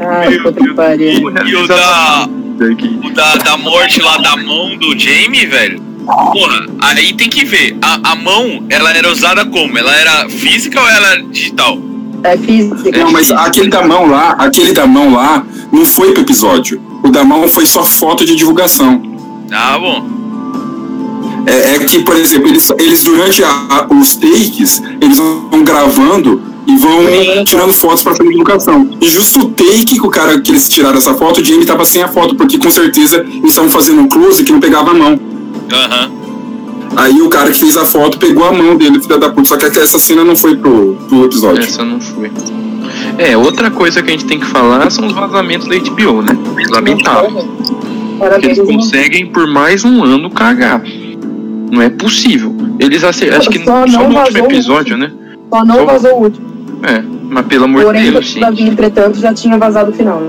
Ai, 0.00 0.38
puta 0.38 0.60
que 0.64 0.74
pariu. 0.74 1.30
E 1.44 1.56
o 1.56 1.66
da, 1.66 2.28
o 2.28 3.10
da, 3.10 3.36
da 3.38 3.56
morte 3.56 4.00
lá 4.00 4.18
da 4.18 4.36
mão 4.36 4.76
do 4.76 4.96
Jamie, 4.96 5.46
velho. 5.46 5.82
Porra, 6.06 6.66
aí 6.82 7.14
tem 7.14 7.28
que 7.28 7.44
ver. 7.44 7.76
A, 7.82 8.12
a 8.12 8.14
mão, 8.14 8.64
ela 8.68 8.96
era 8.96 9.10
usada 9.10 9.44
como? 9.44 9.76
Ela 9.76 9.94
era 9.96 10.28
física 10.28 10.80
ou 10.80 10.88
ela 10.88 11.12
era 11.14 11.22
digital? 11.24 11.78
É 12.24 12.36
física. 12.36 12.98
Não, 12.98 13.10
mas 13.12 13.30
aquele 13.30 13.68
da 13.68 13.86
mão 13.86 14.08
lá, 14.08 14.30
aquele 14.38 14.72
da 14.72 14.86
mão 14.86 15.12
lá, 15.14 15.44
não 15.72 15.84
foi 15.84 16.12
pro 16.12 16.22
episódio. 16.22 16.80
O 17.02 17.08
da 17.10 17.24
mão 17.24 17.48
foi 17.48 17.66
só 17.66 17.82
foto 17.84 18.24
de 18.24 18.34
divulgação. 18.36 19.02
Ah, 19.50 19.78
bom. 19.78 20.06
É, 21.46 21.74
é 21.74 21.78
que, 21.80 22.00
por 22.02 22.16
exemplo, 22.16 22.48
eles, 22.48 22.70
eles 22.78 23.02
durante 23.02 23.42
a- 23.42 23.48
a- 23.68 23.86
os 23.92 24.14
takes, 24.14 24.80
eles 25.00 25.18
vão 25.18 25.64
gravando 25.64 26.40
e 26.66 26.76
vão 26.76 27.00
tirando 27.44 27.72
fotos 27.72 28.02
para 28.04 28.14
fazer 28.14 28.30
divulgação. 28.30 28.88
E 29.00 29.08
justo 29.08 29.40
o 29.40 29.50
take 29.50 29.84
que 29.84 30.00
o 30.00 30.08
cara 30.08 30.40
que 30.40 30.52
eles 30.52 30.68
tiraram 30.68 30.98
essa 30.98 31.14
foto, 31.14 31.40
o 31.40 31.44
Jamie 31.44 31.66
tava 31.66 31.84
sem 31.84 32.00
a 32.02 32.06
foto, 32.08 32.36
porque 32.36 32.56
com 32.58 32.70
certeza 32.70 33.16
eles 33.28 33.50
estavam 33.50 33.68
fazendo 33.70 34.00
um 34.02 34.08
close 34.08 34.44
que 34.44 34.52
não 34.52 34.60
pegava 34.60 34.92
a 34.92 34.94
mão. 34.94 35.18
Aham. 35.72 36.10
Aí 36.96 37.20
o 37.22 37.28
cara 37.28 37.50
que 37.50 37.58
fez 37.58 37.76
a 37.76 37.84
foto 37.84 38.18
pegou 38.18 38.44
a 38.44 38.52
mão 38.52 38.76
dele, 38.76 39.00
filha 39.00 39.18
da 39.18 39.30
puta. 39.30 39.48
Só 39.48 39.56
que 39.56 39.66
essa 39.66 39.98
cena 39.98 40.24
não 40.24 40.36
foi 40.36 40.56
pro, 40.56 40.96
pro 41.08 41.24
episódio. 41.24 41.62
Essa 41.62 41.84
não 41.84 42.00
foi. 42.00 42.30
É, 43.18 43.36
outra 43.36 43.70
coisa 43.70 44.02
que 44.02 44.08
a 44.08 44.12
gente 44.12 44.24
tem 44.26 44.38
que 44.38 44.46
falar 44.46 44.90
são 44.90 45.06
os 45.06 45.12
vazamentos 45.12 45.68
da 45.68 45.76
HBO, 45.76 46.22
né? 46.22 46.36
Lamentável. 46.70 47.48
Que 48.40 48.46
eles 48.46 48.58
conseguem 48.60 49.26
por 49.26 49.46
mais 49.46 49.84
um 49.84 50.04
ano 50.04 50.30
cagar. 50.30 50.82
Não 51.70 51.80
é 51.80 51.88
possível. 51.88 52.54
Eles 52.78 53.02
ace- 53.02 53.30
acho 53.30 53.48
que 53.50 53.58
Só 53.64 53.86
só, 53.86 53.98
não 54.02 54.08
no 54.10 54.18
último 54.18 54.38
episódio, 54.46 54.96
né? 54.96 55.10
Só 55.52 55.64
não 55.64 55.76
Só- 55.76 55.84
vazou 55.86 56.10
o 56.12 56.22
último. 56.24 56.46
É, 56.82 57.02
mas 57.30 57.46
pelo 57.46 57.64
amor 57.64 57.80
de 57.80 57.86
Porém, 57.86 58.10
Deus, 58.12 58.26
gente. 58.26 58.40
Davi, 58.40 58.62
entretanto, 58.64 59.18
já 59.18 59.32
tinha 59.32 59.56
vazado 59.56 59.90
o 59.90 59.94
final. 59.94 60.22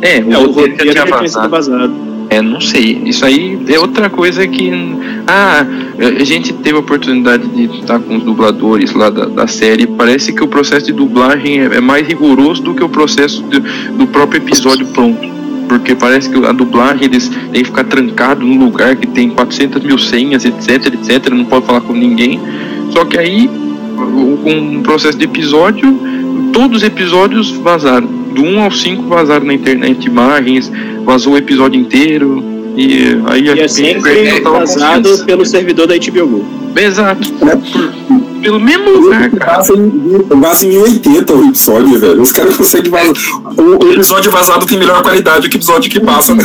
É, 0.00 0.20
o 0.20 0.32
É, 0.32 0.38
o 0.38 0.46
roteiro 0.50 0.92
já 0.92 1.04
tinha 1.04 1.48
vazado. 1.48 1.92
É, 2.32 2.40
não 2.40 2.60
sei. 2.60 3.02
Isso 3.04 3.24
aí 3.24 3.58
é 3.68 3.78
outra 3.78 4.08
coisa 4.08 4.46
que. 4.46 4.70
Ah, 5.26 5.66
a 6.20 6.24
gente 6.24 6.52
teve 6.54 6.76
a 6.76 6.80
oportunidade 6.80 7.46
de 7.48 7.64
estar 7.78 7.98
com 7.98 8.16
os 8.16 8.22
dubladores 8.22 8.92
lá 8.94 9.10
da, 9.10 9.26
da 9.26 9.46
série. 9.46 9.86
Parece 9.86 10.32
que 10.32 10.42
o 10.42 10.48
processo 10.48 10.86
de 10.86 10.92
dublagem 10.92 11.60
é, 11.60 11.64
é 11.76 11.80
mais 11.80 12.06
rigoroso 12.06 12.62
do 12.62 12.74
que 12.74 12.82
o 12.82 12.88
processo 12.88 13.42
de- 13.44 13.60
do 13.98 14.06
próprio 14.06 14.38
episódio 14.38 14.86
pronto. 14.86 15.30
Porque 15.68 15.94
parece 15.94 16.30
que 16.30 16.44
a 16.46 16.52
dublagem 16.52 17.04
eles 17.04 17.28
têm 17.28 17.62
que 17.62 17.64
ficar 17.64 17.84
trancado 17.84 18.44
num 18.44 18.58
lugar 18.58 18.96
que 18.96 19.06
tem 19.06 19.28
400 19.30 19.82
mil 19.82 19.98
senhas, 19.98 20.44
etc, 20.44 20.86
etc. 20.94 21.32
Não 21.34 21.44
pode 21.44 21.66
falar 21.66 21.80
com 21.82 21.92
ninguém. 21.92 22.40
Só 22.90 23.04
que 23.04 23.18
aí, 23.18 23.48
com 24.42 24.78
o 24.78 24.82
processo 24.82 25.18
de 25.18 25.24
episódio, 25.24 25.98
todos 26.52 26.78
os 26.78 26.82
episódios 26.82 27.50
vazaram. 27.50 28.21
Do 28.34 28.42
1 28.42 28.60
ao 28.62 28.70
5 28.70 29.02
vazaram 29.08 29.46
na 29.46 29.54
internet 29.54 30.04
imagens, 30.06 30.70
vazou 31.04 31.34
o 31.34 31.36
episódio 31.36 31.80
inteiro. 31.80 32.42
E 32.76 33.18
aí 33.26 33.44
E 33.44 33.50
é 33.50 33.56
gente 33.56 33.72
sempre 33.72 34.02
perdeu 34.02 34.36
total 34.42 34.60
vazado 34.60 35.24
pelo 35.26 35.44
servidor 35.44 35.86
da 35.86 35.94
HBO 35.94 36.26
Go. 36.26 36.46
Exato. 36.74 37.30
Por- 37.34 37.92
pelo 38.42 38.58
mesmo 38.58 38.90
lugar, 38.90 39.30
cara. 39.30 39.56
Vaza 39.58 39.74
em, 39.74 40.40
vaza 40.40 40.66
em 40.66 40.70
1080 40.70 41.32
o 41.32 41.48
episódio, 41.48 41.98
velho. 42.00 42.22
Os 42.22 42.32
caras 42.32 42.56
conseguem 42.56 42.90
vazar. 42.90 43.14
O, 43.56 43.92
episódio 43.92 44.32
vazado 44.32 44.66
tem 44.66 44.78
melhor 44.78 45.00
qualidade 45.02 45.42
do 45.42 45.48
que 45.48 45.56
o 45.56 45.58
episódio 45.58 45.88
que 45.90 46.00
passa. 46.00 46.34
Né? 46.34 46.42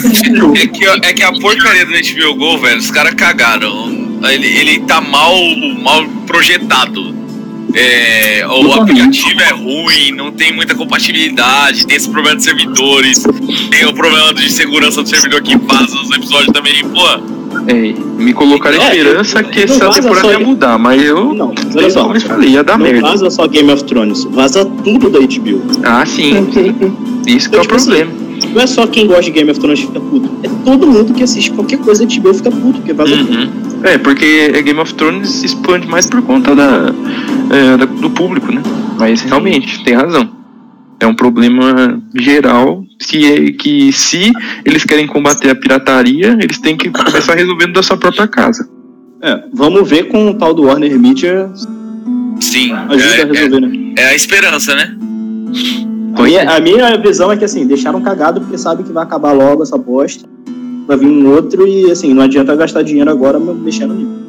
É 0.62 0.68
que, 0.68 0.86
é 0.86 1.14
que 1.14 1.24
a 1.24 1.32
porcaria 1.34 1.86
do 1.86 1.92
HBO 1.92 2.36
Go, 2.36 2.58
velho, 2.60 2.78
os 2.78 2.92
caras 2.92 3.16
cagaram. 3.16 4.08
Ele, 4.30 4.48
ele 4.48 4.80
tá 4.82 5.02
mal, 5.02 5.34
mal 5.82 6.06
projetado. 6.28 7.16
É, 7.74 8.46
o 8.48 8.72
aplicativo 8.74 9.40
é 9.42 9.52
ruim, 9.52 10.12
não 10.16 10.32
tem 10.32 10.54
muita 10.54 10.74
compatibilidade, 10.74 11.86
tem 11.86 11.98
esse 11.98 12.10
problema 12.10 12.36
de 12.38 12.44
servidores, 12.44 13.24
tem 13.70 13.86
o 13.86 13.94
problema 13.94 14.34
de 14.34 14.52
segurança 14.52 15.04
do 15.04 15.10
servidor 15.10 15.42
que 15.42 15.58
vaza 15.58 15.96
os 16.02 16.10
episódios 16.12 16.52
também. 16.54 16.84
Pô, 16.86 17.38
É, 17.68 17.94
me 18.22 18.34
colocaram 18.34 18.82
É, 18.82 18.96
esperança 18.98 19.44
que 19.44 19.62
essa 19.64 19.90
temporada 19.90 20.22
só- 20.28 20.32
ia 20.32 20.40
mudar, 20.40 20.78
mas 20.78 21.04
eu. 21.04 21.34
Não, 21.34 21.54
mas 21.54 21.76
olha 21.76 21.90
só. 21.90 22.04
como 22.04 22.16
eu 22.16 22.22
falei, 22.22 22.50
ia 22.52 22.64
dar 22.64 22.78
não 22.78 22.86
merda. 22.86 23.02
vaza 23.02 23.30
só 23.30 23.48
Game 23.48 23.72
of 23.72 23.84
Thrones, 23.84 24.24
vaza 24.26 24.66
tudo 24.84 25.10
da 25.10 25.20
HBO. 25.20 25.62
Ah, 25.84 26.06
sim. 26.06 26.34
Isso 27.28 27.50
que 27.50 27.56
é 27.56 27.60
o 27.60 27.62
Tipo 27.64 27.76
assim, 27.76 27.86
problema. 27.92 28.12
Não 28.54 28.62
é 28.62 28.68
só 28.68 28.88
quem 28.88 29.06
gosta 29.08 29.24
de 29.24 29.32
Game 29.32 29.52
of 29.52 29.60
Thrones 29.60 29.80
que 29.82 29.88
fica 29.88 30.00
puto. 30.00 30.30
É 30.44 30.50
todo 30.64 30.88
mundo 30.88 31.14
que 31.14 31.24
assiste 31.24 31.52
qualquer 31.52 31.80
coisa 31.80 32.06
da 32.06 32.16
HBO 32.16 32.34
fica 32.34 32.50
puto, 32.52 32.74
porque 32.80 32.94
vaza 32.94 33.18
tudo. 33.18 33.67
É, 33.84 33.98
porque 33.98 34.54
a 34.58 34.62
Game 34.62 34.80
of 34.80 34.94
Thrones 34.94 35.30
se 35.30 35.46
expande 35.46 35.88
mais 35.88 36.10
por 36.10 36.22
conta 36.22 36.56
da, 36.56 36.94
é, 37.52 37.78
do 37.78 38.10
público, 38.10 38.52
né? 38.52 38.62
Mas 38.98 39.22
realmente, 39.22 39.84
tem 39.84 39.94
razão. 39.94 40.30
É 41.00 41.06
um 41.06 41.14
problema 41.14 42.02
geral 42.16 42.84
que, 43.00 43.32
é, 43.32 43.52
que 43.52 43.92
se 43.94 44.32
eles 44.66 44.84
querem 44.84 45.06
combater 45.06 45.52
a 45.52 45.56
pirataria, 45.56 46.38
eles 46.42 46.58
têm 46.58 46.76
que 46.76 46.90
começar 46.90 47.36
resolvendo 47.36 47.74
da 47.74 47.84
sua 47.84 47.98
própria 47.98 48.28
casa. 48.28 48.68
É, 49.22 49.44
vamos 49.54 49.88
ver 49.88 50.08
com 50.10 50.30
o 50.30 50.34
tal 50.34 50.54
do 50.54 50.64
Warner 50.64 50.98
Media 51.00 51.50
Sim, 52.40 52.72
ajuda 52.72 52.94
a 52.94 53.18
é, 53.18 53.24
resolver, 53.24 53.60
né? 53.62 53.94
é, 53.98 54.02
é 54.04 54.10
a 54.10 54.16
esperança, 54.16 54.76
né? 54.76 54.96
A 56.16 56.24
minha, 56.24 56.50
a 56.50 56.60
minha 56.60 56.98
visão 56.98 57.32
é 57.32 57.38
que 57.38 57.46
assim, 57.46 57.66
deixaram 57.68 58.02
cagado 58.02 58.42
porque 58.42 58.58
sabe 58.58 58.84
que 58.84 58.92
vai 58.92 59.04
acabar 59.04 59.34
logo 59.34 59.62
essa 59.62 59.78
bosta. 59.78 60.28
Vai 60.88 60.98
vir 60.98 61.08
um 61.08 61.28
outro 61.34 61.68
e 61.68 61.92
assim, 61.92 62.14
não 62.14 62.24
adianta 62.24 62.56
gastar 62.56 62.82
dinheiro 62.82 63.12
agora 63.12 63.40
mexendo 63.40 63.94
nisso. 63.94 64.28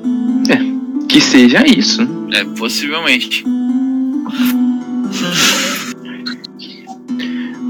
Que 1.08 1.20
seja 1.22 1.66
isso. 1.66 2.02
É, 2.32 2.44
possivelmente. 2.44 3.44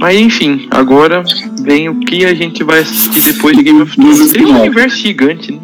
Mas 0.00 0.18
enfim, 0.18 0.66
agora 0.70 1.22
vem 1.62 1.88
o 1.88 2.00
que 2.00 2.24
a 2.24 2.34
gente 2.34 2.64
vai 2.64 2.80
assistir 2.80 3.32
depois 3.32 3.56
de 3.56 3.62
Game 3.62 3.80
of 3.80 3.94
Thrones. 3.94 4.32
Tem 4.32 4.44
um 4.44 4.60
universo 4.60 4.96
gigante, 4.96 5.52
né? 5.52 5.60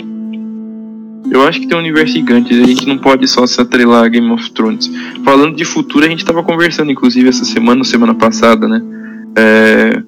Eu 1.30 1.42
acho 1.42 1.60
que 1.60 1.66
tem 1.66 1.76
um 1.76 1.80
universo 1.80 2.12
gigante, 2.12 2.54
a 2.54 2.66
gente 2.66 2.86
não 2.86 2.98
pode 2.98 3.26
só 3.26 3.44
se 3.46 3.60
atrelar 3.60 4.04
a 4.04 4.08
Game 4.08 4.30
of 4.30 4.50
Thrones. 4.52 4.90
Falando 5.24 5.56
de 5.56 5.64
futuro, 5.64 6.04
a 6.04 6.08
gente 6.08 6.24
tava 6.24 6.42
conversando, 6.44 6.92
inclusive, 6.92 7.28
essa 7.28 7.44
semana, 7.44 7.82
semana 7.82 8.14
passada, 8.14 8.68
né? 8.68 8.80
É, 9.36 10.02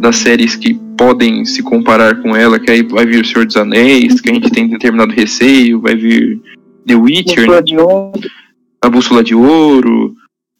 das 0.00 0.16
séries 0.16 0.54
que 0.56 0.74
podem 0.96 1.44
se 1.44 1.62
comparar 1.62 2.16
com 2.22 2.34
ela, 2.36 2.58
que 2.58 2.70
aí 2.70 2.82
vai 2.82 3.04
vir 3.06 3.22
O 3.22 3.26
Senhor 3.26 3.46
dos 3.46 3.56
Anéis, 3.56 4.20
que 4.20 4.30
a 4.30 4.34
gente 4.34 4.50
tem 4.50 4.68
determinado 4.68 5.12
receio, 5.12 5.80
vai 5.80 5.94
vir 5.96 6.40
The 6.86 6.94
Witcher, 6.94 7.48
né? 7.50 7.62
A 8.82 8.88
Bússola 8.88 9.22
de 9.24 9.34
Ouro. 9.34 10.14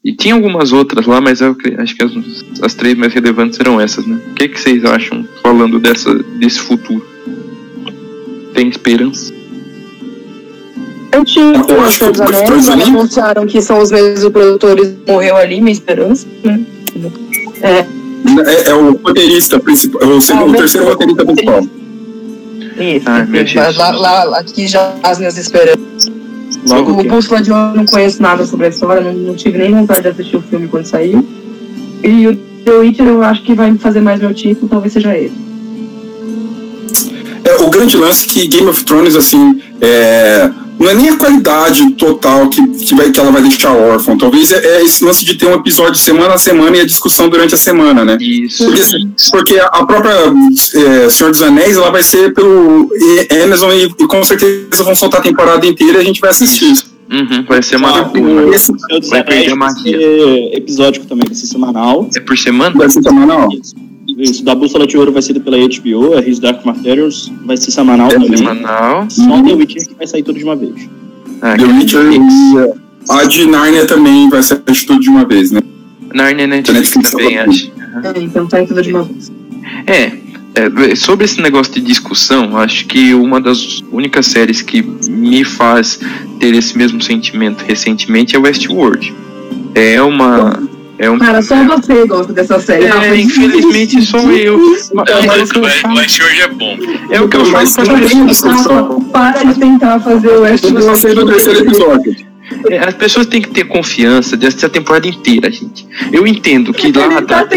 E 0.05 0.13
tinha 0.15 0.35
algumas 0.35 0.73
outras 0.73 1.05
lá, 1.07 1.21
mas 1.21 1.41
eu 1.41 1.57
acho 1.79 1.97
que 1.97 2.05
as, 2.05 2.13
as 2.63 2.75
três 2.75 2.95
mais 2.97 3.13
relevantes 3.13 3.59
eram 3.59 3.81
essas, 3.81 4.07
né? 4.07 4.19
O 4.31 4.35
que, 4.35 4.49
que 4.49 4.61
vocês 4.61 4.85
acham 4.85 5.27
falando 5.43 5.79
dessa, 5.81 6.15
desse 6.15 6.61
futuro? 6.61 7.05
Tem 8.55 8.69
esperança? 8.69 9.35
Eu 11.13 11.25
tinha 11.25 11.53
Eu 11.57 11.65
com 11.65 11.81
acho 11.81 12.11
os 12.11 12.17
que 12.17 12.21
o 12.21 12.25
Anéis, 12.25 12.49
Dois 12.49 12.67
mas 12.67 12.69
Anéis- 12.69 12.89
anunciaram 12.89 13.47
que 13.47 13.61
são 13.63 13.79
os 13.81 13.91
mesmos 13.91 14.31
produtores 14.31 14.95
morreu 15.07 15.37
ali, 15.37 15.61
minha 15.61 15.73
esperança, 15.73 16.27
né? 16.45 16.61
É, 17.63 17.87
É, 18.47 18.71
é 18.71 18.75
o 18.75 18.93
roteirista 18.97 19.59
principal, 19.61 20.03
é 20.03 20.07
o, 20.07 20.21
segundo, 20.21 20.43
Ah, 20.45 20.47
o 20.47 20.51
o 20.51 20.57
terceiro 20.57 20.87
roteirista 20.89 21.25
principal. 21.25 21.61
isso. 21.63 23.59
Ai, 23.59 23.73
lá, 23.75 23.91
lá, 23.91 24.25
lá- 24.25 24.39
aqui 24.41 24.67
já 24.67 24.93
as 25.03 25.19
minhas 25.19 25.37
esperanças. 25.39 26.11
Logo 26.69 26.93
o 26.93 26.97
que- 26.99 27.09
Bússola 27.09 27.41
de 27.43 27.53
Ouro 27.53 27.71
eu 27.73 27.77
não 27.77 27.87
conheço 27.87 28.21
nada 28.23 28.45
sobre 28.45 28.67
a 28.67 28.69
história, 28.69 29.01
não, 29.01 29.13
não 29.13 29.35
tive 29.35 29.59
nem 29.59 29.73
vontade 29.73 30.03
de 30.03 30.09
assistir 30.09 30.37
o 30.37 30.43
filme 30.43 30.69
quando 30.69 30.85
saiu. 30.87 31.27
E 32.03 32.27
o 32.29 32.37
The 32.37 32.73
Witcher 32.73 33.07
eu 33.07 33.23
acho 33.23 33.43
que 33.43 33.55
vai 33.55 33.75
fazer 33.79 34.01
mais 34.01 34.21
meu 34.21 34.35
tipo, 34.35 34.69
talvez 34.69 34.93
seja 34.93 35.17
ele. 35.17 35.33
É, 37.45 37.63
o 37.63 37.71
grande 37.71 37.97
lance 37.97 38.27
é 38.27 38.33
que 38.33 38.47
Game 38.49 38.69
of 38.69 38.85
Thrones, 38.85 39.15
assim, 39.15 39.61
é, 39.81 40.51
não 40.79 40.89
é 40.91 40.95
nem 40.95 41.09
a 41.11 41.17
qualidade 41.17 41.91
total 41.93 42.49
que, 42.49 42.61
que, 42.79 42.95
vai, 42.95 43.11
que 43.11 43.19
ela 43.19 43.31
vai 43.33 43.43
deixar 43.43 43.73
órfão. 43.73 44.17
Talvez 44.19 44.53
é, 44.53 44.57
é 44.79 44.85
esse 44.85 45.05
lance 45.05 45.25
de 45.25 45.35
ter 45.35 45.47
um 45.47 45.55
episódio 45.55 45.97
semana 45.97 46.35
a 46.35 46.39
semana 46.39 46.77
e 46.77 46.81
a 46.81 46.87
discussão 46.87 47.29
durante 47.29 47.55
a 47.55 47.59
semana, 47.59 48.05
né? 48.05 48.17
Isso. 48.21 48.65
Porque, 48.65 48.83
porque 49.31 49.59
a 49.59 49.85
própria 49.87 50.13
é, 50.15 51.11
Senhor 51.11 51.31
dos 51.31 51.43
Anéis 51.43 51.77
ela 51.77 51.91
vai 51.91 52.03
ser 52.03 52.35
pelo 52.35 52.91
Amazon 53.45 53.73
e, 53.73 53.85
e 53.85 54.07
com 54.07 54.23
certeza 54.25 54.83
vão 54.85 54.95
soltar 54.95 55.21
a 55.21 55.23
temporada 55.23 55.67
inteira 55.67 55.99
e 55.99 56.01
a 56.03 56.05
gente 56.05 56.21
vai 56.21 56.31
assistir. 56.31 56.75
Uhum, 57.11 57.45
vai 57.49 57.63
ser 57.63 57.77
Ah. 57.85 58.11
Esse 58.53 58.67
Senhor 58.67 59.01
dos 59.01 59.09
Vai 59.11 59.23
perder 59.23 59.47
a 59.47 59.49
vai 59.51 59.59
magia. 59.59 59.97
ser 59.99 60.57
episódico 60.57 61.07
também, 61.07 61.25
vai 61.27 61.37
ser 61.37 61.47
semanal. 61.47 62.09
É 62.15 62.21
por 62.21 62.37
semana? 62.37 62.75
vai 62.77 62.91
ser 62.91 63.03
semanal. 63.03 63.49
Isso. 63.53 63.75
Isso, 64.07 64.45
da 64.45 64.55
Bússola 64.55 64.87
de 64.87 64.97
Ouro 64.97 65.13
vai 65.13 65.23
ser 65.23 65.39
pela 65.41 65.57
HBO, 65.57 66.15
a 66.17 66.21
His 66.21 66.39
Dark 66.39 66.65
Materials 66.65 67.33
vai 67.45 67.57
ser 67.57 67.71
semanal 67.71 68.09
É 68.09 68.15
também. 68.15 68.37
Semanal. 68.37 69.07
Só 69.11 69.43
The 69.43 69.55
Witcher 69.55 69.89
que 69.89 69.95
vai 69.95 70.07
sair 70.07 70.23
tudo 70.23 70.39
de 70.39 70.45
uma 70.45 70.57
vez. 70.57 70.89
Ah, 71.43 71.57
The 71.57 71.65
Witcher 71.65 72.13
e 72.13 72.87
a 73.09 73.25
de 73.25 73.47
Narnia 73.47 73.87
também 73.87 74.29
vai 74.29 74.43
ser 74.43 74.57
tudo 74.57 75.01
de 75.01 75.09
uma 75.09 75.25
vez, 75.25 75.51
né? 75.51 75.61
Narnia 76.15 76.47
Netflix 76.47 76.97
Netflix 76.97 77.11
também, 77.11 77.39
acho. 77.39 77.73
É, 78.03 78.21
então 78.21 78.47
tá 78.47 78.61
em 78.61 78.67
tudo 78.67 78.83
de 78.83 78.91
uma 78.91 79.03
vez. 79.03 79.33
É, 79.87 80.13
é, 80.57 80.95
sobre 80.97 81.25
esse 81.27 81.41
negócio 81.41 81.73
de 81.75 81.81
discussão, 81.81 82.57
acho 82.57 82.87
que 82.87 83.15
uma 83.15 83.41
das 83.41 83.83
únicas 83.93 84.27
séries 84.27 84.63
que 84.63 84.83
me 84.83 85.45
faz 85.45 86.01
ter 86.41 86.55
esse 86.55 86.77
mesmo 86.77 87.03
sentimento 87.03 87.63
recentemente 87.63 88.35
é 88.35 88.39
Westworld. 88.39 89.15
É 89.75 90.01
uma. 90.01 90.59
É 90.99 91.11
um. 91.11 91.19
Cara, 91.19 91.43
só 91.43 91.55
você 91.65 92.07
gosta 92.07 92.33
dessa 92.33 92.59
série. 92.59 92.85
É, 92.87 93.17
infelizmente 93.17 94.01
sou 94.05 94.31
eu. 94.33 94.59
Mas- 94.95 95.11
o 95.11 95.59
eu 95.59 95.95
Westworld 95.95 96.41
é 96.41 96.49
bom. 96.49 96.77
é 97.11 97.21
o 97.21 97.29
que 97.29 97.37
eu 97.37 97.45
falo 97.47 97.67
pra. 97.75 97.85
Rafa, 98.49 99.01
para 99.13 99.45
de 99.45 99.61
tentar 99.61 100.01
fazer 100.01 100.29
o 100.29 100.31
Eu 100.31 100.43
Westworld. 100.43 100.87
não 100.87 100.97
sei 100.97 101.15
do 101.15 101.27
terceiro 101.27 101.61
episódio. 101.61 102.26
É, 102.71 102.79
As 102.79 102.95
pessoas 102.95 103.27
têm 103.27 103.41
que 103.43 103.51
ter 103.51 103.65
confiança 103.65 104.37
de 104.37 104.47
assistir 104.47 104.67
a 104.67 104.69
temporada 104.69 105.07
inteira, 105.07 105.51
gente. 105.51 105.87
Eu 106.13 106.27
entendo 106.27 106.73
que 106.73 106.91
lá 106.93 107.23
tá 107.23 107.41
até, 107.41 107.57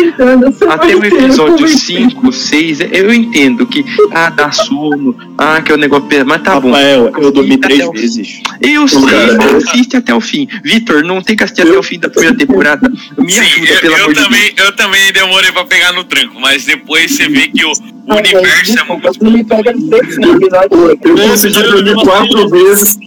até 0.69 0.95
o 0.95 1.03
episódio 1.05 1.65
eu 1.65 1.67
5, 1.67 2.31
6, 2.31 2.79
eu 2.91 3.13
entendo 3.13 3.65
que 3.65 3.83
ah, 4.11 4.29
dá 4.29 4.51
sono, 4.51 5.15
ah, 5.37 5.61
que 5.61 5.71
é 5.71 5.75
o 5.75 5.77
negócio. 5.77 6.07
pesado, 6.07 6.29
Mas 6.29 6.41
tá 6.43 6.59
bom. 6.59 6.69
Rafael, 6.71 7.11
eu 7.17 7.31
dormi 7.31 7.57
três 7.57 7.85
o- 7.87 7.91
vezes. 7.91 8.41
Eu 8.61 8.87
sei, 8.87 9.01
Cara, 9.01 9.37
mas 9.37 9.55
assiste 9.67 9.95
até 9.97 10.13
o 10.13 10.21
fim. 10.21 10.47
Vitor, 10.63 11.03
não 11.03 11.21
tem 11.21 11.35
que 11.35 11.43
assistir 11.43 11.61
até 11.63 11.77
o 11.77 11.83
fim 11.83 11.99
da 11.99 12.09
primeira 12.09 12.35
temporada. 12.37 12.89
Me 13.17 13.31
Sim, 13.31 13.39
ajuda, 13.39 13.71
eu, 13.71 13.79
pelo 13.81 13.93
eu 13.95 14.03
amor 14.03 14.13
de 14.13 14.23
também, 14.23 14.53
eu 14.57 14.75
também 14.75 15.11
demorei 15.13 15.51
pra 15.51 15.65
pegar 15.65 15.93
no 15.93 16.03
tranco, 16.03 16.39
mas 16.39 16.65
depois 16.65 17.11
você 17.11 17.27
vê 17.27 17.47
que 17.47 17.63
o, 17.65 17.69
o 17.71 17.73
Ah, 18.09 18.17
universo 18.17 18.77
é 18.79 18.83
muito. 18.83 19.53
Episódio. 19.53 20.99
Eu 21.03 21.15
consegui 21.29 21.61
dormir 21.63 21.95
quatro 21.95 22.49
vezes. 22.49 22.97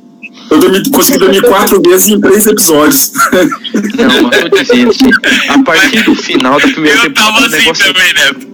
Eu 0.53 0.59
dormi, 0.61 0.91
consegui 0.91 1.19
dormir 1.19 1.43
quatro 1.43 1.81
vezes 1.83 2.09
em 2.09 2.21
três 2.21 2.47
episódios. 2.47 3.13
Não, 3.33 4.23
mas 4.29 4.49
tô 4.51 4.63
dizendo 4.63 4.93
a 5.49 5.59
partir 5.63 6.03
do 6.05 6.15
final 6.15 6.61
da 6.61 6.69
primeira 6.69 6.99
Eu 6.99 7.03
temporada. 7.05 7.33
tava 7.33 7.41
o 7.43 7.47
assim 7.47 7.57
negócio- 7.57 7.85
também, 7.95 8.13
Neto. 8.15 8.47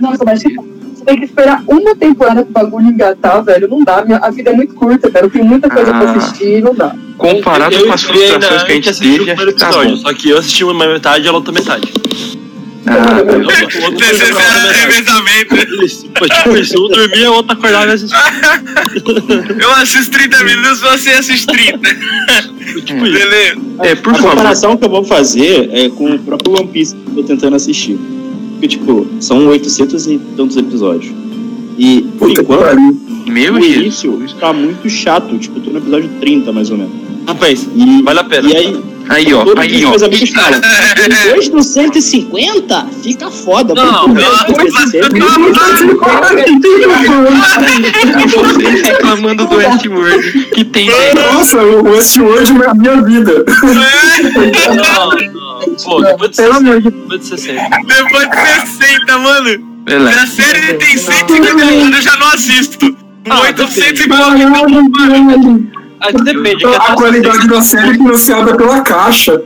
Nossa, 0.00 0.24
mas 0.24 0.42
você 0.42 1.04
tem 1.04 1.18
que 1.18 1.24
esperar 1.24 1.62
uma 1.66 1.94
temporada 1.96 2.42
pro 2.44 2.52
bagulho 2.52 2.86
engatar, 2.86 3.42
velho. 3.44 3.68
Não 3.68 3.82
dá. 3.84 4.04
Minha, 4.04 4.18
a 4.18 4.30
vida 4.30 4.50
é 4.50 4.52
muito 4.52 4.74
curta, 4.74 5.10
cara. 5.10 5.26
Eu 5.26 5.30
tenho 5.30 5.44
muita 5.44 5.68
coisa 5.70 5.90
Ah. 5.94 5.98
pra 6.00 6.12
assistir 6.12 6.58
e 6.58 6.60
não 6.60 6.74
dá. 6.74 6.94
Comparado 7.16 7.74
Eu 7.74 7.86
com 7.86 7.92
as 7.92 8.02
frustrações 8.02 8.62
que 8.64 8.72
a 8.72 8.74
gente 8.74 8.98
teve, 8.98 9.34
tá 9.34 9.42
episódio. 9.44 9.90
bom. 9.90 9.96
Só 9.96 10.12
que 10.14 10.30
eu 10.30 10.38
assisti 10.38 10.64
uma 10.64 10.86
metade 10.86 11.24
e 11.24 11.28
a 11.28 11.32
outra 11.32 11.52
metade. 11.52 11.92
Ah, 12.86 13.18
Eu- 13.20 13.24
o 13.24 13.84
outro 13.84 14.04
foi 14.04 14.14
Você 14.14 14.26
pra 14.26 14.36
outra 14.36 14.60
metade. 14.60 14.78
revezamento. 14.80 15.84
Isso, 15.84 16.06
Foi 16.18 16.28
tipo 16.28 16.56
isso, 16.56 16.84
um 16.84 16.88
dormia, 16.88 17.30
o 17.30 17.34
outro 17.34 17.52
acordava 17.52 17.86
e 17.92 17.94
assistia. 17.94 18.18
Eu 19.58 19.70
assisto 19.74 20.10
30 20.10 20.44
minutos, 20.44 20.80
você 20.80 21.10
assiste 21.10 21.46
30. 21.46 21.78
Foi 22.72 22.82
tipo 22.82 23.06
isso. 23.06 23.12
Beleza. 23.18 23.60
é, 23.80 23.94
por 23.94 24.12
a 24.12 24.16
favor. 24.16 24.30
comparação 24.30 24.76
que 24.76 24.84
eu 24.84 24.88
vou 24.90 25.04
fazer 25.04 25.70
é 25.72 25.88
com 25.90 26.14
o 26.14 26.18
próprio 26.18 26.54
One 26.58 26.68
Piece 26.68 26.94
que 26.94 27.10
eu 27.10 27.14
tô 27.16 27.22
tentando 27.24 27.56
assistir. 27.56 27.98
Porque, 28.52 28.68
tipo, 28.68 29.06
são 29.20 29.46
800 29.48 30.06
e 30.06 30.18
tantos 30.36 30.56
episódios. 30.56 31.12
E, 31.78 32.02
por 32.18 32.28
Puta 32.28 32.42
enquanto. 32.42 32.62
Meu 33.30 33.54
o 33.54 33.60
Jesus. 33.62 33.76
início 34.04 34.36
tá 34.40 34.52
muito 34.52 34.88
chato. 34.90 35.36
Tipo, 35.38 35.58
eu 35.58 35.62
tô 35.62 35.70
no 35.70 35.78
episódio 35.78 36.10
30, 36.20 36.52
mais 36.52 36.70
ou 36.70 36.76
menos. 36.78 36.92
Não 37.26 37.36
pense, 37.36 37.68
E, 37.74 38.02
vale 38.02 38.18
a 38.18 38.24
pena. 38.24 38.48
e 38.50 38.56
aí, 38.56 38.80
Aí, 39.08 39.34
ó, 39.34 39.42
aí, 39.58 39.84
ó. 39.84 40.04
amigos 40.04 40.30
falam, 40.30 40.60
depois 41.24 41.48
do 41.48 41.62
150, 41.62 42.86
fica 43.02 43.30
foda. 43.30 43.74
Não, 43.74 44.06
não, 44.08 44.14
depois 44.14 44.72
do 44.72 44.78
60, 44.90 45.08
Vocês 48.32 48.82
reclamando 48.82 49.46
do 49.46 49.54
Westworld, 49.56 50.44
que 50.54 50.64
tem. 50.64 50.88
Nossa, 51.14 51.58
o 51.62 51.82
Westworld 51.90 52.52
é 52.62 52.66
a 52.68 52.74
minha 52.74 53.02
vida. 53.02 53.44
Não, 53.62 54.74
não. 54.76 55.76
Pô, 55.84 56.02
depois 56.02 56.30
de 56.30 56.36
Pelo 56.36 56.54
60. 56.54 56.56
amor 56.56 56.80
de 56.82 56.90
Depois 56.90 57.20
de 57.20 57.26
60. 57.26 57.62
Depois 57.86 58.30
de 58.30 58.68
60, 58.68 59.18
mano. 59.18 59.48
Se 59.48 59.58
Beleza. 59.84 60.20
a 60.22 60.26
série 60.26 60.74
tem 60.74 60.96
150 60.96 61.48
episódios, 61.50 61.96
eu 61.96 62.02
já 62.02 62.16
não 62.16 62.26
assisto. 62.28 62.96
Ah, 63.28 63.40
800 63.42 64.00
e 64.00 64.08
Aqui 66.00 66.24
depende, 66.24 66.66
é 66.66 66.76
A 66.76 66.94
qualidade 66.94 67.46
da 67.46 67.62
série 67.62 67.90
é 67.90 67.94
financiada 67.94 68.56
pela 68.56 68.80
caixa. 68.80 69.40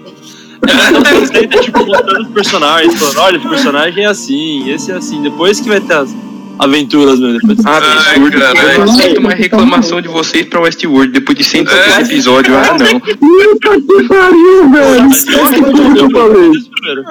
60, 0.66 1.60
tipo, 1.60 1.86
mostrando 1.86 2.22
os 2.22 2.28
personagens, 2.28 2.94
falando, 2.94 3.18
olha, 3.18 3.36
esse 3.36 3.48
personagem 3.48 4.04
é 4.04 4.06
assim, 4.06 4.70
esse 4.70 4.90
é 4.90 4.94
assim. 4.94 5.22
Depois 5.22 5.60
que 5.60 5.68
vai 5.68 5.80
ter 5.80 5.94
as, 5.94 6.10
aventuras 6.58 7.18
mesmo. 7.18 7.40
Depois. 7.48 7.66
Absurdo. 7.66 8.36
Ai, 8.36 8.52
caralho. 8.52 8.78
eu 8.78 8.82
aceito 8.82 9.22
mais 9.22 9.38
reclamação 9.38 10.00
de 10.00 10.08
vocês 10.08 10.46
pra 10.46 10.60
Westworld 10.60 11.12
depois 11.12 11.36
de 11.38 11.44
150 11.44 12.00
episódios. 12.02 12.56
Ah, 12.56 12.76
não. 12.78 13.00
Puta 13.00 13.80
que 13.80 14.08
pariu, 14.08 14.70
velho. 14.70 16.10
Falei. 16.12 16.50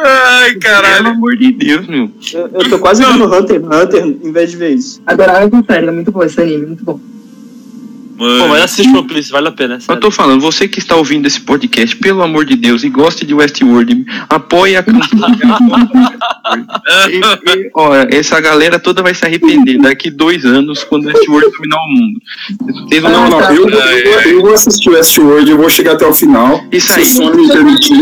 Ai, 0.03 0.49
Pelo 0.49 0.59
caralho. 0.59 1.07
amor 1.07 1.35
de 1.35 1.51
Deus, 1.51 1.87
meu. 1.87 2.09
Eu, 2.33 2.49
eu 2.53 2.69
tô 2.69 2.79
quase 2.79 3.03
vendo 3.03 3.25
Hunter 3.25 3.57
x 3.57 3.65
Hunter 3.65 4.17
em 4.23 4.31
vez 4.31 4.51
de 4.51 4.57
ver 4.57 4.75
isso. 4.75 5.01
Agora, 5.05 5.43
é 5.43 5.73
sério, 5.73 5.89
é 5.89 5.91
muito 5.91 6.11
bom 6.11 6.23
esse 6.23 6.41
anime, 6.41 6.67
muito 6.67 6.83
bom. 6.83 6.99
Pô, 8.17 8.23
mas 8.23 8.47
Mano, 8.49 8.63
assiste 8.63 8.95
One 8.95 9.07
Piece, 9.07 9.29
vale 9.31 9.49
a 9.49 9.51
pena. 9.51 9.75
Eu 9.75 9.81
Sério. 9.81 10.01
tô 10.01 10.09
falando, 10.09 10.39
você 10.39 10.67
que 10.69 10.79
está 10.79 10.95
ouvindo 10.95 11.25
esse 11.27 11.41
podcast, 11.41 11.95
pelo 11.97 12.21
amor 12.23 12.45
de 12.45 12.55
Deus, 12.55 12.83
e 12.83 12.89
gosta 12.89 13.25
de 13.25 13.33
Westworld, 13.33 14.05
apoie 14.29 14.77
a 14.77 14.83
campanha. 14.83 15.57
E- 17.09 17.17
e, 17.17 17.71
ó, 17.73 17.93
essa 18.11 18.39
galera 18.39 18.77
toda 18.79 19.01
vai 19.01 19.13
se 19.15 19.25
arrepender 19.25 19.79
daqui 19.79 20.11
dois 20.11 20.45
anos 20.45 20.83
quando 20.83 21.05
Westworld 21.07 21.51
dominar 21.51 21.77
o 21.77 21.87
mundo. 21.89 22.19
Vocês 22.87 23.01
Não, 23.03 23.29
não, 23.29 23.41
eu, 23.51 23.67
eu, 23.69 24.21
eu 24.21 24.41
vou 24.41 24.53
assistir 24.53 24.89
Westworld, 24.91 25.49
eu 25.49 25.57
vou 25.57 25.69
chegar 25.69 25.93
até 25.93 26.05
o 26.05 26.13
final. 26.13 26.63
Isso 26.71 26.93
Se 26.93 26.99
aí. 26.99 27.05
o 27.05 27.07
sono 27.15 27.35
me 27.35 27.47
permitir. 27.47 27.97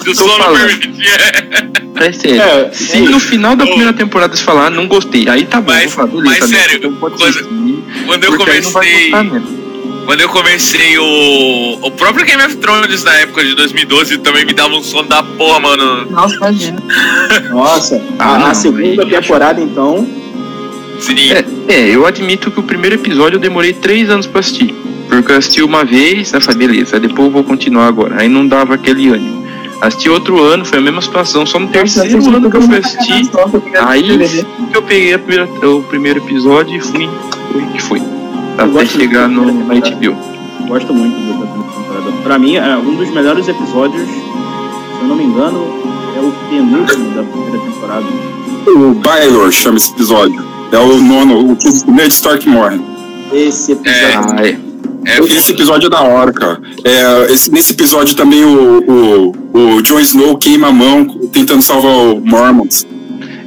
se 0.00 0.10
o 0.10 0.14
sono 0.14 0.44
permitir. 0.56 1.06
é. 1.10 2.06
É 2.06 2.12
sério. 2.12 2.40
É, 2.40 2.70
Se 2.72 3.00
no 3.00 3.18
final 3.18 3.56
da 3.56 3.66
primeira 3.66 3.92
temporada 3.92 4.36
você 4.36 4.44
falar, 4.44 4.66
"Ah, 4.66 4.70
não 4.70 4.86
gostei, 4.86 5.28
aí 5.28 5.44
tá 5.44 5.60
bom. 5.60 5.72
Mas- 5.72 5.92
falar, 5.92 6.08
mas 6.14 6.38
não, 6.40 6.46
sério, 6.48 6.76
então 6.78 6.94
pode 6.94 7.16
quando- 8.06 8.24
eu 8.24 8.36
comecei. 8.36 9.10
Quando 10.06 10.20
eu 10.22 10.28
comecei 10.30 10.96
o. 10.98 11.78
O 11.82 11.90
próprio 11.90 12.24
Game 12.24 12.42
of 12.42 12.56
Thrones 12.56 13.04
na 13.04 13.12
época 13.18 13.44
de 13.44 13.54
2012 13.54 14.16
também 14.18 14.46
me 14.46 14.54
dava 14.54 14.74
um 14.74 14.82
sono 14.82 15.06
da 15.08 15.22
porra, 15.22 15.60
mano. 15.60 16.10
Nossa, 16.10 16.34
imagina. 16.36 16.82
Nossa, 17.50 18.02
Ah, 18.18 18.34
a, 18.34 18.38
não, 18.38 18.46
a 18.46 18.54
segunda 18.54 19.04
temporada, 19.06 19.60
então. 19.60 20.08
Sim. 20.98 21.14
É, 21.30 21.44
é, 21.74 21.94
eu 21.94 22.06
admito 22.06 22.50
que 22.50 22.58
o 22.58 22.62
primeiro 22.62 22.96
episódio 22.96 23.36
eu 23.36 23.40
demorei 23.40 23.72
três 23.74 24.08
anos 24.08 24.26
pra 24.26 24.40
assistir. 24.40 24.74
Porque 25.08 25.30
eu 25.32 25.36
assisti 25.36 25.62
uma 25.62 25.84
vez, 25.84 26.34
aí 26.34 26.40
falei, 26.40 26.66
beleza, 26.66 26.98
depois 26.98 27.26
eu 27.26 27.30
vou 27.32 27.44
continuar 27.44 27.86
agora. 27.86 28.16
Aí 28.20 28.28
não 28.28 28.46
dava 28.46 28.74
aquele 28.74 29.08
ânimo. 29.08 29.37
Assisti 29.80 30.08
outro 30.10 30.42
ano, 30.42 30.64
foi 30.64 30.78
a 30.78 30.82
mesma 30.82 31.00
situação, 31.00 31.46
só 31.46 31.58
no 31.58 31.68
terceiro 31.68 32.18
ano 32.34 32.50
que 32.50 32.56
eu 32.56 32.62
fui 32.62 32.78
assistir, 32.78 33.30
aí 33.86 34.02
que 34.70 34.76
eu 34.76 34.82
peguei 34.82 35.14
a 35.14 35.18
primeira- 35.18 35.48
o 35.70 35.82
primeiro 35.84 36.18
episódio 36.18 36.76
e 36.76 36.80
fui, 36.80 37.08
foi 37.52 37.62
que 37.66 37.82
foi. 37.82 38.02
Até 38.58 38.84
chegar 38.86 39.28
no, 39.28 39.44
na. 39.66 39.74
HBO. 39.74 40.16
Gosto 40.66 40.92
muito 40.92 41.14
da 41.14 41.46
primeira 41.46 41.72
temporada. 41.72 42.12
Pra 42.24 42.38
mim, 42.40 42.56
é 42.56 42.76
um 42.76 42.96
dos 42.96 43.08
melhores 43.10 43.46
episódios, 43.46 44.02
se 44.08 45.00
eu 45.00 45.06
não 45.08 45.14
me 45.14 45.22
engano, 45.24 45.64
é 46.16 46.20
o 46.20 46.32
penúltimo 46.50 47.14
da 47.14 47.22
primeira 47.22 47.58
temporada. 47.58 48.06
O 48.66 48.94
Baylor 48.94 49.50
chama 49.52 49.76
esse 49.76 49.92
episódio. 49.92 50.44
É 50.72 50.78
o 50.78 50.98
nono, 51.00 51.52
o 51.52 51.56
o 51.88 51.94
Ned 51.94 52.12
Stark 52.12 52.46
morre. 52.48 52.80
Esse 53.32 53.72
episódio. 53.72 54.34
Ah, 54.36 54.44
é. 54.46 54.58
É 55.10 55.18
Esse 55.20 55.52
episódio 55.52 55.86
é 55.86 55.90
da 55.90 56.02
hora, 56.02 56.32
cara. 56.32 56.60
É, 56.84 57.32
esse- 57.32 57.50
nesse 57.50 57.72
episódio 57.72 58.14
também 58.14 58.44
o, 58.44 59.32
o, 59.52 59.76
o 59.76 59.82
Jon 59.82 60.00
Snow 60.00 60.36
queima 60.36 60.68
a 60.68 60.72
mão 60.72 61.06
tentando 61.32 61.62
salvar 61.62 61.90
o 61.92 62.20
Mormons. 62.20 62.86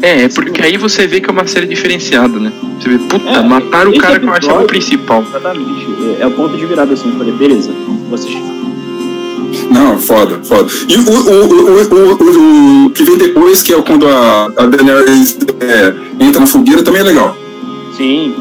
É, 0.02 0.24
é 0.24 0.30
porque 0.30 0.62
aí 0.64 0.78
você 0.78 1.06
vê 1.06 1.22
que 1.22 1.30
é 1.30 1.32
uma 1.32 1.46
série 1.46 1.68
diferenciada, 1.68 2.40
né? 2.40 2.52
Você 2.80 2.90
vê, 2.90 2.98
puta, 2.98 3.30
É, 3.30 3.44
mataram 3.44 3.92
o 3.92 3.98
cara 4.00 4.20
que 4.20 4.26
eu 4.26 4.34
achava 4.34 4.64
o 4.64 4.66
principal. 4.66 5.24
Exatamente. 5.30 5.88
É, 6.20 6.24
é 6.24 6.28
o 6.28 6.32
ponto 6.32 6.58
de 6.58 6.66
virada, 6.66 6.94
assim. 6.94 7.10
Eu 7.12 7.18
falei, 7.20 7.34
beleza, 7.34 7.70
vou 8.08 8.16
assistir. 8.16 8.42
Não, 9.70 9.98
foda, 10.00 10.40
foda. 10.44 10.68
E 10.88 10.96
o, 10.98 11.02
o, 11.02 11.14
o, 11.14 11.82
o, 11.82 12.84
o, 12.84 12.86
o 12.88 12.90
que 12.90 13.04
vem 13.04 13.18
depois, 13.18 13.62
que 13.62 13.72
é 13.74 13.82
quando 13.82 14.08
a, 14.08 14.46
a 14.58 14.66
Daenerys 14.66 15.38
é, 15.60 15.94
entra 16.26 16.40
na 16.42 16.48
fogueira, 16.48 16.82
também 16.82 17.02
é 17.02 17.04
legal. 17.04 17.38
Sim. 17.96 18.34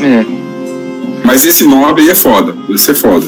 É. 0.00 0.41
Mas 1.32 1.46
esse 1.46 1.64
nobre 1.64 2.02
aí 2.02 2.10
é 2.10 2.14
foda. 2.14 2.54
Esse 2.68 2.90
é 2.90 2.94
foda. 2.94 3.24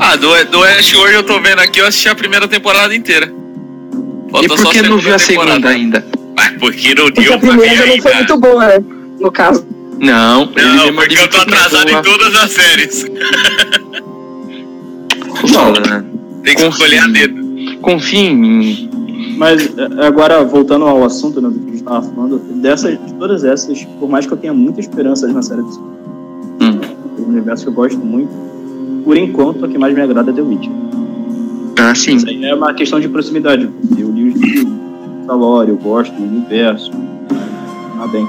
Ah, 0.00 0.16
do, 0.16 0.26
do 0.50 0.58
Westworld 0.60 1.14
eu 1.14 1.22
tô 1.22 1.40
vendo 1.40 1.60
aqui, 1.60 1.78
eu 1.80 1.86
assisti 1.86 2.08
a 2.08 2.14
primeira 2.14 2.48
temporada 2.48 2.92
inteira. 2.92 3.32
Falta 4.32 4.44
E 4.44 4.48
por 4.48 4.58
só 4.58 4.70
que 4.70 4.82
não 4.82 4.98
viu 4.98 5.14
a 5.14 5.18
segunda 5.20 5.52
temporada. 5.54 5.68
ainda? 5.68 6.04
Ah, 6.36 6.50
porque 6.58 6.92
não 6.92 7.04
Porque 7.04 7.20
deu 7.20 7.34
a 7.34 7.38
pra 7.38 7.48
primeira 7.50 7.86
não 7.86 8.02
foi 8.02 8.12
ainda. 8.12 8.14
muito 8.34 8.36
boa, 8.38 8.66
né? 8.66 8.84
No 9.20 9.30
caso. 9.30 9.64
Não, 10.00 10.50
ele 10.56 10.66
Não, 10.66 10.92
porque 10.94 11.14
eu 11.14 11.28
tô 11.28 11.38
dividida 11.38 11.42
atrasado 11.42 11.86
boa. 11.88 12.00
em 12.00 12.02
todas 12.02 12.34
as 12.34 12.50
séries. 12.50 13.06
Tô 15.40 15.46
falando. 15.46 16.04
Tem 16.42 16.56
que 16.56 16.62
escolher 16.66 16.98
a 16.98 17.06
dedo. 17.06 17.78
Confia 17.80 18.20
em 18.20 18.36
mim. 18.36 18.90
Mas 19.38 19.62
é, 19.78 20.04
agora, 20.06 20.42
voltando 20.42 20.84
ao 20.84 21.04
assunto 21.04 21.40
né, 21.40 21.48
do 21.48 21.60
que 21.60 21.68
a 21.68 21.70
gente 21.70 21.84
tava 21.84 22.02
falando, 22.02 22.38
dessas, 22.60 22.98
de 23.06 23.14
todas 23.14 23.44
essas, 23.44 23.84
por 24.00 24.08
mais 24.08 24.26
que 24.26 24.32
eu 24.32 24.36
tenha 24.36 24.52
muitas 24.52 24.84
esperanças 24.84 25.32
na 25.32 25.40
série 25.42 25.62
do 25.62 25.94
Hum. 26.60 26.80
um 27.18 27.28
universo 27.30 27.64
que 27.64 27.68
eu 27.70 27.74
gosto 27.74 27.98
muito, 27.98 28.30
por 29.04 29.16
enquanto, 29.16 29.64
a 29.64 29.68
que 29.68 29.76
mais 29.78 29.94
me 29.94 30.00
agrada 30.00 30.30
é 30.30 30.34
The 30.34 30.42
Witcher. 30.42 30.72
Ah, 31.78 31.94
sim. 31.94 32.16
Isso 32.16 32.28
aí 32.28 32.44
é 32.44 32.54
uma 32.54 32.72
questão 32.72 32.98
de 33.00 33.08
proximidade. 33.08 33.68
Eu 33.98 34.10
li 34.10 34.28
os 34.28 34.40
livros 34.40 34.66
da 35.26 35.34
lore, 35.34 35.70
eu 35.70 35.76
gosto 35.76 36.12
do 36.14 36.22
universo. 36.22 36.90
Tá 37.98 38.06
bem. 38.06 38.26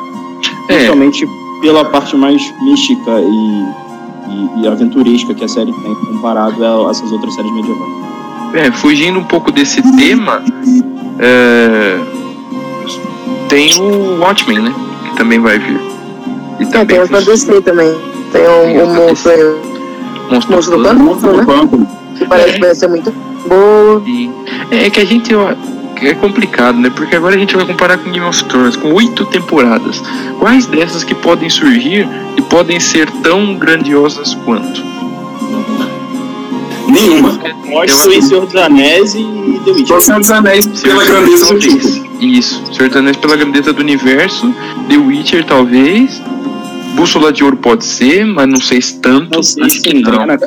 É, 0.69 0.73
Principalmente 0.73 1.25
pela 1.61 1.85
parte 1.85 2.15
mais 2.17 2.41
mística 2.61 3.11
e, 3.19 4.59
e, 4.59 4.61
e 4.63 4.67
aventurística 4.67 5.33
que 5.33 5.43
a 5.43 5.47
série 5.47 5.71
tem 5.71 5.95
comparado 5.95 6.63
a 6.65 6.89
essas 6.89 7.11
outras 7.11 7.33
séries 7.35 7.51
medievais. 7.53 7.91
é, 8.55 8.71
fugindo 8.71 9.19
um 9.19 9.23
pouco 9.23 9.51
desse 9.51 9.81
tema, 9.95 10.41
é, 11.19 11.97
tem 13.47 13.73
o 13.79 14.19
Watchmen, 14.19 14.59
né? 14.59 14.73
Que 15.09 15.17
também 15.17 15.39
vai 15.39 15.59
vir. 15.59 15.79
E 16.59 16.63
É, 16.63 16.65
também 16.67 16.85
tem 16.87 17.01
os 17.01 17.09
da 17.09 17.19
DC 17.19 17.61
também. 17.61 17.93
Tem 18.31 18.43
o 18.43 18.87
da 18.87 18.93
monstro 18.93 19.31
aí, 19.31 19.75
Monstro 20.29 20.55
monstro 20.55 20.77
do 20.77 20.83
Pântano. 20.83 21.03
Monstro 21.03 21.31
do 21.31 21.37
né? 21.37 21.45
Pântano. 21.45 21.87
Que 22.17 22.25
parece 22.25 22.53
que 22.53 22.59
vai 22.59 22.75
ser 22.75 22.87
muito 22.87 23.11
boa. 23.47 24.03
É 24.71 24.89
que 24.89 24.99
a 24.99 25.05
gente 25.05 25.33
ó, 25.35 25.53
é 26.01 26.13
complicado, 26.13 26.77
né? 26.77 26.89
Porque 26.89 27.15
agora 27.15 27.35
a 27.35 27.37
gente 27.37 27.55
vai 27.55 27.65
comparar 27.65 27.97
com 27.97 28.11
Game 28.11 28.25
of 28.25 28.43
Thrones, 28.45 28.75
com 28.75 28.93
oito 28.93 29.25
temporadas. 29.25 30.01
Quais 30.39 30.65
dessas 30.65 31.03
que 31.03 31.13
podem 31.15 31.49
surgir 31.49 32.07
e 32.37 32.41
podem 32.41 32.79
ser 32.79 33.09
tão 33.21 33.55
grandiosas 33.55 34.35
quanto? 34.45 34.83
Nenhuma. 36.87 37.39
Mostra 37.65 38.13
em 38.13 38.21
Senhor 38.21 38.45
dos 38.45 38.55
Anéis 38.55 39.15
e 39.15 39.23
The 39.65 39.71
Witcher. 39.71 39.87
Só 39.87 39.99
Senhor 39.99 40.19
dos 40.19 40.31
Anéis 40.31 40.67
pela 40.67 41.03
grandeza 41.03 41.53
do 41.53 41.59
título. 41.59 42.05
Isso. 42.21 42.63
Senhor 42.73 42.87
dos 42.89 42.97
Anéis 42.97 43.17
pela 43.17 43.35
grandeza 43.35 43.73
do 43.73 43.81
universo. 43.81 44.53
The 44.87 44.97
Witcher, 44.97 45.43
talvez. 45.45 46.21
Bússola 46.95 47.31
de 47.31 47.43
Ouro 47.43 47.57
pode 47.57 47.85
ser, 47.85 48.25
mas 48.25 48.47
não 48.47 48.59
sei 48.61 48.81
se 48.81 48.99
tanto. 48.99 49.29
Não 49.35 49.43
sei 49.43 49.63
Acho 49.63 49.75
se 49.75 49.81
que 49.81 50.01
não. 50.01 50.11
cara. 50.11 50.37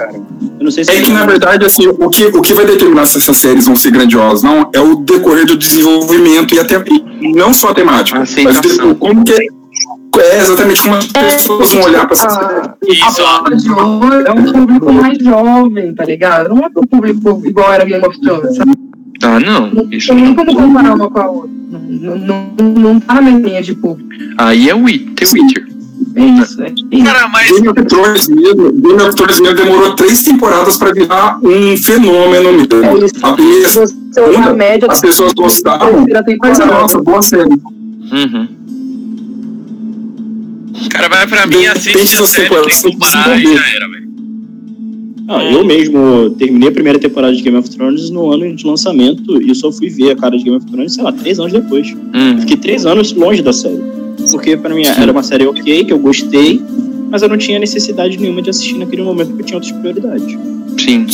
Eu 0.58 0.64
não 0.64 0.70
sei 0.70 0.84
se 0.84 0.90
É 0.90 1.00
que, 1.02 1.12
na 1.12 1.24
verdade, 1.26 1.64
assim, 1.64 1.86
o 1.88 2.08
que, 2.08 2.24
o 2.26 2.40
que 2.42 2.54
vai 2.54 2.64
determinar 2.66 3.06
se 3.06 3.18
essas 3.18 3.36
séries 3.36 3.66
vão 3.66 3.76
ser 3.76 3.90
grandiosas, 3.92 4.42
não, 4.42 4.70
é 4.72 4.80
o 4.80 4.96
decorrer 4.96 5.46
do 5.46 5.56
desenvolvimento 5.56 6.54
e 6.54 6.58
até 6.58 6.82
e 7.20 7.32
não 7.34 7.52
só 7.52 7.68
a 7.70 7.74
temática, 7.74 8.18
mas 8.18 8.78
o- 8.78 8.94
como 8.96 9.24
que 9.24 9.32
é 9.32 10.38
exatamente 10.40 10.82
como 10.82 10.94
as 10.96 11.06
pessoas 11.06 11.72
vão 11.72 11.82
olhar 11.84 12.06
para 12.06 12.12
essa 12.16 12.30
série. 12.30 13.02
A, 13.02 13.08
Isso, 13.08 13.22
a 13.22 13.50
de 13.54 13.70
ouro 13.70 14.26
é 14.26 14.32
um 14.32 14.52
público 14.52 14.92
mais 14.92 15.18
jovem, 15.18 15.94
tá 15.94 16.04
ligado? 16.04 16.48
Não 16.48 16.64
é 16.64 16.70
pro 16.70 16.86
público 16.86 17.42
igual 17.44 17.72
era 17.72 17.84
Game 17.84 18.04
of 18.04 18.20
Thrones, 18.20 18.56
sabe? 18.56 18.72
Ah, 19.22 19.38
não. 19.40 19.70
Não 19.70 19.88
tem 19.88 19.98
nem 20.14 20.34
como 20.34 20.54
comparar 20.54 20.94
uma 20.94 21.10
com 21.10 21.18
a 21.20 21.28
outra. 21.28 21.50
Não, 21.70 22.16
não, 22.18 22.52
não, 22.58 22.68
não 22.72 23.00
tá 23.00 23.14
na 23.14 23.22
mesma 23.22 23.48
linha 23.48 23.62
de 23.62 23.74
público. 23.74 24.08
Aí 24.38 24.68
é 24.70 24.74
o 24.74 24.84
Witcher. 24.84 25.67
É 26.18 26.42
isso, 26.42 26.60
é 26.62 26.72
isso. 26.72 27.04
Cara, 27.04 27.28
mas 27.28 27.50
Game 27.52 27.68
of 27.68 27.84
Thrones 27.84 28.28
mesmo, 28.28 28.72
Game 28.72 29.02
of 29.02 29.14
Thrones 29.14 29.40
mesmo 29.40 29.56
demorou 29.56 29.94
três 29.94 30.22
temporadas 30.24 30.76
para 30.76 30.92
virar 30.92 31.38
um 31.40 31.76
fenômeno 31.76 32.52
mesmo. 32.52 32.84
É 32.84 33.04
isso. 33.04 33.14
A 33.22 33.32
primeira, 33.34 33.68
Se 33.68 33.78
você 33.78 34.20
olhar 34.20 34.48
a 34.48 34.54
média 34.54 34.88
as 34.90 35.00
pessoas 35.00 35.32
terceira 35.32 35.78
mas 36.40 36.58
nossa, 36.58 37.00
boa 37.00 37.22
série. 37.22 37.48
Uhum. 37.50 38.48
Cara, 40.90 41.08
vai 41.08 41.26
pra 41.26 41.46
mim, 41.46 41.66
assiste 41.66 42.20
a 42.20 42.26
série 42.26 42.48
tem 42.48 42.92
comparar 42.92 43.38
e 43.38 43.56
já 43.56 43.68
era, 43.68 43.88
velho. 43.88 44.08
Ah, 45.28 45.44
eu 45.44 45.62
mesmo 45.64 46.30
terminei 46.30 46.70
a 46.70 46.72
primeira 46.72 46.98
temporada 46.98 47.36
de 47.36 47.42
Game 47.42 47.58
of 47.58 47.68
Thrones 47.70 48.10
no 48.10 48.32
ano 48.32 48.56
de 48.56 48.66
lançamento 48.66 49.40
e 49.42 49.50
eu 49.50 49.54
só 49.54 49.70
fui 49.70 49.88
ver 49.88 50.12
a 50.12 50.16
cara 50.16 50.36
de 50.36 50.42
Game 50.42 50.56
of 50.56 50.66
Thrones, 50.66 50.94
sei 50.94 51.04
lá, 51.04 51.12
três 51.12 51.38
anos 51.38 51.52
depois. 51.52 51.92
Uhum. 51.92 52.40
Fiquei 52.40 52.56
três 52.56 52.86
anos 52.86 53.12
longe 53.12 53.42
da 53.42 53.52
série. 53.52 53.97
Porque 54.30 54.56
pra 54.56 54.74
mim 54.74 54.82
era 54.84 55.10
uma 55.12 55.22
série 55.22 55.46
ok, 55.46 55.84
que 55.84 55.92
eu 55.92 55.98
gostei, 55.98 56.60
mas 57.10 57.22
eu 57.22 57.28
não 57.28 57.38
tinha 57.38 57.58
necessidade 57.58 58.16
nenhuma 58.18 58.42
de 58.42 58.50
assistir 58.50 58.76
naquele 58.78 59.02
momento 59.02 59.28
porque 59.28 59.42
eu 59.42 59.46
tinha 59.46 59.56
outras 59.58 59.72
prioridades. 59.72 60.38
Sim. 60.78 61.06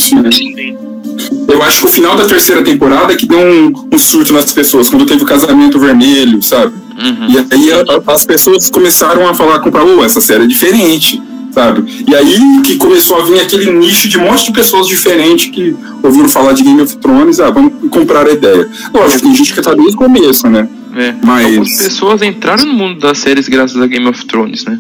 Eu 1.49 1.63
acho 1.63 1.81
que 1.83 1.87
o 1.87 1.89
final 1.91 2.17
da 2.17 2.25
terceira 2.27 2.63
temporada 2.63 3.13
é 3.13 3.17
que 3.17 3.27
deu 3.27 3.39
um, 3.39 3.73
um 3.93 3.99
surto 3.99 4.33
nas 4.33 4.53
pessoas, 4.53 4.89
quando 4.89 5.07
teve 5.07 5.23
o 5.23 5.27
casamento 5.27 5.79
vermelho, 5.79 6.43
sabe? 6.43 6.73
Uhum. 6.99 7.31
E 7.31 7.39
aí 7.39 7.73
a- 7.73 8.13
as 8.13 8.25
pessoas 8.27 8.69
começaram 8.71 9.29
a 9.29 9.35
falar, 9.35 9.61
comprar, 9.61 9.85
oh, 9.85 10.05
essa 10.05 10.21
série 10.21 10.45
é 10.45 10.47
diferente, 10.47 11.23
sabe? 11.53 12.05
E 12.09 12.15
aí 12.15 12.39
que 12.65 12.77
começou 12.77 13.21
a 13.21 13.25
vir 13.25 13.41
aquele 13.41 13.71
nicho 13.73 14.09
de 14.09 14.19
um 14.19 14.23
monte 14.23 14.47
de 14.47 14.53
pessoas 14.53 14.87
diferentes 14.89 15.51
que 15.51 15.77
ouviram 16.03 16.29
falar 16.29 16.53
de 16.53 16.63
Game 16.65 16.81
of 16.81 16.97
Thrones, 16.97 17.39
ah, 17.41 17.51
vamos 17.51 17.73
comprar 17.91 18.27
a 18.27 18.33
ideia. 18.33 18.69
Lógico, 18.93 19.23
tem 19.23 19.35
gente 19.37 19.53
que 19.55 19.63
tá 19.63 19.73
desde 19.75 19.95
o 19.95 19.99
começo, 19.99 20.49
né? 20.49 20.69
É. 20.97 21.15
Mas- 21.25 21.47
Algumas 21.47 21.77
pessoas 21.79 22.23
entraram 22.23 22.65
no 22.67 22.75
mundo 22.75 23.01
das 23.01 23.19
séries 23.19 23.49
graças 23.49 23.81
a 23.81 23.87
Game 23.87 24.07
of 24.09 24.25
Thrones, 24.27 24.65
né? 24.65 24.79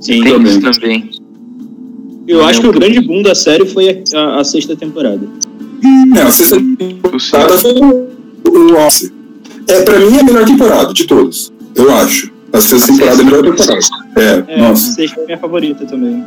Sim, 0.00 0.22
Tem 0.22 0.32
também. 0.32 0.52
isso 0.58 0.60
também. 0.80 1.10
Eu 2.28 2.44
acho 2.44 2.60
que 2.60 2.66
o 2.68 2.72
grande 2.72 3.00
boom 3.00 3.22
da 3.22 3.34
série 3.34 3.66
foi 3.66 4.02
a, 4.14 4.18
a- 4.18 4.40
a 4.40 4.44
sexta 4.44 4.76
temporada. 4.76 5.26
É, 6.16 6.20
a 6.22 6.30
sexta 6.30 6.56
temporada 6.56 7.58
foi 7.58 7.72
o 7.72 8.76
auge. 8.78 9.12
É, 9.68 9.82
pra 9.82 9.98
mim, 9.98 10.16
é 10.16 10.20
a 10.20 10.24
melhor 10.24 10.44
temporada 10.44 10.92
de 10.92 11.04
todas. 11.06 11.52
Eu 11.74 11.92
acho. 11.94 12.30
A 12.52 12.60
sexta 12.60 12.92
temporada 12.92 13.18
é 13.18 13.20
a 13.22 13.24
melhor 13.24 13.42
temporada. 13.44 13.78
É, 14.16 14.44
É, 14.48 14.54
a 14.64 14.68
nossa. 14.68 14.92
sexta 14.92 15.20
é 15.20 15.22
a 15.22 15.26
minha 15.26 15.38
favorita 15.38 15.84
também. 15.86 16.24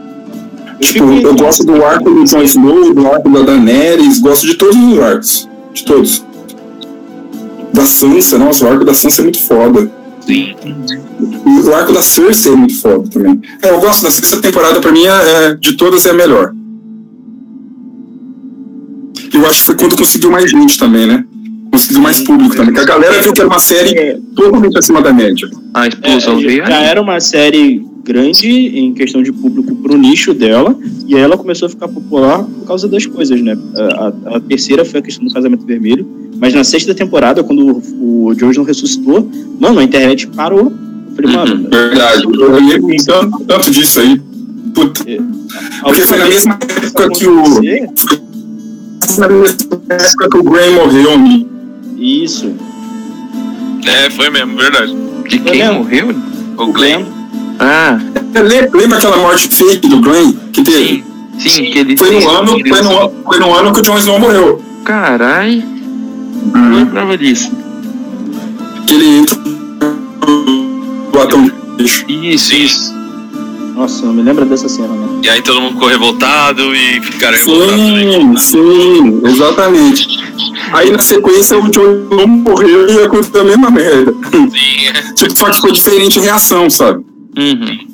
Eu 0.73 0.79
Tipo, 0.79 1.11
eu 1.13 1.35
gosto 1.35 1.65
do 1.65 1.83
arco 1.85 2.09
do 2.09 2.25
Jon 2.25 2.41
Snow, 2.43 2.93
do 2.93 3.07
arco 3.07 3.29
da 3.29 3.41
Daenerys, 3.41 4.19
gosto 4.19 4.45
de 4.47 4.55
todos 4.55 4.75
os 4.75 4.99
arcos. 4.99 5.49
De 5.73 5.85
todos. 5.85 6.23
Da 7.73 7.85
Sansa, 7.85 8.37
nossa, 8.37 8.65
o 8.65 8.69
arco 8.69 8.85
da 8.85 8.93
Sansa 8.93 9.21
é 9.21 9.23
muito 9.23 9.39
foda. 9.41 9.91
Sim. 10.25 10.53
O 11.65 11.73
arco 11.73 11.91
da 11.93 12.01
Cersei 12.01 12.53
é 12.53 12.55
muito 12.55 12.79
foda 12.79 13.09
também. 13.09 13.41
É, 13.61 13.69
eu 13.71 13.79
gosto 13.79 14.03
da 14.03 14.11
sexta 14.11 14.41
temporada, 14.41 14.79
pra 14.79 14.91
mim, 14.91 15.05
é, 15.05 15.09
é- 15.51 15.55
de 15.55 15.73
todas 15.75 16.05
é 16.05 16.11
a 16.11 16.13
melhor. 16.13 16.53
Eu 19.33 19.45
acho 19.47 19.59
que 19.61 19.65
foi 19.65 19.75
quando 19.75 19.97
conseguiu 19.97 20.29
mais 20.31 20.49
gente 20.49 20.77
também, 20.77 21.07
né? 21.07 21.25
Conseguiu 21.71 22.01
mais 22.01 22.19
público 22.19 22.55
também. 22.55 22.73
Que 22.73 22.79
a 22.81 22.85
galera 22.85 23.21
viu 23.21 23.33
que 23.33 23.41
era 23.41 23.49
uma 23.49 23.59
série 23.59 23.97
É, 23.97 24.19
totalmente 24.35 24.77
acima 24.77 25.01
da 25.01 25.11
média. 25.11 25.49
A 25.73 25.85
É, 25.85 25.89
explosão 25.89 26.37
veio 26.39 26.65
já 26.65 26.77
aí. 26.77 26.85
era 26.85 27.01
uma 27.01 27.19
série 27.19 27.83
grande 28.03 28.47
em 28.47 28.93
questão 28.93 29.23
de 29.23 29.31
público 29.31 29.75
pro 29.77 29.97
nicho 29.97 30.33
dela, 30.33 30.77
e 31.07 31.15
aí 31.15 31.21
ela 31.21 31.37
começou 31.37 31.65
a 31.65 31.69
ficar 31.69 31.87
popular 31.87 32.43
por 32.43 32.67
causa 32.67 32.87
das 32.87 33.05
coisas, 33.07 33.41
né? 33.41 33.57
A, 33.75 34.07
a- 34.33 34.37
a 34.37 34.39
terceira 34.39 34.85
foi 34.85 34.99
a 34.99 35.03
questão 35.03 35.25
do 35.25 35.33
casamento 35.33 35.65
vermelho, 35.65 36.05
mas 36.39 36.53
na 36.53 36.63
sexta 36.63 36.93
temporada, 36.93 37.43
quando 37.43 37.81
o, 37.99 38.27
o 38.27 38.33
Jojo 38.37 38.63
ressuscitou, 38.63 39.29
mano, 39.59 39.79
a 39.79 39.83
internet 39.83 40.27
parou. 40.27 40.71
Eu 41.07 41.15
falei, 41.15 41.35
mano, 41.35 41.69
Verdade. 41.69 42.23
Eu 42.23 42.51
lembro 42.55 42.95
tanto, 43.05 43.39
tanto 43.45 43.71
disso 43.71 43.99
aí. 43.99 44.19
Puta. 44.73 45.03
a 45.81 45.83
Porque 45.85 46.01
foi 46.01 46.17
na 46.17 46.25
mesma 46.25 46.53
época 46.81 47.09
que 47.11 47.27
o. 47.27 47.39
acontecer- 47.39 47.89
Na 49.19 49.27
mesma 49.27 49.67
época 49.89 50.29
que 50.29 50.37
o 50.37 50.43
Graham 50.43 50.73
morreu. 50.73 51.17
né? 51.19 51.45
Isso. 51.97 52.51
É, 53.85 54.09
foi 54.09 54.29
mesmo, 54.29 54.55
verdade. 54.57 54.95
De 55.29 55.39
quem 55.39 55.61
lembro. 55.61 55.75
morreu? 55.83 56.15
O 56.57 56.71
Glenn. 56.73 57.03
Ah, 57.59 57.99
Le- 58.33 58.69
Lembra 58.73 58.97
aquela 58.97 59.17
morte 59.17 59.47
fake 59.49 59.87
do 59.87 59.99
Graham 60.01 60.33
que 60.51 60.63
teve? 60.63 61.03
sim. 61.37 61.49
Sim, 61.49 61.63
que 61.65 61.79
ele 61.79 61.97
Foi 61.97 62.11
no, 62.11 62.29
ano, 62.29 62.47
foi, 62.51 62.81
no, 62.81 62.97
ano- 62.99 63.11
foi 63.25 63.39
no 63.39 63.53
ano 63.53 63.73
que 63.73 63.79
o 63.79 63.83
Jon 63.83 63.97
Snow 63.97 64.19
morreu. 64.19 64.61
Carai, 64.83 65.63
não 66.53 66.75
lembrava 66.77 67.17
disso. 67.17 67.51
Que 68.87 68.93
ele 68.93 69.07
entra 69.19 69.43
de 71.27 71.81
lixo. 71.81 72.05
Isso, 72.09 72.55
isso. 72.55 72.93
Nossa, 73.75 74.05
não 74.05 74.13
me 74.13 74.21
lembra 74.21 74.45
dessa 74.45 74.69
cena, 74.69 74.89
né? 74.89 75.21
E 75.23 75.29
aí 75.29 75.41
todo 75.41 75.59
mundo 75.59 75.73
ficou 75.73 75.89
revoltado 75.89 76.75
e 76.75 77.01
ficaram 77.01 77.37
revoltados 77.37 77.73
Sim, 77.75 78.37
sim, 78.37 79.21
exatamente. 79.25 80.07
Aí 80.71 80.91
na 80.91 80.99
sequência 80.99 81.57
o 81.57 81.67
Snow 81.67 82.27
morreu 82.27 82.87
e 82.87 83.03
aconteceu 83.03 83.41
a 83.41 83.43
mesma 83.43 83.71
merda. 83.71 84.13
Sim, 84.31 84.49
Tipo, 85.15 85.35
só 85.37 85.49
que 85.49 85.61
foi 85.61 85.71
diferente 85.71 86.19
em 86.19 86.21
reação, 86.21 86.69
sabe? 86.69 87.03
Uhum. 87.37 87.92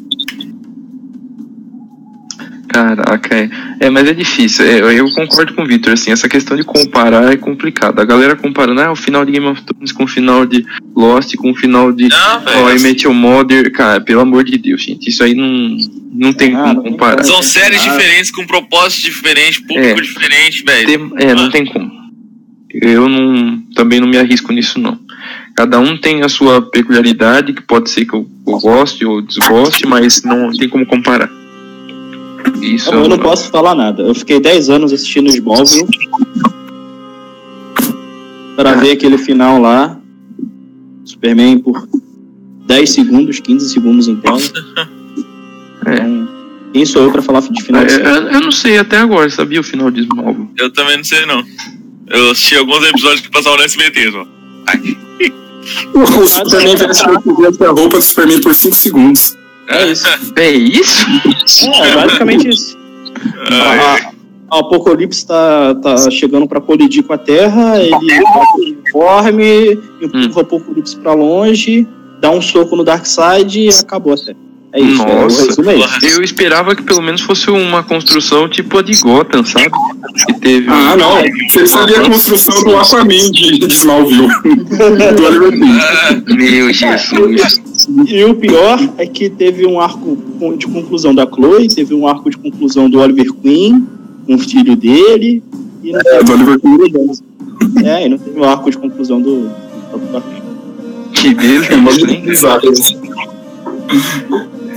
Caraca, 2.69 3.35
é. 3.35 3.49
É, 3.79 3.89
mas 3.89 4.07
é 4.07 4.13
difícil. 4.13 4.63
É, 4.63 4.99
eu- 4.99 5.09
concordo 5.11 5.53
com 5.55 5.63
o 5.63 5.65
Victor, 5.65 5.93
assim, 5.93 6.11
essa 6.11 6.29
questão 6.29 6.55
de 6.55 6.63
comparar 6.63 7.33
é 7.33 7.35
complicada. 7.35 8.01
A 8.01 8.05
galera 8.05 8.35
comparando 8.35 8.79
ah, 8.79 8.91
o 8.91 8.95
final 8.95 9.25
de 9.25 9.31
Game 9.31 9.47
of 9.47 9.61
Thrones 9.63 9.91
com 9.91 10.03
o 10.03 10.07
final 10.07 10.45
de 10.45 10.63
Lost, 10.95 11.35
com 11.35 11.51
o 11.51 11.55
final 11.55 11.91
de 11.91 12.07
Não. 12.07 12.37
How 12.45 12.75
I 12.75 12.79
Met 12.79 13.03
Your 13.05 13.13
Mother. 13.15 13.71
Cara, 13.71 13.99
pelo 13.99 14.21
amor 14.21 14.43
de 14.43 14.57
Deus, 14.57 14.83
gente, 14.83 15.09
isso 15.09 15.23
aí 15.23 15.33
não, 15.33 15.77
não 16.13 16.31
tem 16.31 16.55
Ah, 16.55 16.61
como 16.63 16.83
comparar. 16.83 17.23
São 17.23 17.41
séries 17.41 17.81
Ah. 17.81 17.89
diferentes, 17.91 18.29
com 18.31 18.45
propósitos 18.45 19.01
diferentes, 19.03 19.59
público 19.59 19.99
É. 19.99 20.01
diferente, 20.01 20.63
velho. 20.63 21.11
É, 21.17 21.33
não 21.33 21.49
tem 21.49 21.65
como. 21.65 21.91
Eu 22.71 23.09
não, 23.09 23.59
também 23.75 23.99
não 23.99 24.07
me 24.07 24.17
arrisco 24.17 24.53
nisso, 24.53 24.79
não. 24.79 24.97
Cada 25.55 25.79
um 25.79 25.97
tem 25.97 26.21
a 26.21 26.29
sua 26.29 26.61
peculiaridade, 26.61 27.51
que 27.53 27.61
pode 27.63 27.89
ser 27.89 28.05
que 28.05 28.13
eu, 28.13 28.29
eu 28.47 28.59
goste 28.59 29.03
ou 29.05 29.21
desgoste, 29.21 29.87
mas 29.87 30.23
não 30.23 30.51
tem 30.51 30.69
como 30.69 30.85
comparar. 30.85 31.29
Isso 32.61 32.91
Eu 32.91 33.07
não 33.07 33.17
posso 33.17 33.49
falar 33.49 33.75
nada. 33.75 34.01
Eu 34.03 34.13
fiquei 34.15 34.39
10 34.39 34.69
anos 34.69 34.93
assistindo 34.93 35.27
Smallville 35.29 35.87
para 38.55 38.75
ver 38.75 38.91
aquele 38.91 39.17
final 39.17 39.59
lá. 39.59 39.97
Superman 41.05 41.59
por 41.59 41.87
10 42.67 42.89
segundos, 42.89 43.39
15 43.39 43.73
segundos 43.73 44.07
em 44.07 44.15
tela. 44.17 44.37
É. 45.85 45.93
Então, 45.95 46.29
quem 46.73 46.85
sou 46.85 47.03
eu 47.03 47.11
para 47.11 47.21
falar 47.21 47.39
de 47.39 47.63
final 47.63 47.83
de 47.83 47.93
É, 47.93 48.05
eu, 48.05 48.27
eu 48.27 48.41
não 48.41 48.51
sei 48.51 48.77
até 48.77 48.97
agora, 48.97 49.29
sabia 49.29 49.59
o 49.59 49.63
final 49.63 49.89
de 49.89 50.01
Smallville? 50.01 50.49
Eu 50.57 50.71
também 50.71 50.97
não 50.97 51.03
sei, 51.03 51.25
não. 51.25 51.43
Eu 52.07 52.31
assisti 52.31 52.55
alguns 52.55 52.83
episódios 52.85 53.21
que 53.21 53.31
passavam 53.31 53.57
no 53.57 53.63
SBT, 53.63 54.11
só. 54.11 54.27
Ai. 54.67 54.97
O 55.93 56.27
Superman 56.27 56.75
veste 56.75 57.03
veste 57.41 57.63
a 57.63 57.69
roupa 57.69 57.97
do 57.97 58.01
Superman 58.01 58.41
por 58.41 58.55
5 58.55 58.75
segundos. 58.75 59.37
É 59.69 59.87
isso. 59.91 60.05
É 60.35 60.49
isso? 60.51 61.05
É, 61.83 61.95
basicamente 61.95 62.49
isso. 62.49 62.77
A- 63.51 63.95
a- 64.07 64.19
O 64.51 64.55
Apocalipse 64.61 65.27
tá, 65.27 65.75
tá 65.75 66.09
chegando 66.09 66.47
para 66.47 66.59
colidir 66.59 67.03
com 67.03 67.13
a 67.13 67.17
Terra, 67.19 67.79
ele 67.79 67.91
bota 68.23 68.51
o 68.57 68.61
uniforme, 68.63 69.79
empurra 70.01 70.37
o 70.37 70.39
Apocalipse 70.41 70.95
para 70.97 71.13
longe, 71.13 71.87
dá 72.19 72.31
um 72.31 72.41
soco 72.41 72.75
no 72.75 72.83
Darkseid 72.83 73.59
e 73.59 73.69
acabou 73.69 74.13
a 74.13 74.17
série. 74.17 74.37
É 74.71 74.79
isso, 74.81 75.01
é, 75.01 75.05
o 75.05 75.21
Nossa. 75.23 75.41
é 75.71 75.75
isso. 75.77 76.17
Eu 76.17 76.23
esperava 76.23 76.75
que 76.75 76.83
pelo 76.83 77.01
menos 77.01 77.21
fosse 77.21 77.49
uma 77.49 77.81
construção 77.81 78.47
tipo 78.47 78.77
a 78.77 78.83
de 78.83 78.93
Gotham, 79.01 79.43
sabe? 79.43 79.71
Que 80.27 80.33
teve. 80.39 80.67
Ah, 80.69 80.95
não. 80.95 81.49
Você 81.49 81.65
sabia 81.65 82.01
a 82.01 82.09
construção 82.09 82.63
do 82.63 82.77
Aquaman 82.77 83.31
de, 83.31 83.59
de 83.59 83.73
Smallville. 83.73 84.27
do 85.17 85.25
Oliver 85.25 85.51
Queen. 85.51 86.35
Meu 86.37 86.71
Jesus. 86.71 87.61
E 88.07 88.23
o 88.25 88.35
pior 88.35 88.79
é 88.99 89.07
que 89.07 89.29
teve 89.29 89.65
um 89.65 89.79
arco 89.79 90.17
de 90.57 90.67
conclusão 90.67 91.15
da 91.15 91.25
Chloe, 91.25 91.67
teve 91.67 91.95
um 91.95 92.07
arco 92.07 92.29
de 92.29 92.37
conclusão 92.37 92.87
do 92.87 92.99
Oliver 92.99 93.33
Queen, 93.41 93.87
com 94.27 94.35
o 94.35 94.39
filho 94.39 94.75
dele, 94.75 95.41
e 95.83 95.91
não 95.91 95.99
É, 96.05 96.23
do 96.23 96.31
Oliver 96.33 96.59
Queen. 96.59 97.85
é, 97.85 98.05
e 98.05 98.09
não 98.09 98.19
teve 98.19 98.39
um 98.39 98.43
arco 98.43 98.69
de 98.69 98.77
conclusão 98.77 99.19
do, 99.19 99.49
do. 99.49 100.23
Que 101.13 101.33
beleza, 101.33 101.73
hein? 102.07 102.21
Bizarro. 102.23 102.61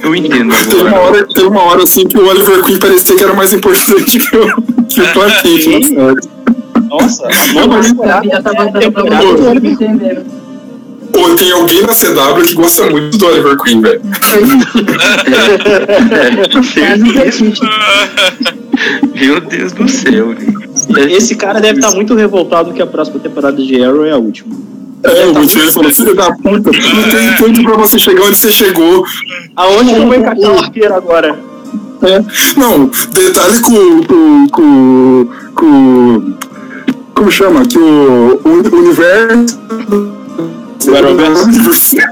Eu 0.02 0.14
entendo 0.16 0.52
Tem 0.68 0.80
uma, 0.80 0.88
agora. 0.90 1.02
hora, 1.02 1.26
tem 1.28 1.46
uma 1.46 1.62
hora 1.62 1.82
assim 1.84 2.06
que 2.06 2.18
o 2.18 2.26
Oliver 2.26 2.62
Queen 2.64 2.78
parecia 2.78 3.16
que 3.16 3.22
era 3.22 3.34
mais 3.34 3.52
importante 3.52 4.18
que 4.18 4.36
o, 4.36 4.62
que 4.88 5.00
o 5.00 5.12
Clark 5.12 5.42
Kent. 5.42 5.90
Nossa, 6.88 7.28
Não, 7.54 7.68
mas 7.68 7.90
Eu 7.90 8.30
já 8.30 8.42
tava 8.42 8.70
dando 8.70 8.92
pra 8.92 9.02
pô, 11.12 11.34
tem 11.36 11.52
alguém 11.52 11.82
na 11.82 11.94
CW 11.94 12.42
que 12.46 12.54
gosta 12.54 12.90
muito 12.90 13.16
do 13.16 13.26
Oliver 13.26 13.56
Queen, 13.58 13.80
velho. 13.80 14.00
Meu 19.14 19.40
Deus 19.40 19.72
do 19.72 19.88
céu. 19.88 20.34
Esse 21.10 21.36
cara 21.36 21.60
deve 21.60 21.78
estar 21.78 21.92
muito 21.94 22.14
revoltado 22.14 22.72
que 22.72 22.82
a 22.82 22.86
próxima 22.86 23.20
temporada 23.20 23.62
de 23.62 23.84
Arrow 23.84 24.04
é 24.04 24.10
a 24.10 24.16
última. 24.16 24.56
É, 25.04 25.26
o 25.26 25.34
Multiverso 25.34 25.58
ele 25.58 25.72
falou, 25.72 25.90
filho 25.90 26.14
da 26.14 26.32
puta, 26.32 26.70
não 26.70 27.10
tem 27.10 27.52
tempo 27.54 27.64
pra 27.64 27.76
você 27.76 27.98
chegar 27.98 28.22
onde 28.22 28.36
você 28.36 28.52
chegou. 28.52 29.04
Aonde 29.56 29.92
eu 29.92 30.06
vou 30.06 30.14
encaixar 30.14 30.52
o 30.52 30.58
arqueiro 30.58 30.94
agora? 30.94 31.38
É. 32.02 32.22
Não, 32.56 32.90
detalhe 33.12 33.60
com, 33.60 34.02
com, 34.04 34.46
com, 34.48 35.28
com 35.54 36.34
como 37.14 37.30
chama? 37.30 37.64
Que 37.64 37.78
o, 37.78 38.40
o 38.44 38.76
universo 38.76 39.60
O 40.88 40.96
Arrowverse. 40.96 41.96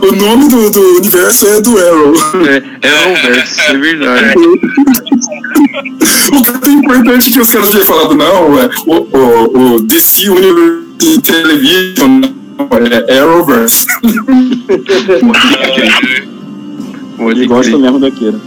o 0.00 0.12
nome 0.16 0.48
do, 0.48 0.70
do 0.70 0.80
universo 0.96 1.46
é 1.48 1.60
do 1.60 1.78
Arrow. 1.78 2.14
É, 2.48 2.62
é 2.88 3.12
o 3.12 3.14
verso, 3.22 3.60
é 3.60 3.76
verdade. 3.76 4.34
O 6.32 6.42
que 6.60 6.70
é 6.70 6.72
importante 6.72 7.30
que 7.30 7.40
os 7.40 7.50
caras 7.50 7.70
tinham 7.70 7.84
falado, 7.84 8.14
não, 8.14 8.58
é 8.58 8.70
o, 8.86 8.94
o, 8.94 9.74
o 9.74 9.80
DC 9.80 10.30
Universe 10.30 10.81
Television, 11.22 12.20
não, 12.20 12.32
é 13.08 13.18
Arrowverse. 13.18 13.86
Pode 17.16 17.40
Ele 17.40 17.46
gosta 17.46 17.78
mesmo 17.78 17.98
do 17.98 18.06
arqueiro. 18.06 18.40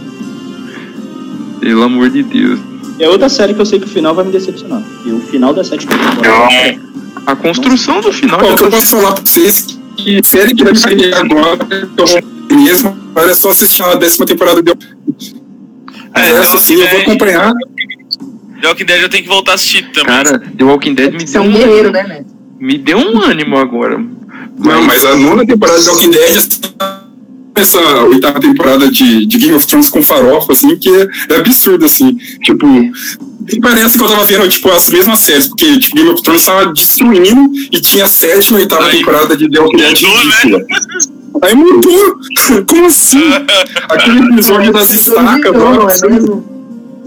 Pelo 1.60 1.82
amor 1.82 2.10
de 2.10 2.22
Deus. 2.22 2.58
É 2.98 3.08
outra 3.08 3.28
série 3.28 3.52
que 3.52 3.60
eu 3.60 3.66
sei 3.66 3.78
que 3.78 3.84
o 3.84 3.88
final 3.88 4.14
vai 4.14 4.24
me 4.24 4.32
decepcionar. 4.32 4.82
E 5.04 5.10
o 5.10 5.20
final 5.20 5.52
da 5.52 5.62
sétima 5.62 5.92
temporada. 5.92 6.80
A 7.26 7.36
construção 7.36 8.00
do 8.00 8.12
final 8.12 8.38
Bom, 8.38 8.46
já 8.46 8.54
o 8.54 8.56
que 8.56 8.64
eu 8.64 8.70
tá 8.70 8.76
posso 8.76 8.96
falar 8.96 9.12
pra 9.12 9.24
vocês 9.24 9.78
que 9.96 10.20
série 10.24 10.54
que 10.54 10.64
vai 10.64 10.74
sair 10.74 11.14
agora, 11.14 11.58
eu 11.96 12.56
mesmo, 12.56 12.96
olha 13.14 13.34
só 13.34 13.50
assistir 13.50 13.82
a 13.82 13.94
décima 13.94 14.26
temporada 14.26 14.62
de 14.62 14.70
É, 16.14 16.30
essa 16.30 16.58
sim 16.58 16.74
eu 16.74 16.88
vou 16.88 17.00
acompanhar. 17.00 17.52
The 18.60 18.68
Walking 18.68 18.84
Dead 18.84 19.02
eu 19.02 19.08
tenho 19.08 19.22
que 19.24 19.28
voltar 19.28 19.52
a 19.52 19.54
assistir 19.54 19.90
também. 19.90 20.06
Cara, 20.06 20.38
The 20.38 20.64
Walking 20.64 20.94
Dead 20.94 21.12
me 21.12 21.26
Você 21.26 21.32
deu 21.32 21.42
é 21.42 21.44
um 21.44 21.48
um, 21.48 21.52
guerreiro, 21.52 21.90
né, 21.90 22.02
Neto? 22.04 22.35
Me 22.58 22.78
deu 22.78 22.98
um 22.98 23.20
ânimo 23.20 23.58
agora. 23.58 23.98
Não, 24.58 24.82
mas 24.84 25.04
a 25.04 25.16
nona 25.16 25.46
temporada 25.46 25.78
de 25.78 25.84
The 25.84 25.90
Walking 25.90 26.10
Dead 26.10 26.48
essa 27.56 27.80
oitava 28.04 28.38
temporada 28.38 28.90
de, 28.90 29.24
de 29.24 29.38
Game 29.38 29.54
of 29.54 29.66
Thrones 29.66 29.88
com 29.88 30.02
farofa, 30.02 30.52
assim, 30.52 30.76
que 30.76 30.90
é, 30.90 31.08
é 31.30 31.36
absurdo, 31.36 31.86
assim. 31.86 32.16
Tipo, 32.42 32.66
parece 33.62 33.96
que 33.96 34.04
eu 34.04 34.08
tava 34.08 34.26
vendo, 34.26 34.48
tipo, 34.48 34.70
as 34.70 34.90
mesmas 34.90 35.20
séries, 35.20 35.48
porque 35.48 35.78
tipo, 35.78 35.96
Game 35.96 36.10
of 36.10 36.22
Thrones 36.22 36.44
tava 36.44 36.72
destruindo 36.72 37.50
e 37.72 37.80
tinha 37.80 38.04
a 38.04 38.08
sétima 38.08 38.58
e 38.58 38.62
oitava 38.62 38.86
Aí, 38.86 38.98
temporada 38.98 39.36
de 39.36 39.50
The 39.50 39.58
Walking 39.58 39.76
Dead. 39.78 40.02
mudou, 40.02 40.58
né? 40.58 40.66
Aí 41.42 41.54
mudou! 41.54 42.16
Como 42.68 42.86
assim? 42.86 43.22
Aquele 43.88 44.32
episódio 44.32 44.72
das 44.72 44.90
estacas, 44.90 45.52
não 45.52 45.88
é? 45.88 46.55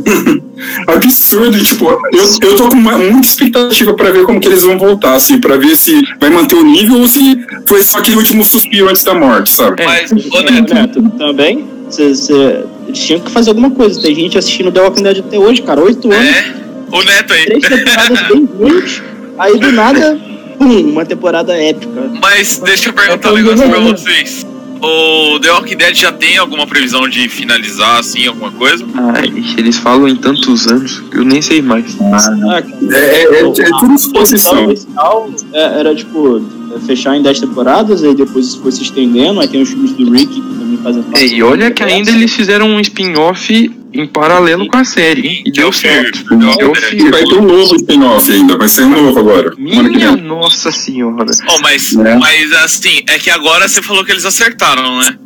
absurdo. 0.88 1.58
E, 1.58 1.64
tipo, 1.64 1.90
eu, 1.90 2.00
eu 2.42 2.56
tô 2.56 2.70
com 2.70 2.76
uma, 2.76 2.98
muita 2.98 3.28
expectativa 3.28 3.94
pra 3.94 4.12
ver 4.12 4.24
como 4.26 4.40
que 4.40 4.48
eles 4.48 4.64
vão 4.64 4.78
voltar, 4.78 5.14
assim, 5.16 5.40
pra 5.40 5.58
ver 5.58 5.76
se 5.76 6.02
vai 6.20 6.30
manter 6.30 6.56
o 6.56 6.64
nível 6.64 7.00
ou 7.00 7.08
se 7.08 7.40
foi 7.66 7.84
só 7.84 8.00
aquele 8.00 8.18
último 8.18 8.44
suspiro 8.44 8.90
antes 8.90 9.04
da 9.04 9.14
morte, 9.14 9.52
sabe? 9.52 9.84
Mas, 9.86 10.12
ô 10.12 10.16
Ô, 10.38 10.42
Neto, 10.42 10.74
Neto, 10.74 11.10
também, 11.18 11.66
cê, 11.90 12.14
cê- 12.16 12.64
eles 12.88 13.00
tinham 13.00 13.20
que 13.22 13.32
fazer 13.32 13.50
alguma 13.52 13.72
coisa. 13.72 14.02
Tem 14.02 14.16
gente 14.16 14.38
assistindo 14.38 14.72
The 14.72 14.82
Walking 14.82 15.04
Dead 15.04 15.20
até 15.20 15.38
hoje, 15.38 15.62
cara. 15.62 15.82
Oito 15.82 16.12
anos, 16.12 16.26
é, 16.28 16.54
o 16.92 17.04
Neto 17.04 17.34
aí. 17.34 17.46
três 17.46 17.64
temporadas 17.64 18.28
bem 18.28 18.46
ruins. 18.58 19.02
Aí 19.38 19.58
do 19.58 19.72
nada, 19.72 20.20
pum, 20.58 20.82
uma 20.92 21.06
temporada 21.06 21.54
épica. 21.54 22.12
Mas 22.22 22.60
deixa 22.64 22.90
eu 22.90 22.94
perguntar 22.94 23.32
um 23.32 23.36
negócio 23.38 23.70
pra 23.70 23.80
vocês. 23.80 24.46
O 24.82 25.40
The 25.40 25.52
Walking 25.52 25.76
Dead 25.78 25.94
já 25.96 26.12
tem 26.12 26.38
alguma 26.38 26.66
previsão 26.66 27.08
de 27.08 27.28
finalizar, 27.28 28.00
assim, 28.00 28.28
alguma 28.28 28.52
coisa? 28.52 28.86
Ai, 29.16 29.28
eles 29.58 29.78
falam 29.78 30.08
em 30.08 30.16
tantos 30.16 30.68
anos 30.68 31.00
que 31.12 31.18
eu 31.18 31.26
nem 31.26 31.42
sei 31.42 31.62
mais. 31.62 31.98
Ah, 32.02 32.64
É, 32.92 32.98
é, 32.98 33.24
é, 33.24 33.40
é 33.40 33.70
tudo 33.80 33.98
inicial 34.30 35.30
é- 35.54 35.80
era 35.80 35.96
tipo 35.96 36.42
fechar 36.86 37.16
em 37.18 37.22
10 37.22 37.40
temporadas, 37.40 38.04
aí 38.04 38.14
depois 38.16 38.46
isso 38.48 38.62
foi 38.62 38.72
se 38.72 38.84
estendendo, 38.84 39.40
aí 39.42 39.48
tem 39.48 39.62
os 39.62 39.70
filmes 39.70 39.92
do 39.92 40.12
Rick 40.12 40.28
que 40.34 40.42
também 40.42 40.78
fazem 40.78 41.04
parte. 41.04 41.26
É, 41.26 41.28
e 41.28 41.44
olha 41.44 41.72
que 41.72 41.84
ainda 41.84 42.12
eles 42.12 42.32
fizeram 42.34 42.68
um 42.70 42.80
spin-off 42.80 43.72
em 43.94 44.06
paralelo 44.06 44.68
com 44.68 44.78
a 44.78 44.84
série. 44.86 45.28
hein? 45.28 45.44
E 45.46 45.50
é 45.50 45.52
deu 45.52 45.72
certo. 45.72 46.24
Walking 46.32 46.58
Deu 46.58 46.76
Fear. 46.76 47.12
vai 47.12 47.24
ter 47.24 47.36
um 47.36 47.42
novo 47.46 47.76
spin-off 47.76 48.32
ainda, 48.32 48.58
vai 48.58 48.68
ser 48.68 48.84
um 48.84 48.90
novo 48.90 49.20
agora. 49.20 49.54
Minha 49.58 50.16
nossa 50.16 50.72
senhora. 50.72 51.26
Oh, 51.50 51.62
mas, 51.62 51.96
É. 51.96 52.16
mas 52.18 52.52
assim, 52.54 53.02
é 53.08 53.18
que 53.18 53.30
agora 53.30 53.68
você 53.68 53.82
falou 53.82 54.06
que 54.06 54.12
eles 54.12 54.26
acertaram, 54.26 55.00
né? 55.00 55.18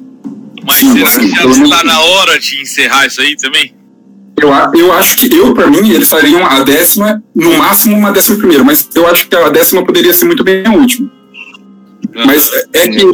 Mas 0.65 0.77
Sim, 0.77 0.93
será 0.93 1.11
sim, 1.11 1.19
que 1.19 1.35
já 1.35 1.45
está 1.45 1.83
na 1.83 1.99
hora 1.99 2.39
de 2.39 2.61
encerrar 2.61 3.05
isso 3.05 3.19
aí 3.21 3.35
também? 3.35 3.73
Eu, 4.41 4.49
eu 4.79 4.93
acho 4.93 5.17
que 5.17 5.33
eu, 5.33 5.53
pra 5.53 5.67
mim, 5.67 5.89
eles 5.91 6.09
fariam 6.09 6.45
a 6.45 6.61
décima, 6.63 7.21
no 7.35 7.53
máximo 7.57 7.95
uma 7.97 8.11
décima 8.11 8.37
primeira, 8.37 8.63
mas 8.63 8.89
eu 8.95 9.05
acho 9.07 9.27
que 9.27 9.35
a 9.35 9.49
décima 9.49 9.85
poderia 9.85 10.13
ser 10.13 10.25
muito 10.25 10.43
bem 10.43 10.65
a 10.65 10.71
última. 10.71 11.11
Mas 12.25 12.49
é 12.73 12.87
que, 12.87 13.05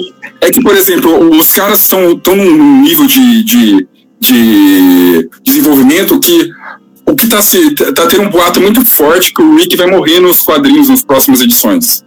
é 0.42 0.50
que 0.52 0.62
por 0.62 0.76
exemplo, 0.76 1.30
os 1.38 1.52
caras 1.54 1.82
estão 1.82 2.22
num 2.36 2.82
nível 2.82 3.06
de, 3.08 3.44
de, 3.44 3.88
de 4.20 5.30
desenvolvimento 5.44 6.20
que 6.20 6.52
o 7.06 7.16
que 7.16 7.28
tá, 7.28 7.42
se, 7.42 7.74
tá 7.74 8.06
tendo 8.08 8.24
um 8.24 8.30
boato 8.30 8.62
muito 8.62 8.86
forte 8.86 9.34
que 9.34 9.42
o 9.42 9.56
Rick 9.56 9.76
vai 9.76 9.88
morrer 9.90 10.20
nos 10.20 10.42
quadrinhos 10.42 10.90
nas 10.90 11.02
próximas 11.04 11.42
edições. 11.42 12.04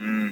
Hum, 0.00 0.30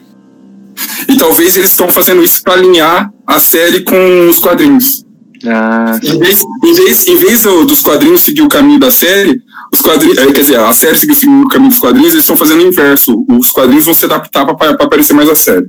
E 1.08 1.16
talvez 1.16 1.56
eles 1.56 1.70
estão 1.70 1.88
fazendo 1.88 2.22
isso 2.22 2.42
para 2.42 2.54
alinhar 2.54 3.12
a 3.26 3.38
série 3.38 3.82
com 3.84 4.28
os 4.28 4.38
quadrinhos. 4.40 5.04
Ah, 5.46 5.98
Em 6.02 6.18
vez, 6.18 6.42
em 6.64 6.74
vez, 6.74 7.06
em 7.06 7.16
vez 7.16 7.42
do- 7.42 7.64
dos 7.64 7.80
quadrinhos 7.80 8.22
seguir 8.22 8.42
o 8.42 8.48
caminho 8.48 8.80
da 8.80 8.90
série, 8.90 9.40
os 9.72 9.80
quadrinhos, 9.80 10.16
quer 10.18 10.40
dizer, 10.40 10.58
a 10.58 10.72
série 10.72 10.96
seguir 10.98 11.26
o 11.28 11.48
caminho 11.48 11.70
dos 11.70 11.78
quadrinhos, 11.78 12.12
eles 12.12 12.24
estão 12.24 12.36
fazendo 12.36 12.62
o 12.64 12.66
inverso. 12.66 13.24
Os 13.28 13.50
quadrinhos 13.50 13.84
vão 13.84 13.94
se 13.94 14.04
adaptar 14.06 14.44
para 14.56 14.70
aparecer 14.84 15.14
mais 15.14 15.28
a 15.28 15.36
série. 15.36 15.66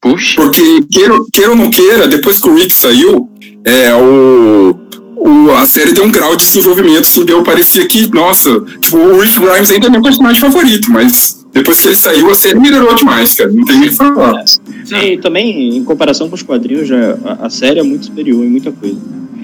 puxa. 0.00 0.40
Porque, 0.42 0.82
queira, 0.92 1.14
queira 1.32 1.50
ou 1.50 1.56
não 1.56 1.70
queira, 1.70 2.06
depois 2.08 2.38
que 2.38 2.48
o 2.48 2.54
Rick 2.54 2.72
saiu, 2.74 3.27
é, 3.64 3.94
o, 3.94 4.74
o- 5.16 5.50
a 5.52 5.66
série 5.66 5.92
deu 5.92 6.04
um 6.04 6.10
grau 6.10 6.36
de 6.36 6.44
desenvolvimento, 6.46 7.00
assim, 7.02 7.24
deu, 7.24 7.42
parecia 7.42 7.86
que, 7.86 8.06
nossa, 8.14 8.60
tipo, 8.80 8.96
o 8.96 9.20
Rick 9.20 9.38
Grimes 9.38 9.70
ainda 9.70 9.86
é 9.86 9.90
meu 9.90 10.02
personagem 10.02 10.40
favorito, 10.40 10.90
mas 10.90 11.44
depois 11.52 11.80
que 11.80 11.88
ele 11.88 11.96
saiu, 11.96 12.30
a 12.30 12.34
série 12.34 12.58
melhorou 12.58 12.94
demais, 12.94 13.34
cara, 13.34 13.50
não 13.50 13.64
tem 13.64 13.78
nem 13.78 13.88
o 13.88 13.90
que 13.90 13.96
falar. 13.96 14.44
Sim, 14.84 14.96
e 15.12 15.18
também, 15.18 15.76
em 15.76 15.84
comparação 15.84 16.28
com 16.28 16.34
os 16.34 16.42
quadrinhos, 16.42 16.88
já, 16.88 17.16
a, 17.24 17.46
a 17.46 17.50
série 17.50 17.80
é 17.80 17.82
muito 17.82 18.06
superior 18.06 18.44
em 18.44 18.48
muita 18.48 18.70
coisa. 18.72 18.96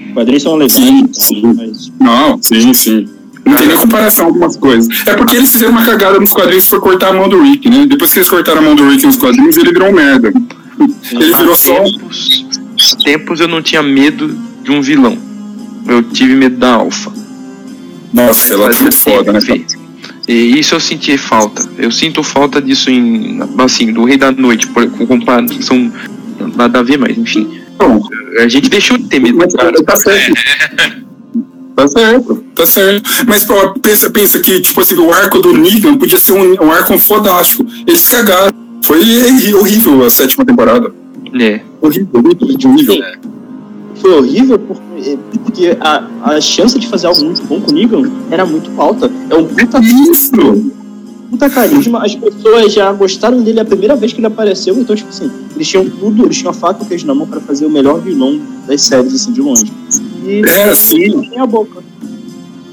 Os 0.07 0.13
quadrinhos 0.13 0.43
são 0.43 0.55
legais, 0.55 0.73
Sim, 0.73 1.07
sim. 1.11 1.41
mas 1.55 1.91
Não, 1.99 2.41
sim, 2.41 2.73
sim. 2.73 3.07
Não 3.45 3.55
tem 3.57 3.67
nem 3.67 3.77
comparação 3.77 4.25
algumas 4.25 4.57
coisas. 4.57 4.87
É 5.05 5.13
porque 5.13 5.35
eles 5.35 5.51
fizeram 5.51 5.71
uma 5.73 5.85
cagada 5.85 6.19
nos 6.19 6.31
quadrinhos 6.31 6.67
foi 6.67 6.79
cortar 6.79 7.09
a 7.09 7.13
mão 7.13 7.29
do 7.29 7.39
Rick, 7.43 7.69
né? 7.69 7.85
Depois 7.85 8.11
que 8.11 8.17
eles 8.17 8.29
cortaram 8.29 8.57
a 8.59 8.61
mão 8.63 8.75
do 8.75 8.87
Rick 8.89 9.05
nos 9.05 9.17
quadrinhos, 9.17 9.55
ele 9.57 9.71
virou 9.71 9.89
um 9.89 9.93
merda. 9.93 10.33
Ele 11.11 11.35
virou 11.35 11.55
só. 11.55 11.75
tempos, 11.83 12.44
há 12.93 12.97
tempos 13.03 13.39
eu 13.39 13.47
não 13.47 13.61
tinha 13.61 13.81
medo 13.81 14.27
de 14.63 14.71
um 14.71 14.81
vilão. 14.81 15.17
Eu 15.87 16.03
tive 16.03 16.35
medo 16.35 16.57
da 16.57 16.73
Alpha. 16.73 17.11
Nossa, 18.13 18.53
ela 18.53 18.71
muito 18.73 18.97
foda, 18.97 19.33
né? 19.33 19.39
E 20.27 20.59
isso 20.59 20.73
eu 20.73 20.79
senti 20.79 21.17
falta. 21.17 21.67
Eu 21.77 21.91
sinto 21.91 22.23
falta 22.23 22.61
disso 22.61 22.89
em. 22.89 23.39
Assim, 23.59 23.93
do 23.93 24.05
Rei 24.05 24.17
da 24.17 24.31
Noite, 24.31 24.67
por, 24.67 24.89
com 24.89 25.05
comparação. 25.05 25.91
Nada 26.55 26.79
a 26.79 26.83
ver, 26.83 26.97
mas 26.97 27.17
enfim. 27.17 27.61
Bom, 27.77 28.01
A 28.39 28.47
gente 28.47 28.69
deixou 28.69 28.97
de 28.97 29.05
ter 29.05 29.19
medo 29.19 29.37
mas 29.37 29.53
cara. 29.53 29.83
tá 29.83 29.95
certo. 29.95 30.33
Tá 31.75 31.89
certo, 31.89 32.35
tá 32.55 32.65
certo. 32.65 33.09
Mas 33.27 33.43
pô, 33.43 33.73
pensa, 33.81 34.09
pensa 34.09 34.39
que, 34.39 34.61
tipo 34.61 34.79
assim, 34.79 34.95
o 34.95 35.11
arco 35.11 35.39
do 35.39 35.51
Negan 35.51 35.97
podia 35.97 36.17
ser 36.17 36.31
um, 36.31 36.53
um 36.63 36.71
arco 36.71 36.97
fodástico. 36.97 37.65
Eles 37.85 38.07
cagaram. 38.07 38.53
Foi 38.81 39.53
horrível 39.53 40.05
a 40.05 40.09
sétima 40.09 40.45
temporada. 40.45 40.93
É. 41.39 41.61
Horrível, 41.81 42.07
horrível, 42.13 42.69
horrível. 42.71 42.95
foi 43.95 44.11
horrível 44.17 44.59
porque, 44.59 45.17
porque 45.43 45.77
a, 45.81 46.07
a 46.23 46.41
chance 46.41 46.79
de 46.79 46.87
fazer 46.87 47.07
algo 47.07 47.23
muito 47.25 47.43
bom 47.43 47.59
com 47.59 47.71
o 47.71 47.73
Negan 47.73 48.09
era 48.31 48.45
muito 48.45 48.69
alta. 48.79 49.11
É 49.29 49.35
um 49.35 49.45
puta, 49.45 49.79
Isso! 49.81 50.31
puta 51.29 51.49
carisma, 51.49 52.05
as 52.05 52.15
pessoas 52.15 52.71
já 52.71 52.91
gostaram 52.93 53.41
dele 53.41 53.59
a 53.59 53.65
primeira 53.65 53.95
vez 53.95 54.13
que 54.13 54.19
ele 54.19 54.27
apareceu, 54.27 54.77
então, 54.79 54.95
tipo 54.95 55.09
assim, 55.09 55.29
eles 55.55 55.67
tinham 55.67 55.89
tudo, 55.89 56.25
eles 56.25 56.37
tinham 56.37 56.51
a 56.51 56.53
faca 56.53 56.83
e 56.83 56.85
o 56.85 56.87
queijo 56.87 57.05
na 57.05 57.13
mão 57.13 57.27
pra 57.27 57.41
fazer 57.41 57.65
o 57.65 57.69
melhor 57.69 57.99
vilão 57.99 58.39
das 58.67 58.81
séries, 58.83 59.13
assim, 59.13 59.33
de 59.33 59.41
longe. 59.41 59.65
E 60.25 60.41
É, 60.45 60.73
sim. 60.73 61.29
tem 61.29 61.39
a 61.39 61.45
boca. 61.45 61.83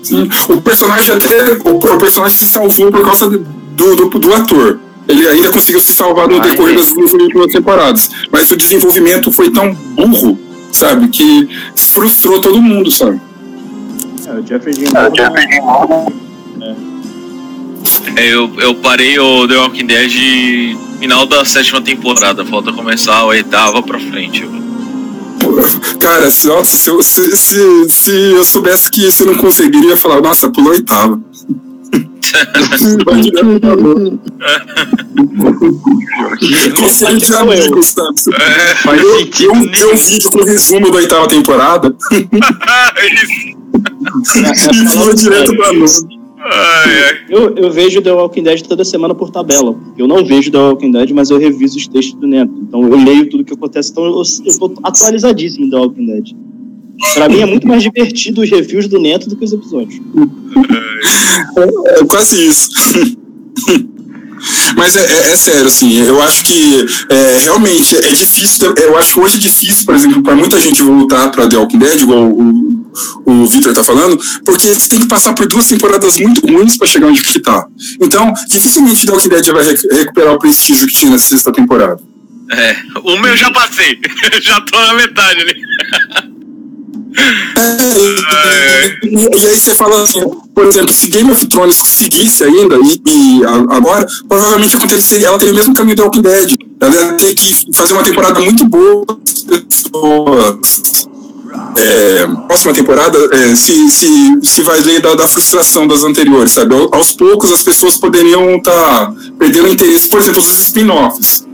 Sim. 0.02 0.28
O 0.48 0.60
personagem 0.60 1.14
até. 1.14 1.52
O, 1.68 1.76
o 1.76 1.98
personagem 1.98 2.36
se 2.36 2.47
salvou 2.47 2.90
por 2.90 3.05
causa 3.05 3.28
do, 3.30 3.39
do, 3.76 4.18
do 4.18 4.34
ator. 4.34 4.78
Ele 5.12 5.28
ainda 5.28 5.51
conseguiu 5.51 5.80
se 5.80 5.94
salvar 5.94 6.26
no 6.26 6.40
decorrer 6.40 6.74
das 6.74 6.93
duas 6.93 7.12
últimas 7.12 7.52
temporadas. 7.52 8.10
Mas 8.30 8.51
o 8.51 8.56
desenvolvimento 8.56 9.30
foi 9.30 9.51
tão 9.51 9.74
burro, 9.74 10.39
sabe? 10.72 11.09
Que 11.09 11.48
frustrou 11.76 12.40
todo 12.40 12.62
mundo, 12.62 12.90
sabe? 12.90 13.20
É, 14.26 14.32
o 14.32 14.47
Jeffrey 14.47 14.74
Dean 14.74 14.90
É, 18.16 18.32
eu, 18.34 18.51
eu 18.59 18.74
parei 18.76 19.18
o 19.18 19.47
The 19.47 19.56
Walking 19.59 19.86
Dead 19.86 20.12
final 20.98 21.26
da 21.26 21.44
sétima 21.44 21.82
temporada, 21.82 22.44
falta 22.47 22.72
começar 22.72 23.16
a 23.16 23.24
oitava 23.26 23.82
pra 23.82 23.98
frente. 23.98 24.48
Cara, 26.01 26.30
se, 26.30 26.47
nossa, 26.47 26.76
se, 26.76 26.89
eu, 26.89 27.02
se, 27.02 27.36
se, 27.36 27.90
se 27.90 28.10
eu 28.10 28.44
soubesse 28.44 28.90
que 28.90 29.06
isso 29.06 29.24
eu 29.24 29.26
não 29.26 29.34
conseguiria, 29.34 29.90
eu 29.90 29.90
ia 29.90 29.97
falar, 29.97 30.22
nossa, 30.22 30.48
pulou 30.48 30.70
a 30.72 30.76
oitava. 30.76 31.20
É, 38.32 38.74
Faz 38.76 39.02
Eu, 39.02 39.18
sentido 39.18 39.52
eu, 39.52 39.90
eu 39.90 39.96
vídeo 39.96 40.30
com 40.30 40.44
resumo 40.44 40.90
da 40.90 40.96
oitava 40.96 41.28
temporada 41.28 41.94
e 42.10 42.28
direto 45.14 45.54
pra 45.56 45.68
ai. 45.68 45.74
Eu, 47.28 47.54
eu 47.56 47.70
vejo 47.70 48.02
The 48.02 48.12
Walking 48.12 48.42
Dead 48.42 48.62
toda 48.62 48.84
semana 48.84 49.14
por 49.14 49.30
tabela. 49.30 49.76
Eu 49.96 50.09
não 50.09 50.24
vejo 50.24 50.50
The 50.50 50.59
Walking 50.59 50.90
Dead, 50.90 51.10
mas 51.10 51.30
eu 51.30 51.38
reviso 51.38 51.78
os 51.78 51.86
textos 51.86 52.18
do 52.18 52.26
Neto. 52.26 52.52
Então 52.62 52.82
eu 52.82 52.96
leio 52.96 53.30
tudo 53.30 53.44
que 53.44 53.54
acontece. 53.54 53.92
Então 53.92 54.04
eu, 54.04 54.22
eu 54.44 54.59
tô 54.59 54.74
atualizadíssimo 54.82 55.66
em 55.66 55.70
The 55.70 55.76
Walking 55.76 56.06
Dead. 56.06 56.32
Pra 57.14 57.28
mim 57.28 57.40
é 57.40 57.46
muito 57.46 57.66
mais 57.66 57.82
divertido 57.82 58.42
os 58.42 58.50
reviews 58.50 58.86
do 58.88 58.98
Neto 59.00 59.28
do 59.28 59.36
que 59.36 59.44
os 59.44 59.52
episódios. 59.52 60.00
É 61.86 62.04
quase 62.04 62.46
isso. 62.46 62.70
Mas 64.76 64.96
é, 64.96 65.00
é- 65.00 65.32
é 65.32 65.36
sério, 65.36 65.66
assim, 65.66 65.92
eu 66.00 66.20
acho 66.22 66.44
que 66.44 66.84
é, 67.08 67.38
realmente 67.42 67.96
é 67.96 68.00
difícil. 68.12 68.74
Eu 68.76 68.96
acho 68.98 69.14
que 69.14 69.20
hoje 69.20 69.36
é 69.36 69.40
difícil, 69.40 69.84
por 69.86 69.94
exemplo, 69.94 70.22
para 70.22 70.34
muita 70.34 70.58
gente 70.60 70.82
voltar 70.82 71.30
para 71.30 71.48
The 71.48 71.56
Walking 71.56 71.78
Dead, 71.78 72.00
igual 72.00 72.24
o, 72.24 72.86
o 73.24 73.46
Victor 73.46 73.72
tá 73.72 73.84
falando, 73.84 74.18
porque 74.44 74.66
você 74.74 74.88
tem 74.88 75.00
que 75.00 75.06
passar 75.06 75.32
por 75.34 75.46
duas 75.46 75.66
temporadas 75.68 76.16
muito 76.18 76.40
ruins 76.46 76.76
para 76.76 76.88
chegar 76.88 77.06
onde 77.06 77.22
que 77.22 77.38
tá. 77.38 77.66
Então, 78.00 78.32
dificilmente 78.48 79.06
The 79.06 79.12
Walking 79.12 79.28
Dead 79.28 79.46
vai 79.48 79.64
rec- 79.64 79.92
recuperar 79.92 80.34
o 80.34 80.38
prestígio 80.38 80.88
que 80.88 80.94
tinha 80.94 81.12
na 81.12 81.18
sexta 81.18 81.52
temporada. 81.52 82.00
É, 82.50 82.76
o 83.04 83.16
meu 83.20 83.36
já 83.36 83.50
passei. 83.52 83.96
já 84.42 84.60
tô 84.62 84.76
na 84.80 84.94
metade 84.94 85.40
ali. 85.40 85.54
É, 87.14 88.98
e, 89.06 89.47
aí 89.47 89.59
você 89.60 89.74
fala 89.74 90.02
assim, 90.02 90.20
por 90.55 90.66
exemplo, 90.66 90.93
se 90.93 91.06
Game 91.09 91.30
of 91.30 91.47
Thrones 91.47 91.76
seguisse 91.76 92.44
ainda, 92.44 92.76
e, 92.76 93.01
e 93.06 93.40
agora, 93.70 94.06
provavelmente 94.28 94.76
aconteceria, 94.76 95.28
ela 95.28 95.39
teria 95.39 95.52
o 95.55 95.56
mesmo 95.56 95.74
caminho 95.74 95.97
do 95.97 96.02
Walking 96.05 96.22
Dead. 96.22 96.55
Ela 96.80 96.94
ia 96.94 97.12
ter 97.14 97.34
que 97.34 97.55
fazer 97.74 97.93
uma 97.93 98.02
temporada 98.02 98.40
muito 98.40 98.64
boa, 98.66 99.05
as 99.26 99.43
pessoas. 99.43 100.82
É, 101.76 102.26
próxima 102.47 102.72
temporada 102.74 103.18
é, 103.32 103.55
se, 103.55 103.90
se, 103.90 104.39
se 104.43 104.62
vai 104.62 104.80
ler 104.80 105.01
da, 105.01 105.14
da 105.14 105.26
frustração 105.28 105.86
das 105.86 106.02
anteriores, 106.02 106.52
sabe? 106.52 106.74
Ao- 106.74 106.94
Aos 106.94 107.12
poucos 107.12 107.51
as 107.52 107.62
pessoas 107.62 107.97
poderiam 107.97 108.56
estar 108.56 109.12
perdendo 109.39 109.68
interesse, 109.68 110.09
por 110.09 110.20
exemplo, 110.20 110.40
os 110.40 110.60
spin-offs. 110.60 111.47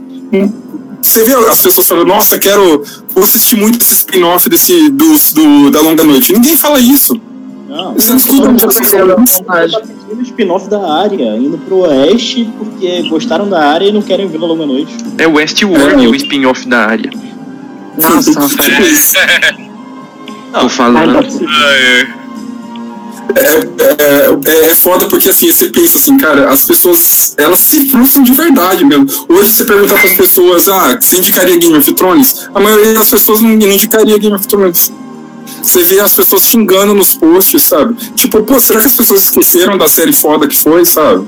Você 1.00 1.24
vê 1.24 1.34
as 1.34 1.60
pessoas 1.62 1.86
falando, 1.86 2.06
nossa, 2.06 2.38
quero. 2.38 2.82
Vou 3.14 3.24
assistir 3.24 3.56
muito 3.56 3.80
esse 3.82 3.94
spin-off 3.94 4.48
desse, 4.48 4.88
dos- 4.90 5.32
do, 5.32 5.70
da 5.70 5.80
Longa 5.80 6.04
Noite. 6.04 6.32
Ninguém 6.32 6.56
fala 6.56 6.78
isso. 6.80 7.18
Não, 7.68 7.94
Você 7.94 8.12
não 8.34 8.56
tá 8.56 8.70
fazendo 8.70 10.22
spin-off 10.22 10.68
da 10.68 10.92
área, 11.02 11.36
indo 11.36 11.58
pro 11.58 11.80
oeste 11.80 12.48
porque 12.58 13.08
gostaram 13.08 13.48
da 13.48 13.62
área 13.70 13.86
e 13.88 13.92
não 13.92 14.00
querem 14.02 14.26
ver 14.26 14.38
a 14.38 14.40
longa 14.46 14.64
noite. 14.66 14.92
É 15.18 15.26
o 15.28 15.34
Westworld, 15.34 16.04
É. 16.04 16.08
o 16.08 16.14
spin-off 16.14 16.66
da 16.66 16.86
área. 16.86 17.10
Nossa, 18.00 18.32
Tô 20.52 20.68
falando. 20.68 21.18
Ai, 21.18 21.80
É, 22.02 22.08
é, 23.34 24.70
é 24.70 24.74
foda 24.74 25.06
porque 25.06 25.28
assim, 25.28 25.50
você 25.52 25.66
pensa 25.70 25.98
assim, 25.98 26.16
cara, 26.16 26.48
as 26.50 26.62
pessoas 26.64 27.34
elas 27.36 27.59
se 27.59 27.88
frustram 27.90 28.22
de 28.22 28.32
verdade 28.32 28.84
mesmo. 28.84 29.06
Hoje 29.28 29.52
você 29.52 29.64
perguntar 29.64 29.98
para 29.98 30.10
as 30.10 30.16
pessoas, 30.16 30.68
ah, 30.68 30.98
você 31.00 31.18
indicaria 31.18 31.56
Game 31.59 31.76
of 31.76 31.92
Thrones? 31.94 32.48
A 32.55 32.60
maioria 32.60 32.94
das 32.94 33.10
pessoas 33.10 33.40
não, 33.40 33.50
não 33.50 33.66
indicaria 33.70 34.18
Game 34.18 34.34
of 34.34 34.46
Thrones. 34.46 34.92
Você 35.62 35.82
vê 35.82 36.00
as 36.00 36.14
pessoas 36.14 36.42
xingando 36.46 36.94
nos 36.94 37.14
posts, 37.14 37.62
sabe? 37.62 37.94
Tipo, 38.14 38.42
pô, 38.42 38.60
será 38.60 38.80
que 38.80 38.86
as 38.86 38.96
pessoas 38.96 39.24
esqueceram 39.24 39.76
da 39.76 39.88
série 39.88 40.12
foda 40.12 40.46
que 40.46 40.56
foi, 40.56 40.84
sabe? 40.84 41.26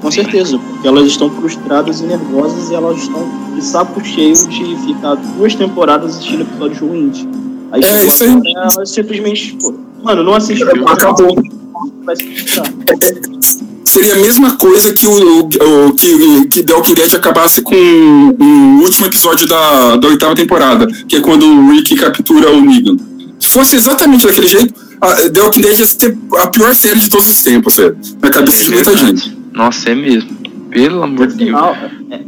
Com 0.00 0.10
certeza, 0.10 0.58
porque 0.58 0.88
elas 0.88 1.06
estão 1.06 1.30
frustradas 1.30 2.00
e 2.00 2.04
nervosas 2.04 2.70
e 2.70 2.74
elas 2.74 2.98
estão 3.02 3.28
de 3.54 3.64
saco 3.64 4.04
cheio 4.04 4.34
de 4.34 4.76
ficar 4.86 5.14
duas 5.14 5.54
temporadas 5.54 6.16
assistindo 6.16 6.42
episódios 6.42 6.80
ruins. 6.80 7.26
Aí 7.70 7.82
É, 7.82 7.86
chegou 8.00 8.14
isso 8.14 8.24
aí. 8.24 8.40
elas 8.56 8.90
simplesmente, 8.90 9.46
tipo, 9.48 9.74
mano, 10.02 10.22
não 10.22 10.34
assiste 10.34 10.62
Acabou. 10.86 11.36
vai 12.04 12.16
se 12.16 12.24
frustrar. 12.24 12.66
Seria 13.84 14.14
a 14.14 14.18
mesma 14.18 14.56
coisa 14.56 14.92
que 14.94 15.06
o, 15.06 15.40
o- 15.40 15.94
que, 15.94 16.46
que 16.46 16.62
The 16.62 16.72
Walking 16.72 16.94
Dead 16.94 17.14
acabasse 17.14 17.60
com 17.60 17.74
o 17.74 18.82
último 18.82 19.06
episódio 19.06 19.46
da, 19.46 19.96
da 19.96 20.08
oitava 20.08 20.34
temporada, 20.34 20.86
que 21.06 21.16
é 21.16 21.20
quando 21.20 21.44
o 21.44 21.70
Rick 21.70 21.94
captura 21.96 22.50
o 22.50 22.60
Negan. 22.60 22.96
Se 23.38 23.48
fosse 23.48 23.76
exatamente 23.76 24.26
daquele 24.26 24.46
jeito, 24.48 24.72
a 25.00 25.14
The 25.28 25.40
Walking 25.42 25.60
Dead 25.60 25.78
ia 25.78 25.86
ser 25.86 26.16
a 26.38 26.46
pior 26.46 26.74
série 26.74 27.00
de 27.00 27.10
todos 27.10 27.28
os 27.28 27.42
tempos, 27.42 27.76
velho. 27.76 27.96
Na 28.22 28.30
cabeça 28.30 28.62
É 28.62 28.64
de 28.64 28.70
muita 28.70 28.96
gente. 28.96 29.36
Nossa, 29.52 29.90
é 29.90 29.94
mesmo. 29.94 30.30
Pelo 30.70 31.02
amor 31.02 31.26
de 31.26 31.44
Deus. 31.44 31.50
é- 32.10 32.14
é- 32.14 32.22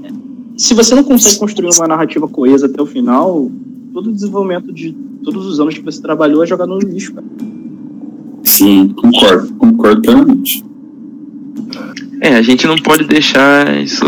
se 0.59 0.75
você 0.75 0.95
não 0.95 1.03
consegue 1.03 1.39
construir 1.39 1.71
uma 1.75 1.89
narrativa 1.89 2.29
coesa 2.29 2.67
até 2.67 2.83
o 2.83 2.87
final, 2.87 3.51
todo 3.95 4.11
o 4.11 4.13
desenvolvimento 4.13 4.71
de 4.71 4.95
todos 5.25 5.47
os 5.47 5.59
anos 5.61 5.75
que 5.75 5.81
você 5.83 6.01
trabalhou 6.03 6.45
é 6.45 6.47
jogado 6.47 6.69
no 6.69 6.79
lixo, 6.79 7.15
cara. 7.15 7.27
Sim, 8.56 8.89
concordo, 8.90 9.52
concordo 9.55 10.01
plenamente. 10.01 10.64
É, 12.20 12.36
a 12.36 12.43
gente 12.43 12.68
não 12.68 12.76
pode 12.76 13.05
deixar 13.05 13.76
isso 13.82 14.05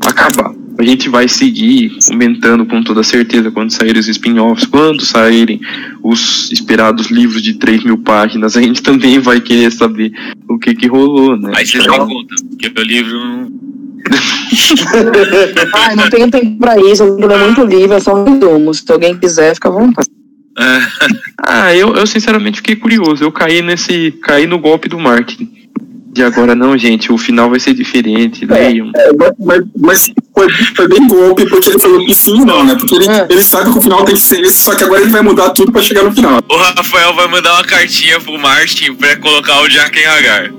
acabar. 0.00 0.54
A 0.78 0.82
gente 0.82 1.10
vai 1.10 1.28
seguir 1.28 1.92
comentando 2.08 2.64
com 2.64 2.82
toda 2.82 3.02
certeza 3.02 3.50
quando 3.50 3.70
saírem 3.70 4.00
os 4.00 4.08
spin-offs, 4.08 4.64
quando 4.64 5.04
saírem 5.04 5.60
os 6.02 6.50
esperados 6.50 7.10
livros 7.10 7.42
de 7.42 7.54
3 7.54 7.84
mil 7.84 7.98
páginas, 7.98 8.56
a 8.56 8.62
gente 8.62 8.80
também 8.82 9.18
vai 9.18 9.42
querer 9.42 9.70
saber 9.70 10.10
o 10.48 10.58
que 10.58 10.74
que 10.74 10.86
rolou, 10.86 11.36
né? 11.36 11.52
Aí 11.54 11.66
vocês 11.66 11.84
dão 11.84 12.08
conta, 12.08 12.34
porque 12.48 12.72
o 12.80 12.82
livro 12.82 13.18
não. 13.18 13.52
Ai, 15.74 15.96
não 15.96 16.08
tenho 16.08 16.30
tempo 16.30 16.58
pra 16.58 16.78
isso. 16.80 17.04
O 17.04 17.16
livro 17.16 17.32
é 17.32 17.44
muito 17.44 17.62
livre, 17.64 17.96
é 17.96 18.00
só 18.00 18.14
um 18.14 18.24
resumo. 18.24 18.72
Se 18.72 18.90
alguém 18.90 19.16
quiser, 19.16 19.54
fica 19.54 19.68
à 19.68 19.72
vontade. 19.72 20.08
Ah, 21.44 21.74
eu, 21.74 21.94
eu 21.96 22.06
sinceramente 22.06 22.58
fiquei 22.58 22.76
curioso. 22.76 23.24
Eu 23.24 23.32
caí 23.32 23.62
nesse. 23.62 24.12
caí 24.22 24.46
no 24.46 24.58
golpe 24.60 24.88
do 24.88 24.98
marketing. 24.98 25.50
De 26.12 26.22
agora 26.22 26.54
não, 26.54 26.76
gente, 26.76 27.10
o 27.10 27.16
final 27.18 27.48
vai 27.50 27.58
ser 27.58 27.72
diferente, 27.74 28.44
leiam. 28.44 28.90
É, 28.94 29.10
mas- 29.18 29.32
mas, 29.40 29.62
mas 29.80 30.12
foi, 30.34 30.48
foi 30.76 30.86
bem 30.88 31.08
golpe, 31.08 31.48
porque 31.48 31.70
ele 31.70 31.78
falou 31.78 32.04
que 32.04 32.14
sim 32.14 32.44
não, 32.44 32.62
né? 32.64 32.74
Porque 32.78 32.94
ele, 32.94 33.08
É. 33.08 33.26
ele 33.30 33.42
sabe 33.42 33.72
que 33.72 33.78
o 33.78 33.82
final 33.82 34.04
tem 34.04 34.14
que 34.14 34.20
ser 34.20 34.40
esse, 34.42 34.58
só 34.62 34.74
que 34.74 34.84
agora 34.84 35.00
ele 35.00 35.10
vai 35.10 35.22
mudar 35.22 35.50
tudo 35.50 35.72
pra 35.72 35.80
chegar 35.80 36.04
no 36.04 36.12
final. 36.12 36.38
O 36.50 36.56
Rafael 36.56 37.14
vai 37.14 37.26
mandar 37.28 37.54
uma 37.54 37.64
cartinha 37.64 38.20
pro 38.20 38.38
Martin 38.38 38.94
pra 38.94 39.16
colocar 39.16 39.62
o 39.62 39.68
Jack 39.68 39.98
em 39.98 40.04
Hagar. 40.06 40.52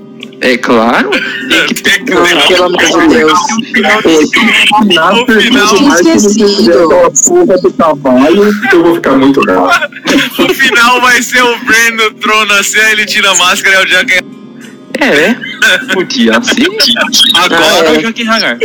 É 0.46 0.58
claro, 0.58 1.10
Tem 1.10 1.66
que 1.66 1.74
ter 1.82 2.04
pelo 2.04 2.64
amor 2.64 2.78
de 2.78 3.08
Deus. 3.08 3.32
Na 3.82 5.12
O 5.12 5.40
final- 5.40 5.68
do 5.68 5.82
Mike, 5.82 6.20
se 6.20 6.26
Esquecido. 6.26 6.56
fizer 6.56 6.72
aquela 6.84 7.10
porra 7.10 7.58
do 7.62 7.72
cavalo, 7.72 8.44
eu 8.72 8.82
vou 8.82 8.94
ficar 8.96 9.12
muito 9.16 9.40
bravo. 9.40 9.70
O 10.38 10.54
final 10.54 11.00
vai 11.00 11.22
ser 11.22 11.42
o 11.42 11.58
Bran 11.60 11.90
no 11.96 12.10
trono 12.14 12.52
assim, 12.54 12.78
aí 12.78 12.92
ele 12.92 13.06
tira 13.06 13.30
a 13.30 13.34
máscara 13.36 13.74
e 13.74 13.78
é 13.78 13.82
o 13.82 13.86
Jack 13.86 14.24
é. 15.00 15.34
Podia 15.94 16.40
ser. 16.42 16.68
Agora 17.36 17.60
Ah, 17.64 17.78
Agora 17.78 17.88
é. 17.88 17.98
o 17.98 18.02
Joaquim 18.02 18.28
Hagar. 18.28 18.58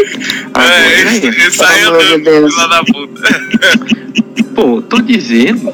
Agora 0.54 0.76
É, 0.76 0.94
é. 1.02 1.04
isso, 1.14 1.28
isso 1.48 1.64
aí 1.64 1.86
lá 2.56 2.68
da 2.68 2.84
puta. 2.84 3.42
Pô, 4.54 4.82
tô 4.82 5.02
dizendo. 5.02 5.74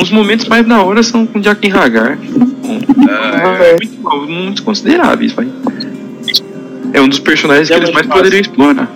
Os 0.00 0.10
momentos 0.10 0.46
mais 0.46 0.66
da 0.66 0.82
hora 0.82 1.02
são 1.02 1.26
com 1.26 1.40
Jack 1.40 1.70
Hagar. 1.72 2.18
É, 3.08 3.72
Muito, 3.72 4.26
muito 4.28 4.62
consideráveis, 4.62 5.32
vai. 5.32 5.48
É 6.92 7.00
um 7.00 7.08
dos 7.08 7.18
personagens 7.18 7.68
que 7.68 7.74
eles 7.74 7.90
mais 7.92 8.06
Realmente 8.06 8.22
poderiam 8.22 8.40
explorar. 8.40 8.90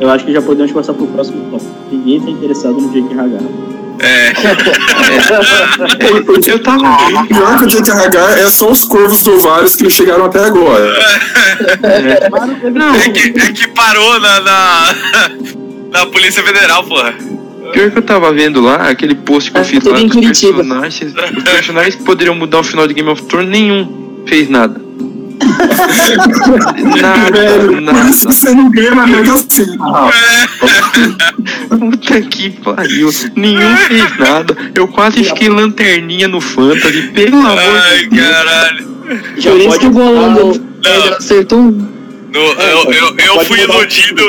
Eu 0.00 0.10
acho 0.10 0.24
que 0.24 0.32
já 0.32 0.42
podemos 0.42 0.72
passar 0.72 0.94
pro 0.94 1.06
próximo 1.06 1.50
tópico. 1.50 1.70
Ninguém 1.90 2.20
tá 2.20 2.30
interessado 2.30 2.74
no 2.74 2.90
Jake 2.90 3.14
Hagar. 3.18 3.40
é. 4.00 4.32
Eu 6.50 6.58
tava 6.62 6.82
O 7.22 7.26
pior 7.26 7.58
que 7.58 7.64
o 7.64 7.68
Jake 7.68 7.90
Hagar 7.90 8.38
é 8.38 8.50
só 8.50 8.70
os 8.70 8.84
corvos 8.84 9.22
do 9.22 9.34
Ovários 9.38 9.76
que 9.76 9.88
chegaram 9.88 10.24
até 10.24 10.44
agora. 10.44 10.98
Não, 12.74 12.94
É 12.94 13.08
que, 13.10 13.40
é 13.40 13.52
que 13.52 13.68
parou 13.68 14.18
na, 14.20 14.40
na, 14.40 14.94
na 16.00 16.06
Polícia 16.06 16.42
Federal, 16.42 16.84
porra. 16.84 17.14
Pior 17.72 17.90
que 17.90 17.98
eu 17.98 18.02
tava 18.02 18.32
vendo 18.32 18.60
lá, 18.60 18.88
aquele 18.88 19.14
post 19.14 19.50
que 19.50 19.56
eu 19.58 19.62
É, 19.62 19.64
fiz 19.64 19.84
lá 19.84 19.98
dos 19.98 20.14
personagens. 20.40 21.14
Os 21.36 21.42
personagens 21.42 21.94
que 21.96 22.02
poderiam 22.02 22.34
mudar 22.34 22.60
o 22.60 22.64
final 22.64 22.86
de 22.86 22.94
Game 22.94 23.08
of 23.08 23.22
Thrones, 23.22 23.48
nenhum 23.50 24.22
fez 24.26 24.48
nada. 24.48 24.80
nada, 27.02 27.32
Velho, 27.32 27.68
por 27.72 27.80
nada. 27.80 28.12
você 28.12 28.54
não 28.54 28.70
ganha 28.70 28.94
na 28.94 29.06
Mega 29.06 29.36
Sena. 29.36 29.76
Puta 31.68 32.20
que 32.22 32.50
pariu. 32.50 33.10
Nenhum 33.36 33.76
fez 33.76 34.18
nada. 34.18 34.56
Eu 34.74 34.86
quase 34.88 35.24
fiquei 35.24 35.48
lanterninha 35.48 36.28
no 36.28 36.40
Fantasy, 36.40 37.10
pelo 37.14 37.38
amor 37.38 37.58
Ai, 37.58 37.98
de 38.00 38.06
Deus. 38.10 38.28
caralho. 38.28 38.92
Já 39.36 39.50
Por 39.50 39.60
isso 39.60 39.78
que 39.80 39.86
o 39.86 39.90
bolão 39.90 40.30
mudar 40.30 40.42
do 40.42 40.50
o- 40.50 40.60
Pedro 40.82 41.14
acertou 41.16 41.58
um. 41.58 41.70
No- 41.70 42.38
eu, 42.38 42.92
eu, 42.92 43.16
eu 43.18 43.44
fui 43.44 43.60
iludido. 43.60 44.22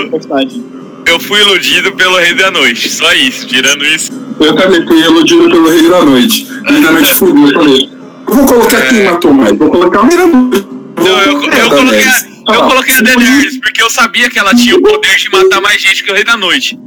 Eu 1.05 1.19
fui 1.19 1.41
iludido 1.41 1.91
pelo 1.93 2.17
Rei 2.17 2.33
da 2.33 2.51
Noite. 2.51 2.89
Só 2.89 3.11
isso. 3.13 3.47
Tirando 3.47 3.85
isso. 3.85 4.11
Eu 4.39 4.55
também 4.55 4.85
fui 4.85 4.99
iludido 4.99 5.49
pelo 5.49 5.69
Rei 5.69 5.89
da 5.89 6.03
Noite. 6.03 6.47
Rei 6.65 6.81
da 6.81 6.91
Noite 6.91 7.13
fudeu, 7.15 7.47
eu 7.47 7.53
falei. 7.53 7.89
Eu 8.27 8.33
vou 8.33 8.45
colocar 8.45 8.81
quem 8.87 9.03
matou 9.03 9.33
mais. 9.33 9.57
Vou 9.57 9.69
colocar 9.69 10.01
o 10.01 10.07
Rei 10.07 10.17
da 10.17 10.25
Noite. 10.27 10.67
Não, 10.97 11.21
eu, 11.21 11.41
eu 11.43 11.69
coloquei 11.69 12.03
a, 12.03 12.53
eu 12.53 12.61
coloquei 12.63 12.95
a 12.95 13.01
Daenerys 13.01 13.57
porque 13.59 13.81
eu 13.81 13.89
sabia 13.89 14.29
que 14.29 14.39
ela 14.39 14.53
tinha 14.55 14.75
o 14.75 14.81
poder 14.81 15.15
de 15.17 15.29
matar 15.29 15.61
mais 15.61 15.81
gente 15.81 16.03
que 16.03 16.11
o 16.11 16.13
Rei 16.13 16.23
da 16.23 16.37
Noite. 16.37 16.79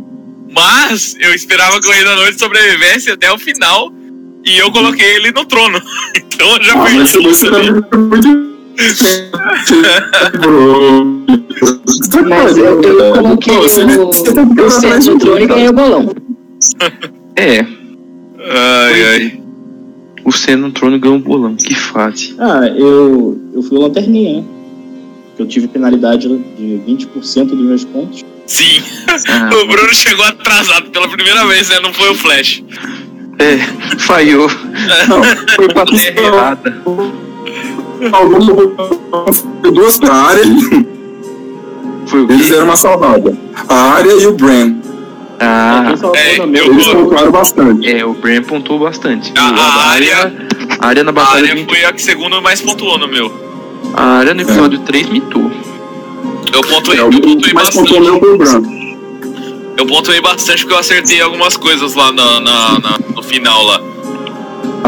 Mas 0.51 1.15
eu 1.19 1.35
esperava 1.35 1.81
que 1.81 1.89
o 1.89 1.91
Rei 1.91 2.05
da 2.05 2.17
Noite 2.17 2.39
sobrevivesse 2.39 3.11
até 3.11 3.31
o 3.33 3.39
final 3.39 3.93
e 4.45 4.59
eu 4.59 4.71
coloquei 4.71 5.17
ele 5.17 5.33
no 5.33 5.45
trono. 5.45 5.81
Então 6.37 6.57
eu 6.57 6.63
já 6.65 6.73
Ah, 6.75 6.77
mas 6.77 7.13
você 7.13 7.51
tá 7.51 7.97
muito. 7.97 8.46
Mas 12.29 12.57
eu, 12.59 12.81
coloquei 13.15 13.55
Pô, 13.55 13.63
você- 13.63 13.83
o, 13.85 14.07
você 14.07 14.33
tá 14.35 14.43
o 14.43 14.71
centro 14.71 14.77
atrás 14.79 15.05
de 15.05 15.11
e 15.43 15.47
ganhei 15.47 15.69
o 15.69 15.73
bolão. 15.73 16.15
É, 17.37 17.61
Ai, 18.49 19.05
ai. 19.09 19.41
o 20.25 20.33
Senna 20.33 20.67
no 20.69 20.73
trono 20.73 20.99
ganhou 20.99 21.17
um 21.17 21.21
bolão. 21.21 21.55
Que 21.57 21.75
fase. 21.75 22.35
Ah, 22.39 22.67
eu, 22.77 23.39
eu 23.55 23.63
fui 23.63 23.79
o 23.79 23.83
lanterninha, 23.83 24.41
né? 24.41 24.45
Que 25.37 25.43
eu 25.43 25.47
tive 25.47 25.69
penalidade 25.69 26.29
de 26.29 26.81
20% 26.87 27.47
dos 27.47 27.61
meus 27.61 27.85
pontos. 27.85 28.25
Sim, 28.47 28.83
Ah, 29.29 29.51
o 29.63 29.67
Bruno 29.67 29.93
chegou 29.95 30.25
atrasado 30.25 30.91
pela 30.91 31.09
primeira 31.09 31.45
vez, 31.47 31.69
né? 31.69 31.79
Não 31.81 31.93
foi 31.93 32.11
o 32.11 32.15
Flash. 32.15 32.63
é, 33.39 33.59
falhou. 33.99 34.49
Não, 35.09 35.23
Foi 35.57 35.69
pra 35.69 35.85
terra 35.85 36.21
errada. 36.21 36.83
Alguns 38.13 38.47
duas 39.73 39.99
pra 39.99 40.15
área, 40.15 40.43
Foi 42.07 42.21
o 42.25 42.31
eles 42.33 42.49
deram 42.49 42.65
uma 42.65 42.77
salvada. 42.77 43.37
A 43.69 43.75
área 43.75 44.13
e 44.13 44.27
o 44.27 44.33
Bran. 44.35 44.77
Ah, 45.39 45.93
É, 46.15 46.37
Eles 46.39 46.87
pontuaram 46.87 47.31
bastante. 47.31 47.91
é, 47.91 48.05
o 48.05 48.15
Bran 48.15 48.43
pontuou 48.43 48.79
bastante. 48.81 49.33
A- 49.37 49.43
a 49.43 49.91
área- 49.91 50.35
a 50.81 50.87
área 50.87 51.05
na 51.05 51.11
A 51.11 51.13
batalha 51.13 51.43
área 51.45 51.55
mitou. 51.55 51.75
foi 51.75 51.85
a 51.85 51.93
que 51.93 52.01
segundo 52.03 52.41
mais 52.41 52.61
pontuou 52.63 52.97
no 52.99 53.07
meu. 53.09 53.31
A 53.95 54.03
área 54.19 54.33
no 54.35 54.41
episódio 54.43 54.79
3 54.81 55.09
mitou. 55.09 55.51
Eu 56.55 56.61
pontuei, 56.63 56.99
É, 56.99 57.03
eu 57.03 57.11
pontuei 57.11 57.53
mais 57.53 57.71
pontuou 57.71 58.01
bastante. 58.01 58.11
meu 58.11 58.21
foi 58.21 58.35
o 58.35 58.39
branco. 58.39 58.77
Eu 59.77 59.85
pontuei 59.87 60.21
bastante 60.23 60.61
porque 60.63 60.75
eu 60.75 60.79
acertei 60.79 61.21
algumas 61.21 61.55
coisas 61.57 61.95
lá 61.95 62.11
na, 62.13 62.41
na- 62.41 62.79
na- 62.79 62.99
no 63.15 63.23
final 63.23 63.63
lá. 63.65 63.81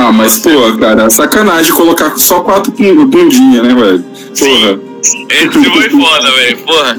Ah, 0.01 0.13
mas, 0.13 0.39
pô, 0.39 0.51
cara, 0.79 1.11
sacanagem 1.11 1.73
colocar 1.73 2.17
só 2.17 2.41
quatro 2.41 2.71
bun- 2.73 3.07
bundinha, 3.07 3.63
né, 3.63 3.75
velho? 3.75 4.05
Porra. 4.39 4.81
Esse 5.31 5.71
foi 5.71 5.91
foda, 5.91 6.31
velho. 6.33 6.59
Porra. 6.59 6.99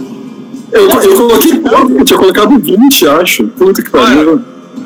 Eu, 0.71 0.89
eu 0.89 1.15
coloquei 1.15 1.55
pouco, 1.59 1.91
eu 1.99 2.05
tinha 2.05 2.19
colocado 2.19 2.59
20, 2.59 3.07
acho. 3.07 3.43
Puta 3.47 3.81
que 3.81 3.89
pariu. 3.89 4.41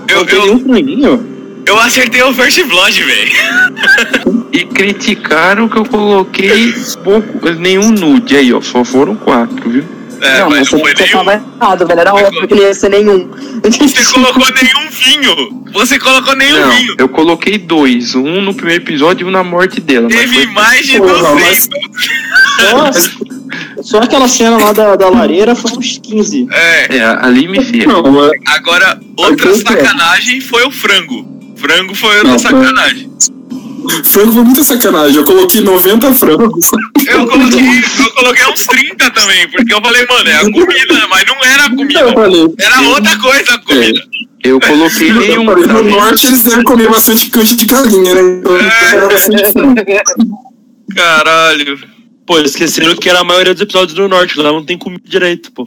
Eu, 0.08 0.26
eu, 0.26 0.60
franguinho? 0.60 1.26
eu 1.66 1.80
acertei 1.80 2.22
o 2.22 2.34
First 2.34 2.64
Blood, 2.66 3.04
velho. 3.04 3.32
E 4.52 4.64
criticaram 4.66 5.68
que 5.68 5.78
eu 5.78 5.86
coloquei 5.86 6.74
pouco, 7.04 7.50
nenhum 7.58 7.90
nude 7.92 8.36
aí, 8.38 8.54
ó. 8.54 8.62
Só 8.62 8.84
foram 8.84 9.16
quatro, 9.16 9.70
viu? 9.70 9.84
É, 10.24 10.40
não, 10.40 10.50
mas 10.50 10.68
você, 10.70 10.76
não 10.76 10.84
foi 10.84 10.96
você 10.96 11.04
nenhum. 11.04 11.18
tava 11.26 11.34
errado, 11.34 11.88
velho. 11.88 12.00
Era 12.00 12.14
óbvio 12.14 12.48
que 12.48 12.56
não 12.56 12.62
ia 12.64 12.74
ser 12.74 12.90
nenhum. 12.90 13.30
Você 13.64 14.14
colocou 14.14 14.46
nenhum 14.54 14.90
vinho. 14.92 15.64
Você 15.74 16.00
colocou 16.00 16.36
nenhum 16.36 16.60
Não, 16.60 16.72
vinho. 16.72 16.96
eu 16.98 17.10
coloquei 17.10 17.58
dois. 17.58 18.14
Um 18.16 18.42
no 18.42 18.54
primeiro 18.54 18.84
episódio 18.84 19.26
e 19.26 19.28
um 19.28 19.32
na 19.32 19.44
morte 19.44 19.80
dela. 19.80 20.08
mas 20.10 20.20
Teve 20.20 20.34
foi- 20.36 20.46
mais 20.48 20.86
de 20.88 20.98
Porra, 20.98 21.32
200. 21.34 21.70
Nossa, 22.74 23.12
só 23.82 24.00
aquela 24.00 24.28
cena 24.28 24.58
lá 24.58 24.74
da, 24.74 24.96
da 24.96 25.10
lareira 25.10 25.56
foi 25.56 25.72
uns 25.78 25.98
15. 26.00 26.48
É, 26.52 26.98
É, 26.98 27.04
ali 27.22 27.48
me 27.48 27.58
mas 27.58 28.32
agora, 28.48 29.00
outra 29.18 29.48
Mas 29.50 29.60
sacanagem 29.62 30.42
foi 30.42 30.64
o 30.66 30.72
frango. 30.72 31.28
Frango 31.56 31.96
foi 31.96 32.18
outra 32.18 32.38
sacanagem. 32.40 33.10
Frango 34.04 34.32
foi 34.34 34.44
muita 34.44 34.64
sacanagem. 34.64 35.18
Eu 35.18 35.24
coloquei 35.26 35.62
90 35.62 36.14
frangos. 36.14 36.68
Eu 37.08 37.28
coloquei, 37.28 37.60
eu 38.00 38.12
coloquei 38.16 38.46
uns 38.52 38.66
30 38.66 39.12
também, 39.12 39.48
porque 39.50 39.74
eu 39.74 39.82
falei, 39.82 40.06
mano, 40.08 40.30
é 40.30 40.36
a 40.36 40.40
comida, 40.52 41.08
mas 41.10 41.24
não 41.28 41.44
era 41.44 41.64
a 41.64 41.68
Eu 41.68 41.76
comida. 41.76 42.14
falei, 42.14 42.54
Era 42.60 42.82
outra 42.90 43.18
coisa 43.20 43.54
a 43.54 43.58
comida. 43.60 44.02
Eu 44.44 44.60
coloquei 44.60 45.10
eu 45.12 45.16
nenhum. 45.16 45.46
falei, 45.46 45.66
no 45.68 45.84
norte 45.84 46.28
eles 46.28 46.44
devem 46.44 46.64
comer 46.64 46.90
bastante 46.90 47.30
cante 47.30 47.56
de 47.56 47.66
galinha, 47.66 48.14
né? 48.16 48.22
Então, 48.40 48.58
frango. 49.50 49.76
Caralho. 50.96 51.80
Pô, 52.26 52.40
esqueceram 52.40 52.96
que 52.96 53.10
era 53.10 53.20
a 53.20 53.24
maioria 53.24 53.54
dos 53.54 53.62
episódios 53.64 53.94
do 53.94 54.08
norte, 54.08 54.40
lá 54.40 54.52
não 54.52 54.64
tem 54.64 54.78
comida 54.78 55.04
direito, 55.06 55.52
pô. 55.52 55.66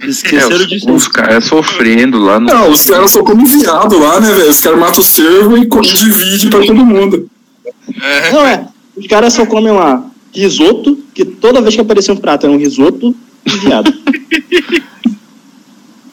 É, 0.00 0.06
Esqueceram 0.06 0.56
os, 0.56 0.66
disso. 0.68 0.92
os 0.92 1.08
caras 1.08 1.44
sofrendo 1.46 2.18
lá 2.18 2.38
no. 2.38 2.46
Não, 2.46 2.70
os 2.70 2.82
caras 2.84 3.10
só 3.10 3.22
comem 3.22 3.46
viado 3.46 3.98
lá, 3.98 4.20
né, 4.20 4.32
velho? 4.34 4.50
Os 4.50 4.60
caras 4.60 4.78
matam 4.78 5.00
o 5.00 5.04
cervo 5.04 5.56
e 5.56 5.66
co- 5.66 5.80
e 5.82 5.86
divide 5.92 6.48
pra 6.48 6.60
todo 6.60 6.74
mundo. 6.84 7.28
É, 8.02 8.32
Não 8.32 8.46
é, 8.46 8.66
os 8.96 9.06
caras 9.06 9.32
só 9.32 9.46
comem 9.46 9.72
lá 9.72 10.04
risoto, 10.34 10.98
que 11.14 11.24
toda 11.24 11.60
vez 11.62 11.74
que 11.74 11.80
aparecia 11.80 12.12
um 12.12 12.16
prato 12.18 12.44
era 12.46 12.54
um 12.54 12.58
risoto 12.58 13.14
e 13.46 13.50
viado. 13.58 13.92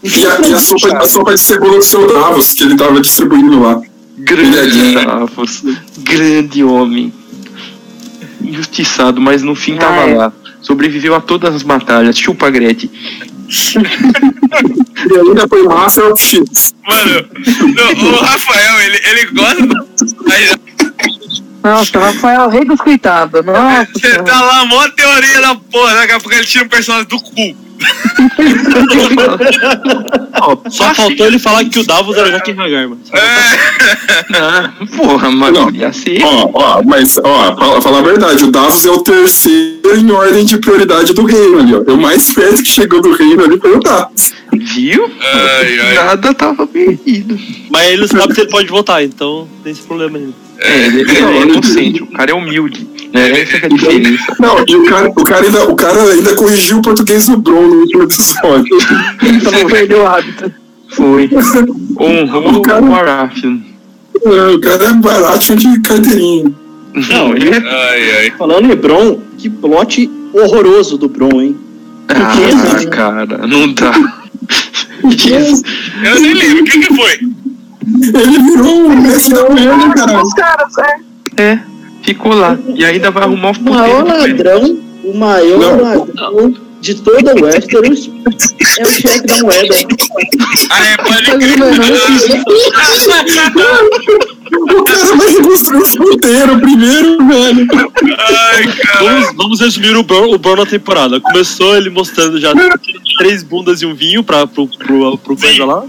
E 0.04 0.26
a, 0.26 0.48
e 0.48 0.54
a 0.54 0.60
sopa, 0.60 0.98
a 0.98 1.08
sopa 1.08 1.34
de 1.34 1.40
cebola 1.40 1.78
do 1.78 1.84
seu 1.84 2.08
Davos, 2.14 2.54
que 2.54 2.64
ele 2.64 2.76
tava 2.76 3.00
distribuindo 3.00 3.62
lá. 3.62 3.82
Grande 4.18 4.94
Davos. 4.94 5.64
Grande 6.00 6.64
homem. 6.64 7.12
Injustiçado, 8.42 9.22
mas 9.22 9.42
no 9.44 9.56
fim 9.56 9.78
tava 9.78 10.04
Ah, 10.04 10.10
é. 10.10 10.16
lá. 10.16 10.34
Sobreviveu 10.62 11.16
a 11.16 11.22
todas 11.22 11.56
as 11.56 11.64
batalhas. 11.64 12.18
Chupa, 12.18 12.50
Gretchen. 12.50 12.90
E 15.06 15.18
ainda 15.18 15.48
foi 15.50 15.64
Chips. 16.18 16.74
Mano, 16.88 17.26
não, 17.76 18.10
o 18.12 18.16
Rafael, 18.22 18.80
ele, 18.82 19.00
ele 19.06 19.26
gosta 19.32 19.68
do. 19.68 19.76
Nossa, 21.64 22.00
Rafael, 22.00 22.50
rei 22.50 22.66
dos 22.66 22.80
coitados. 22.80 23.44
Nossa. 23.46 23.88
Você 23.94 24.22
tá 24.24 24.42
lá, 24.42 24.66
mó 24.66 24.88
teoria 24.90 25.42
da 25.42 25.56
porra, 25.56 25.94
daqui 25.96 26.14
a 26.14 26.20
pouco 26.20 26.36
ele 26.36 26.46
tira 26.46 26.66
um 26.66 26.70
personagem 26.70 27.08
do 27.08 27.20
cu. 27.20 27.64
Só 30.70 30.94
faltou 30.94 31.26
ele 31.26 31.40
falar 31.40 31.66
que 31.66 31.80
o 31.80 31.86
Davos 31.86 32.16
era 32.18 32.32
Jaquen 32.32 32.60
Hagar, 32.60 32.88
mano. 32.88 33.02
É, 33.14 34.38
Ah, 34.38 34.72
porra, 34.96 35.30
mano. 35.32 35.62
Não. 35.66 35.72
Ia 35.72 35.92
ser. 35.92 36.22
Ó, 36.24 36.50
ó, 36.54 36.82
mas, 36.84 37.18
ó, 37.24 37.56
fala, 37.58 37.82
falar 37.82 38.00
a 38.00 38.04
verdade, 38.04 38.44
o 38.46 38.52
Davos 38.52 38.86
é 38.86 38.90
o 38.90 39.00
terceiro 39.00 39.98
em 39.98 40.12
ordem 40.12 40.46
de 40.46 40.58
prioridade 40.58 41.14
do 41.14 41.26
reino 41.26 41.60
ali, 41.60 41.76
ó. 41.76 41.84
É 41.86 41.92
o 41.94 41.98
mais 41.98 42.34
perto 42.34 42.64
que 42.64 42.70
chegou 42.70 43.02
do 43.02 43.14
reino 43.14 43.44
ali 43.44 43.60
foi 43.60 43.76
o 43.76 43.80
Davos. 43.80 44.34
Viu? 44.54 45.12
Ai, 45.22 45.80
ai. 45.80 45.94
Nada 45.96 46.34
tava 46.34 46.66
perdido. 46.68 47.38
Mas 47.70 47.88
ele 47.88 48.02
não 48.02 48.08
sabe 48.08 48.34
se 48.34 48.42
ele 48.42 48.50
pode 48.52 48.68
votar, 48.70 49.04
então 49.04 49.48
tem 49.64 49.72
esse 49.72 49.82
problema 49.82 50.18
aí. 50.18 50.34
É, 50.64 50.86
ele, 50.88 51.02
ele 51.02 51.12
é 51.18 51.42
inocente, 51.44 52.04
o 52.04 52.08
cara 52.08 52.32
é 52.32 52.34
humilde. 52.34 52.88
Né? 53.14 53.42
Essa 53.42 53.60
que 53.60 53.66
é 53.66 53.68
a 53.68 53.70
diferença. 53.70 54.36
Não, 54.40 54.64
e 54.68 54.76
o 54.76 54.86
cara, 54.86 55.10
o 55.10 55.24
cara, 55.24 55.46
ainda, 55.46 55.70
o 55.70 55.76
cara 55.76 56.02
ainda 56.12 56.36
corrigiu 56.36 56.78
o 56.78 56.82
português 56.82 57.28
do 57.28 57.38
Bron 57.38 57.68
no 57.68 57.82
último 57.82 58.04
episódio. 58.04 58.78
Então 59.22 59.52
não 59.52 59.66
perdeu 59.68 60.02
o 60.04 60.08
hábito. 60.08 60.52
Foi. 60.90 61.30
Honrou 62.00 62.56
O 62.56 62.62
cara- 62.62 62.84
o 62.84 62.90
Baratheon. 62.90 63.58
É, 64.26 64.48
o 64.56 64.60
cara 64.60 64.86
é 64.86 64.94
barato 64.94 65.56
de 65.56 65.80
carteirinha. 65.82 66.52
Não, 67.10 67.36
ele 67.36 67.50
é. 67.50 67.58
Ai, 67.58 68.18
ai. 68.20 68.32
Falando 68.38 68.72
em 68.72 68.76
Bron, 68.76 69.20
que 69.38 69.50
plot 69.50 70.10
horroroso 70.34 70.98
do 70.98 71.10
Bron, 71.10 71.42
hein? 71.42 71.58
Ah, 72.10 72.86
cara, 72.90 73.48
não 73.48 73.74
dá. 73.74 73.92
Eu 75.04 76.20
nem 76.22 76.34
lembro, 76.34 76.62
o 76.62 76.66
que 76.66 76.80
que 76.80 76.96
foi? 76.96 77.20
Ele 77.86 78.40
virou 78.44 78.88
um 78.88 79.02
mestre 79.02 79.34
da 79.34 79.50
mulher, 79.50 79.94
cara. 79.96 80.24
Os 80.24 80.34
caras, 80.34 80.74
é. 80.78 80.96
É, 81.38 81.60
ficou 82.04 82.34
lá. 82.34 82.58
E 82.76 82.86
ainda 82.86 83.12
vai 83.12 83.24
arrumar 83.24 83.52
O 83.52 83.64
maior 83.64 84.06
ladrão, 84.06 84.80
o 85.04 85.18
maior 85.18 85.60
Não. 85.60 85.82
ladrão 85.82 86.56
de 86.82 86.96
toda 86.96 87.34
o 87.36 87.44
Westeros 87.44 88.10
é 88.78 88.84
o 88.84 88.86
chefe 88.86 89.26
da 89.26 89.38
moeda. 89.38 89.76
Ah, 90.70 90.86
é, 90.86 90.98
pode 90.98 91.24
crer. 91.24 91.58
O 94.52 94.84
cara 94.84 95.16
vai 95.16 95.30
reconstruir 95.30 95.82
o 95.82 95.86
fruteiro 95.86 96.60
primeiro, 96.60 97.28
velho. 97.28 97.68
Ai, 98.18 98.68
cara. 98.68 99.04
Vamos, 99.04 99.36
vamos 99.36 99.60
resumir 99.62 99.96
o 99.96 100.04
Bron, 100.04 100.34
o 100.34 100.38
Bron 100.38 100.58
na 100.58 100.66
temporada. 100.66 101.20
Começou 101.20 101.76
ele 101.76 101.90
mostrando 101.90 102.40
já 102.40 102.54
três 103.18 103.44
bundas 103.44 103.82
e 103.82 103.86
um 103.86 103.94
vinho 103.94 104.24
pra, 104.24 104.46
pro, 104.46 104.68
pro, 104.68 105.18
pro 105.18 105.38
coisa 105.38 105.66
lá. 105.66 105.84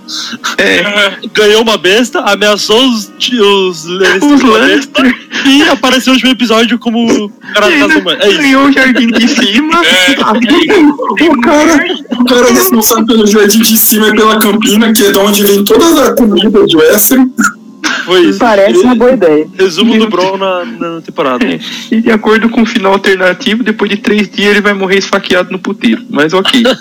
Ganhou 1.32 1.62
uma 1.62 1.76
besta, 1.76 2.20
ameaçou 2.20 2.80
os, 2.88 3.10
os, 3.18 3.84
Os 3.84 4.42
Lannister 4.42 5.14
e 5.46 5.62
apareceu 5.62 6.12
no 6.12 6.16
último 6.16 6.32
episódio 6.32 6.78
como 6.78 7.10
o 7.10 7.30
cara 7.54 7.70
da 7.70 8.00
mãe. 8.00 8.16
É 8.20 8.28
isso. 8.28 8.38
Ganhou 8.38 8.66
o 8.66 8.72
jardim 8.72 9.06
de 9.08 9.28
cima. 9.28 9.80
O 9.80 11.40
cara, 11.40 11.84
o 12.20 12.24
cara 12.24 12.48
é 12.48 12.52
responsável 12.52 13.06
pelo 13.06 13.26
jardim 13.26 13.60
de 13.60 13.76
cima 13.76 14.08
e 14.08 14.14
pela 14.14 14.38
campina, 14.38 14.92
que 14.92 15.06
é 15.06 15.12
de 15.12 15.18
onde 15.18 15.44
vem 15.44 15.64
toda 15.64 16.08
a 16.08 16.14
comida 16.14 16.64
de 16.66 16.76
Westeros. 16.76 17.63
Foi 18.04 18.20
isso. 18.26 18.38
Parece 18.38 18.78
uma 18.80 18.94
boa 18.94 19.12
ideia. 19.12 19.46
Resumo 19.58 19.96
do 19.98 20.08
Bron 20.08 20.36
na, 20.36 20.64
na 20.64 21.00
temporada. 21.00 21.44
E 21.90 22.00
de 22.00 22.10
acordo 22.10 22.48
com 22.48 22.62
o 22.62 22.66
final 22.66 22.92
alternativo, 22.92 23.62
depois 23.62 23.90
de 23.90 23.96
três 23.98 24.28
dias 24.28 24.50
ele 24.52 24.60
vai 24.60 24.74
morrer 24.74 24.98
esfaqueado 24.98 25.50
no 25.52 25.58
puteiro. 25.58 26.02
Mas 26.10 26.32
ok. 26.32 26.62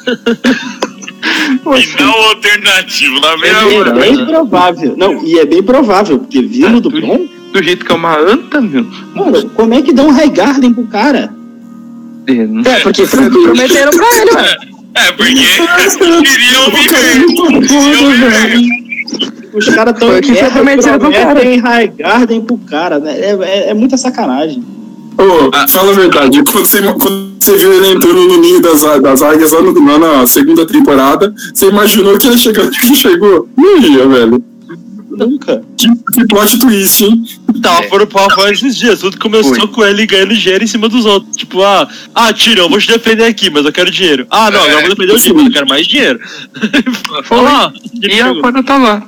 Final 1.82 2.24
alternativo, 2.30 3.20
na 3.22 3.30
É 3.30 3.38
mesma 3.38 3.62
bem, 3.64 3.80
hora. 3.80 3.92
bem 3.94 4.26
provável. 4.26 4.96
Não, 4.98 5.24
e 5.26 5.40
é 5.40 5.46
bem 5.46 5.64
provável, 5.64 6.20
porque 6.20 6.42
vindo 6.42 6.82
do 6.82 6.90
Bron, 6.90 7.28
Do 7.54 7.64
jeito 7.64 7.86
que 7.86 7.92
é 7.92 7.96
uma 7.96 8.18
anta, 8.20 8.60
meu. 8.60 8.86
mano, 9.16 9.50
como 9.52 9.74
é 9.74 9.82
que 9.82 9.94
dá 9.94 10.04
um 10.04 10.12
Highgarden 10.12 10.74
pro 10.74 10.84
cara? 10.88 11.34
É, 12.28 12.34
não 12.34 12.62
É, 12.70 12.80
porque 12.82 13.06
prometeram 13.08 13.92
pra 13.92 14.06
ele, 14.22 14.32
ué. 14.32 14.58
É, 14.96 15.12
porque 15.14 15.34
queriam 16.24 16.70
viver. 16.72 17.68
Queriam 17.68 18.12
viver. 18.12 19.43
Os 19.54 19.66
caras 19.70 19.98
tão 20.00 20.10
Foi 20.10 20.20
o 20.20 20.22
que 20.22 20.36
foi 20.36 20.50
prometido 20.50 21.00
pro 21.00 21.12
cara. 21.12 21.40
Tem 21.40 21.60
Highgarden 21.60 22.42
pro 22.42 22.58
cara, 22.58 23.00
né? 23.00 23.12
É, 23.20 23.38
é, 23.42 23.70
é 23.70 23.74
muita 23.74 23.98
sacanagem. 23.98 24.64
Ô, 25.18 25.52
fala 25.68 25.92
a 25.92 25.94
verdade, 25.94 26.44
quando 26.44 26.66
você, 26.66 26.82
quando 26.82 27.34
você 27.40 27.56
viu 27.56 27.72
ele 27.72 27.92
entrando 27.94 28.16
no 28.28 28.38
ninho 28.38 28.60
das, 28.62 28.82
das 28.82 29.22
águias 29.22 29.52
lá, 29.52 29.62
no- 29.62 29.86
lá 29.86 30.00
na 30.00 30.26
segunda 30.26 30.66
temporada, 30.66 31.32
você 31.54 31.68
imaginou 31.68 32.18
que 32.18 32.26
ele 32.28 32.38
chegou 32.38 32.68
que 32.72 32.96
chegou? 32.96 33.48
Não 33.56 33.80
ia, 33.80 34.08
velho. 34.08 34.44
Nunca. 35.18 35.64
Que, 35.78 35.88
que 36.14 36.28
plot 36.28 36.60
twist, 36.60 37.04
hein? 37.04 37.24
Tava 37.62 37.84
foram 37.84 38.08
pro 38.08 38.20
Rafael 38.20 38.52
esses 38.52 38.76
dias. 38.76 39.00
Tudo 39.00 39.20
começou 39.20 39.56
Foi. 39.56 39.68
com 39.68 39.86
ele 39.86 40.06
ganhando 40.06 40.36
dinheiro 40.36 40.64
em 40.64 40.68
cima 40.68 40.90
dos 40.90 41.06
outros. 41.06 41.38
Tipo, 41.38 41.62
ah, 41.62 41.88
ah, 42.16 42.34
Tyrion, 42.34 42.64
eu 42.64 42.70
vou 42.70 42.80
te 42.80 42.88
defender 42.88 43.26
aqui, 43.26 43.50
mas 43.50 43.66
eu 43.66 43.72
quero 43.72 43.92
dinheiro. 43.92 44.26
Ah, 44.30 44.50
não, 44.50 44.60
agora 44.60 44.76
eu 44.76 44.96
vou 44.96 45.06
defender 45.06 45.32
o 45.32 45.36
mas 45.36 45.46
eu 45.46 45.52
quero 45.52 45.68
mais 45.68 45.88
dinheiro. 45.88 46.20
Foi. 47.24 47.38
Olha 47.38 47.50
lá, 47.50 47.74
E 48.02 48.22
agora 48.22 48.64
tá 48.64 48.78
lá. 48.78 49.08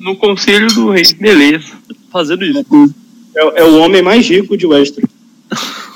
No 0.00 0.16
conselho 0.16 0.68
do 0.68 0.90
rei. 0.90 1.02
Beleza. 1.18 1.66
fazendo 2.12 2.44
isso. 2.44 2.64
É, 3.36 3.60
é 3.60 3.64
o 3.64 3.78
homem 3.78 4.02
mais 4.02 4.28
rico 4.28 4.56
de 4.56 4.66
Westeros. 4.66 5.10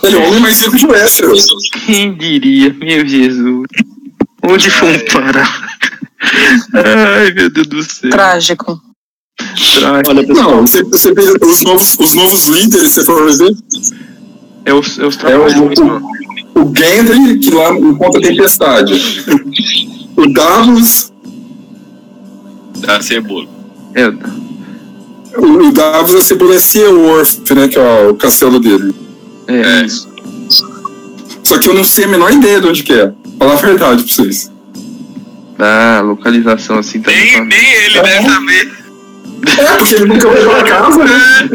Ele 0.03 0.17
é 0.17 0.19
o 0.19 0.29
homem 0.29 0.41
mais 0.41 0.61
rico 0.61 0.77
de 0.77 0.87
Westeros. 0.87 1.47
Quem 1.87 2.15
diria, 2.15 2.73
meu 2.75 3.07
Jesus. 3.07 3.67
Onde 4.43 4.71
fomos 4.71 5.03
parar? 5.13 5.67
Ai, 6.75 7.33
meu 7.33 7.51
Deus 7.51 7.67
do 7.67 7.83
céu. 7.83 8.11
Trágico. 8.11 8.81
Olha, 10.09 10.27
pessoal, 10.27 10.51
Não, 10.57 10.67
você, 10.67 10.83
você 10.83 11.13
vê 11.13 11.23
os 11.43 11.63
novos, 11.63 11.97
os 11.99 12.15
novos 12.15 12.47
líderes, 12.47 12.93
você 12.93 13.05
for 13.05 13.31
ver, 13.37 13.55
É 14.65 14.73
os, 14.73 14.99
é 14.99 15.07
os 15.07 15.15
é 15.17 15.19
trapalhões, 15.19 15.79
mano. 15.79 16.03
o, 16.55 16.61
o 16.63 16.73
Gendry, 16.75 17.39
que 17.39 17.51
lá 17.51 17.71
encontra 17.77 18.19
a 18.21 18.23
tempestade. 18.23 19.25
O 20.17 20.27
Davos, 20.33 21.13
Da 22.79 23.01
cebola. 23.03 23.47
É, 23.95 24.09
o, 25.39 25.69
o 25.69 25.73
Davos, 25.73 26.15
a 26.15 26.21
cebola 26.23 26.55
é 26.55 26.59
Seaworth, 26.59 27.51
né, 27.55 27.69
que 27.69 27.79
é 27.79 28.09
o 28.09 28.15
castelo 28.15 28.59
dele. 28.59 28.95
é, 29.49 29.81
É. 29.83 29.85
isso. 29.85 30.09
Só 31.45 31.59
que 31.59 31.69
eu 31.69 31.75
não 31.75 31.85
sei 31.85 32.05
a 32.05 32.09
menor 32.09 32.33
ideia 32.33 32.61
de 32.61 32.67
onde 32.67 32.83
que 32.83 32.93
é. 32.93 33.13
Falar 33.39 33.53
a 33.53 33.57
verdade 33.57 34.03
pra 34.03 34.13
vocês. 34.15 34.51
Ah, 35.59 36.01
localização 36.05 36.79
assim 36.79 37.01
também. 37.01 37.23
Nem, 37.25 37.33
tá- 37.39 37.45
nem 37.45 37.73
ele 37.85 38.03
deve 38.03 38.29
saber. 38.29 38.86
É, 39.59 39.77
porque 39.77 39.95
ele 39.95 40.07
nunca 40.07 40.29
voltou 40.29 40.51
pra 40.51 40.63
casa, 40.63 41.05
né? 41.05 41.49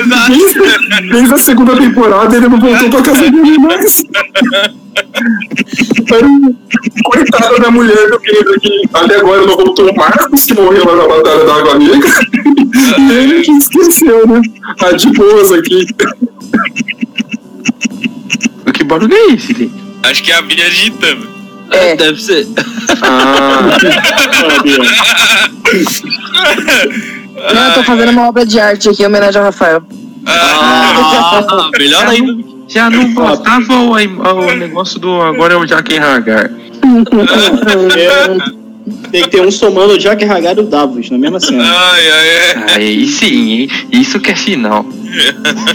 Exato. 0.00 0.32
Desde, 0.32 1.10
desde 1.10 1.34
a 1.34 1.38
segunda 1.38 1.76
temporada 1.76 2.36
ele 2.36 2.48
não 2.48 2.60
voltou 2.60 2.90
pra 2.90 3.02
casa 3.02 3.30
dele 3.30 3.58
mais. 3.58 4.04
Coitada 7.04 7.58
da 7.60 7.70
mulher 7.70 8.10
do 8.10 8.20
Pedro 8.20 8.60
que 8.60 8.88
até 8.92 9.16
agora 9.16 9.46
não 9.46 9.56
voltou 9.56 9.90
o 9.90 9.96
Marcos, 9.96 10.44
que 10.44 10.54
morreu 10.54 10.84
lá 10.84 10.96
na 10.96 11.08
Batalha 11.08 11.44
da 11.44 11.54
Água 11.54 11.78
Negra. 11.78 12.10
E 12.98 13.12
ele 13.12 13.42
que 13.42 13.52
esqueceu, 13.52 14.26
né? 14.26 14.42
Tá 14.78 14.92
de 14.92 15.10
boas 15.12 15.52
aqui. 15.52 15.86
Que 18.74 18.84
barulho 18.84 19.14
é 19.14 19.34
esse, 19.34 19.48
gente? 19.48 19.72
Acho 20.02 20.22
que 20.22 20.32
é 20.32 20.36
a 20.36 20.42
Bia 20.42 20.66
agitando. 20.66 21.31
É. 21.72 21.96
Deve 21.96 22.20
ser. 22.22 22.46
Ah, 23.02 23.78
Não, 27.54 27.68
eu 27.68 27.74
tô 27.74 27.82
fazendo 27.82 28.10
uma 28.10 28.28
obra 28.28 28.44
de 28.46 28.60
arte 28.60 28.88
aqui 28.88 29.02
em 29.02 29.06
homenagem 29.06 29.38
ao 29.40 29.46
Rafael. 29.46 29.82
Ah, 30.26 31.70
melhor 31.78 32.06
ainda. 32.06 32.44
já 32.68 32.88
não 32.88 33.12
bastava 33.12 33.74
o, 33.74 33.92
o 33.94 34.56
negócio 34.56 35.00
do 35.00 35.20
agora 35.20 35.54
é 35.54 35.56
o 35.56 35.66
Jaquen 35.66 35.98
Hagar. 35.98 36.50
É, 39.04 39.08
tem 39.10 39.22
que 39.22 39.30
ter 39.30 39.40
um 39.40 39.50
somando 39.50 39.94
o 39.94 39.98
Jack 39.98 40.24
Hagar 40.24 40.56
e 40.56 40.60
o 40.60 40.64
Davos 40.64 41.10
na 41.10 41.18
mesma 41.18 41.38
cena. 41.40 41.62
Ai, 41.64 42.08
ai, 42.10 42.28
ai. 42.56 42.74
Aí 42.76 43.06
sim, 43.08 43.52
hein? 43.52 43.68
Isso 43.92 44.18
que 44.20 44.30
é 44.30 44.36
final. 44.36 44.84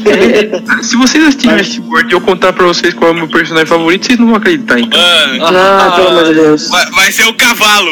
É, 0.05 0.81
se 0.83 0.95
vocês 0.97 1.23
assistirem 1.23 1.55
Westworld 1.57 2.11
e 2.11 2.15
eu 2.15 2.21
contar 2.21 2.53
pra 2.53 2.65
vocês 2.65 2.93
qual 2.93 3.11
é 3.11 3.13
o 3.13 3.15
meu 3.17 3.27
personagem 3.27 3.67
favorito, 3.67 4.05
vocês 4.05 4.19
não 4.19 4.27
vão 4.27 4.35
acreditar, 4.35 4.79
então. 4.79 4.99
Mano, 4.99 5.57
Ah, 5.57 5.93
pelo 5.95 6.07
amor 6.09 6.25
de 6.25 6.33
Deus. 6.33 6.67
vai, 6.69 6.85
vai 6.91 7.11
ser 7.11 7.25
o 7.27 7.33
cavalo. 7.33 7.89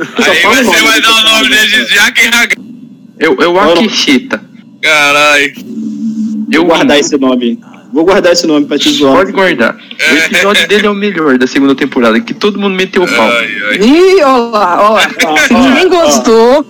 Aí 0.00 0.42
você 0.42 0.62
nome 0.62 0.82
vai 0.82 1.00
dar 1.00 1.10
o 1.10 1.22
nome 1.24 1.48
dele 1.48 1.66
de 1.84 1.94
Jaque 1.94 2.26
Hagar. 2.28 2.48
Eu, 3.18 3.36
eu 3.40 3.58
Akishita. 3.60 4.40
Caralho. 4.80 5.52
Eu 6.50 6.60
Vou 6.60 6.68
guardar 6.70 6.98
esse 6.98 7.18
nome. 7.18 7.58
Vou 7.92 8.04
guardar 8.04 8.32
esse 8.32 8.46
nome 8.46 8.66
pra 8.66 8.78
te 8.78 8.90
zoar. 8.90 9.16
Pode 9.16 9.32
guardar. 9.32 9.74
O 9.74 10.14
episódio 10.14 10.68
dele 10.68 10.86
é 10.86 10.90
o 10.90 10.94
melhor 10.94 11.38
da 11.38 11.46
segunda 11.46 11.74
temporada, 11.74 12.20
que 12.20 12.34
todo 12.34 12.58
mundo 12.58 12.74
meteu 12.74 13.02
o 13.02 13.08
pau. 13.08 13.30
Ai, 13.30 13.48
ai. 13.70 13.78
Ih, 13.80 14.22
ó 14.22 14.36
lá, 14.50 14.82
ó 14.82 14.92
lá. 14.94 15.10
Ó, 15.24 15.36
Se 15.38 15.54
ninguém 15.54 15.88
gostou, 15.88 16.66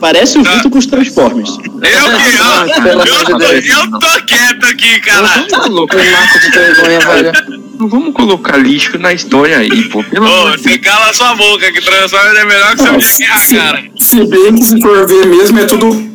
Parece 0.00 0.38
o 0.38 0.42
Vitor 0.42 0.70
com 0.70 0.78
os 0.78 0.86
Transformers. 0.86 1.50
Eu 1.50 1.62
que 1.62 2.78
eu, 2.80 3.38
eu, 3.38 3.52
eu 3.52 3.98
tô 3.98 4.24
quieto 4.26 4.66
aqui, 4.66 5.00
vamos 5.10 5.52
colocar, 5.52 5.96
um 5.96 6.10
laco 6.10 6.40
de 6.40 6.50
vergonha, 6.50 7.00
velho. 7.00 7.32
não 7.78 7.88
vamos 7.88 8.14
colocar 8.14 8.56
lixo 8.58 8.98
na 8.98 9.14
história 9.14 9.56
aí, 9.56 9.88
pô. 9.88 10.04
Pelo 10.04 10.26
Ô, 10.26 10.50
você 10.50 10.76
cala 10.78 11.12
sua 11.14 11.34
boca, 11.34 11.72
que 11.72 11.80
Transformers 11.80 12.38
é 12.38 12.44
melhor 12.44 12.76
que 12.76 12.82
seu 12.82 13.00
Jaque 13.00 13.56
Hagar. 13.56 13.84
Se 13.96 14.26
bem 14.26 14.54
que 14.56 14.64
se 14.64 14.80
for 14.80 15.06
ver 15.06 15.26
mesmo, 15.26 15.58
é 15.60 15.64
tudo. 15.64 16.14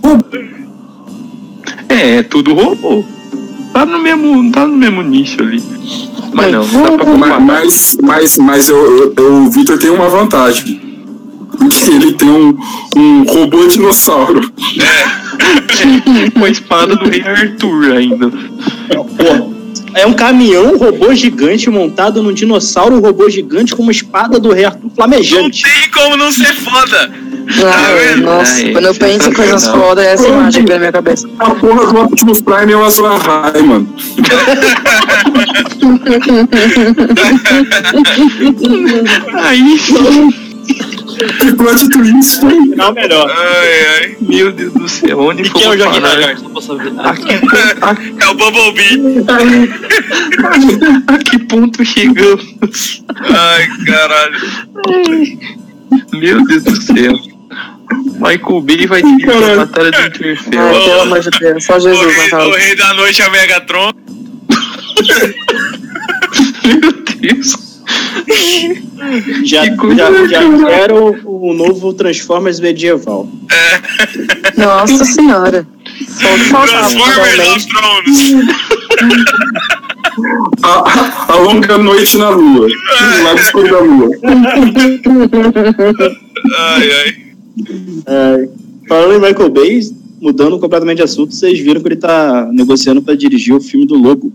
É, 1.89 2.17
é 2.17 2.23
tudo 2.23 2.53
robô. 2.53 3.03
Tá 3.73 3.85
no 3.85 3.99
mesmo, 3.99 4.51
tá 4.51 4.65
no 4.67 4.75
mesmo 4.75 5.01
nicho 5.01 5.41
ali. 5.41 5.61
Mas 6.33 6.51
não, 6.51 6.65
não 6.67 6.83
dá 6.83 6.91
pra 6.91 7.05
comparar. 7.05 7.39
Mas, 7.39 7.97
mas, 8.01 8.37
mas 8.37 8.69
eu, 8.69 9.13
eu- 9.15 9.33
o 9.43 9.49
Victor 9.49 9.77
tem 9.77 9.89
uma 9.89 10.09
vantagem. 10.09 10.79
Porque 11.57 11.91
ele 11.91 12.13
tem 12.13 12.29
um, 12.29 12.57
um 12.95 13.23
robô 13.23 13.67
dinossauro. 13.67 14.51
Com 16.33 16.45
a 16.45 16.49
espada 16.49 16.95
do 16.95 17.09
rei 17.09 17.21
Arthur 17.21 17.91
ainda. 17.93 18.29
Pô, 18.29 19.51
é 19.93 20.05
um 20.05 20.13
caminhão 20.13 20.77
robô 20.77 21.13
gigante 21.13 21.69
montado 21.69 22.21
num 22.23 22.33
dinossauro 22.33 22.99
robô 22.99 23.29
gigante 23.29 23.75
com 23.75 23.83
uma 23.83 23.91
espada 23.91 24.39
do 24.39 24.51
rei 24.51 24.65
Arthur 24.65 24.83
Não 24.83 24.89
flamejante. 24.91 25.63
tem 25.63 25.91
como 25.91 26.15
não 26.17 26.31
ser 26.31 26.53
foda. 26.55 27.11
Ai, 27.65 28.15
nossa, 28.17 28.53
Ai, 28.53 28.71
quando 28.71 28.85
eu 28.85 28.95
penso 28.95 29.29
em 29.29 29.33
coisas 29.33 29.67
fodas, 29.67 30.05
é 30.05 30.13
essa 30.13 30.27
imagem 30.27 30.63
que 30.63 30.67
vem 30.67 30.75
na 30.75 30.79
minha 30.79 30.91
cabeça. 30.91 31.27
A 31.39 31.49
porra 31.51 31.87
do 31.87 32.01
Optimus 32.01 32.41
Prime 32.41 32.71
é 32.71 32.77
o 32.77 32.83
Azul 32.83 33.07
Ahai, 33.07 33.61
mano. 33.61 33.95
Aí, 39.33 39.79
Que 41.39 41.51
plot 41.53 41.89
twist, 41.89 42.43
hein? 42.45 42.73
Não, 42.77 42.93
melhor. 42.93 43.29
Ai, 43.29 43.85
ai. 43.97 44.17
meu 44.21 44.51
Deus 44.53 44.71
do 44.73 44.87
céu, 44.87 45.19
onde 45.19 45.41
E 45.41 45.45
foi 45.49 45.61
quem 45.61 45.69
é 45.69 45.73
o 45.73 45.75
que, 45.75 45.81
a, 45.81 45.89
É 48.19 48.27
o 48.29 48.33
Bumblebee. 48.35 49.25
a 51.07 51.17
que 51.17 51.39
ponto 51.39 51.83
chegamos? 51.83 53.03
Ai, 53.25 53.67
caralho. 53.85 54.39
Meu 56.13 56.45
Deus 56.45 56.63
do 56.63 56.81
céu. 56.81 57.28
Michael 58.19 58.61
Bay 58.61 58.85
vai 58.87 59.01
ter 59.01 59.29
a 59.31 59.55
batalha 59.65 59.91
do 59.91 60.01
Interfell. 60.07 60.61
Ai, 60.61 60.79
pelo 60.83 61.01
amor 61.01 61.19
de 61.21 61.29
Deus, 61.39 61.63
só 61.65 61.77
O 61.77 61.79
Jesus 61.79 62.31
na 62.31 62.37
rei, 62.39 62.47
o 62.49 62.55
rei 62.55 62.75
da 62.75 62.93
noite 62.93 63.21
é 63.21 63.27
o 63.27 63.31
Megatron. 63.31 63.91
Meu 66.65 66.91
Deus. 67.19 67.69
Já, 69.45 69.65
já, 69.65 70.27
já 70.27 70.67
quero 70.67 71.21
o, 71.25 71.49
o 71.51 71.53
novo 71.53 71.93
Transformers 71.93 72.59
medieval. 72.59 73.27
Nossa 74.57 75.05
senhora. 75.05 75.65
O 75.89 76.67
Transformers 76.67 77.35
realmente. 77.35 77.49
of 77.49 77.67
Thrones. 77.67 78.19
A, 80.63 80.67
a- 80.69 81.33
a 81.33 81.35
longa 81.37 81.77
noite 81.77 82.17
na 82.17 82.29
lua. 82.29 82.67
No 82.67 83.23
lado 83.23 83.39
escuro 83.39 83.69
da 83.71 83.79
lua. 83.79 84.09
Ai, 86.57 86.91
ai. 86.91 87.28
É, 88.05 88.49
falando 88.87 89.13
em 89.15 89.27
Michael 89.27 89.49
Bay, 89.49 89.81
mudando 90.21 90.59
completamente 90.59 90.97
de 90.97 91.03
assunto, 91.03 91.33
vocês 91.33 91.59
viram 91.59 91.81
que 91.81 91.87
ele 91.87 91.95
tá 91.95 92.49
negociando 92.51 93.01
pra 93.01 93.15
dirigir 93.15 93.53
o 93.55 93.61
filme 93.61 93.85
do 93.85 93.95
Lobo. 93.95 94.31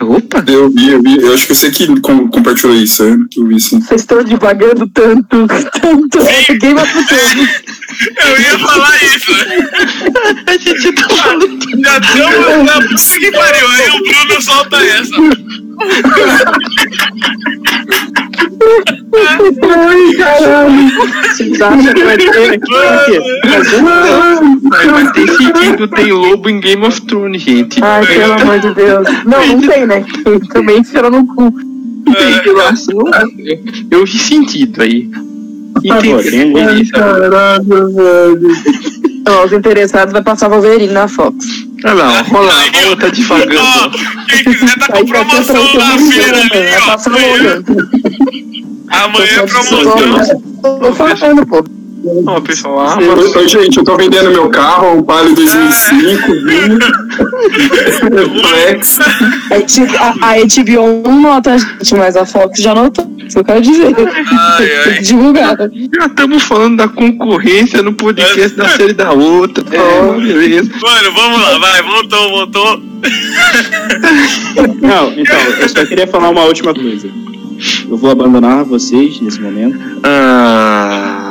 Opa! 0.00 0.44
Eu 0.46 0.70
vi, 0.70 0.90
eu 0.90 1.02
vi. 1.02 1.16
Eu 1.18 1.34
acho 1.34 1.46
que 1.46 1.54
você 1.54 1.70
que 1.72 2.00
com- 2.00 2.28
compartilhou 2.28 2.74
isso, 2.76 3.02
né? 3.04 3.26
Eu 3.36 3.46
vi 3.46 3.60
sim. 3.60 3.80
Vocês 3.80 4.02
estão 4.02 4.22
devagando 4.22 4.88
tanto, 4.88 5.46
tanto. 5.82 6.18
É 6.20 6.54
Game 6.56 6.78
of 6.78 6.92
Thrones. 7.06 7.77
Eu 8.26 8.40
ia 8.40 8.58
falar 8.58 8.96
isso. 9.02 9.32
A 10.46 10.52
gente 10.58 10.92
tá 10.92 11.08
falando. 11.08 11.58
Já 11.82 11.98
estamos 11.98 12.64
na 12.64 12.72
puta 12.80 13.18
que 13.18 13.30
pariu. 13.32 13.68
Aí 13.68 13.90
o 13.90 14.02
Bruno 14.02 14.42
solta 14.42 14.76
essa. 14.76 15.14
Ai, 19.64 20.14
caralho. 20.16 20.90
Vocês 21.22 21.60
acham 21.60 21.94
que 21.94 22.04
vai 22.04 22.16
ter 22.18 22.60
um- 23.80 24.60
Mas 24.62 24.86
vai 24.86 25.12
ter 25.12 25.28
sentido, 25.36 25.88
tem 25.88 26.12
lobo 26.12 26.48
em 26.50 26.60
Game 26.60 26.84
of 26.84 27.00
Thrones, 27.02 27.42
gente. 27.42 27.82
Ai, 27.82 28.06
pelo 28.06 28.32
amor 28.34 28.58
de 28.60 28.74
Deus. 28.74 29.08
Não, 29.24 29.46
não 29.46 29.60
tem, 29.60 29.86
né? 29.86 30.04
Também 30.52 30.78
enfiaram 30.80 31.10
no 31.10 31.26
cu. 31.26 31.52
Tem 32.04 32.42
relação. 32.42 32.98
Eu 33.90 34.04
vi 34.04 34.18
sentido 34.18 34.82
aí. 34.82 35.08
Agora, 35.90 36.82
Caralho, 36.92 37.94
velho. 37.94 38.48
Então, 39.20 39.44
os 39.44 39.52
interessados 39.52 40.12
vai 40.12 40.22
passar 40.22 40.48
Wolverine 40.48 40.92
na 40.92 41.06
Fox. 41.06 41.44
Olha 41.84 41.94
lá, 41.94 42.08
ó, 42.08 42.22
rola, 42.32 42.52
a 42.52 42.82
rola 42.82 42.96
tá 42.96 43.06
Ó, 43.06 43.10
devagando. 43.10 43.98
quem 44.28 44.44
quiser 44.54 44.78
tá 44.78 44.86
com 44.88 45.04
ter 45.04 45.06
promoção 45.06 45.74
na 45.74 45.98
feira 45.98 46.40
ali, 46.40 46.48
Vai 46.70 46.78
ó. 46.80 46.86
passar 46.86 47.10
Amanhã, 47.10 47.28
Logan. 47.28 47.64
amanhã 48.88 49.26
é 49.36 49.46
promoção. 49.46 50.42
Tô 50.80 50.92
falando, 50.92 51.46
pô. 51.46 51.64
Ó, 52.26 52.40
pessoal, 52.40 52.80
a 52.80 52.96
Oi, 52.98 53.08
Amazon. 53.08 53.36
oi, 53.36 53.48
gente, 53.48 53.78
eu 53.78 53.84
tô 53.84 53.96
vendendo 53.96 54.30
meu 54.30 54.48
carro, 54.48 54.98
um 54.98 55.02
Palio 55.02 55.34
2005, 55.34 56.32
vinho, 56.46 56.78
Flex. 58.48 58.98
A, 59.98 60.36
HBO 60.36 61.02
não 61.04 61.20
nota 61.20 61.54
a 61.54 61.58
gente, 61.58 61.94
mas 61.96 62.16
a 62.16 62.24
Fox 62.24 62.60
já 62.60 62.74
notou. 62.74 63.10
Isso 63.26 63.38
eu 63.38 63.44
quero 63.44 63.60
dizer. 63.60 63.94
Ai, 63.96 64.70
ai. 64.86 64.98
divulgar. 65.00 65.56
Já 65.58 66.06
estamos 66.06 66.42
falando 66.44 66.76
da 66.76 66.88
concorrência 66.88 67.82
no 67.82 67.92
podcast 67.92 68.56
da 68.56 68.68
série 68.70 68.92
da 68.94 69.12
outra. 69.12 69.64
É, 69.70 70.12
beleza. 70.20 70.70
Mano, 70.80 71.12
vamos 71.12 71.40
lá, 71.42 71.58
vai, 71.58 71.82
voltou, 71.82 72.30
voltou. 72.30 72.82
Não, 74.80 75.12
então, 75.12 75.40
eu 75.60 75.68
só 75.68 75.84
queria 75.84 76.06
falar 76.06 76.30
uma 76.30 76.44
última 76.44 76.72
coisa. 76.72 77.08
Eu 77.88 77.96
vou 77.96 78.10
abandonar 78.10 78.64
vocês 78.64 79.20
nesse 79.20 79.40
momento. 79.40 79.78
Ah, 80.04 81.27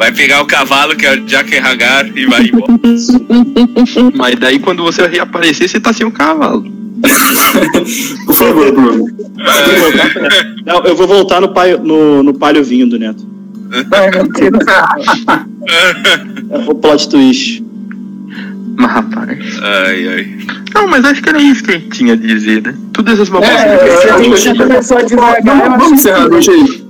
Vai 0.00 0.10
pegar 0.12 0.40
o 0.40 0.46
cavalo, 0.46 0.96
que 0.96 1.04
é 1.04 1.12
o 1.12 1.20
Jack 1.26 1.54
Hagar, 1.58 2.06
e 2.16 2.24
vai 2.24 2.46
embora. 2.46 2.72
mas 4.16 4.34
daí 4.40 4.58
quando 4.58 4.82
você 4.82 5.06
reaparecer, 5.06 5.68
você 5.68 5.78
tá 5.78 5.92
sem 5.92 6.06
o 6.06 6.10
cavalo. 6.10 6.64
Por 8.24 8.34
favor, 8.34 8.72
Bruno. 8.72 9.04
Não, 10.64 10.82
eu 10.86 10.96
vou 10.96 11.06
voltar 11.06 11.42
no, 11.42 11.52
pai, 11.52 11.76
no, 11.76 12.22
no 12.22 12.32
palio 12.32 12.64
vinho 12.64 12.88
do 12.88 12.98
Neto. 12.98 13.28
É 16.48 16.70
o 16.70 16.74
plot 16.76 17.06
twist. 17.10 17.62
Mas 18.78 18.90
rapaz. 18.90 19.58
Ai, 19.62 20.08
ai. 20.08 20.38
Não, 20.74 20.88
mas 20.88 21.04
acho 21.04 21.22
que 21.22 21.28
era 21.28 21.42
isso 21.42 21.62
que 21.62 21.72
a 21.72 21.74
gente 21.74 21.90
tinha 21.90 22.14
a 22.14 22.16
dizer, 22.16 22.62
né? 22.62 22.74
Todas 22.94 23.14
essas 23.14 23.28
babosas. 23.28 23.54
Se 24.00 24.08
a 24.08 24.18
É, 24.18 24.24
gente 24.24 24.40
já 24.40 24.54
começou 24.54 24.96
a 24.96 25.02
devagar, 25.02 25.64
eu 25.66 25.70
Vamos, 25.72 25.92
encerrar 25.92 26.40
jeito. 26.40 26.89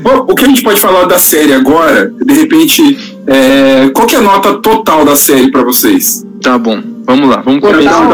Bom, 0.00 0.26
o 0.28 0.34
que 0.34 0.44
a 0.44 0.48
gente 0.48 0.62
pode 0.62 0.80
falar 0.80 1.04
da 1.04 1.18
série 1.18 1.52
agora? 1.52 2.12
De 2.24 2.34
repente, 2.34 2.98
é, 3.26 3.90
qual 3.90 4.06
que 4.06 4.14
é 4.14 4.18
a 4.18 4.22
nota 4.22 4.54
total 4.54 5.04
da 5.04 5.16
série 5.16 5.50
pra 5.50 5.62
vocês? 5.62 6.24
Tá 6.42 6.56
bom, 6.56 6.80
vamos 7.04 7.28
lá. 7.28 7.40
Vamos 7.40 7.60
começar. 7.60 8.08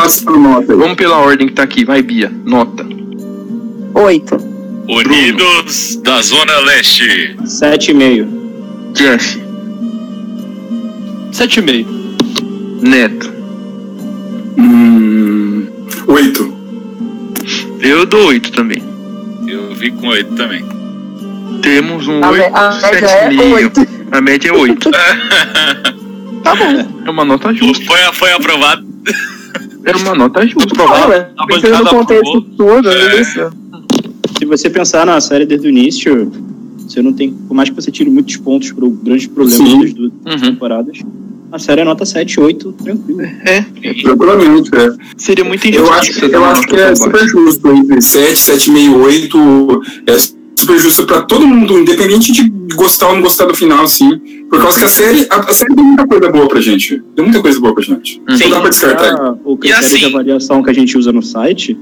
Vamos 0.66 0.94
pela 0.96 1.18
ordem 1.18 1.46
que 1.46 1.52
tá 1.52 1.62
aqui. 1.62 1.84
Vai, 1.84 2.02
Bia. 2.02 2.32
Nota. 2.44 2.86
Oito. 3.94 4.36
Unidos 4.88 5.96
da 6.02 6.20
Zona 6.20 6.58
Leste. 6.60 7.36
7,5. 7.42 8.26
Jeff. 8.92 9.42
7,5. 11.32 11.86
Neto. 12.82 13.32
Hum, 14.58 15.66
oito. 16.08 16.54
Eu 17.80 18.06
dou 18.06 18.26
oito 18.28 18.52
também. 18.52 18.82
Eu 19.46 19.74
vi 19.74 19.90
com 19.90 20.08
oito 20.08 20.34
também. 20.34 20.73
Temos 21.64 22.06
um 22.06 22.22
A, 22.22 22.28
a 22.28 22.32
média 22.32 22.80
sete 22.80 23.04
é 23.04 23.32
e 23.32 23.36
meio. 23.36 23.54
oito. 23.56 23.80
A 24.12 24.20
média 24.20 24.48
é 24.48 24.52
oito. 24.52 24.90
tá 26.44 26.54
bom. 26.54 27.02
É 27.06 27.10
uma 27.10 27.24
nota 27.24 27.52
justa. 27.54 27.84
Foi, 27.86 27.98
foi 28.12 28.32
aprovado. 28.32 28.86
É 29.84 29.96
uma 29.96 30.14
nota 30.14 30.46
justa. 30.46 30.82
Olha, 30.82 31.30
A 31.38 31.46
pensando 31.46 31.84
no 31.84 31.90
contexto 31.90 32.40
todo, 32.56 32.88
É. 32.90 33.20
isso. 33.20 33.40
Se 34.38 34.44
você 34.44 34.68
pensar 34.68 35.06
na 35.06 35.20
série 35.20 35.46
desde 35.46 35.66
o 35.66 35.70
início, 35.70 36.30
você 36.78 37.00
não 37.00 37.12
tem. 37.12 37.30
Por 37.32 37.54
mais 37.54 37.68
que 37.70 37.74
você 37.74 37.90
tire 37.90 38.10
muitos 38.10 38.36
pontos 38.36 38.70
pro 38.72 38.90
grande 38.90 39.28
problema 39.28 39.56
Sim. 39.66 39.80
das 39.80 39.94
duas 39.94 40.12
Uhum. 40.26 40.38
temporadas, 40.40 40.98
a 41.52 41.58
série 41.58 41.80
é 41.82 41.84
nota 41.84 42.04
7, 42.04 42.40
8, 42.40 42.72
tranquilo. 42.72 43.20
É, 43.22 43.64
Tranquilamente, 44.02 44.70
é. 44.74 44.92
seria 45.16 45.44
muito 45.44 45.64
Eu 45.66 45.90
acho, 45.92 46.10
injusto. 46.10 46.26
eu 46.26 46.44
acho 46.44 46.62
que 46.66 46.76
é 46.76 46.94
super 46.94 47.26
justo 47.28 47.70
entre 47.72 48.00
7, 48.02 48.32
7,5, 48.36 48.96
8. 48.96 49.82
É 50.08 50.16
super 50.56 50.78
justo 50.78 51.04
pra 51.06 51.22
todo 51.22 51.46
mundo, 51.46 51.78
independente 51.78 52.32
de 52.32 52.42
gostar 52.74 53.08
ou 53.08 53.14
não 53.14 53.22
gostar 53.22 53.46
do 53.46 53.54
final, 53.54 53.84
assim. 53.84 54.18
Por 54.50 54.60
causa 54.60 54.78
que 54.78 54.84
a 54.84 54.88
série, 54.88 55.26
a, 55.30 55.36
a 55.36 55.52
série 55.54 55.74
deu 55.74 55.84
muita 55.84 56.06
coisa 56.06 56.30
boa 56.30 56.48
pra 56.48 56.60
gente. 56.60 57.02
Deu 57.14 57.24
muita 57.24 57.40
coisa 57.40 57.58
boa 57.60 57.74
pra 57.74 57.82
gente. 57.82 58.20
Sim. 58.36 58.44
Não 58.44 58.50
dá 58.50 58.60
pra 58.60 58.70
descartar. 58.70 59.14
Ah, 59.20 59.34
o 59.44 59.56
critério 59.56 59.86
assim- 59.86 59.98
de 59.98 60.04
avaliação 60.06 60.62
que 60.62 60.70
a 60.70 60.72
gente 60.72 60.96
usa 60.96 61.12
no 61.12 61.22
site, 61.22 61.76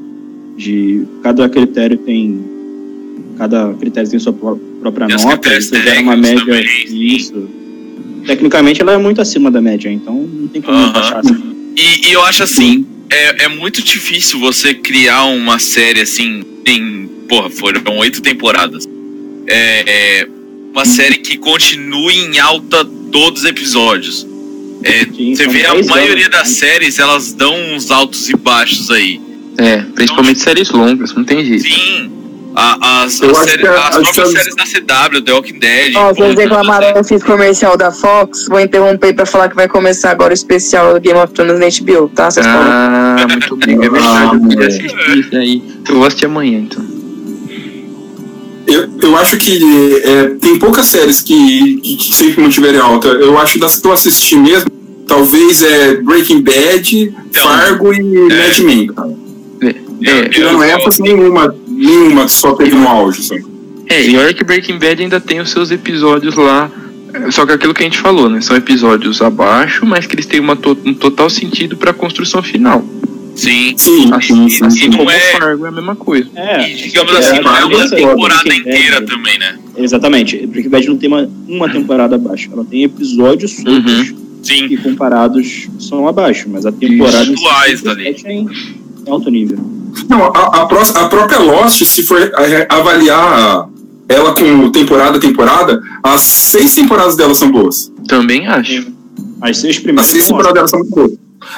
de 0.57 1.05
cada 1.23 1.49
critério 1.49 1.97
tem. 1.99 2.41
Cada 3.39 3.73
critério 3.75 4.09
tem 4.11 4.19
sua 4.19 4.33
pró- 4.33 4.59
própria 4.81 5.09
nota, 5.09 5.27
critérios 5.39 5.67
você 5.67 5.83
gera 5.83 6.01
uma 6.01 6.17
média. 6.17 6.41
também, 6.45 6.67
isso. 7.17 7.49
Tecnicamente 8.27 8.81
ela 8.81 8.93
é 8.93 8.99
muito 8.99 9.21
acima 9.21 9.51
da 9.51 9.61
média, 9.61 9.91
então 9.91 10.15
não 10.15 10.49
tem 10.49 10.63
como 10.63 10.77
Aham. 10.77 10.93
baixar 10.93 11.19
assim. 11.21 11.37
E, 11.77 12.09
e 12.09 12.13
eu 12.13 12.23
acho 12.25 12.43
assim, 12.43 12.87
é, 13.11 13.45
é 13.45 13.49
muito 13.49 13.83
difícil 13.83 14.39
você 14.39 14.75
criar 14.75 15.25
uma 15.25 15.59
série 15.59 16.01
assim, 16.03 16.43
em. 16.67 17.11
Porra, 17.29 17.51
foram 17.51 17.81
oito 17.99 18.21
temporadas. 18.21 18.89
É, 19.47 20.21
é, 20.23 20.29
uma 20.73 20.85
série 20.85 21.17
que 21.19 21.37
continue 21.39 22.15
em 22.17 22.39
alta 22.39 22.85
todos 23.11 23.43
os 23.43 23.49
episódios. 23.49 24.27
É, 24.85 25.05
Sim, 25.05 25.35
você 25.35 25.47
vê 25.47 25.65
a 25.67 25.75
10 25.75 25.87
maioria 25.89 26.27
anos, 26.27 26.39
das 26.39 26.49
né? 26.49 26.55
séries, 26.57 26.99
elas 26.99 27.33
dão 27.33 27.55
uns 27.75 27.91
altos 27.91 28.29
e 28.29 28.37
baixos 28.37 28.91
aí. 28.91 29.21
É, 29.59 29.79
principalmente 29.95 30.41
séries 30.41 30.71
longas, 30.71 31.13
não 31.15 31.25
tem 31.25 31.45
jeito. 31.45 31.63
Sim. 31.65 32.11
a- 32.55 33.03
as, 33.05 33.21
Eu 33.23 33.31
as, 33.31 33.39
séries, 33.39 33.61
que 33.63 33.67
a- 33.67 33.89
as 33.89 33.95
próprias 34.11 34.29
que 34.33 34.37
séries 34.39 34.57
da 34.57 34.65
CW, 34.67 35.23
The 35.23 35.33
Walking 35.33 35.59
Dead. 35.59 35.95
Ó, 35.97 36.13
vocês 36.13 36.35
reclamaram 36.37 36.89
eu 36.97 37.05
fiz 37.05 37.23
comercial 37.23 37.77
da 37.79 37.91
Fox, 37.93 38.47
vou 38.49 38.61
interromper 38.61 39.15
pra 39.15 39.25
falar 39.25 39.49
que 39.49 39.55
vai 39.57 39.69
começar 39.69 40.11
agora 40.11 40.33
o 40.33 40.35
especial 40.35 40.93
do 40.95 41.01
Game 41.01 41.19
of 41.19 41.33
Thrones 41.33 41.59
na 41.61 41.67
HBO, 41.69 42.09
tá? 42.09 42.31
Vocês 42.31 42.45
falam. 42.45 42.63
Ah, 42.67 43.27
muito 43.31 43.57
bem, 43.57 43.75
é 43.77 43.89
verdade. 43.89 44.35
Eu 44.37 44.49
queria 44.49 44.67
assistir 44.67 45.19
isso 45.19 45.37
aí. 45.37 45.63
Eu 45.89 45.95
vou 45.95 46.05
assistir 46.07 46.27
amanhã, 46.27 46.59
então. 46.59 46.92
Eu, 48.73 48.89
eu 49.03 49.17
acho 49.17 49.37
que 49.37 50.01
é, 50.05 50.29
tem 50.41 50.59
poucas 50.59 50.87
séries 50.87 51.21
que, 51.21 51.77
que, 51.83 51.97
que 51.97 52.15
sempre 52.15 52.43
mantiveram 52.43 52.79
em 52.79 52.83
alta. 52.83 53.09
Eu 53.09 53.39
acho 53.39 53.59
das 53.59 53.77
que 53.79 53.87
eu 53.87 53.93
assisti 53.93 54.37
mesmo, 54.37 54.71
talvez 55.07 55.63
é 55.63 55.97
Breaking 55.97 56.43
Bad, 56.43 56.97
Então, 57.31 57.43
Fargo 57.43 57.93
e 57.93 58.03
Mad 58.03 58.59
Men. 58.61 58.87
cara. 58.89 59.23
É, 60.05 60.29
Tirando 60.29 60.63
essas, 60.65 60.99
nenhuma, 60.99 61.55
nenhuma 61.69 62.27
só 62.27 62.55
teve 62.55 62.75
no 62.75 62.89
auge. 62.89 63.21
Assim. 63.21 63.45
É, 63.89 64.05
e 64.05 64.17
olha 64.17 64.35
que 64.35 64.43
Breaking 64.43 64.79
Bad 64.79 65.01
ainda 65.03 65.21
tem 65.21 65.41
os 65.41 65.51
seus 65.51 65.71
episódios 65.71 66.35
lá. 66.35 66.71
Só 67.31 67.45
que 67.45 67.53
aquilo 67.53 67.75
que 67.75 67.83
a 67.83 67.85
gente 67.85 67.99
falou, 67.99 68.29
né? 68.29 68.41
São 68.41 68.57
episódios 68.57 69.21
abaixo, 69.21 69.85
mas 69.85 70.07
que 70.07 70.15
eles 70.15 70.25
têm 70.27 70.41
uma 70.41 70.57
to- 70.57 70.79
um 70.85 70.95
total 70.95 71.29
sentido 71.29 71.77
pra 71.77 71.93
construção 71.93 72.43
final. 72.43 72.83
Sim. 73.35 73.75
Sim, 73.77 74.13
Assim, 74.13 74.49
sim, 74.49 74.65
assim 74.67 74.79
sim. 74.79 74.89
não 74.91 75.11
é- 75.11 75.19
Fargo 75.33 75.65
é 75.65 75.69
a 75.69 75.73
mesma 75.73 75.97
coisa. 75.97 76.29
É, 76.35 76.71
E, 76.71 76.75
digamos 76.77 77.13
é, 77.15 77.19
assim, 77.19 77.37
é, 77.37 77.41
não 77.43 77.57
é 77.57 77.61
é, 77.61 77.65
uma 77.65 77.85
é, 77.85 77.89
temporada 77.89 78.43
Breaking 78.45 78.61
inteira 78.61 79.03
também, 79.03 79.39
né? 79.39 79.59
Exatamente. 79.77 80.47
Breaking 80.47 80.69
Bad 80.71 80.89
não 80.89 80.97
tem 80.99 81.09
uma, 81.09 81.31
uma 81.49 81.69
temporada 81.71 82.17
abaixo. 82.17 82.51
Ela 82.53 82.65
tem 82.65 82.83
episódios 82.85 83.53
soltos 83.57 84.15
Sim. 84.43 84.69
que 84.69 84.77
comparados 84.77 85.69
são 85.79 86.07
abaixo, 86.07 86.49
mas 86.51 86.67
a 86.67 86.73
temporada 86.73 87.23
em 87.23 87.27
si 87.27 87.31
Visuais 87.33 87.87
ali. 87.87 88.09
é 88.25 88.33
em 88.33 88.49
alto 89.09 89.31
nível. 89.31 89.59
Não, 90.09 90.25
a, 90.25 90.63
a, 90.63 90.67
pró- 90.67 90.81
a 90.83 91.09
própria 91.09 91.39
Lost, 91.39 91.83
se 91.85 92.03
for 92.03 92.33
avaliar 92.69 93.69
ela 94.09 94.35
como 94.35 94.71
temporada 94.71 95.17
a 95.17 95.21
temporada, 95.21 95.81
as 96.03 96.21
seis 96.21 96.75
temporadas 96.75 97.17
dela 97.17 97.35
são 97.35 97.51
boas. 97.51 97.91
Também 98.09 98.47
acho. 98.47 98.87
As 99.41 99.57
seis 99.59 99.77
As 99.77 99.83
primeiras 99.83 100.11
seis 100.11 100.25
são 100.25 100.37
temporadas 100.37 100.71
dela 100.71 100.85
são 100.85 100.91
boas. 100.91 101.13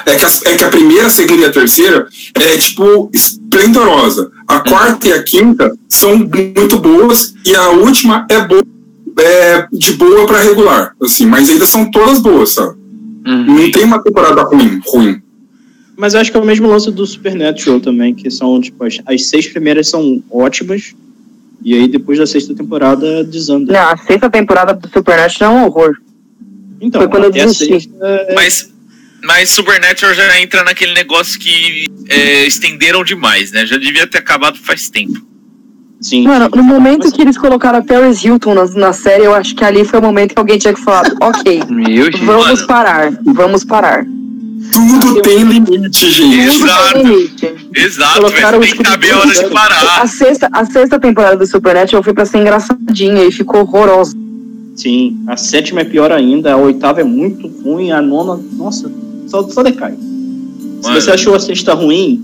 É 0.05 0.15
que, 0.15 0.25
as- 0.25 0.43
é 0.45 0.55
que 0.55 0.63
a 0.63 0.69
primeira, 0.69 1.07
a 1.07 1.09
segunda 1.09 1.41
e 1.41 1.45
a 1.45 1.51
terceira 1.51 2.07
é, 2.33 2.57
tipo, 2.57 3.09
esplendorosa. 3.13 4.31
A 4.47 4.59
quarta 4.59 5.07
e 5.07 5.13
a 5.13 5.23
quinta 5.23 5.75
são 5.89 6.17
muito 6.17 6.77
boas 6.79 7.33
e 7.45 7.55
a 7.55 7.69
última 7.69 8.25
é 8.29 8.39
boa, 8.45 8.63
é 9.19 9.67
de 9.71 9.93
boa 9.93 10.25
pra 10.25 10.41
regular, 10.41 10.93
assim, 11.01 11.25
mas 11.25 11.49
ainda 11.49 11.65
são 11.65 11.89
todas 11.89 12.19
boas, 12.19 12.51
sabe? 12.53 12.75
Uhum. 13.25 13.45
Não 13.61 13.71
tem 13.71 13.83
uma 13.85 13.99
temporada 14.03 14.43
ruim, 14.43 14.79
ruim. 14.85 15.21
Mas 15.97 16.13
eu 16.13 16.19
acho 16.19 16.29
que 16.31 16.37
é 16.37 16.39
o 16.41 16.45
mesmo 16.45 16.67
lance 16.67 16.91
do 16.91 17.05
Supernatural 17.07 17.79
também, 17.79 18.13
que 18.13 18.29
são, 18.29 18.59
tipo, 18.59 18.83
as, 18.83 18.99
as 19.05 19.27
seis 19.27 19.47
primeiras 19.47 19.87
são 19.89 20.21
ótimas, 20.29 20.93
e 21.63 21.73
aí 21.73 21.87
depois 21.87 22.19
da 22.19 22.27
sexta 22.27 22.53
temporada 22.53 23.23
desanda. 23.23 23.71
Não, 23.71 23.89
a 23.89 23.97
sexta 23.97 24.29
temporada 24.29 24.73
do 24.73 24.87
Supernatural 24.89 25.53
é 25.53 25.55
um 25.61 25.65
horror. 25.65 25.95
Então, 26.81 27.01
Foi 27.01 27.09
quando 27.09 27.23
eu 27.23 27.29
a 27.29 27.31
desisti. 27.31 27.65
sexta 27.67 27.91
é- 28.03 28.35
Mas, 28.35 28.69
mas 29.25 29.49
Supernatural 29.49 30.13
já 30.13 30.39
entra 30.39 30.63
naquele 30.63 30.93
negócio 30.93 31.39
que 31.39 31.87
é, 32.09 32.45
estenderam 32.45 33.03
demais, 33.03 33.51
né? 33.51 33.65
Já 33.65 33.77
devia 33.77 34.07
ter 34.07 34.19
acabado 34.19 34.57
faz 34.59 34.89
tempo. 34.89 35.25
Sim. 36.01 36.23
Mano, 36.27 36.49
no 36.55 36.63
momento 36.63 37.11
que 37.11 37.21
eles 37.21 37.37
colocaram 37.37 37.79
a 37.79 37.81
Paris 37.81 38.23
Hilton 38.23 38.53
na, 38.53 38.65
na 38.65 38.93
série, 38.93 39.23
eu 39.23 39.33
acho 39.33 39.55
que 39.55 39.63
ali 39.63 39.83
foi 39.83 39.99
o 39.99 40.03
momento 40.03 40.33
que 40.33 40.39
alguém 40.39 40.57
tinha 40.57 40.73
que 40.73 40.81
falar, 40.81 41.05
ok, 41.19 41.63
Meu 41.69 42.05
gente. 42.11 42.23
vamos 42.23 42.45
Mano. 42.45 42.67
parar, 42.67 43.11
vamos 43.25 43.63
parar. 43.63 44.05
Tudo 44.71 45.21
tem 45.21 45.43
limite, 45.43 46.09
gente. 46.11 46.51
Tudo 46.51 46.65
Exato. 46.65 46.93
tem 46.93 47.03
limite. 47.03 47.55
Exato, 47.75 48.21
Colocaram 48.21 48.59
mas 48.59 48.71
tem 48.71 48.79
os 48.81 48.83
que 48.83 48.89
saber 48.89 49.11
a 49.11 49.19
hora 49.19 49.33
de 49.33 49.49
parar. 49.49 50.01
A 50.01 50.07
sexta, 50.07 50.49
a 50.51 50.65
sexta 50.65 50.99
temporada 50.99 51.37
do 51.37 51.47
Supernatural 51.47 52.03
foi 52.03 52.13
pra 52.13 52.25
ser 52.25 52.39
engraçadinha 52.39 53.23
e 53.23 53.31
ficou 53.31 53.61
horrorosa. 53.61 54.15
Sim, 54.75 55.23
a 55.27 55.37
sétima 55.37 55.81
é 55.81 55.85
pior 55.85 56.11
ainda, 56.11 56.53
a 56.53 56.57
oitava 56.57 56.99
é 56.99 57.03
muito 57.03 57.47
ruim, 57.47 57.91
a 57.91 58.01
nona, 58.01 58.39
nossa, 58.53 58.91
só, 59.43 59.49
só 59.49 59.63
decai. 59.63 59.91
Se 59.93 60.87
Mano. 60.89 61.01
você 61.01 61.11
achou 61.11 61.35
a 61.35 61.39
sexta 61.39 61.73
ruim, 61.73 62.21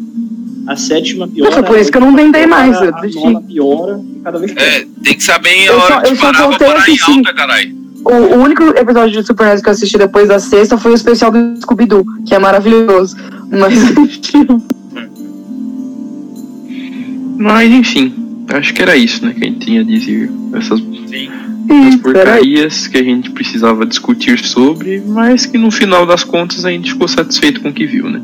a 0.68 0.76
sétima 0.76 1.28
piora. 1.28 1.52
Foi 1.52 1.64
por 1.64 1.78
isso 1.80 1.92
que 1.92 1.98
eu 1.98 2.02
não 2.02 2.16
tentei 2.16 2.46
mais, 2.46 2.76
a 2.78 2.92
nona 2.92 3.42
piora 3.42 4.00
e 4.04 4.20
cada 4.24 4.38
vez 4.40 4.52
pior. 4.54 4.64
É, 4.64 4.86
tem 5.04 5.16
que 5.16 5.24
saber 5.24 5.50
a 5.50 5.66
Eu 5.66 5.78
hora 5.80 5.94
só- 5.96 6.00
de 6.02 6.10
eu 6.10 6.16
só 6.16 6.22
parar 6.32 6.48
voltei 6.48 6.68
a 6.68 6.72
parar 6.72 6.80
em 6.90 6.94
assistir. 6.94 7.12
alta, 7.18 7.34
caralho. 7.34 7.82
O, 8.04 8.10
o 8.12 8.44
único 8.44 8.64
episódio 8.64 9.22
de 9.22 9.28
Supernatural 9.28 9.62
que 9.64 9.70
eu 9.70 9.74
assisti 9.74 9.98
depois 9.98 10.28
da 10.28 10.40
sexta 10.40 10.76
foi 10.78 10.92
o 10.92 10.96
especial 10.96 11.30
do 11.32 11.56
Scooby-Doo, 11.62 12.04
que 12.26 12.34
é 12.34 12.40
maravilhoso. 12.40 13.16
Mas 13.50 13.74
Mas 17.38 17.72
enfim, 17.72 18.14
acho 18.50 18.74
que 18.74 18.82
era 18.82 18.96
isso, 18.96 19.26
né? 19.26 19.34
Que 19.34 19.44
a 19.46 19.48
gente 19.48 19.66
tinha 19.66 19.82
a 19.82 19.84
dizer. 19.84 20.32
Essas, 20.54 20.80
Sim. 20.80 21.30
Peraí. 21.68 21.98
porcarias 22.00 22.88
que 22.88 22.98
a 22.98 23.04
gente 23.04 23.32
precisava 23.32 23.86
discutir 23.86 24.40
sobre, 24.46 25.02
mas 25.06 25.46
que 25.46 25.58
no 25.58 25.72
final 25.72 26.06
das 26.06 26.24
contas 26.24 26.66
a 26.66 26.72
gente 26.72 26.94
ficou 26.94 27.08
satisfeito 27.08 27.62
com 27.62 27.70
o 27.70 27.74
que 27.74 27.86
viu, 27.86 28.10
né? 28.10 28.22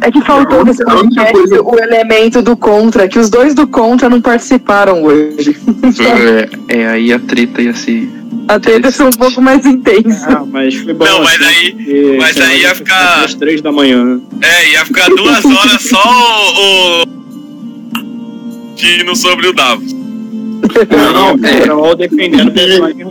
É 0.00 0.10
que 0.10 0.20
faltou 0.20 0.64
nesse 0.64 0.84
podcast 0.84 1.54
o 1.62 1.78
elemento 1.78 2.42
do 2.42 2.56
contra, 2.56 3.06
que 3.06 3.18
os 3.20 3.30
dois 3.30 3.54
do 3.54 3.68
contra 3.68 4.08
não 4.10 4.20
participaram 4.20 5.04
hoje. 5.04 5.56
É, 6.68 6.76
é 6.80 6.88
aí 6.88 7.12
a 7.12 7.20
treta 7.20 7.62
ia 7.62 7.72
ser. 7.72 8.10
A 8.48 8.58
treta 8.58 8.90
foi 8.90 9.06
um 9.06 9.10
pouco 9.10 9.40
mais 9.40 9.64
intensa. 9.64 10.38
Ah, 10.38 10.44
mas 10.44 10.74
foi 10.74 10.92
bom. 10.92 11.04
Não, 11.04 11.22
mas 11.22 11.40
assim, 11.40 11.44
aí- 11.44 12.16
mas 12.18 12.40
aí 12.40 12.60
ia 12.60 12.68
ia 12.68 12.74
ficar- 12.74 13.24
Às 13.24 13.34
três 13.34 13.60
da 13.60 13.70
manhã. 13.70 14.20
É, 14.42 14.72
ia 14.72 14.84
ficar 14.84 15.08
duas 15.08 15.44
horas 15.44 15.82
só 15.82 16.02
o. 16.02 17.02
o... 17.02 17.06
Dino 18.74 19.14
sobre 19.14 19.48
o 19.48 19.52
Davos. 19.52 19.94
Não, 21.12 21.38
é. 21.46 21.62
Era 21.62 21.72
all 21.72 21.94
defendendo 21.96 22.50
personagem. 22.52 23.06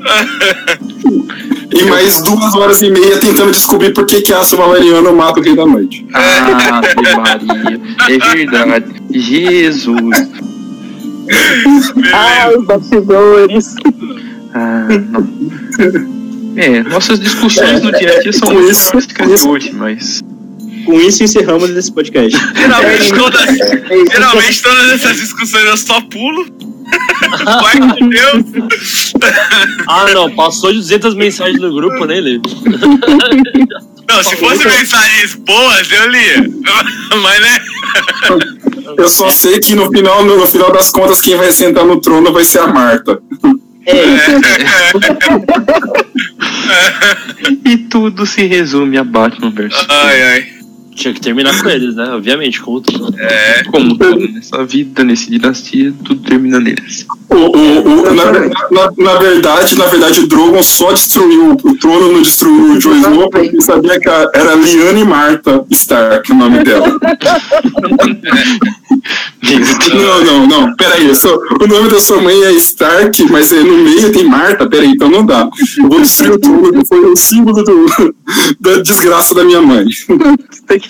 E 1.71 1.83
mais 1.85 2.21
duas 2.23 2.55
horas 2.55 2.81
e 2.81 2.89
meia 2.89 3.17
tentando 3.17 3.51
descobrir 3.51 3.93
por 3.93 4.05
que 4.05 4.21
que 4.21 4.31
Aço 4.33 4.55
Valeriano 4.57 5.15
mata 5.15 5.39
o 5.39 5.43
Rei 5.43 5.55
da 5.55 5.65
Noite. 5.65 6.05
Ah, 6.13 6.79
Ave 6.79 7.45
Maria. 7.45 7.81
É 8.09 8.35
verdade. 8.35 8.85
Jesus. 9.11 10.29
Ah, 12.13 12.49
os 12.57 12.65
bastidores. 12.65 13.75
Ah, 14.53 14.87
não. 15.09 16.15
É, 16.57 16.83
nossas 16.83 17.19
discussões 17.19 17.81
no 17.81 17.91
dia 17.91 18.15
a 18.15 18.19
dia 18.21 18.31
são 18.31 18.53
muito 18.53 18.71
isso- 18.71 18.97
de 18.97 19.47
hoje, 19.47 19.73
mas. 19.73 20.23
Com 20.85 21.01
isso 21.01 21.23
encerramos 21.23 21.69
esse 21.71 21.91
podcast. 21.91 22.37
Geralmente 22.55 23.11
todas, 23.13 23.57
geralmente 24.11 24.61
todas 24.61 24.91
essas 24.91 25.17
discussões 25.17 25.65
eu 25.65 25.75
só 25.77 25.99
pulo. 26.01 26.45
Pai 27.61 27.79
de 27.79 28.09
Deus. 28.09 29.13
Ah, 29.87 30.05
não, 30.13 30.29
passou 30.35 30.71
de 30.71 30.77
200 30.77 31.15
mensagens 31.15 31.59
no 31.61 31.73
grupo, 31.73 32.05
né, 32.05 32.19
Lê? 32.19 32.39
Não, 34.07 34.23
se 34.23 34.35
fosse 34.35 34.65
mensagens 34.65 35.35
boas, 35.35 35.91
eu 35.91 36.09
lia. 36.09 36.49
Mas 37.21 37.39
né? 37.41 37.59
Eu 38.97 39.09
só 39.09 39.29
sei 39.29 39.59
que 39.59 39.73
no 39.75 39.89
final, 39.89 40.23
no, 40.23 40.37
no 40.37 40.47
final 40.47 40.71
das 40.71 40.89
contas, 40.91 41.21
quem 41.21 41.35
vai 41.35 41.51
sentar 41.51 41.85
no 41.85 41.99
trono 41.99 42.31
vai 42.31 42.43
ser 42.43 42.59
a 42.59 42.67
Marta. 42.67 43.19
E 47.65 47.77
tudo 47.77 48.25
se 48.25 48.45
resume 48.45 48.97
a 48.97 49.03
Batman 49.03 49.51
vs. 49.51 49.85
Ai, 49.89 50.23
ai. 50.23 50.54
Tinha 50.95 51.13
que 51.13 51.19
terminar 51.19 51.61
com 51.61 51.69
eles, 51.69 51.93
né? 51.93 52.05
Obviamente, 52.13 52.61
como 52.61 52.79
tudo. 52.79 53.13
É. 53.19 53.63
Como 53.65 53.97
tudo 53.97 54.27
nessa 54.31 54.63
vida, 54.65 55.03
nesse 55.03 55.29
dinastia, 55.29 55.93
tudo 56.03 56.21
termina 56.21 56.57
neles. 56.59 57.05
O, 57.29 57.35
o, 57.35 58.01
o- 58.03 58.15
na, 58.15 58.31
na- 58.31 58.91
na 58.97 59.15
verdade, 59.19 59.77
na 59.77 59.85
verdade, 59.87 60.21
o 60.21 60.27
Drogon 60.27 60.63
só 60.63 60.93
destruiu 60.93 61.51
o 61.51 61.75
trono, 61.77 62.13
não 62.13 62.21
destruiu 62.21 62.71
o 62.75 62.79
Jon 62.79 62.95
Snow, 62.95 63.29
porque 63.29 63.59
sabia 63.61 63.99
que 63.99 64.07
era 64.09 64.55
Lyanna 64.55 65.03
Marta 65.05 65.65
Stark 65.69 66.31
o 66.31 66.35
nome 66.35 66.63
dela. 66.63 66.97
Não, 69.93 70.23
não, 70.25 70.47
não, 70.47 70.75
peraí, 70.75 71.13
sou- 71.13 71.39
o 71.61 71.67
nome 71.67 71.89
da 71.89 71.99
sua 71.99 72.19
mãe 72.19 72.43
é 72.45 72.51
Stark, 72.53 73.23
mas 73.31 73.51
é, 73.51 73.61
no 73.61 73.77
meio 73.77 74.11
tem 74.11 74.23
Marta, 74.23 74.67
peraí, 74.67 74.87
então 74.89 75.07
não 75.09 75.23
dá. 75.23 75.47
Eu 75.77 75.87
vou 75.87 76.01
destruir 76.01 76.31
o 76.31 76.39
trono, 76.39 76.73
que 76.73 76.87
foi 76.87 76.99
o 77.05 77.15
símbolo 77.15 77.63
do- 77.63 78.15
da 78.59 78.77
desgraça 78.81 79.35
da 79.35 79.43
minha 79.43 79.61
mãe. 79.61 79.85
Puta 80.07 80.79
que. 80.79 80.84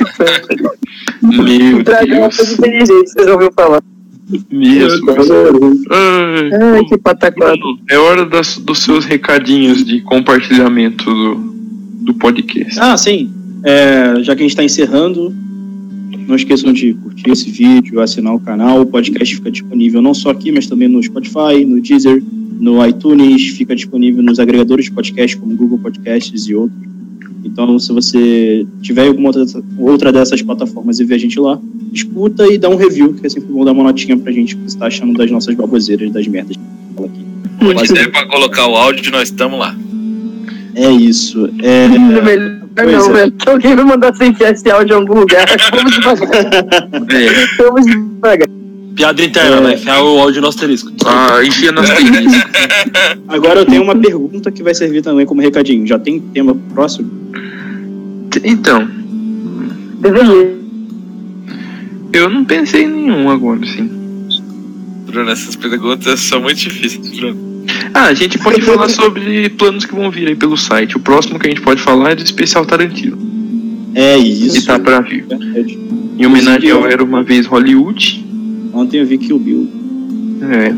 Meu 1.22 1.80
é 1.80 2.06
Deus. 2.06 2.38
coisa 2.38 2.54
inteligente, 2.54 3.10
vocês 3.12 3.28
ouviram 3.28 3.52
falar. 3.54 3.84
Mesmo. 4.52 5.12
Ai, 5.92 6.50
Ai, 6.76 6.84
que 6.86 6.98
pataquada. 6.98 7.60
é 7.90 7.98
hora 7.98 8.26
das, 8.26 8.58
dos 8.58 8.80
seus 8.80 9.06
recadinhos 9.06 9.86
de 9.86 10.02
compartilhamento 10.02 11.06
do, 11.06 11.36
do 12.02 12.14
podcast. 12.16 12.80
Ah, 12.80 12.98
sim. 12.98 13.32
É, 13.64 14.24
já 14.24 14.36
que 14.36 14.42
a 14.42 14.44
gente 14.44 14.52
está 14.52 14.64
encerrando, 14.64 15.34
não 16.28 16.36
esqueçam 16.36 16.74
de 16.74 16.94
curtir 16.96 17.30
esse 17.30 17.52
vídeo, 17.52 18.02
assinar 18.02 18.34
o 18.34 18.40
canal. 18.40 18.82
O 18.82 18.86
podcast 18.86 19.36
fica 19.36 19.52
disponível 19.52 20.02
não 20.02 20.14
só 20.14 20.32
aqui, 20.32 20.52
mas 20.52 20.66
também 20.68 20.88
no 20.88 21.02
Spotify, 21.04 21.64
no 21.66 21.80
Deezer, 21.80 22.22
no 22.60 22.84
iTunes, 22.86 23.50
fica 23.50 23.76
disponível 23.76 24.24
nos 24.24 24.40
agregadores 24.40 24.86
de 24.86 24.92
podcast, 24.92 25.38
como 25.38 25.56
Google 25.56 25.78
Podcasts 25.78 26.48
e 26.48 26.56
outros. 26.56 26.95
Então, 27.56 27.80
se 27.80 27.94
você 27.94 28.68
tiver 28.82 29.08
alguma 29.08 29.30
outra, 29.30 29.46
outra 29.78 30.12
dessas 30.12 30.42
plataformas 30.42 31.00
e 31.00 31.06
ver 31.06 31.16
a 31.16 31.18
gente 31.18 31.40
lá, 31.40 31.58
escuta 31.94 32.46
e 32.52 32.58
dá 32.58 32.68
um 32.68 32.76
review, 32.76 33.14
que 33.14 33.26
é 33.26 33.30
sempre 33.30 33.50
bom 33.50 33.64
dar 33.64 33.72
uma 33.72 33.86
notinha 33.86 34.18
pra 34.18 34.30
gente 34.30 34.56
o 34.56 34.58
que 34.58 34.64
você 34.64 34.76
está 34.76 34.88
achando 34.88 35.14
das 35.14 35.32
nossas 35.32 35.56
baboseiras, 35.56 36.12
das 36.12 36.28
merdas 36.28 36.58
que 36.58 36.62
a 36.62 36.68
gente 36.68 36.96
fala 36.96 37.08
aqui. 37.08 37.82
Onde 37.82 37.94
der 37.94 38.12
pra 38.12 38.28
colocar 38.28 38.68
o 38.68 38.76
áudio, 38.76 39.10
nós 39.10 39.30
estamos 39.30 39.58
lá. 39.58 39.74
É 40.76 40.92
isso. 40.92 41.50
É, 41.64 41.88
Não, 41.98 42.22
melhor 42.22 42.66
Pois 42.76 42.92
não, 42.92 43.10
é. 43.10 43.14
velho. 43.14 43.34
Alguém 43.46 43.74
vai 43.74 43.86
mandar 43.86 44.14
sem 44.18 44.36
esse 44.38 44.70
áudio 44.70 44.96
em 44.96 45.00
algum 45.00 45.20
lugar. 45.22 45.46
Vamos 45.72 45.94
devagar. 45.94 46.30
É. 47.16 47.64
Vamos 47.64 47.86
devagar. 47.86 48.50
Piada 48.96 49.24
interna, 49.24 49.58
É. 49.58 49.62
vai 49.62 49.74
enfiar 49.76 50.02
o 50.02 50.20
áudio 50.20 50.42
no 50.42 50.48
asterisco. 50.48 50.92
Ah, 51.06 51.44
enfia 51.46 51.72
nas 51.72 51.90
telinhas. 51.90 52.34
Agora 53.28 53.60
eu 53.60 53.66
tenho 53.66 53.84
uma 53.84 53.96
pergunta 53.96 54.52
que 54.52 54.64
vai 54.64 54.74
servir 54.74 55.02
também 55.02 55.26
como 55.26 55.42
recadinho. 55.42 55.86
Já 55.86 56.00
tem 56.00 56.20
tema 56.20 56.56
próximo? 56.74 57.12
Então, 58.44 58.88
Deveria. 60.00 60.56
eu 62.14 62.30
não 62.30 62.44
pensei 62.46 62.84
em 62.84 62.88
nenhum 62.88 63.30
agora, 63.30 63.62
assim. 63.64 63.90
Bruno, 65.06 65.30
essas 65.30 65.56
perguntas 65.56 66.20
são 66.20 66.42
muito 66.42 66.58
difíceis, 66.60 67.18
Bruno. 67.18 67.64
Ah, 67.94 68.06
a 68.08 68.14
gente 68.14 68.38
pode 68.38 68.60
falar 68.64 68.90
sobre 68.90 69.50
planos 69.50 69.86
que 69.86 69.96
vão 69.96 70.12
vir 70.12 70.28
aí 70.28 70.36
pelo 70.36 70.58
site. 70.58 70.98
O 70.98 71.00
próximo 71.00 71.40
que 71.40 71.48
a 71.48 71.50
gente 71.50 71.62
pode 71.62 71.82
falar 71.82 72.12
é 72.12 72.16
do 72.16 72.24
especial 72.24 72.66
Tarantino. 72.66 73.18
É 73.94 74.18
isso. 74.18 74.60
Que 74.60 74.66
tá 74.66 74.78
pra 74.80 75.00
vir. 75.00 75.26
Verdade. 75.26 75.80
Em 76.20 76.26
homenagem 76.26 76.72
ao 76.72 76.86
Era 76.86 77.04
Uma 77.04 77.24
Vez 77.24 77.46
Hollywood. 77.46 78.24
Ontem 78.76 79.00
eu 79.00 79.06
vi 79.06 79.18
que 79.18 79.32
o 79.32 79.40
Bill. 79.40 79.70
É. 80.52 80.74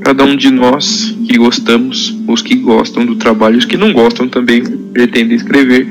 Cada 0.00 0.24
um 0.24 0.36
de 0.36 0.50
nós 0.50 1.16
que 1.28 1.38
gostamos, 1.38 2.12
os 2.26 2.42
que 2.42 2.56
gostam 2.56 3.06
do 3.06 3.14
trabalho, 3.14 3.56
os 3.56 3.64
que 3.64 3.76
não 3.76 3.92
gostam 3.92 4.28
também 4.28 4.62
pretendem 4.92 5.36
escrever 5.36 5.88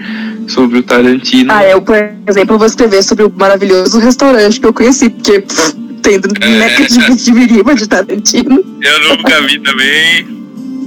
sobre 0.47 0.79
o 0.79 0.83
Tarantino. 0.83 1.51
Ah, 1.51 1.63
eu, 1.63 1.81
por 1.81 1.95
exemplo, 2.27 2.57
vou 2.57 2.67
escrever 2.67 3.01
sobre 3.03 3.23
o 3.23 3.33
maravilhoso 3.33 3.99
restaurante 3.99 4.59
que 4.59 4.65
eu 4.65 4.73
conheci, 4.73 5.09
porque 5.09 5.39
pff, 5.39 5.73
tendo 6.01 6.27
neca 6.45 6.85
de, 6.85 7.15
de 7.15 7.31
viriba 7.31 7.73
de 7.73 7.87
Tarantino. 7.87 8.61
Eu 8.81 9.15
nunca 9.15 9.41
vi 9.43 9.59
também. 9.59 10.27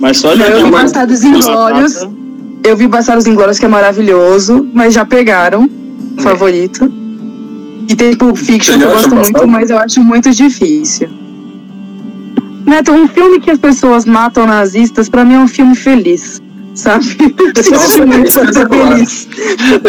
Mas 0.00 0.18
só 0.18 0.34
Eu 0.34 0.66
vi 0.66 0.70
Bastardos 0.70 1.24
Inglórios. 1.24 2.06
Eu 2.62 2.76
vi 2.76 2.86
Bastardos 2.86 3.26
Inglórios, 3.26 3.58
que 3.58 3.64
é 3.64 3.68
maravilhoso, 3.68 4.68
mas 4.74 4.92
já 4.92 5.04
pegaram 5.06 5.68
o 6.18 6.20
favorito. 6.20 7.03
E 7.88 7.94
tem 7.94 8.16
Pulp 8.16 8.36
Fiction, 8.36 8.78
que 8.78 8.84
eu 8.84 8.90
gosto 8.90 9.14
muito, 9.14 9.46
mas 9.46 9.70
eu 9.70 9.78
acho 9.78 10.02
muito 10.02 10.30
difícil. 10.30 11.08
Neto, 12.66 12.92
um 12.92 13.06
filme 13.06 13.40
que 13.40 13.50
as 13.50 13.58
pessoas 13.58 14.04
matam 14.06 14.46
nazistas, 14.46 15.08
pra 15.08 15.24
mim 15.24 15.34
é 15.34 15.38
um 15.38 15.48
filme 15.48 15.74
feliz. 15.74 16.42
Sabe? 16.74 17.06
Eu 17.38 17.52
preciso 17.52 18.04
muito 18.04 18.32
ser 18.32 18.52
feliz. 18.52 19.28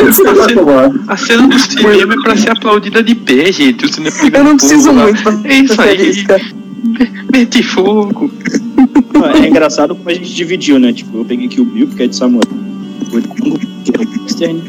Espetacular. 0.09 0.91
A 1.07 1.17
cena 1.17 1.47
do 1.47 1.57
cinema 1.57 2.13
é 2.13 2.17
pra 2.21 2.37
ser 2.37 2.51
aplaudida 2.51 3.01
de 3.01 3.15
pé, 3.15 3.51
gente. 3.51 3.85
O 3.85 3.91
cinema 3.91 4.15
Eu 4.31 4.43
não 4.43 4.55
preciso 4.55 4.89
fogo 4.89 4.99
muito 4.99 5.23
pra 5.23 5.33
É 5.45 5.55
isso 5.55 5.81
aí. 5.81 6.25
Mete 7.33 7.63
fogo. 7.63 8.31
É 9.33 9.47
engraçado 9.47 9.95
como 9.95 10.07
a 10.07 10.13
gente 10.13 10.31
dividiu, 10.33 10.77
né? 10.79 10.93
Tipo, 10.93 11.17
eu 11.17 11.25
peguei 11.25 11.47
aqui 11.47 11.59
o 11.59 11.65
Bill, 11.65 11.87
porque 11.87 12.03
é 12.03 12.07
de 12.07 12.15
Samuel. 12.15 12.43
O 13.11 13.19
Django, 13.19 13.59
que 13.83 13.91
é 13.91 13.99
o 13.99 14.23
Western. 14.23 14.63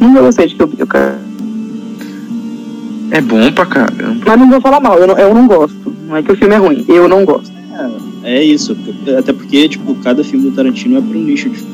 Não 0.00 0.14
gostei 0.14 0.46
de 0.46 0.54
que 0.54 0.62
eu 0.62 0.68
vi, 0.68 0.76
cara. 0.86 1.18
É 3.10 3.20
bom 3.20 3.52
pra 3.52 3.66
caramba. 3.66 4.14
Mas 4.26 4.38
não 4.38 4.50
vou 4.50 4.60
falar 4.60 4.80
mal, 4.80 4.98
eu 4.98 5.06
não, 5.06 5.18
eu 5.18 5.34
não 5.34 5.46
gosto. 5.46 5.94
Não 6.08 6.16
é 6.16 6.22
que 6.22 6.32
o 6.32 6.36
filme 6.36 6.54
é 6.54 6.58
ruim, 6.58 6.84
eu 6.88 7.08
não 7.08 7.24
gosto. 7.24 7.52
É 8.22 8.42
isso. 8.42 8.76
Até 9.18 9.32
porque, 9.32 9.68
tipo, 9.68 9.94
cada 9.96 10.22
filme 10.24 10.48
do 10.50 10.56
Tarantino 10.56 10.98
é 10.98 11.00
pra 11.00 11.18
um 11.18 11.22
nicho 11.22 11.50
de 11.50 11.64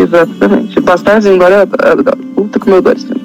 Exatamente. 0.00 0.80
Bastardos 0.80 1.26
Inglórios, 1.26 1.58
eu 1.60 1.92
adoro. 1.92 2.16
Puta 2.34 2.58
como 2.58 2.74
eu 2.74 2.78
adoro 2.78 2.96
esse 2.96 3.06
filme. 3.06 3.22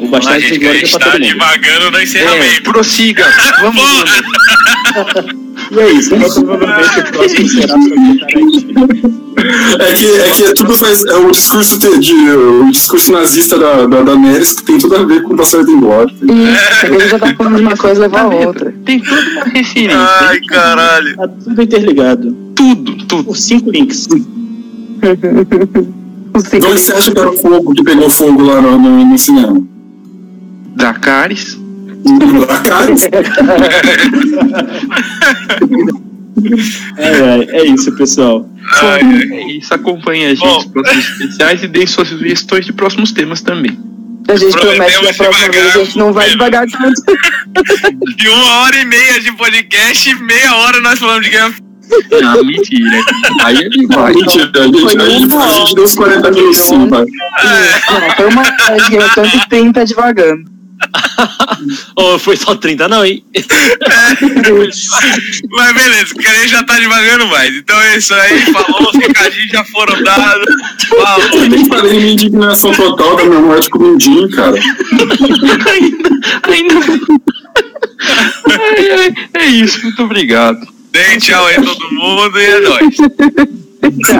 O 0.00 0.06
A 0.06 0.08
Bastardo 0.10 0.40
gente, 0.40 0.58
que 0.58 0.66
a 0.66 0.72
gente 0.74 0.94
é 0.94 0.98
pra 0.98 1.10
tá 1.12 1.18
divagando 1.18 1.90
no 1.90 1.98
É, 1.98 2.02
encerramento. 2.02 2.62
prossiga. 2.62 3.24
Vamos, 3.60 3.82
Bruno. 5.24 5.49
E 5.70 5.78
é 5.78 5.92
isso. 5.92 6.14
Então, 6.14 6.42
provavelmente 6.42 6.98
o 7.00 7.12
próximo 7.12 7.48
será 7.48 7.74
sobre. 7.74 8.20
É 9.78 9.92
que, 9.94 10.06
é 10.06 10.30
que 10.30 10.54
tudo 10.54 10.76
faz. 10.76 11.04
É 11.06 11.16
o 11.16 11.30
discurso 11.30 11.78
de, 11.78 11.98
de- 11.98 12.30
o 12.30 12.70
discurso 12.70 13.12
nazista 13.12 13.58
da, 13.58 13.86
da, 13.86 14.02
da 14.02 14.16
Neres 14.16 14.52
que 14.52 14.64
tem 14.64 14.78
tudo 14.78 14.96
a 14.96 15.04
ver 15.04 15.22
com 15.22 15.32
o 15.32 15.36
Bastardo 15.36 15.70
Inglório. 15.70 16.12
Isso, 16.14 16.86
ele 16.86 17.08
já 17.08 17.18
tá 17.18 17.34
falando 17.38 17.56
de 17.56 17.62
uma 17.62 17.76
coisa 17.76 17.96
e 18.00 18.02
leva 18.02 18.20
a 18.20 18.26
outra. 18.28 18.74
Tem 18.84 19.00
toda 19.00 19.20
uma 19.30 19.44
referência. 19.44 19.98
Ai, 19.98 20.40
caralho. 20.40 21.16
Tá 21.16 21.28
tudo 21.28 21.62
interligado. 21.62 22.36
Tudo, 22.54 22.96
tudo. 23.06 23.24
Por 23.24 23.36
cinco 23.36 23.70
links. 23.70 24.08
O 26.32 26.38
De 26.40 26.48
cinco 26.48 26.66
onde 26.68 26.80
você 26.80 26.92
acha 26.92 27.10
que 27.10 27.18
era 27.18 27.28
o 27.28 27.36
fogo 27.36 27.74
que 27.74 27.82
pegou 27.82 28.08
fogo 28.08 28.40
lá 28.42 28.60
no, 28.62 28.78
no, 28.78 29.04
no 29.04 29.18
cinema? 29.18 29.60
Dracarys. 30.76 31.58
É, 36.96 37.56
é, 37.56 37.60
é 37.60 37.66
isso, 37.66 37.92
pessoal. 37.96 38.48
Ai. 38.82 39.00
É 39.02 39.52
isso, 39.52 39.74
acompanhe 39.74 40.26
a 40.26 40.28
gente 40.30 40.40
Bom. 40.40 40.54
nos 40.54 40.66
próximos 40.66 41.08
especiais 41.10 41.62
e 41.62 41.68
deem 41.68 41.86
suas 41.86 42.08
sugestões 42.08 42.64
de 42.64 42.72
próximos 42.72 43.12
temas 43.12 43.42
também. 43.42 43.78
A 44.28 44.36
gente 44.36 44.56
promete 44.56 45.00
que 45.00 45.08
a 45.08 45.14
próxima 45.14 45.50
vez 45.50 45.76
a 45.76 45.84
gente 45.84 45.98
não 45.98 46.12
vai 46.12 46.30
devagar 46.30 46.66
tanto. 46.68 47.02
De 48.16 48.28
uma 48.28 48.60
hora 48.60 48.76
e 48.78 48.84
meia 48.84 49.20
de 49.20 49.32
podcast, 49.32 50.14
meia 50.22 50.54
hora 50.56 50.80
nós 50.80 50.98
falamos 50.98 51.24
de 51.24 51.30
Game 51.30 51.48
of 51.48 51.60
Não, 52.22 52.44
mentira. 52.44 53.02
Aí 53.42 53.56
é 53.56 53.68
demais. 53.68 54.14
Mentira, 54.14 54.50
a 54.54 54.62
gente, 54.62 54.84
a 54.84 55.08
gente, 55.08 55.34
a 55.34 55.48
gente 55.48 55.74
deu 55.74 55.84
uns 55.84 55.94
40 55.94 56.30
minutos 56.30 56.56
sim, 56.58 56.86
vai. 56.86 57.04
Não, 57.04 58.10
foi 58.16 58.26
uma 58.28 58.42
hora 58.42 58.84
de 58.84 58.90
Game 58.90 59.04
of 59.04 59.14
Thrones 59.14 60.59
30 60.90 61.20
devagando. 61.20 61.92
Oh, 61.96 62.18
foi 62.18 62.36
só 62.36 62.54
30 62.54 62.88
não, 62.88 63.04
hein? 63.04 63.24
Mas 65.50 65.72
beleza, 65.72 66.14
o 66.14 66.22
Karen 66.22 66.48
já 66.48 66.62
tá 66.64 66.78
devagando 66.78 67.26
mais. 67.28 67.54
Então 67.54 67.80
é 67.80 67.98
isso 67.98 68.14
aí, 68.14 68.40
falou, 68.52 68.90
os 68.90 68.96
recadinhos 68.96 69.50
já 69.50 69.64
foram 69.64 70.02
dados. 70.02 70.46
Falou. 70.88 71.28
Eu 71.32 71.48
nem 71.48 71.64
falei 71.66 71.98
minha 71.98 72.12
indignação 72.12 72.72
total 72.72 73.16
da 73.16 73.24
minha 73.24 73.40
morte 73.40 73.70
com 73.70 73.78
o 73.78 73.90
Mindinho, 73.92 74.30
cara. 74.30 74.56
Ainda. 76.44 76.80
Ai, 78.48 78.90
ai, 78.90 79.14
é 79.34 79.46
isso, 79.46 79.82
muito 79.82 80.02
obrigado. 80.02 80.66
Dê 80.92 81.18
tchau 81.18 81.46
aí 81.46 81.56
todo 81.56 81.92
mundo 81.92 82.40
e 82.40 82.44
é 82.44 82.60
nóis. 82.60 82.96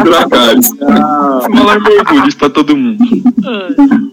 Dracarys. 0.05 0.69
Falar 0.79 1.81
mergulhos 1.81 2.35
pra 2.35 2.49
todo 2.49 2.77
mundo. 2.77 3.05